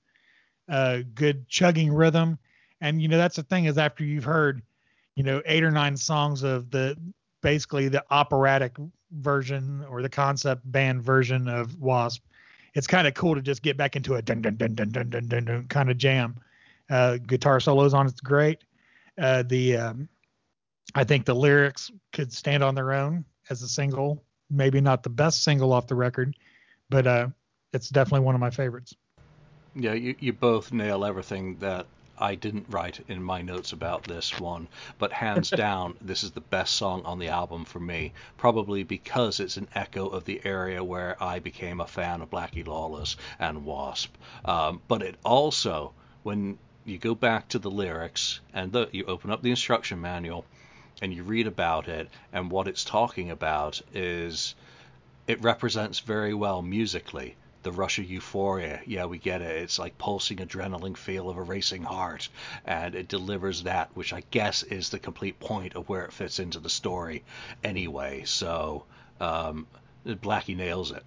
Uh, 0.69 1.01
good 1.15 1.49
chugging 1.49 1.93
rhythm, 1.93 2.39
and 2.81 3.03
you 3.03 3.09
know 3.09 3.19
that's 3.19 3.37
the 3.37 3.43
thing 3.43 3.67
is 3.67 3.77
after 3.77 4.03
you've 4.03 4.25
heard, 4.25 4.63
you 5.17 5.23
know, 5.23 5.43
eight 5.45 5.65
or 5.65 5.71
nine 5.71 5.97
songs 5.97 6.43
of 6.43 6.71
the 6.71 6.97
basically 7.43 7.89
the 7.89 8.05
operatic 8.11 8.75
version 9.11 9.85
or 9.91 10.01
the 10.01 10.09
concept 10.09 10.63
band 10.71 11.03
version 11.03 11.47
of 11.47 11.79
Wasp, 11.79 12.25
it's 12.77 12.87
kind 12.87 13.09
of 13.09 13.15
cool 13.15 13.35
to 13.35 13.41
just 13.41 13.63
get 13.63 13.79
back 13.79 13.97
into 13.97 14.15
a 14.15 14.23
dun 14.23 14.43
dun 14.43 14.57
dun 14.57 14.75
dun 14.75 14.91
dun 14.91 15.09
dun 15.09 15.27
dun, 15.27 15.45
dun 15.47 15.67
kind 15.69 15.91
of 15.91 15.97
jam. 15.97 16.37
Uh, 16.91 17.17
guitar 17.17 17.59
solos 17.59 17.95
on 17.95 18.07
it's 18.07 18.21
great. 18.21 18.63
Uh, 19.19 19.43
the 19.43 19.77
um, 19.77 20.09
I 20.95 21.03
think 21.03 21.25
the 21.25 21.35
lyrics 21.35 21.91
could 22.13 22.33
stand 22.33 22.63
on 22.63 22.75
their 22.75 22.93
own 22.93 23.25
as 23.49 23.63
a 23.63 23.69
single. 23.69 24.23
Maybe 24.51 24.81
not 24.81 25.03
the 25.03 25.09
best 25.09 25.43
single 25.43 25.73
off 25.73 25.87
the 25.89 25.95
record, 25.95 26.37
but 26.91 27.07
uh, 27.07 27.29
it's 27.73 27.89
definitely 27.89 28.25
one 28.27 28.35
of 28.35 28.41
my 28.41 28.51
favorites. 28.51 28.95
Yeah, 29.75 29.95
you, 29.95 30.15
you 30.21 30.33
both 30.35 30.71
nail 30.71 31.05
everything 31.05 31.57
that 31.57 31.87
I 32.19 32.35
didn't 32.35 32.71
write 32.71 33.05
in 33.09 33.23
my 33.23 33.43
notes 33.43 33.73
about 33.73 34.05
this 34.05 34.41
one, 34.41 34.69
but 34.99 35.13
hands 35.13 35.51
down, 35.65 35.97
this 36.01 36.25
is 36.25 36.31
the 36.31 36.41
best 36.41 36.75
song 36.75 37.03
on 37.05 37.19
the 37.19 37.29
album 37.29 37.65
for 37.65 37.79
me. 37.79 38.13
Probably 38.37 38.83
because 38.85 39.39
it's 39.39 39.57
an 39.57 39.69
echo 39.75 40.07
of 40.09 40.25
the 40.25 40.41
area 40.45 40.83
where 40.83 41.23
I 41.23 41.41
became 41.41 41.81
a 41.81 41.87
fan 41.87 42.23
of 42.23 42.31
Blackie 42.31 42.67
Lawless 42.67 43.17
and 43.39 43.65
Wasp. 43.65 44.15
Um, 44.45 44.81
but 44.89 45.03
it 45.03 45.17
also, 45.25 45.93
when 46.23 46.59
you 46.85 46.99
go 46.99 47.15
back 47.15 47.49
to 47.49 47.59
the 47.59 47.71
lyrics 47.71 48.41
and 48.55 48.73
the, 48.73 48.89
you 48.93 49.05
open 49.05 49.31
up 49.31 49.43
the 49.43 49.51
instruction 49.51 50.01
manual 50.01 50.47
and 51.03 51.13
you 51.13 51.23
read 51.23 51.47
about 51.47 51.89
it, 51.89 52.09
and 52.33 52.51
what 52.51 52.69
it's 52.69 52.85
talking 52.85 53.31
about 53.31 53.83
is 53.93 54.55
it 55.27 55.43
represents 55.43 56.01
very 56.01 56.33
well 56.33 56.63
musically 56.63 57.37
the 57.67 57.73
rush 57.73 57.99
of 57.99 58.09
euphoria. 58.09 58.81
Yeah, 58.87 59.07
we 59.07 59.19
get 59.19 59.43
it. 59.43 59.61
It's 59.61 59.77
like 59.77 59.99
pulsing 59.99 60.39
adrenaline 60.39 60.97
feel 60.97 61.29
of 61.29 61.37
a 61.37 61.43
racing 61.43 61.83
heart, 61.83 62.29
and 62.65 62.95
it 62.95 63.09
delivers 63.09 63.65
that, 63.65 63.91
which 63.95 64.13
I 64.13 64.23
guess 64.31 64.63
is 64.63 64.91
the 64.91 65.01
complete 65.01 65.41
point 65.41 65.75
of 65.75 65.89
where 65.89 66.05
it 66.05 66.13
fits 66.13 66.39
into 66.39 66.61
the 66.61 66.71
story 66.71 67.25
anyway. 67.65 68.23
So 68.25 68.85
um, 69.21 69.67
Blackie 70.07 70.57
nails 70.57 70.93
it. 70.93 71.03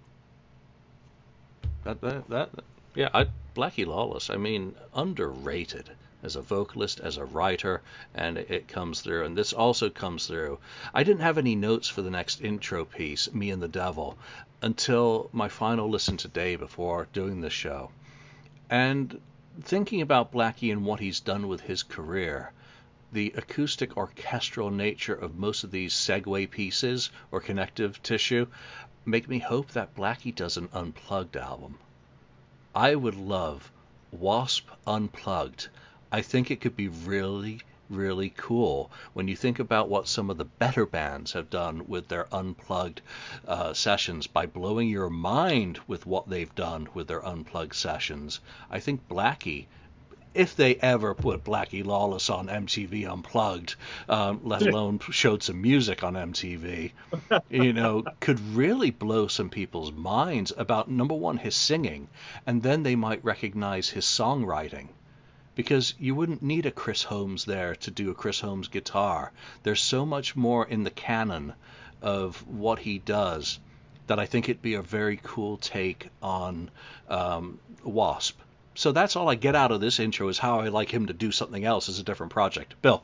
That, 1.85 2.01
that, 2.01 2.29
that 2.29 2.49
yeah, 2.93 3.07
I, 3.13 3.27
Blackie 3.55 3.85
Lawless. 3.85 4.29
I 4.29 4.35
mean, 4.35 4.75
underrated 4.93 5.89
as 6.21 6.35
a 6.35 6.41
vocalist, 6.41 6.99
as 6.99 7.17
a 7.17 7.23
writer, 7.23 7.81
and 8.13 8.37
it 8.37 8.67
comes 8.67 9.01
through. 9.01 9.23
And 9.23 9.37
this 9.37 9.53
also 9.53 9.89
comes 9.89 10.27
through. 10.27 10.59
I 10.93 11.03
didn't 11.03 11.21
have 11.21 11.37
any 11.37 11.55
notes 11.55 11.87
for 11.87 12.01
the 12.01 12.09
next 12.09 12.41
intro 12.41 12.83
piece, 12.83 13.33
Me 13.33 13.51
and 13.51 13.61
the 13.61 13.67
Devil, 13.67 14.17
until 14.61 15.29
my 15.31 15.47
final 15.47 15.89
listen 15.89 16.17
today 16.17 16.55
before 16.55 17.07
doing 17.13 17.41
this 17.41 17.53
show. 17.53 17.91
And 18.69 19.21
thinking 19.61 20.01
about 20.01 20.31
Blackie 20.31 20.71
and 20.71 20.85
what 20.85 20.99
he's 20.99 21.19
done 21.19 21.47
with 21.47 21.61
his 21.61 21.83
career, 21.83 22.51
the 23.11 23.33
acoustic 23.35 23.97
orchestral 23.97 24.69
nature 24.69 25.15
of 25.15 25.37
most 25.37 25.63
of 25.63 25.71
these 25.71 25.93
segue 25.93 26.51
pieces 26.51 27.09
or 27.31 27.39
connective 27.39 28.01
tissue 28.03 28.45
make 29.05 29.27
me 29.27 29.39
hope 29.39 29.71
that 29.71 29.95
Blackie 29.95 30.35
does 30.35 30.57
an 30.57 30.69
unplugged 30.73 31.35
album. 31.35 31.79
I 32.75 32.93
would 32.95 33.15
love 33.15 33.71
Wasp 34.11 34.69
Unplugged 34.85 35.69
I 36.11 36.23
think 36.23 36.49
it 36.49 36.59
could 36.59 36.75
be 36.75 36.87
really, 36.87 37.61
really 37.87 38.33
cool 38.35 38.89
when 39.13 39.27
you 39.27 39.35
think 39.35 39.59
about 39.59 39.89
what 39.89 40.07
some 40.07 40.31
of 40.31 40.37
the 40.37 40.45
better 40.45 40.85
bands 40.85 41.33
have 41.33 41.51
done 41.51 41.87
with 41.87 42.07
their 42.07 42.27
unplugged 42.33 43.01
uh, 43.47 43.73
sessions 43.73 44.25
by 44.25 44.47
blowing 44.47 44.89
your 44.89 45.11
mind 45.11 45.79
with 45.85 46.07
what 46.07 46.27
they've 46.27 46.53
done 46.55 46.87
with 46.95 47.07
their 47.07 47.23
unplugged 47.23 47.75
sessions. 47.75 48.39
I 48.71 48.79
think 48.79 49.07
Blackie 49.07 49.67
if 50.33 50.55
they 50.55 50.75
ever 50.75 51.13
put 51.15 51.43
Blackie 51.43 51.85
Lawless 51.85 52.29
on 52.29 52.47
MTV 52.47 53.07
Unplugged, 53.11 53.75
um, 54.07 54.39
let 54.43 54.61
alone 54.61 54.99
showed 55.11 55.41
some 55.43 55.61
music 55.61 56.03
on 56.03 56.13
MTV, 56.13 56.91
you 57.49 57.73
know, 57.73 58.03
could 58.19 58.39
really 58.55 58.91
blow 58.91 59.27
some 59.27 59.49
people's 59.49 59.91
minds 59.91 60.53
about 60.55 60.89
number 60.89 61.15
one, 61.15 61.37
his 61.37 61.55
singing, 61.55 62.07
and 62.45 62.61
then 62.61 62.83
they 62.83 62.95
might 62.95 63.23
recognize 63.23 63.89
his 63.89 64.05
songwriting 64.05 64.89
because 65.55 65.93
you 65.99 66.15
wouldn't 66.15 66.41
need 66.41 66.65
a 66.65 66.71
Chris 66.71 67.03
Holmes 67.03 67.45
there 67.45 67.75
to 67.75 67.91
do 67.91 68.11
a 68.11 68.15
Chris 68.15 68.39
Holmes 68.39 68.67
guitar. 68.67 69.31
There's 69.63 69.81
so 69.81 70.05
much 70.05 70.35
more 70.35 70.65
in 70.65 70.83
the 70.83 70.91
canon 70.91 71.53
of 72.01 72.45
what 72.47 72.79
he 72.79 72.99
does 72.99 73.59
that 74.07 74.19
I 74.19 74.25
think 74.25 74.49
it'd 74.49 74.61
be 74.61 74.73
a 74.73 74.81
very 74.81 75.19
cool 75.21 75.57
take 75.57 76.09
on 76.21 76.71
um, 77.09 77.59
Wasp. 77.83 78.39
So 78.75 78.91
that's 78.91 79.15
all 79.15 79.29
I 79.29 79.35
get 79.35 79.55
out 79.55 79.71
of 79.71 79.81
this 79.81 79.99
intro 79.99 80.29
is 80.29 80.37
how 80.37 80.61
I 80.61 80.69
like 80.69 80.89
him 80.89 81.07
to 81.07 81.13
do 81.13 81.31
something 81.31 81.65
else 81.65 81.89
as 81.89 81.99
a 81.99 82.03
different 82.03 82.31
project. 82.31 82.75
Bill. 82.81 83.03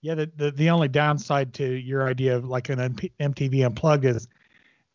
Yeah, 0.00 0.14
the, 0.14 0.30
the, 0.36 0.50
the 0.52 0.70
only 0.70 0.88
downside 0.88 1.54
to 1.54 1.66
your 1.66 2.06
idea 2.06 2.36
of 2.36 2.44
like 2.44 2.68
an 2.68 2.78
MTV 3.18 3.66
Unplugged 3.66 4.04
is 4.04 4.28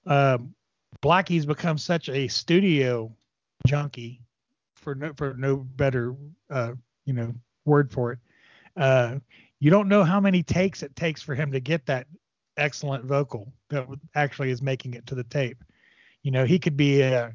um, 0.05 0.53
Blackie's 1.01 1.45
become 1.45 1.77
such 1.77 2.07
a 2.07 2.27
studio 2.29 3.11
junkie, 3.65 4.21
for 4.75 4.95
no 4.95 5.13
for 5.15 5.33
no 5.35 5.57
better 5.57 6.15
uh, 6.49 6.73
you 7.05 7.13
know 7.13 7.33
word 7.65 7.91
for 7.91 8.13
it. 8.13 8.19
Uh, 8.75 9.15
you 9.59 9.69
don't 9.69 9.87
know 9.87 10.03
how 10.03 10.19
many 10.19 10.43
takes 10.43 10.83
it 10.83 10.95
takes 10.95 11.21
for 11.21 11.35
him 11.35 11.51
to 11.51 11.59
get 11.59 11.85
that 11.85 12.07
excellent 12.57 13.05
vocal 13.05 13.51
that 13.69 13.87
actually 14.15 14.49
is 14.49 14.61
making 14.61 14.93
it 14.93 15.05
to 15.07 15.15
the 15.15 15.23
tape. 15.23 15.63
You 16.23 16.31
know, 16.31 16.45
he 16.45 16.59
could 16.59 16.77
be 16.77 17.01
a 17.01 17.25
uh, 17.25 17.29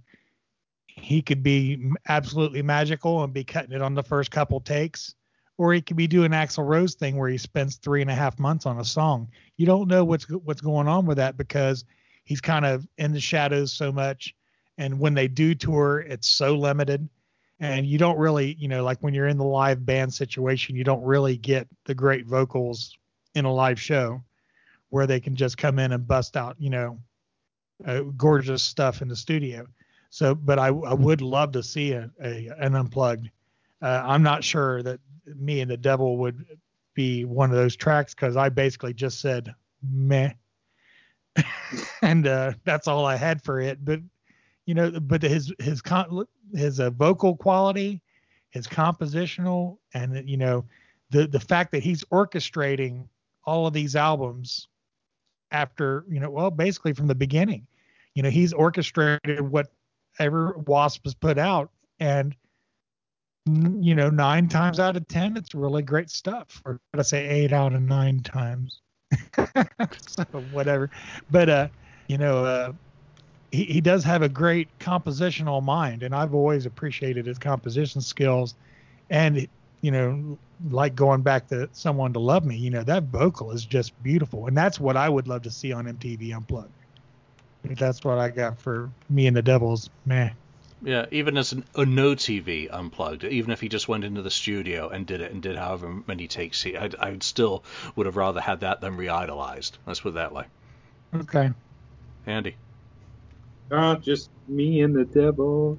he 0.86 1.22
could 1.22 1.42
be 1.42 1.92
absolutely 2.08 2.62
magical 2.62 3.22
and 3.22 3.32
be 3.32 3.44
cutting 3.44 3.72
it 3.72 3.82
on 3.82 3.94
the 3.94 4.02
first 4.02 4.30
couple 4.30 4.60
takes, 4.60 5.14
or 5.56 5.72
he 5.72 5.80
could 5.80 5.96
be 5.96 6.06
doing 6.06 6.32
Axl 6.32 6.66
Rose 6.66 6.94
thing 6.94 7.16
where 7.16 7.28
he 7.28 7.38
spends 7.38 7.76
three 7.76 8.02
and 8.02 8.10
a 8.10 8.14
half 8.14 8.38
months 8.38 8.66
on 8.66 8.80
a 8.80 8.84
song. 8.84 9.28
You 9.56 9.66
don't 9.66 9.88
know 9.88 10.04
what's 10.04 10.28
what's 10.30 10.60
going 10.60 10.88
on 10.88 11.06
with 11.06 11.18
that 11.18 11.36
because 11.36 11.84
he's 12.24 12.40
kind 12.40 12.66
of 12.66 12.86
in 12.98 13.12
the 13.12 13.20
shadows 13.20 13.72
so 13.72 13.92
much, 13.92 14.34
and 14.78 14.98
when 14.98 15.14
they 15.14 15.28
do 15.28 15.54
tour, 15.54 15.98
it's 16.00 16.28
so 16.28 16.54
limited, 16.54 17.08
and 17.60 17.84
you 17.84 17.98
don't 17.98 18.16
really, 18.16 18.54
you 18.58 18.68
know, 18.68 18.84
like 18.84 18.98
when 19.00 19.12
you're 19.12 19.26
in 19.26 19.36
the 19.36 19.44
live 19.44 19.84
band 19.84 20.14
situation, 20.14 20.76
you 20.76 20.84
don't 20.84 21.02
really 21.02 21.36
get 21.36 21.66
the 21.84 21.94
great 21.94 22.26
vocals 22.26 22.96
in 23.34 23.44
a 23.44 23.52
live 23.52 23.80
show 23.80 24.22
where 24.90 25.06
they 25.06 25.20
can 25.20 25.34
just 25.34 25.58
come 25.58 25.78
in 25.78 25.92
and 25.92 26.06
bust 26.06 26.36
out, 26.36 26.56
you 26.58 26.70
know, 26.70 26.98
uh, 27.84 28.00
gorgeous 28.16 28.62
stuff 28.62 29.02
in 29.02 29.08
the 29.08 29.16
studio. 29.16 29.66
So, 30.10 30.34
but 30.34 30.58
I, 30.58 30.68
I 30.68 30.94
would 30.94 31.20
love 31.20 31.52
to 31.52 31.62
see 31.62 31.92
a, 31.92 32.10
a 32.22 32.50
an 32.58 32.74
unplugged. 32.74 33.28
Uh, 33.82 34.02
I'm 34.04 34.22
not 34.22 34.42
sure 34.42 34.82
that 34.82 35.00
me 35.26 35.60
and 35.60 35.70
the 35.70 35.76
devil 35.76 36.16
would 36.18 36.44
be 36.94 37.24
one 37.24 37.50
of 37.50 37.56
those 37.56 37.76
tracks 37.76 38.14
because 38.14 38.36
I 38.36 38.48
basically 38.48 38.94
just 38.94 39.20
said 39.20 39.54
meh, 39.82 40.32
and 42.02 42.26
uh, 42.26 42.52
that's 42.64 42.88
all 42.88 43.04
I 43.04 43.16
had 43.16 43.42
for 43.42 43.60
it. 43.60 43.84
But 43.84 44.00
you 44.68 44.74
know, 44.74 44.90
but 45.00 45.22
his 45.22 45.50
his 45.58 45.80
con- 45.80 46.26
his 46.52 46.78
uh, 46.78 46.90
vocal 46.90 47.34
quality, 47.34 48.02
his 48.50 48.66
compositional, 48.66 49.78
and 49.94 50.28
you 50.28 50.36
know, 50.36 50.62
the 51.08 51.26
the 51.26 51.40
fact 51.40 51.72
that 51.72 51.82
he's 51.82 52.04
orchestrating 52.12 53.08
all 53.46 53.66
of 53.66 53.72
these 53.72 53.96
albums 53.96 54.68
after 55.52 56.04
you 56.10 56.20
know, 56.20 56.28
well, 56.28 56.50
basically 56.50 56.92
from 56.92 57.06
the 57.06 57.14
beginning. 57.14 57.66
You 58.14 58.22
know, 58.22 58.28
he's 58.28 58.52
orchestrated 58.52 59.40
whatever 59.40 60.58
Wasp 60.66 61.02
has 61.04 61.14
put 61.14 61.38
out, 61.38 61.70
and 61.98 62.36
you 63.46 63.94
know, 63.94 64.10
nine 64.10 64.50
times 64.50 64.78
out 64.78 64.98
of 64.98 65.08
ten, 65.08 65.38
it's 65.38 65.54
really 65.54 65.82
great 65.82 66.10
stuff. 66.10 66.60
Or 66.66 66.78
did 66.92 67.00
I 67.00 67.04
say 67.04 67.26
eight 67.26 67.54
out 67.54 67.72
of 67.72 67.80
nine 67.80 68.20
times? 68.20 68.82
so 70.06 70.24
whatever. 70.52 70.90
But 71.30 71.48
uh, 71.48 71.68
you 72.08 72.18
know, 72.18 72.44
uh, 72.44 72.72
he, 73.50 73.64
he 73.64 73.80
does 73.80 74.04
have 74.04 74.22
a 74.22 74.28
great 74.28 74.68
compositional 74.78 75.62
mind, 75.62 76.02
and 76.02 76.14
I've 76.14 76.34
always 76.34 76.66
appreciated 76.66 77.26
his 77.26 77.38
composition 77.38 78.00
skills. 78.00 78.54
And 79.10 79.48
you 79.80 79.90
know, 79.90 80.38
like 80.70 80.94
going 80.94 81.22
back 81.22 81.48
to 81.48 81.68
someone 81.72 82.12
to 82.12 82.18
love 82.18 82.44
me, 82.44 82.56
you 82.56 82.70
know, 82.70 82.82
that 82.82 83.04
vocal 83.04 83.52
is 83.52 83.64
just 83.64 84.00
beautiful, 84.02 84.46
and 84.46 84.56
that's 84.56 84.80
what 84.80 84.96
I 84.96 85.08
would 85.08 85.28
love 85.28 85.42
to 85.42 85.50
see 85.50 85.72
on 85.72 85.86
MTV 85.86 86.34
Unplugged. 86.34 86.72
That's 87.64 88.04
what 88.04 88.18
I 88.18 88.30
got 88.30 88.58
for 88.58 88.90
me 89.10 89.26
and 89.26 89.36
the 89.36 89.42
Devils. 89.42 89.90
Man. 90.06 90.32
Yeah, 90.80 91.06
even 91.10 91.36
as 91.36 91.52
an, 91.52 91.64
a 91.74 91.84
no 91.84 92.14
TV 92.14 92.68
unplugged, 92.72 93.24
even 93.24 93.50
if 93.50 93.60
he 93.60 93.68
just 93.68 93.88
went 93.88 94.04
into 94.04 94.22
the 94.22 94.30
studio 94.30 94.88
and 94.88 95.06
did 95.06 95.20
it 95.20 95.32
and 95.32 95.42
did 95.42 95.56
however 95.56 96.02
many 96.06 96.28
takes 96.28 96.62
he, 96.62 96.76
I, 96.76 96.90
I 97.00 97.16
still 97.20 97.64
would 97.96 98.06
have 98.06 98.16
rather 98.16 98.40
had 98.40 98.60
that 98.60 98.80
than 98.80 98.96
re-idolized. 98.96 99.76
Let's 99.86 100.00
put 100.00 100.10
it 100.10 100.14
that 100.14 100.32
way. 100.32 100.44
Okay. 101.12 101.50
Andy. 102.26 102.54
Uh, 103.70 103.96
just 103.96 104.30
me 104.46 104.80
and 104.80 104.94
the 104.94 105.04
devil. 105.04 105.78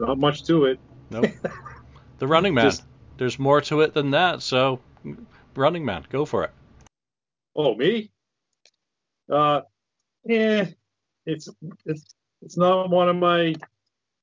Not 0.00 0.18
much 0.18 0.44
to 0.44 0.64
it. 0.64 0.80
Nope. 1.10 1.26
the 2.18 2.26
Running 2.26 2.54
Man. 2.54 2.64
Just- 2.66 2.84
There's 3.16 3.38
more 3.38 3.60
to 3.62 3.80
it 3.82 3.94
than 3.94 4.10
that. 4.10 4.42
So, 4.42 4.80
Running 5.54 5.84
Man, 5.84 6.04
go 6.10 6.24
for 6.24 6.44
it. 6.44 6.50
Oh, 7.54 7.74
me? 7.76 8.10
Uh, 9.30 9.60
yeah, 10.24 10.66
it's 11.24 11.48
it's 11.86 12.14
it's 12.42 12.56
not 12.58 12.90
one 12.90 13.08
of 13.08 13.16
my 13.16 13.54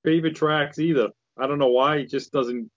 favorite 0.03 0.35
tracks 0.35 0.77
either. 0.79 1.09
I 1.39 1.47
don't 1.47 1.57
know 1.59 1.69
why. 1.69 1.97
It 1.97 2.09
just 2.09 2.31
doesn't. 2.31 2.69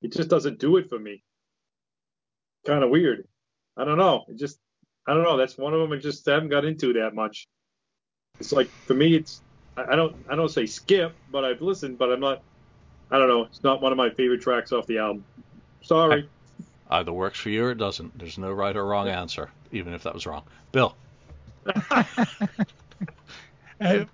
It 0.00 0.12
just 0.12 0.28
doesn't 0.28 0.58
do 0.58 0.78
it 0.78 0.88
for 0.88 0.98
me. 0.98 1.22
Kind 2.66 2.82
of 2.82 2.90
weird. 2.90 3.28
I 3.76 3.84
don't 3.84 3.98
know. 3.98 4.24
It 4.28 4.38
just. 4.38 4.58
I 5.06 5.14
don't 5.14 5.24
know. 5.24 5.36
That's 5.36 5.58
one 5.58 5.74
of 5.74 5.80
them. 5.80 5.92
I 5.92 6.00
just 6.00 6.24
haven't 6.26 6.48
got 6.48 6.64
into 6.64 6.94
that 6.94 7.14
much. 7.14 7.46
It's 8.42 8.52
like 8.52 8.68
for 8.86 8.94
me, 8.94 9.14
it's. 9.14 9.40
I 9.76 9.92
I 9.92 9.96
don't. 9.96 10.14
I 10.28 10.34
don't 10.34 10.50
say 10.50 10.66
skip, 10.66 11.14
but 11.30 11.44
I've 11.44 11.62
listened, 11.62 11.98
but 11.98 12.12
I'm 12.12 12.20
not. 12.20 12.42
I 13.10 13.18
don't 13.18 13.28
know. 13.28 13.44
It's 13.44 13.62
not 13.62 13.80
one 13.80 13.92
of 13.92 13.98
my 13.98 14.10
favorite 14.10 14.40
tracks 14.40 14.72
off 14.72 14.86
the 14.86 14.98
album. 14.98 15.24
Sorry. 15.82 16.28
Either 16.90 17.12
works 17.12 17.38
for 17.38 17.50
you 17.50 17.64
or 17.64 17.70
it 17.70 17.78
doesn't. 17.78 18.18
There's 18.18 18.38
no 18.38 18.52
right 18.52 18.76
or 18.76 18.84
wrong 18.84 19.08
answer, 19.08 19.50
even 19.70 19.94
if 19.94 20.02
that 20.02 20.12
was 20.12 20.26
wrong. 20.26 20.42
Bill. 20.72 20.96
Uh, 23.80 24.04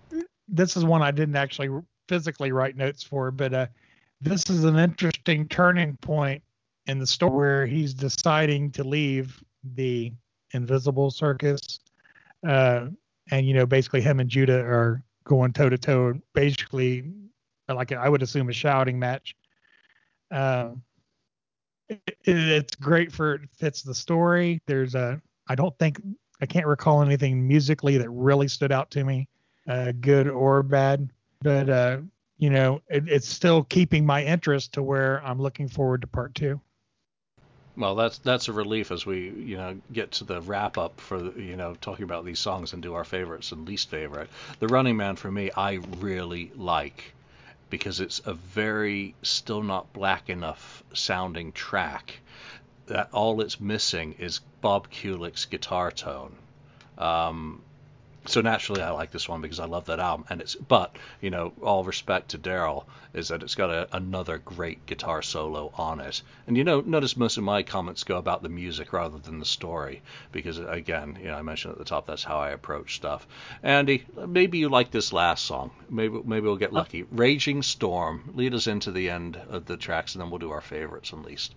this 0.48 0.78
is 0.78 0.84
one 0.84 1.02
I 1.02 1.10
didn't 1.10 1.36
actually 1.36 1.68
physically 2.08 2.52
write 2.52 2.74
notes 2.74 3.02
for, 3.02 3.30
but 3.30 3.52
uh, 3.52 3.66
this 4.18 4.48
is 4.48 4.64
an 4.64 4.78
interesting 4.78 5.46
turning 5.46 5.94
point 5.98 6.42
in 6.86 6.98
the 6.98 7.06
story 7.06 7.36
where 7.36 7.66
he's 7.66 7.92
deciding 7.92 8.70
to 8.70 8.82
leave 8.82 9.44
the 9.74 10.10
Invisible 10.52 11.10
Circus, 11.10 11.80
uh, 12.46 12.86
and 13.30 13.46
you 13.46 13.54
know, 13.54 13.66
basically 13.66 14.00
him 14.00 14.20
and 14.20 14.28
Judah 14.28 14.60
are 14.60 15.02
going 15.24 15.52
toe 15.52 15.68
to 15.68 15.78
toe, 15.78 16.14
basically, 16.34 17.04
like 17.68 17.92
I 17.92 18.08
would 18.08 18.22
assume 18.22 18.48
a 18.48 18.52
shouting 18.52 18.98
match. 18.98 19.36
Um, 20.30 20.82
it, 21.88 22.18
it's 22.24 22.74
great 22.74 23.12
for 23.12 23.34
it 23.34 23.42
fits 23.56 23.82
the 23.82 23.94
story. 23.94 24.60
There's 24.66 24.94
a 24.94 25.20
I 25.48 25.54
don't 25.54 25.76
think 25.78 26.00
I 26.40 26.46
can't 26.46 26.66
recall 26.66 27.02
anything 27.02 27.46
musically 27.46 27.96
that 27.98 28.10
really 28.10 28.48
stood 28.48 28.72
out 28.72 28.90
to 28.92 29.04
me, 29.04 29.28
uh, 29.68 29.92
good 30.00 30.28
or 30.28 30.62
bad. 30.62 31.10
But 31.42 31.70
uh, 31.70 31.98
you 32.38 32.50
know, 32.50 32.80
it, 32.88 33.08
it's 33.08 33.28
still 33.28 33.64
keeping 33.64 34.04
my 34.04 34.24
interest 34.24 34.72
to 34.74 34.82
where 34.82 35.24
I'm 35.24 35.40
looking 35.40 35.68
forward 35.68 36.00
to 36.02 36.06
part 36.06 36.34
two. 36.34 36.60
Well, 37.78 37.94
that's 37.94 38.18
that's 38.18 38.48
a 38.48 38.52
relief 38.52 38.90
as 38.90 39.06
we 39.06 39.30
you 39.30 39.56
know 39.56 39.80
get 39.92 40.10
to 40.12 40.24
the 40.24 40.40
wrap 40.40 40.76
up 40.76 41.00
for 41.00 41.38
you 41.38 41.54
know 41.54 41.76
talking 41.80 42.02
about 42.02 42.24
these 42.24 42.40
songs 42.40 42.72
and 42.72 42.82
do 42.82 42.94
our 42.94 43.04
favorites 43.04 43.52
and 43.52 43.68
least 43.68 43.88
favorite. 43.88 44.28
The 44.58 44.66
Running 44.66 44.96
Man 44.96 45.14
for 45.14 45.30
me, 45.30 45.52
I 45.56 45.74
really 45.98 46.50
like 46.56 47.14
because 47.70 48.00
it's 48.00 48.20
a 48.24 48.34
very 48.34 49.14
still 49.22 49.62
not 49.62 49.92
black 49.92 50.28
enough 50.28 50.82
sounding 50.92 51.52
track. 51.52 52.18
That 52.86 53.10
all 53.12 53.40
it's 53.42 53.60
missing 53.60 54.16
is 54.18 54.40
Bob 54.60 54.90
Kulick's 54.90 55.44
guitar 55.44 55.92
tone. 55.92 56.34
Um, 56.96 57.62
so 58.28 58.40
naturally, 58.42 58.82
I 58.82 58.90
like 58.90 59.10
this 59.10 59.28
one 59.28 59.40
because 59.40 59.58
I 59.58 59.64
love 59.64 59.86
that 59.86 60.00
album. 60.00 60.26
And 60.28 60.40
it's, 60.40 60.54
but 60.54 60.96
you 61.20 61.30
know, 61.30 61.52
all 61.62 61.84
respect 61.84 62.30
to 62.30 62.38
Darrell 62.38 62.86
is 63.14 63.28
that 63.28 63.42
it's 63.42 63.54
got 63.54 63.70
a, 63.70 63.88
another 63.96 64.38
great 64.38 64.84
guitar 64.86 65.22
solo 65.22 65.72
on 65.76 66.00
it. 66.00 66.22
And 66.46 66.56
you 66.56 66.64
know, 66.64 66.80
notice 66.80 67.16
most 67.16 67.38
of 67.38 67.44
my 67.44 67.62
comments 67.62 68.04
go 68.04 68.18
about 68.18 68.42
the 68.42 68.48
music 68.48 68.92
rather 68.92 69.18
than 69.18 69.38
the 69.38 69.46
story 69.46 70.02
because 70.30 70.58
again, 70.58 71.18
you 71.20 71.28
know, 71.28 71.34
I 71.34 71.42
mentioned 71.42 71.72
at 71.72 71.78
the 71.78 71.84
top 71.84 72.06
that's 72.06 72.24
how 72.24 72.38
I 72.38 72.50
approach 72.50 72.96
stuff. 72.96 73.26
Andy, 73.62 74.04
maybe 74.26 74.58
you 74.58 74.68
like 74.68 74.90
this 74.90 75.12
last 75.12 75.44
song. 75.44 75.70
Maybe 75.88 76.20
maybe 76.24 76.46
we'll 76.46 76.56
get 76.56 76.72
lucky. 76.72 77.04
Raging 77.04 77.62
Storm, 77.62 78.32
lead 78.34 78.54
us 78.54 78.66
into 78.66 78.92
the 78.92 79.10
end 79.10 79.36
of 79.48 79.64
the 79.64 79.76
tracks, 79.76 80.14
and 80.14 80.22
then 80.22 80.30
we'll 80.30 80.38
do 80.38 80.50
our 80.50 80.60
favorites 80.60 81.12
and 81.12 81.24
least. 81.24 81.54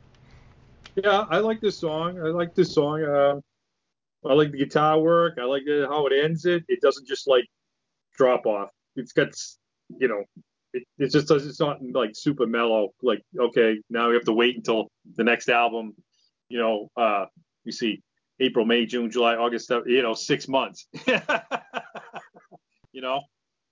Yeah, 0.96 1.26
I 1.30 1.40
like 1.40 1.62
this 1.62 1.78
song. 1.78 2.20
I 2.20 2.30
like 2.30 2.54
this 2.54 2.74
song. 2.74 3.04
Uh, 3.04 3.42
I 4.26 4.34
like 4.34 4.52
the 4.52 4.58
guitar 4.58 5.00
work. 5.00 5.38
I 5.40 5.46
like 5.46 5.64
how 5.68 6.06
it 6.08 6.14
ends 6.14 6.46
it. 6.46 6.64
It 6.68 6.82
doesn't 6.82 7.08
just 7.08 7.28
like 7.28 7.46
drop 8.16 8.46
off. 8.46 8.70
It's 8.96 9.14
got, 9.14 9.30
you 9.98 10.08
know, 10.08 10.24
it, 10.74 10.84
it 10.98 11.12
just 11.12 11.28
does. 11.28 11.46
It's 11.46 11.60
not 11.60 11.80
like 11.94 12.12
super 12.14 12.46
mellow. 12.46 12.90
Like 13.02 13.22
okay, 13.38 13.80
now 13.90 14.10
we 14.10 14.16
have 14.16 14.26
to 14.26 14.34
wait 14.34 14.56
until 14.56 14.90
the 15.16 15.24
next 15.24 15.50
album. 15.50 15.94
You 16.50 16.60
know, 16.60 16.92
uh, 16.96 17.26
you 17.64 17.72
see 17.72 18.02
April, 18.40 18.66
May, 18.66 18.86
June, 18.86 19.12
July, 19.12 19.36
August. 19.36 19.70
You 19.86 20.02
know, 20.02 20.14
six 20.14 20.48
months. 20.48 20.88
you 22.92 23.02
know, 23.02 23.22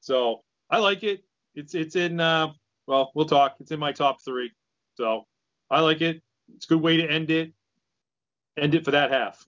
so 0.02 0.42
I 0.70 0.80
like 0.80 1.04
it. 1.04 1.24
It's 1.56 1.76
it's 1.76 1.96
in. 1.96 2.20
Uh, 2.20 2.50
well, 2.88 3.12
we'll 3.16 3.26
talk. 3.26 3.56
It's 3.60 3.72
in 3.72 3.80
my 3.80 3.92
top 3.92 4.18
three. 4.24 4.52
So 4.96 5.26
I 5.70 5.82
like 5.82 6.02
it. 6.02 6.22
It's 6.56 6.66
a 6.66 6.70
good 6.70 6.82
way 6.82 6.98
to 6.98 7.10
end 7.10 7.30
it. 7.30 7.54
End 8.58 8.76
it 8.76 8.84
for 8.84 8.92
that 8.92 9.12
half. 9.12 9.46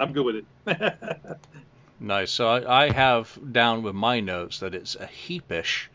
I'm 0.00 0.12
good 0.12 0.24
with 0.24 0.36
it. 0.66 1.38
Nice. 2.02 2.30
So 2.30 2.48
I, 2.48 2.84
I 2.84 2.92
have 2.92 3.38
down 3.52 3.82
with 3.82 3.94
my 3.94 4.20
notes 4.20 4.60
that 4.60 4.74
it's 4.74 4.94
a 4.94 5.06
Heepish 5.06 5.90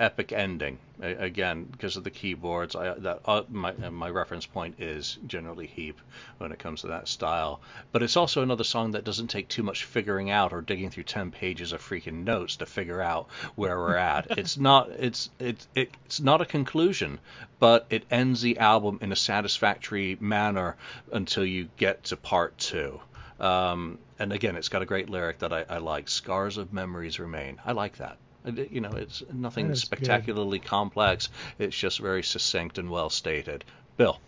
epic 0.00 0.32
ending. 0.32 0.78
Again, 0.98 1.64
because 1.64 1.98
of 1.98 2.04
the 2.04 2.10
keyboards, 2.10 2.74
I, 2.74 2.94
that 2.94 3.20
uh, 3.26 3.42
my 3.50 3.72
my 3.90 4.08
reference 4.08 4.46
point 4.46 4.80
is 4.80 5.18
generally 5.26 5.66
Heep 5.66 6.00
when 6.38 6.52
it 6.52 6.58
comes 6.58 6.80
to 6.80 6.86
that 6.86 7.06
style. 7.06 7.60
But 7.92 8.02
it's 8.02 8.16
also 8.16 8.42
another 8.42 8.64
song 8.64 8.92
that 8.92 9.04
doesn't 9.04 9.26
take 9.26 9.48
too 9.48 9.62
much 9.62 9.84
figuring 9.84 10.30
out 10.30 10.54
or 10.54 10.62
digging 10.62 10.88
through 10.88 11.02
ten 11.02 11.30
pages 11.30 11.72
of 11.72 11.82
freaking 11.82 12.24
notes 12.24 12.56
to 12.56 12.66
figure 12.66 13.02
out 13.02 13.28
where 13.54 13.76
we're 13.76 13.96
at. 13.96 14.26
it's 14.38 14.56
not 14.56 14.88
it's 14.90 15.28
it's 15.38 15.68
it's 15.74 16.20
not 16.20 16.40
a 16.40 16.46
conclusion, 16.46 17.18
but 17.58 17.84
it 17.90 18.06
ends 18.10 18.40
the 18.40 18.56
album 18.56 19.00
in 19.02 19.12
a 19.12 19.16
satisfactory 19.16 20.16
manner 20.18 20.76
until 21.12 21.44
you 21.44 21.68
get 21.76 22.04
to 22.04 22.16
part 22.16 22.56
two. 22.56 23.00
Um, 23.40 23.98
and 24.18 24.32
again, 24.32 24.56
it's 24.56 24.68
got 24.68 24.82
a 24.82 24.86
great 24.86 25.10
lyric 25.10 25.38
that 25.40 25.52
I, 25.52 25.64
I 25.68 25.78
like. 25.78 26.08
Scars 26.08 26.56
of 26.56 26.72
memories 26.72 27.18
remain. 27.18 27.60
I 27.64 27.72
like 27.72 27.96
that. 27.98 28.18
You 28.44 28.80
know, 28.80 28.90
it's 28.90 29.22
nothing 29.32 29.72
spectacularly 29.74 30.58
complex. 30.58 31.28
It's 31.58 31.76
just 31.76 32.00
very 32.00 32.22
succinct 32.22 32.78
and 32.78 32.90
well 32.90 33.08
stated. 33.08 33.64
Bill. 33.96 34.18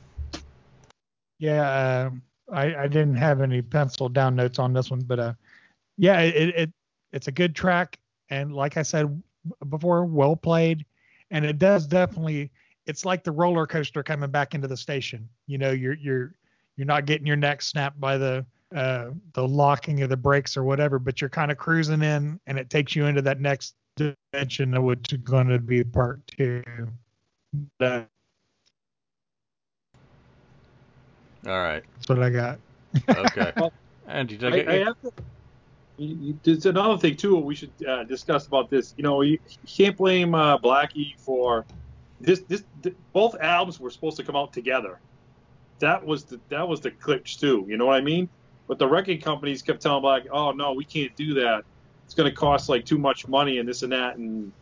Yeah, 1.38 1.68
uh, 1.68 2.10
I, 2.52 2.74
I 2.76 2.88
didn't 2.88 3.16
have 3.16 3.40
any 3.40 3.60
pencil 3.60 4.08
down 4.08 4.36
notes 4.36 4.58
on 4.58 4.72
this 4.72 4.90
one, 4.90 5.00
but 5.00 5.18
uh, 5.18 5.32
yeah, 5.96 6.20
it, 6.20 6.54
it 6.56 6.72
it's 7.12 7.28
a 7.28 7.32
good 7.32 7.54
track, 7.54 7.98
and 8.30 8.54
like 8.54 8.76
I 8.76 8.82
said 8.82 9.22
before, 9.68 10.04
well 10.04 10.36
played, 10.36 10.84
and 11.30 11.44
it 11.44 11.58
does 11.58 11.86
definitely. 11.86 12.50
It's 12.86 13.04
like 13.04 13.24
the 13.24 13.32
roller 13.32 13.66
coaster 13.66 14.02
coming 14.02 14.30
back 14.30 14.54
into 14.54 14.68
the 14.68 14.76
station. 14.76 15.28
You 15.46 15.58
know, 15.58 15.70
you're 15.70 15.94
you're 15.94 16.34
you're 16.76 16.86
not 16.86 17.06
getting 17.06 17.26
your 17.26 17.36
neck 17.36 17.62
snapped 17.62 18.00
by 18.00 18.18
the 18.18 18.46
uh, 18.74 19.10
the 19.32 19.46
locking 19.46 20.02
of 20.02 20.08
the 20.08 20.16
brakes 20.16 20.56
or 20.56 20.64
whatever, 20.64 20.98
but 20.98 21.20
you're 21.20 21.30
kind 21.30 21.50
of 21.50 21.58
cruising 21.58 22.02
in, 22.02 22.38
and 22.46 22.58
it 22.58 22.70
takes 22.70 22.94
you 22.96 23.06
into 23.06 23.22
that 23.22 23.40
next 23.40 23.74
dimension, 23.96 24.82
which 24.84 25.12
is 25.12 25.18
going 25.18 25.48
to 25.48 25.58
be 25.58 25.84
part 25.84 26.26
two. 26.26 26.62
Uh, 27.80 28.02
All 31.46 31.52
right. 31.52 31.82
that's 31.94 32.08
what 32.08 32.22
I 32.22 32.30
got. 32.30 32.58
Okay. 33.08 33.52
Well, 33.56 33.72
Andy, 34.06 34.36
did 34.36 34.52
I 34.52 34.56
I, 34.56 34.58
get 34.60 34.68
I 34.68 34.76
you? 34.78 34.84
have 34.84 35.00
to. 35.02 35.12
you- 35.96 36.16
you- 36.20 36.38
There's 36.42 36.66
another 36.66 36.98
thing 36.98 37.16
too. 37.16 37.36
We 37.36 37.54
should 37.54 37.70
uh, 37.88 38.04
discuss 38.04 38.46
about 38.46 38.70
this. 38.70 38.94
You 38.96 39.02
know, 39.04 39.22
you, 39.22 39.32
you 39.48 39.68
can't 39.84 39.96
blame 39.96 40.34
uh, 40.34 40.58
Blackie 40.58 41.14
for 41.18 41.64
this. 42.20 42.40
This 42.40 42.64
th- 42.82 42.96
both 43.12 43.34
albums 43.40 43.78
were 43.80 43.90
supposed 43.90 44.16
to 44.18 44.22
come 44.24 44.36
out 44.36 44.52
together. 44.52 44.98
That 45.78 46.04
was 46.04 46.24
the 46.24 46.40
that 46.50 46.66
was 46.68 46.80
the 46.80 46.90
glitch 46.90 47.38
too. 47.40 47.64
You 47.68 47.76
know 47.76 47.86
what 47.86 47.96
I 47.96 48.00
mean? 48.00 48.28
But 48.66 48.78
the 48.78 48.88
record 48.88 49.22
companies 49.22 49.62
kept 49.62 49.82
telling 49.82 50.02
Black, 50.02 50.24
"Oh 50.30 50.52
no, 50.52 50.72
we 50.72 50.84
can't 50.84 51.14
do 51.16 51.34
that. 51.34 51.64
It's 52.04 52.14
going 52.14 52.30
to 52.30 52.36
cost 52.36 52.68
like 52.68 52.84
too 52.84 52.98
much 52.98 53.28
money 53.28 53.58
and 53.58 53.68
this 53.68 53.82
and 53.82 53.92
that." 53.92 54.16
And 54.16 54.52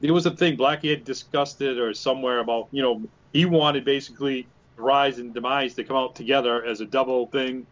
there 0.00 0.12
was 0.12 0.26
a 0.26 0.30
thing 0.30 0.56
Blackie 0.56 0.90
had 0.90 1.04
discussed 1.04 1.60
it 1.60 1.78
or 1.78 1.92
somewhere 1.94 2.38
about 2.38 2.68
you 2.70 2.82
know 2.82 3.02
he 3.32 3.44
wanted 3.44 3.84
basically 3.84 4.46
Rise 4.76 5.18
and 5.18 5.34
Demise 5.34 5.74
to 5.74 5.84
come 5.84 5.96
out 5.96 6.14
together 6.14 6.64
as 6.64 6.80
a 6.80 6.86
double 6.86 7.26
thing 7.26 7.66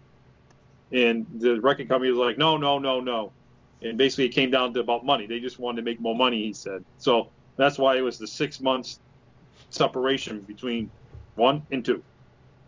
and 0.92 1.26
the 1.38 1.60
record 1.60 1.88
company 1.88 2.10
was 2.10 2.18
like, 2.18 2.38
no, 2.38 2.56
no, 2.56 2.78
no, 2.78 3.00
no. 3.00 3.32
And 3.82 3.96
basically, 3.96 4.26
it 4.26 4.30
came 4.30 4.50
down 4.50 4.74
to 4.74 4.80
about 4.80 5.06
money. 5.06 5.26
They 5.26 5.40
just 5.40 5.58
wanted 5.58 5.76
to 5.76 5.82
make 5.82 6.00
more 6.00 6.14
money, 6.14 6.42
he 6.42 6.52
said. 6.52 6.84
So 6.98 7.28
that's 7.56 7.78
why 7.78 7.96
it 7.96 8.02
was 8.02 8.18
the 8.18 8.26
six 8.26 8.60
months 8.60 8.98
separation 9.70 10.40
between 10.40 10.90
one 11.36 11.62
and 11.70 11.84
two. 11.84 12.02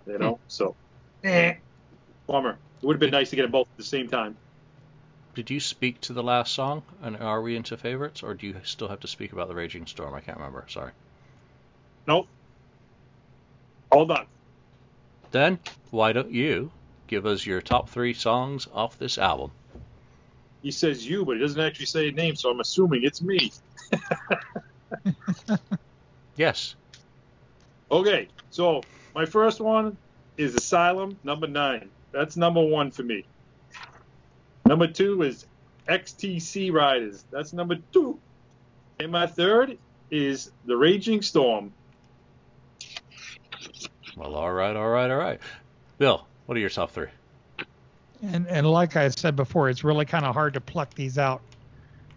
You 0.06 0.18
know, 0.18 0.38
so 0.48 0.74
eh, 1.24 1.54
bummer. 2.26 2.58
It 2.82 2.86
would 2.86 2.94
have 2.94 3.00
been 3.00 3.10
nice 3.10 3.30
to 3.30 3.36
get 3.36 3.42
them 3.42 3.52
both 3.52 3.68
at 3.68 3.76
the 3.78 3.84
same 3.84 4.08
time. 4.08 4.36
Did 5.34 5.50
you 5.50 5.60
speak 5.60 6.00
to 6.02 6.12
the 6.12 6.22
last 6.22 6.52
song? 6.52 6.82
And 7.02 7.16
are 7.16 7.40
we 7.40 7.56
into 7.56 7.76
favorites, 7.76 8.22
or 8.22 8.34
do 8.34 8.48
you 8.48 8.56
still 8.64 8.88
have 8.88 9.00
to 9.00 9.08
speak 9.08 9.32
about 9.32 9.48
the 9.48 9.54
Raging 9.54 9.86
Storm? 9.86 10.14
I 10.14 10.20
can't 10.20 10.36
remember. 10.36 10.64
Sorry. 10.68 10.92
Nope. 12.06 12.26
All 13.90 14.04
done. 14.04 14.26
Then 15.30 15.60
why 15.90 16.12
don't 16.12 16.32
you 16.32 16.70
give 17.06 17.24
us 17.24 17.46
your 17.46 17.62
top 17.62 17.88
three 17.88 18.14
songs 18.14 18.68
off 18.74 18.98
this 18.98 19.16
album? 19.16 19.52
He 20.62 20.70
says 20.70 21.06
you, 21.08 21.24
but 21.24 21.36
he 21.36 21.42
doesn't 21.42 21.60
actually 21.60 21.86
say 21.86 22.08
a 22.08 22.12
name, 22.12 22.36
so 22.36 22.50
I'm 22.50 22.60
assuming 22.60 23.02
it's 23.04 23.22
me. 23.22 23.50
Yes. 26.36 26.74
Okay, 27.90 28.28
so 28.50 28.80
my 29.14 29.26
first 29.26 29.60
one 29.60 29.98
is 30.38 30.54
Asylum, 30.54 31.18
number 31.22 31.46
nine. 31.46 31.90
That's 32.12 32.36
number 32.36 32.62
one 32.62 32.90
for 32.90 33.02
me. 33.02 33.24
Number 34.66 34.86
two 34.86 35.22
is 35.22 35.46
XTC 35.88 36.72
Riders. 36.72 37.24
That's 37.30 37.52
number 37.52 37.76
two. 37.92 38.18
And 39.00 39.10
my 39.10 39.26
third 39.26 39.78
is 40.10 40.50
The 40.66 40.76
Raging 40.76 41.22
Storm. 41.22 41.72
Well, 44.16 44.34
all 44.34 44.52
right, 44.52 44.76
all 44.76 44.88
right, 44.88 45.10
all 45.10 45.16
right. 45.16 45.40
Bill, 45.98 46.26
what 46.46 46.56
are 46.56 46.60
your 46.60 46.70
top 46.70 46.90
three? 46.90 47.08
And 48.22 48.46
and 48.46 48.66
like 48.66 48.94
I 48.94 49.08
said 49.08 49.34
before, 49.34 49.68
it's 49.68 49.82
really 49.82 50.04
kind 50.04 50.24
of 50.24 50.34
hard 50.34 50.54
to 50.54 50.60
pluck 50.60 50.94
these 50.94 51.18
out 51.18 51.40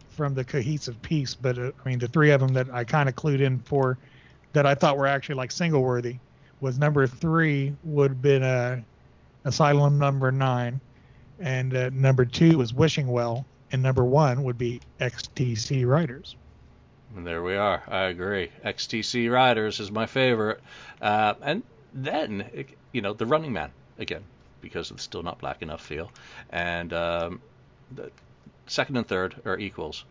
from 0.10 0.36
the 0.36 0.43
cohesive 0.43 1.02
piece. 1.02 1.34
But 1.34 1.58
uh, 1.58 1.72
I 1.84 1.89
mean, 1.89 2.00
the 2.00 2.08
three 2.08 2.32
of 2.32 2.41
them 2.41 2.54
that 2.54 2.70
I 2.72 2.84
kind 2.84 3.10
of 3.10 3.16
clued 3.16 3.41
in 3.41 3.60
for, 3.60 3.98
that 4.54 4.66
I 4.66 4.76
thought 4.76 4.98
were 4.98 5.08
actually 5.08 5.36
like 5.36 5.52
single 5.52 5.82
worthy, 5.82 6.18
was 6.62 6.78
number 6.78 7.08
three 7.08 7.76
would 7.84 8.12
have 8.12 8.22
been 8.22 8.43
uh, 8.43 8.82
Asylum 9.46 9.98
number 10.00 10.32
nine, 10.32 10.82
and 11.39 11.76
uh, 11.76 11.89
number 11.93 12.26
two 12.26 12.58
was 12.58 12.74
Wishing 12.74 13.08
Well, 13.08 13.46
and 13.72 13.82
number 13.82 14.04
one 14.04 14.43
would 14.43 14.58
be 14.58 14.82
XTC 15.00 15.86
Riders. 15.86 16.36
And 17.16 17.26
there 17.26 17.43
we 17.43 17.56
are. 17.56 17.84
I 17.88 18.06
agree. 18.06 18.52
XTC 18.66 19.32
Riders 19.32 19.80
is 19.80 19.91
my 19.91 20.06
favorite. 20.06 20.60
Uh, 21.02 21.36
and 21.41 21.64
then, 21.93 22.66
you 22.91 23.02
know, 23.02 23.14
The 23.14 23.26
Running 23.26 23.54
Man, 23.54 23.72
again, 24.00 24.24
because 24.62 24.91
it's 24.91 25.04
still 25.04 25.24
not 25.24 25.39
black 25.39 25.62
enough 25.62 25.82
feel. 25.86 26.12
And 26.50 26.91
um, 26.91 27.41
the 27.93 28.12
second 28.68 28.98
and 28.98 29.08
third 29.08 29.36
are 29.46 29.58
equals. 29.58 30.04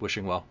Wishing 0.00 0.26
Well. 0.26 0.46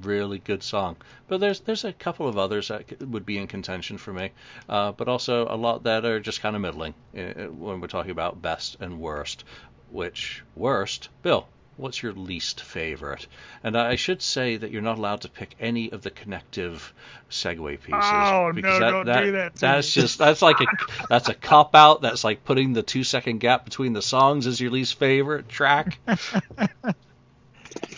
Really 0.00 0.38
good 0.38 0.62
song. 0.62 0.96
But 1.28 1.40
there's 1.40 1.60
there's 1.60 1.84
a 1.84 1.92
couple 1.92 2.26
of 2.26 2.38
others 2.38 2.68
that 2.68 3.02
would 3.06 3.26
be 3.26 3.36
in 3.36 3.46
contention 3.46 3.98
for 3.98 4.12
me. 4.12 4.30
Uh, 4.68 4.92
but 4.92 5.06
also 5.08 5.46
a 5.48 5.56
lot 5.56 5.82
that 5.84 6.04
are 6.06 6.18
just 6.18 6.40
kind 6.40 6.56
of 6.56 6.62
middling 6.62 6.94
uh, 7.16 7.44
when 7.50 7.80
we're 7.80 7.88
talking 7.88 8.10
about 8.10 8.40
best 8.40 8.78
and 8.80 9.00
worst. 9.00 9.44
Which, 9.90 10.42
worst, 10.56 11.10
Bill, 11.20 11.46
what's 11.76 12.02
your 12.02 12.14
least 12.14 12.62
favorite? 12.62 13.26
And 13.62 13.76
I 13.76 13.96
should 13.96 14.22
say 14.22 14.56
that 14.56 14.70
you're 14.70 14.80
not 14.80 14.96
allowed 14.96 15.20
to 15.22 15.28
pick 15.28 15.54
any 15.60 15.92
of 15.92 16.00
the 16.00 16.10
connective 16.10 16.94
segue 17.30 17.68
pieces. 17.82 17.92
Oh, 17.92 18.46
no, 18.46 18.52
because 18.54 18.80
don't 18.80 19.04
do 19.04 19.32
that 19.32 19.54
to 19.56 19.60
That's 19.60 19.94
me. 19.94 20.02
just 20.02 20.16
that's 20.18 20.40
like 20.40 20.62
a 20.62 20.66
that's 21.10 21.28
a 21.28 21.34
cop 21.34 21.74
out. 21.74 22.00
That's 22.00 22.24
like 22.24 22.44
putting 22.44 22.72
the 22.72 22.82
two 22.82 23.04
second 23.04 23.40
gap 23.40 23.66
between 23.66 23.92
the 23.92 24.00
songs 24.00 24.46
as 24.46 24.58
your 24.58 24.70
least 24.70 24.98
favorite 24.98 25.50
track. 25.50 25.98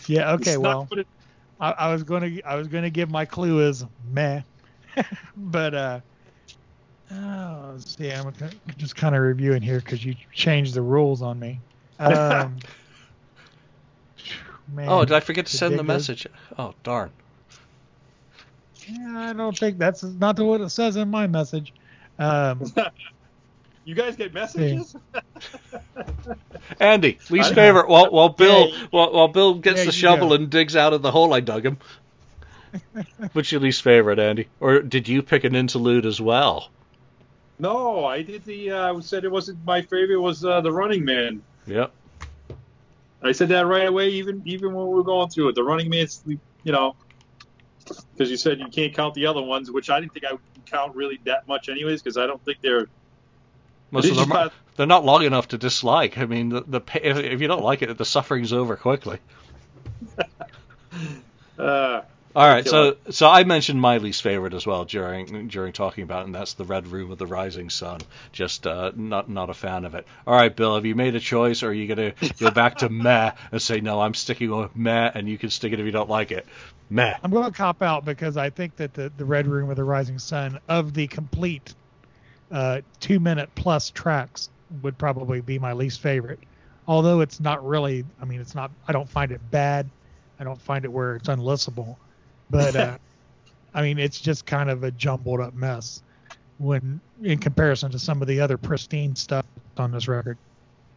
Yeah. 0.07 0.33
Okay. 0.33 0.51
It's 0.51 0.59
Well, 0.59 0.85
what 0.89 0.99
it- 0.99 1.07
I, 1.59 1.71
I 1.71 1.91
was 1.93 2.03
gonna 2.03 2.29
I 2.45 2.55
was 2.55 2.67
gonna 2.67 2.89
give 2.89 3.09
my 3.09 3.25
clue 3.25 3.67
is 3.67 3.83
meh, 4.03 4.41
but 5.35 5.73
uh, 5.73 5.99
oh, 7.11 7.69
let's 7.73 7.95
see, 7.95 8.11
I'm 8.11 8.33
just 8.77 8.95
kind 8.95 9.15
of 9.15 9.21
reviewing 9.21 9.61
here 9.61 9.79
because 9.79 10.03
you 10.03 10.15
changed 10.33 10.73
the 10.73 10.81
rules 10.81 11.21
on 11.21 11.39
me. 11.39 11.61
Um, 11.97 12.57
man, 14.67 14.89
Oh, 14.89 15.05
did 15.05 15.13
I 15.13 15.21
forget 15.21 15.45
to 15.45 15.57
send 15.57 15.77
the 15.77 15.83
message? 15.83 16.27
Oh, 16.57 16.73
darn. 16.83 17.11
Yeah, 18.87 19.29
I 19.29 19.33
don't 19.33 19.57
think 19.57 19.77
that's 19.77 20.03
not 20.03 20.35
the 20.35 20.45
what 20.45 20.61
it 20.61 20.69
says 20.69 20.95
in 20.97 21.09
my 21.09 21.27
message. 21.27 21.73
Um, 22.19 22.61
you 23.85 23.95
guys 23.95 24.15
get 24.15 24.33
messages? 24.33 24.95
Andy, 26.79 27.19
least 27.29 27.53
favorite. 27.53 27.87
While 27.87 28.11
while 28.11 28.29
Bill 28.29 28.69
Yeah, 28.69 28.87
while, 28.89 29.13
while 29.13 29.27
Bill 29.27 29.53
gets 29.55 29.77
There 29.77 29.85
the 29.85 29.91
shovel 29.91 30.29
go. 30.29 30.35
and 30.35 30.49
digs 30.49 30.75
out 30.75 30.93
of 30.93 31.01
the 31.01 31.11
hole 31.11 31.33
I 31.33 31.39
dug 31.39 31.65
him. 31.65 31.77
What's 33.33 33.51
your 33.51 33.61
least 33.61 33.83
favorite, 33.83 34.19
Andy? 34.19 34.47
Or 34.59 34.81
did 34.81 35.07
you 35.07 35.21
pick 35.21 35.43
an 35.43 35.55
interlude 35.55 36.05
as 36.05 36.19
well? 36.19 36.69
no, 37.57 38.03
I 38.03 38.21
did 38.21 38.43
the. 38.43 38.71
Uh, 38.71 38.99
said 39.01 39.23
it 39.23 39.31
wasn't 39.31 39.63
my 39.63 39.81
favorite. 39.81 40.19
Was 40.19 40.43
uh, 40.43 40.59
the 40.61 40.71
Running 40.71 41.05
Man. 41.05 41.41
Yep. 41.67 41.91
I 43.23 43.31
said 43.31 43.47
that 43.49 43.65
right 43.65 43.87
away, 43.87 44.09
even 44.09 44.41
even 44.45 44.73
when 44.73 44.87
we 44.87 44.93
were 44.95 45.03
going 45.03 45.29
through 45.29 45.49
it. 45.49 45.55
The 45.55 45.63
Running 45.63 45.89
Man's, 45.89 46.21
you 46.27 46.71
know, 46.71 46.95
because 47.85 48.29
you 48.29 48.37
said 48.37 48.59
you 48.59 48.67
can't 48.67 48.93
count 48.93 49.13
the 49.13 49.25
other 49.27 49.41
ones, 49.41 49.71
which 49.71 49.89
I 49.89 49.99
didn't 49.99 50.13
think 50.13 50.25
I 50.25 50.33
would 50.33 50.41
count 50.65 50.95
really 50.95 51.19
that 51.25 51.47
much, 51.47 51.69
anyways, 51.69 52.01
because 52.01 52.17
I 52.17 52.27
don't 52.27 52.43
think 52.43 52.57
they're. 52.61 52.87
Most 53.95 54.09
of 54.11 54.17
them 54.17 54.31
are, 54.31 54.51
they're 54.75 54.85
not 54.85 55.05
long 55.05 55.23
enough 55.23 55.49
to 55.49 55.57
dislike. 55.57 56.17
I 56.17 56.25
mean, 56.25 56.49
the, 56.49 56.61
the 56.61 56.81
if, 57.01 57.17
if 57.17 57.41
you 57.41 57.47
don't 57.47 57.63
like 57.63 57.81
it, 57.81 57.97
the 57.97 58.05
suffering's 58.05 58.53
over 58.53 58.75
quickly. 58.75 59.19
Uh, 61.57 62.01
All 62.35 62.47
right, 62.47 62.65
Killer. 62.65 62.95
so 63.05 63.11
so 63.11 63.29
I 63.29 63.45
mentioned 63.45 63.79
my 63.79 63.97
least 63.97 64.21
favorite 64.21 64.53
as 64.53 64.67
well 64.67 64.83
during 64.83 65.47
during 65.47 65.71
talking 65.71 66.03
about, 66.03 66.23
it, 66.23 66.25
and 66.25 66.35
that's 66.35 66.53
the 66.53 66.65
Red 66.65 66.87
Room 66.87 67.11
of 67.11 67.17
the 67.17 67.25
Rising 67.25 67.69
Sun. 67.69 68.01
Just 68.33 68.67
uh, 68.67 68.91
not 68.93 69.29
not 69.29 69.49
a 69.49 69.53
fan 69.53 69.85
of 69.85 69.95
it. 69.95 70.05
All 70.27 70.35
right, 70.35 70.53
Bill, 70.53 70.75
have 70.75 70.85
you 70.85 70.95
made 70.95 71.15
a 71.15 71.21
choice, 71.21 71.63
or 71.63 71.69
are 71.69 71.73
you 71.73 71.87
gonna 71.87 72.13
go 72.39 72.51
back 72.51 72.79
to 72.79 72.89
meh 73.03 73.31
and 73.53 73.61
say 73.61 73.79
no? 73.79 74.01
I'm 74.01 74.13
sticking 74.13 74.51
with 74.51 74.75
meh, 74.75 75.11
and 75.15 75.29
you 75.29 75.37
can 75.37 75.49
stick 75.49 75.71
it 75.71 75.79
if 75.79 75.85
you 75.85 75.93
don't 75.93 76.09
like 76.09 76.31
it. 76.31 76.45
Meh. 76.89 77.15
I'm 77.23 77.31
going 77.31 77.45
to 77.45 77.57
cop 77.57 77.81
out 77.81 78.05
because 78.05 78.37
I 78.37 78.51
think 78.51 78.75
that 78.75 78.93
the, 78.93 79.11
the 79.17 79.25
Red 79.25 79.47
Room 79.47 79.71
of 79.71 79.75
the 79.75 79.83
Rising 79.83 80.19
Sun 80.19 80.59
of 80.69 80.93
the 80.93 81.07
complete 81.07 81.73
uh, 82.51 82.81
two 82.99 83.19
minute 83.19 83.49
plus 83.55 83.89
tracks 83.89 84.49
would 84.81 84.97
probably 84.97 85.41
be 85.41 85.59
my 85.59 85.73
least 85.73 86.01
favorite. 86.01 86.39
Although 86.87 87.21
it's 87.21 87.39
not 87.39 87.65
really, 87.65 88.05
I 88.21 88.25
mean, 88.25 88.39
it's 88.39 88.55
not, 88.55 88.71
I 88.87 88.91
don't 88.91 89.09
find 89.09 89.31
it 89.31 89.41
bad. 89.51 89.89
I 90.39 90.43
don't 90.43 90.61
find 90.61 90.85
it 90.85 90.91
where 90.91 91.15
it's 91.15 91.27
unlistenable. 91.27 91.95
But, 92.49 92.75
uh, 92.75 92.97
I 93.73 93.81
mean, 93.81 93.99
it's 93.99 94.19
just 94.19 94.45
kind 94.45 94.69
of 94.69 94.83
a 94.83 94.91
jumbled 94.91 95.39
up 95.39 95.53
mess 95.53 96.01
when 96.57 97.01
in 97.21 97.39
comparison 97.39 97.91
to 97.91 97.99
some 97.99 98.21
of 98.21 98.27
the 98.27 98.39
other 98.39 98.57
pristine 98.57 99.15
stuff 99.15 99.45
on 99.77 99.91
this 99.91 100.07
record. 100.07 100.37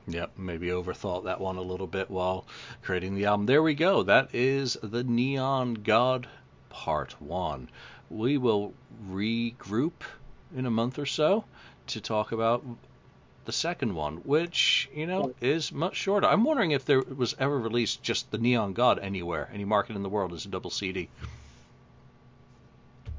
Yep, 0.07 0.39
maybe 0.39 0.69
overthought 0.69 1.25
that 1.25 1.41
one 1.41 1.57
a 1.57 1.63
little 1.63 1.87
bit 1.87 2.11
while 2.11 2.47
creating 2.83 3.15
the 3.15 3.27
album. 3.27 3.47
There 3.47 3.63
we 3.63 3.75
go. 3.75 4.03
That 4.03 4.35
is 4.35 4.79
the 4.83 5.05
Neon 5.05 5.75
God 5.75 6.27
Part 6.71 7.21
1. 7.21 7.69
We 8.09 8.39
will 8.39 8.73
regroup 9.11 10.03
in 10.57 10.67
a 10.67 10.71
month 10.71 10.99
or 10.99 11.07
so 11.07 11.45
to 11.89 12.01
talk 12.01 12.33
about 12.33 12.65
the 13.45 13.53
second 13.53 13.95
one, 13.95 14.17
which 14.19 14.89
you 14.95 15.07
know 15.07 15.35
is 15.41 15.73
much 15.73 15.97
shorter. 15.97 16.27
I'm 16.27 16.45
wondering 16.45 16.73
if 16.73 16.85
there 16.85 17.01
was 17.01 17.35
ever 17.39 17.59
released 17.59 18.03
just 18.03 18.31
the 18.31 18.39
Neon 18.39 18.73
God 18.75 18.99
anywhere, 18.99 19.49
any 19.53 19.65
market 19.65 19.97
in 19.97 20.03
the 20.03 20.09
world 20.09 20.33
as 20.33 20.45
a 20.45 20.49
double 20.49 20.71
CD. 20.71 21.09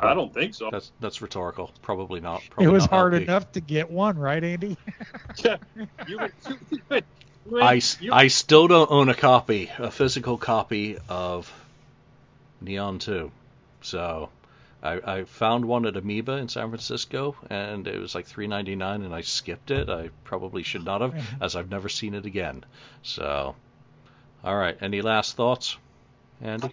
I 0.02 0.14
don't 0.14 0.34
think 0.34 0.54
so. 0.54 0.70
That's 0.72 0.92
that's 1.02 1.22
rhetorical. 1.22 1.72
Probably 1.82 2.22
not. 2.22 2.42
It 2.58 2.68
was 2.70 2.84
not 2.84 2.90
hard 2.92 3.14
LP. 3.16 3.24
enough 3.26 3.52
to 3.54 3.60
get 3.60 3.92
one, 3.92 4.18
right, 4.18 4.42
Andy? 4.44 4.78
you, 5.44 5.58
would- 5.68 5.92
you, 6.08 6.20
would- 6.20 6.62
you 6.72 6.82
would- 6.90 7.04
I, 7.64 7.78
s- 7.78 7.98
you- 8.00 8.14
I 8.14 8.28
still 8.28 8.68
don't 8.68 8.92
own 8.92 9.10
a 9.10 9.16
copy, 9.16 9.72
a 9.80 9.90
physical 9.92 10.38
copy 10.38 10.98
of 11.10 11.52
Neon 12.62 13.00
2. 13.00 13.32
So 13.82 14.30
I, 14.82 15.18
I 15.20 15.24
found 15.26 15.66
one 15.66 15.86
at 15.86 15.98
Amoeba 15.98 16.34
in 16.34 16.48
San 16.48 16.70
Francisco, 16.70 17.36
and 17.50 17.88
it 17.88 18.00
was 18.00 18.16
like 18.16 18.28
$3.99, 18.28 19.06
and 19.06 19.14
I 19.14 19.22
skipped 19.22 19.72
it. 19.72 19.90
I 19.90 20.10
probably 20.24 20.64
should 20.64 20.86
not 20.86 21.02
have, 21.02 21.16
as 21.42 21.56
I've 21.56 21.70
never 21.70 21.90
seen 21.90 22.14
it 22.14 22.26
again. 22.26 22.64
So, 23.04 23.56
all 24.44 24.56
right. 24.56 24.78
Any 24.82 25.02
last 25.02 25.36
thoughts, 25.36 25.78
Andy? 26.42 26.70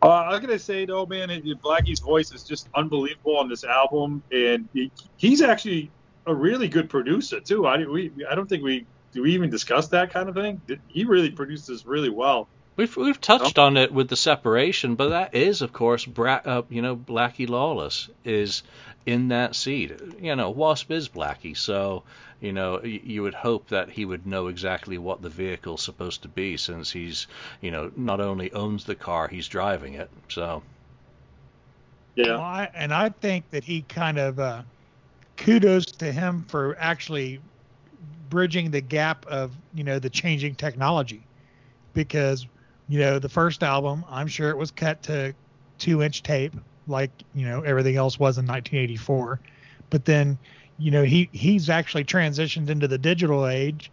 Uh, 0.00 0.10
I'm 0.10 0.40
gonna 0.40 0.58
say 0.58 0.86
though, 0.86 1.06
man, 1.06 1.28
it, 1.28 1.60
Blackie's 1.60 1.98
voice 1.98 2.32
is 2.32 2.44
just 2.44 2.68
unbelievable 2.74 3.36
on 3.36 3.48
this 3.48 3.64
album, 3.64 4.22
and 4.30 4.68
he, 4.72 4.92
he's 5.16 5.42
actually 5.42 5.90
a 6.26 6.34
really 6.34 6.68
good 6.68 6.88
producer 6.88 7.40
too. 7.40 7.66
I 7.66 7.84
we 7.84 8.12
I 8.30 8.36
don't 8.36 8.48
think 8.48 8.62
we 8.62 8.86
do 9.12 9.22
we 9.22 9.34
even 9.34 9.50
discuss 9.50 9.88
that 9.88 10.12
kind 10.12 10.28
of 10.28 10.36
thing. 10.36 10.60
He 10.86 11.04
really 11.04 11.30
produces 11.30 11.84
really 11.84 12.10
well. 12.10 12.48
We've 12.78 12.96
we've 12.96 13.20
touched 13.20 13.58
on 13.58 13.76
it 13.76 13.92
with 13.92 14.08
the 14.08 14.14
separation, 14.16 14.94
but 14.94 15.08
that 15.08 15.34
is, 15.34 15.62
of 15.62 15.72
course, 15.72 16.06
Bra- 16.06 16.42
uh, 16.44 16.62
you 16.70 16.80
know, 16.80 16.94
Blackie 16.94 17.48
Lawless 17.48 18.08
is 18.24 18.62
in 19.04 19.28
that 19.28 19.56
seat. 19.56 19.90
You 20.20 20.36
know, 20.36 20.50
Wasp 20.50 20.88
is 20.92 21.08
Blackie, 21.08 21.56
so 21.56 22.04
you 22.40 22.52
know 22.52 22.78
y- 22.80 23.00
you 23.02 23.22
would 23.24 23.34
hope 23.34 23.68
that 23.70 23.90
he 23.90 24.04
would 24.04 24.28
know 24.28 24.46
exactly 24.46 24.96
what 24.96 25.22
the 25.22 25.28
vehicle's 25.28 25.82
supposed 25.82 26.22
to 26.22 26.28
be, 26.28 26.56
since 26.56 26.92
he's 26.92 27.26
you 27.60 27.72
know 27.72 27.90
not 27.96 28.20
only 28.20 28.52
owns 28.52 28.84
the 28.84 28.94
car, 28.94 29.26
he's 29.26 29.48
driving 29.48 29.94
it. 29.94 30.08
So 30.28 30.62
Yeah, 32.14 32.36
Well, 32.36 32.40
I, 32.40 32.70
and 32.74 32.94
I 32.94 33.08
think 33.08 33.50
that 33.50 33.64
he 33.64 33.82
kind 33.82 34.18
of 34.18 34.38
uh, 34.38 34.62
kudos 35.36 35.86
to 35.86 36.12
him 36.12 36.44
for 36.48 36.76
actually 36.78 37.40
bridging 38.30 38.70
the 38.70 38.80
gap 38.80 39.26
of 39.26 39.50
you 39.74 39.82
know 39.82 39.98
the 39.98 40.10
changing 40.10 40.54
technology, 40.54 41.26
because 41.92 42.46
you 42.88 42.98
know 42.98 43.18
the 43.18 43.28
first 43.28 43.62
album 43.62 44.04
I'm 44.08 44.26
sure 44.26 44.50
it 44.50 44.56
was 44.56 44.70
cut 44.70 45.02
to 45.04 45.34
two 45.78 46.02
inch 46.02 46.22
tape 46.22 46.54
like 46.86 47.10
you 47.34 47.46
know 47.46 47.62
everything 47.62 47.96
else 47.96 48.18
was 48.18 48.38
in 48.38 48.46
1984, 48.46 49.40
but 49.90 50.04
then 50.04 50.38
you 50.78 50.90
know 50.90 51.04
he 51.04 51.28
he's 51.32 51.68
actually 51.70 52.04
transitioned 52.04 52.70
into 52.70 52.88
the 52.88 52.98
digital 52.98 53.46
age, 53.46 53.90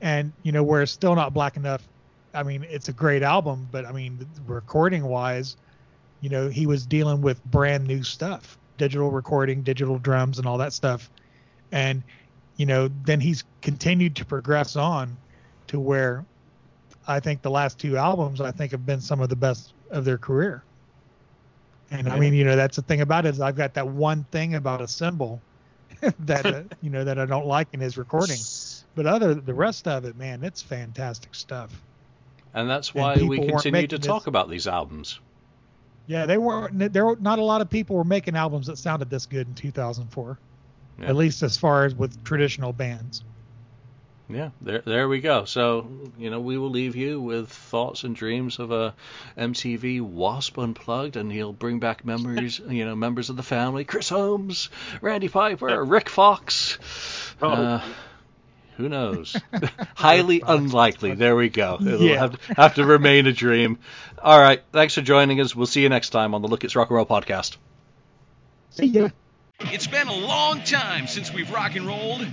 and 0.00 0.32
you 0.42 0.52
know 0.52 0.62
where 0.62 0.82
it's 0.82 0.92
still 0.92 1.14
not 1.14 1.32
black 1.34 1.56
enough. 1.56 1.86
I 2.32 2.42
mean 2.42 2.66
it's 2.68 2.88
a 2.88 2.92
great 2.92 3.22
album, 3.22 3.68
but 3.70 3.86
I 3.86 3.92
mean 3.92 4.26
recording 4.46 5.04
wise 5.04 5.56
you 6.24 6.30
know, 6.30 6.48
he 6.48 6.66
was 6.66 6.86
dealing 6.86 7.20
with 7.20 7.44
brand 7.44 7.86
new 7.86 8.02
stuff, 8.02 8.56
digital 8.78 9.10
recording, 9.10 9.60
digital 9.60 9.98
drums, 9.98 10.38
and 10.38 10.46
all 10.46 10.56
that 10.56 10.72
stuff. 10.72 11.10
And, 11.70 12.02
you 12.56 12.64
know, 12.64 12.88
then 13.04 13.20
he's 13.20 13.44
continued 13.60 14.16
to 14.16 14.24
progress 14.24 14.74
on 14.74 15.18
to 15.66 15.78
where 15.78 16.24
I 17.06 17.20
think 17.20 17.42
the 17.42 17.50
last 17.50 17.78
two 17.78 17.96
albums, 17.96 18.40
I 18.40 18.50
think, 18.50 18.72
have 18.72 18.86
been 18.86 19.00
some 19.00 19.20
of 19.20 19.28
the 19.28 19.36
best 19.36 19.72
of 19.90 20.04
their 20.04 20.18
career. 20.18 20.62
And 21.90 22.08
I 22.08 22.18
mean, 22.18 22.34
you 22.34 22.44
know, 22.44 22.56
that's 22.56 22.76
the 22.76 22.82
thing 22.82 23.02
about 23.02 23.26
it 23.26 23.30
is 23.34 23.40
I've 23.40 23.56
got 23.56 23.74
that 23.74 23.86
one 23.86 24.24
thing 24.30 24.54
about 24.54 24.80
a 24.80 24.88
cymbal 24.88 25.40
that, 26.20 26.46
uh, 26.46 26.62
you 26.82 26.90
know, 26.90 27.04
that 27.04 27.18
I 27.18 27.26
don't 27.26 27.46
like 27.46 27.68
in 27.72 27.80
his 27.80 27.96
recording. 27.98 28.38
But 28.94 29.06
other, 29.06 29.34
the 29.34 29.54
rest 29.54 29.86
of 29.86 30.04
it, 30.04 30.16
man, 30.16 30.42
it's 30.42 30.62
fantastic 30.62 31.34
stuff. 31.34 31.70
and 32.54 32.68
that's 32.70 32.90
And 32.92 33.00
why 33.02 33.16
we 33.16 33.46
continue 33.46 33.86
to 33.86 33.98
talk 33.98 34.22
this- 34.22 34.28
about 34.28 34.48
these 34.48 34.66
albums. 34.66 35.20
Yeah, 36.06 36.26
they 36.26 36.36
weren't. 36.36 36.92
There 36.92 37.06
were 37.06 37.16
not 37.16 37.38
a 37.38 37.42
lot 37.42 37.62
of 37.62 37.70
people 37.70 37.96
were 37.96 38.04
making 38.04 38.36
albums 38.36 38.66
that 38.66 38.76
sounded 38.76 39.08
this 39.08 39.24
good 39.24 39.46
in 39.48 39.54
2004. 39.54 40.38
Yeah. 41.00 41.06
At 41.06 41.16
least 41.16 41.42
as 41.42 41.56
far 41.56 41.86
as 41.86 41.94
with 41.94 42.22
traditional 42.24 42.74
bands. 42.74 43.24
Yeah, 44.28 44.50
there 44.62 44.80
there 44.80 45.06
we 45.08 45.20
go. 45.20 45.44
So, 45.44 45.86
you 46.18 46.30
know, 46.30 46.40
we 46.40 46.56
will 46.56 46.70
leave 46.70 46.96
you 46.96 47.20
with 47.20 47.50
thoughts 47.50 48.04
and 48.04 48.16
dreams 48.16 48.58
of 48.58 48.70
a 48.72 48.94
MTV 49.36 50.00
Wasp 50.00 50.56
Unplugged, 50.56 51.16
and 51.16 51.30
he'll 51.30 51.52
bring 51.52 51.78
back 51.78 52.06
memories, 52.06 52.58
you 52.68 52.86
know, 52.86 52.96
members 52.96 53.28
of 53.28 53.36
the 53.36 53.42
family, 53.42 53.84
Chris 53.84 54.08
Holmes, 54.08 54.70
Randy 55.02 55.28
Piper, 55.28 55.84
Rik 55.84 56.08
Fox. 56.08 56.78
Oh. 57.42 57.48
Uh, 57.48 57.82
who 58.78 58.88
knows? 58.88 59.36
Highly 59.94 60.42
unlikely. 60.44 61.14
There 61.14 61.36
we 61.36 61.48
go. 61.48 61.76
It'll 61.80 62.00
Yeah. 62.00 62.18
have, 62.18 62.40
have 62.56 62.74
to 62.76 62.84
remain 62.84 63.26
a 63.26 63.32
dream. 63.32 63.78
All 64.20 64.40
right. 64.40 64.62
Thanks 64.72 64.94
for 64.94 65.00
joining 65.02 65.40
us. 65.40 65.54
We'll 65.54 65.66
see 65.66 65.82
you 65.82 65.88
next 65.88 66.10
time 66.10 66.34
on 66.34 66.42
the 66.42 66.48
Look 66.48 66.64
It's 66.64 66.74
Rock 66.74 66.88
and 66.90 66.96
Roll 66.96 67.06
podcast. 67.06 67.56
See 68.70 68.86
ya. 68.86 69.10
It's 69.60 69.86
been 69.86 70.08
a 70.08 70.16
long 70.16 70.62
time 70.62 71.06
since 71.06 71.32
we've 71.32 71.50
rock 71.52 71.76
and 71.76 71.86
rolled. 71.86 72.26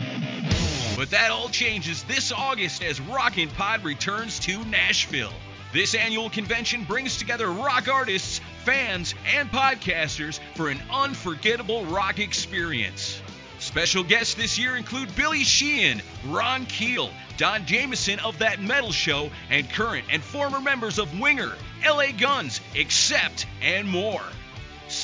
But 1.01 1.09
that 1.09 1.31
all 1.31 1.49
changes 1.49 2.03
this 2.03 2.31
August 2.31 2.83
as 2.83 3.01
Rockin' 3.01 3.49
Pod 3.49 3.83
returns 3.83 4.37
to 4.41 4.63
Nashville. 4.65 5.33
This 5.73 5.95
annual 5.95 6.29
convention 6.29 6.83
brings 6.83 7.17
together 7.17 7.51
rock 7.51 7.87
artists, 7.87 8.39
fans, 8.65 9.15
and 9.35 9.51
podcasters 9.51 10.39
for 10.53 10.69
an 10.69 10.79
unforgettable 10.91 11.85
rock 11.85 12.19
experience. 12.19 13.19
Special 13.57 14.03
guests 14.03 14.35
this 14.35 14.59
year 14.59 14.77
include 14.77 15.15
Billy 15.15 15.43
Sheehan, 15.43 16.03
Ron 16.27 16.67
Keel, 16.67 17.09
Don 17.35 17.65
Jamieson 17.65 18.19
of 18.19 18.37
That 18.37 18.61
Metal 18.61 18.91
Show, 18.91 19.31
and 19.49 19.67
current 19.71 20.05
and 20.11 20.21
former 20.21 20.61
members 20.61 20.99
of 20.99 21.19
Winger, 21.19 21.53
LA 21.83 22.11
Guns, 22.15 22.61
Accept, 22.75 23.47
and 23.63 23.89
more. 23.89 24.21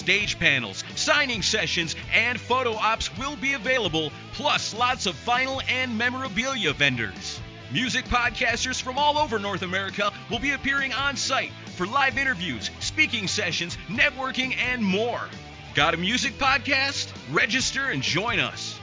Stage 0.07 0.39
panels, 0.39 0.85
signing 0.95 1.41
sessions, 1.41 1.93
and 2.13 2.39
photo 2.39 2.71
ops 2.75 3.09
will 3.17 3.35
be 3.35 3.55
available, 3.55 4.09
plus 4.31 4.73
lots 4.73 5.05
of 5.05 5.15
vinyl 5.25 5.61
and 5.69 5.97
memorabilia 5.97 6.71
vendors. 6.71 7.41
Music 7.73 8.05
podcasters 8.05 8.81
from 8.81 8.97
all 8.97 9.17
over 9.17 9.38
North 9.38 9.63
America 9.63 10.13
will 10.31 10.39
be 10.39 10.51
appearing 10.51 10.93
on 10.93 11.17
site 11.17 11.51
for 11.75 11.85
live 11.85 12.17
interviews, 12.17 12.71
speaking 12.79 13.27
sessions, 13.27 13.77
networking, 13.89 14.55
and 14.55 14.81
more. 14.81 15.27
Got 15.73 15.93
a 15.93 15.97
music 15.97 16.38
podcast? 16.38 17.11
Register 17.34 17.88
and 17.88 18.01
join 18.01 18.39
us. 18.39 18.79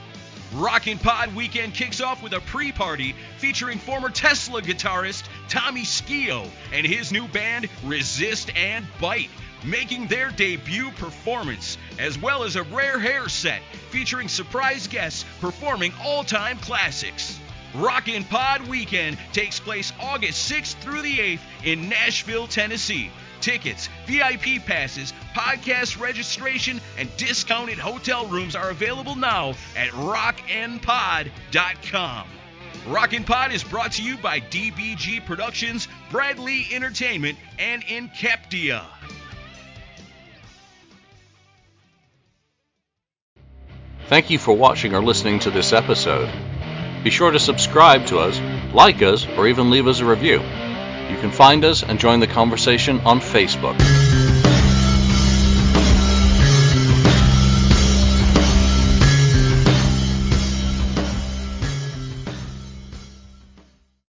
Rockin' 0.53 0.99
Pod 0.99 1.35
Weekend 1.35 1.73
kicks 1.73 2.01
off 2.01 2.21
with 2.21 2.33
a 2.33 2.39
pre 2.41 2.71
party 2.71 3.15
featuring 3.39 3.79
former 3.79 4.11
Tesla 4.11 4.61
guitarist 4.61 5.23
Tommy 5.49 5.85
Skeoch 5.85 6.51
and 6.71 6.85
his 6.85 7.11
new 7.11 7.27
band 7.27 7.67
Resist 7.83 8.55
and 8.55 8.85
Bite, 9.01 9.31
making 9.63 10.07
their 10.07 10.31
debut 10.31 10.91
performance, 10.91 11.77
as 11.99 12.17
well 12.17 12.43
as 12.43 12.55
a 12.55 12.63
rare 12.63 12.99
hair 12.99 13.29
set 13.29 13.61
featuring 13.89 14.27
surprise 14.27 14.87
guests 14.87 15.25
performing 15.39 15.93
all 16.03 16.23
time 16.23 16.57
classics. 16.57 17.39
Rockin' 17.73 18.23
Pod 18.23 18.67
Weekend 18.67 19.17
takes 19.33 19.59
place 19.59 19.91
August 19.99 20.51
6th 20.51 20.75
through 20.75 21.01
the 21.01 21.17
8th 21.17 21.39
in 21.63 21.89
Nashville, 21.89 22.47
Tennessee. 22.47 23.11
Tickets, 23.41 23.89
VIP 24.07 24.65
passes, 24.65 25.13
podcast 25.35 25.99
registration, 25.99 26.79
and 26.97 27.15
discounted 27.17 27.77
hotel 27.77 28.25
rooms 28.27 28.55
are 28.55 28.69
available 28.69 29.15
now 29.15 29.49
at 29.75 29.89
rockandpod.com. 29.89 32.27
Rockin' 32.87 33.23
Pod 33.23 33.51
is 33.51 33.63
brought 33.63 33.93
to 33.93 34.03
you 34.03 34.17
by 34.17 34.39
DBG 34.39 35.25
Productions, 35.25 35.87
Bradley 36.11 36.67
Entertainment, 36.71 37.37
and 37.59 37.83
Inceptia. 37.83 38.85
Thank 44.07 44.29
you 44.29 44.37
for 44.37 44.55
watching 44.55 44.93
or 44.93 45.03
listening 45.03 45.39
to 45.39 45.51
this 45.51 45.73
episode. 45.73 46.29
Be 47.03 47.09
sure 47.09 47.31
to 47.31 47.39
subscribe 47.39 48.05
to 48.07 48.19
us, 48.19 48.39
like 48.71 49.01
us, 49.01 49.25
or 49.25 49.47
even 49.47 49.71
leave 49.71 49.87
us 49.87 49.99
a 49.99 50.05
review. 50.05 50.41
You 51.09 51.17
can 51.17 51.31
find 51.31 51.65
us 51.65 51.81
and 51.81 51.99
join 51.99 52.19
the 52.19 52.27
conversation 52.27 52.99
on 52.99 53.19
Facebook. 53.19 54.04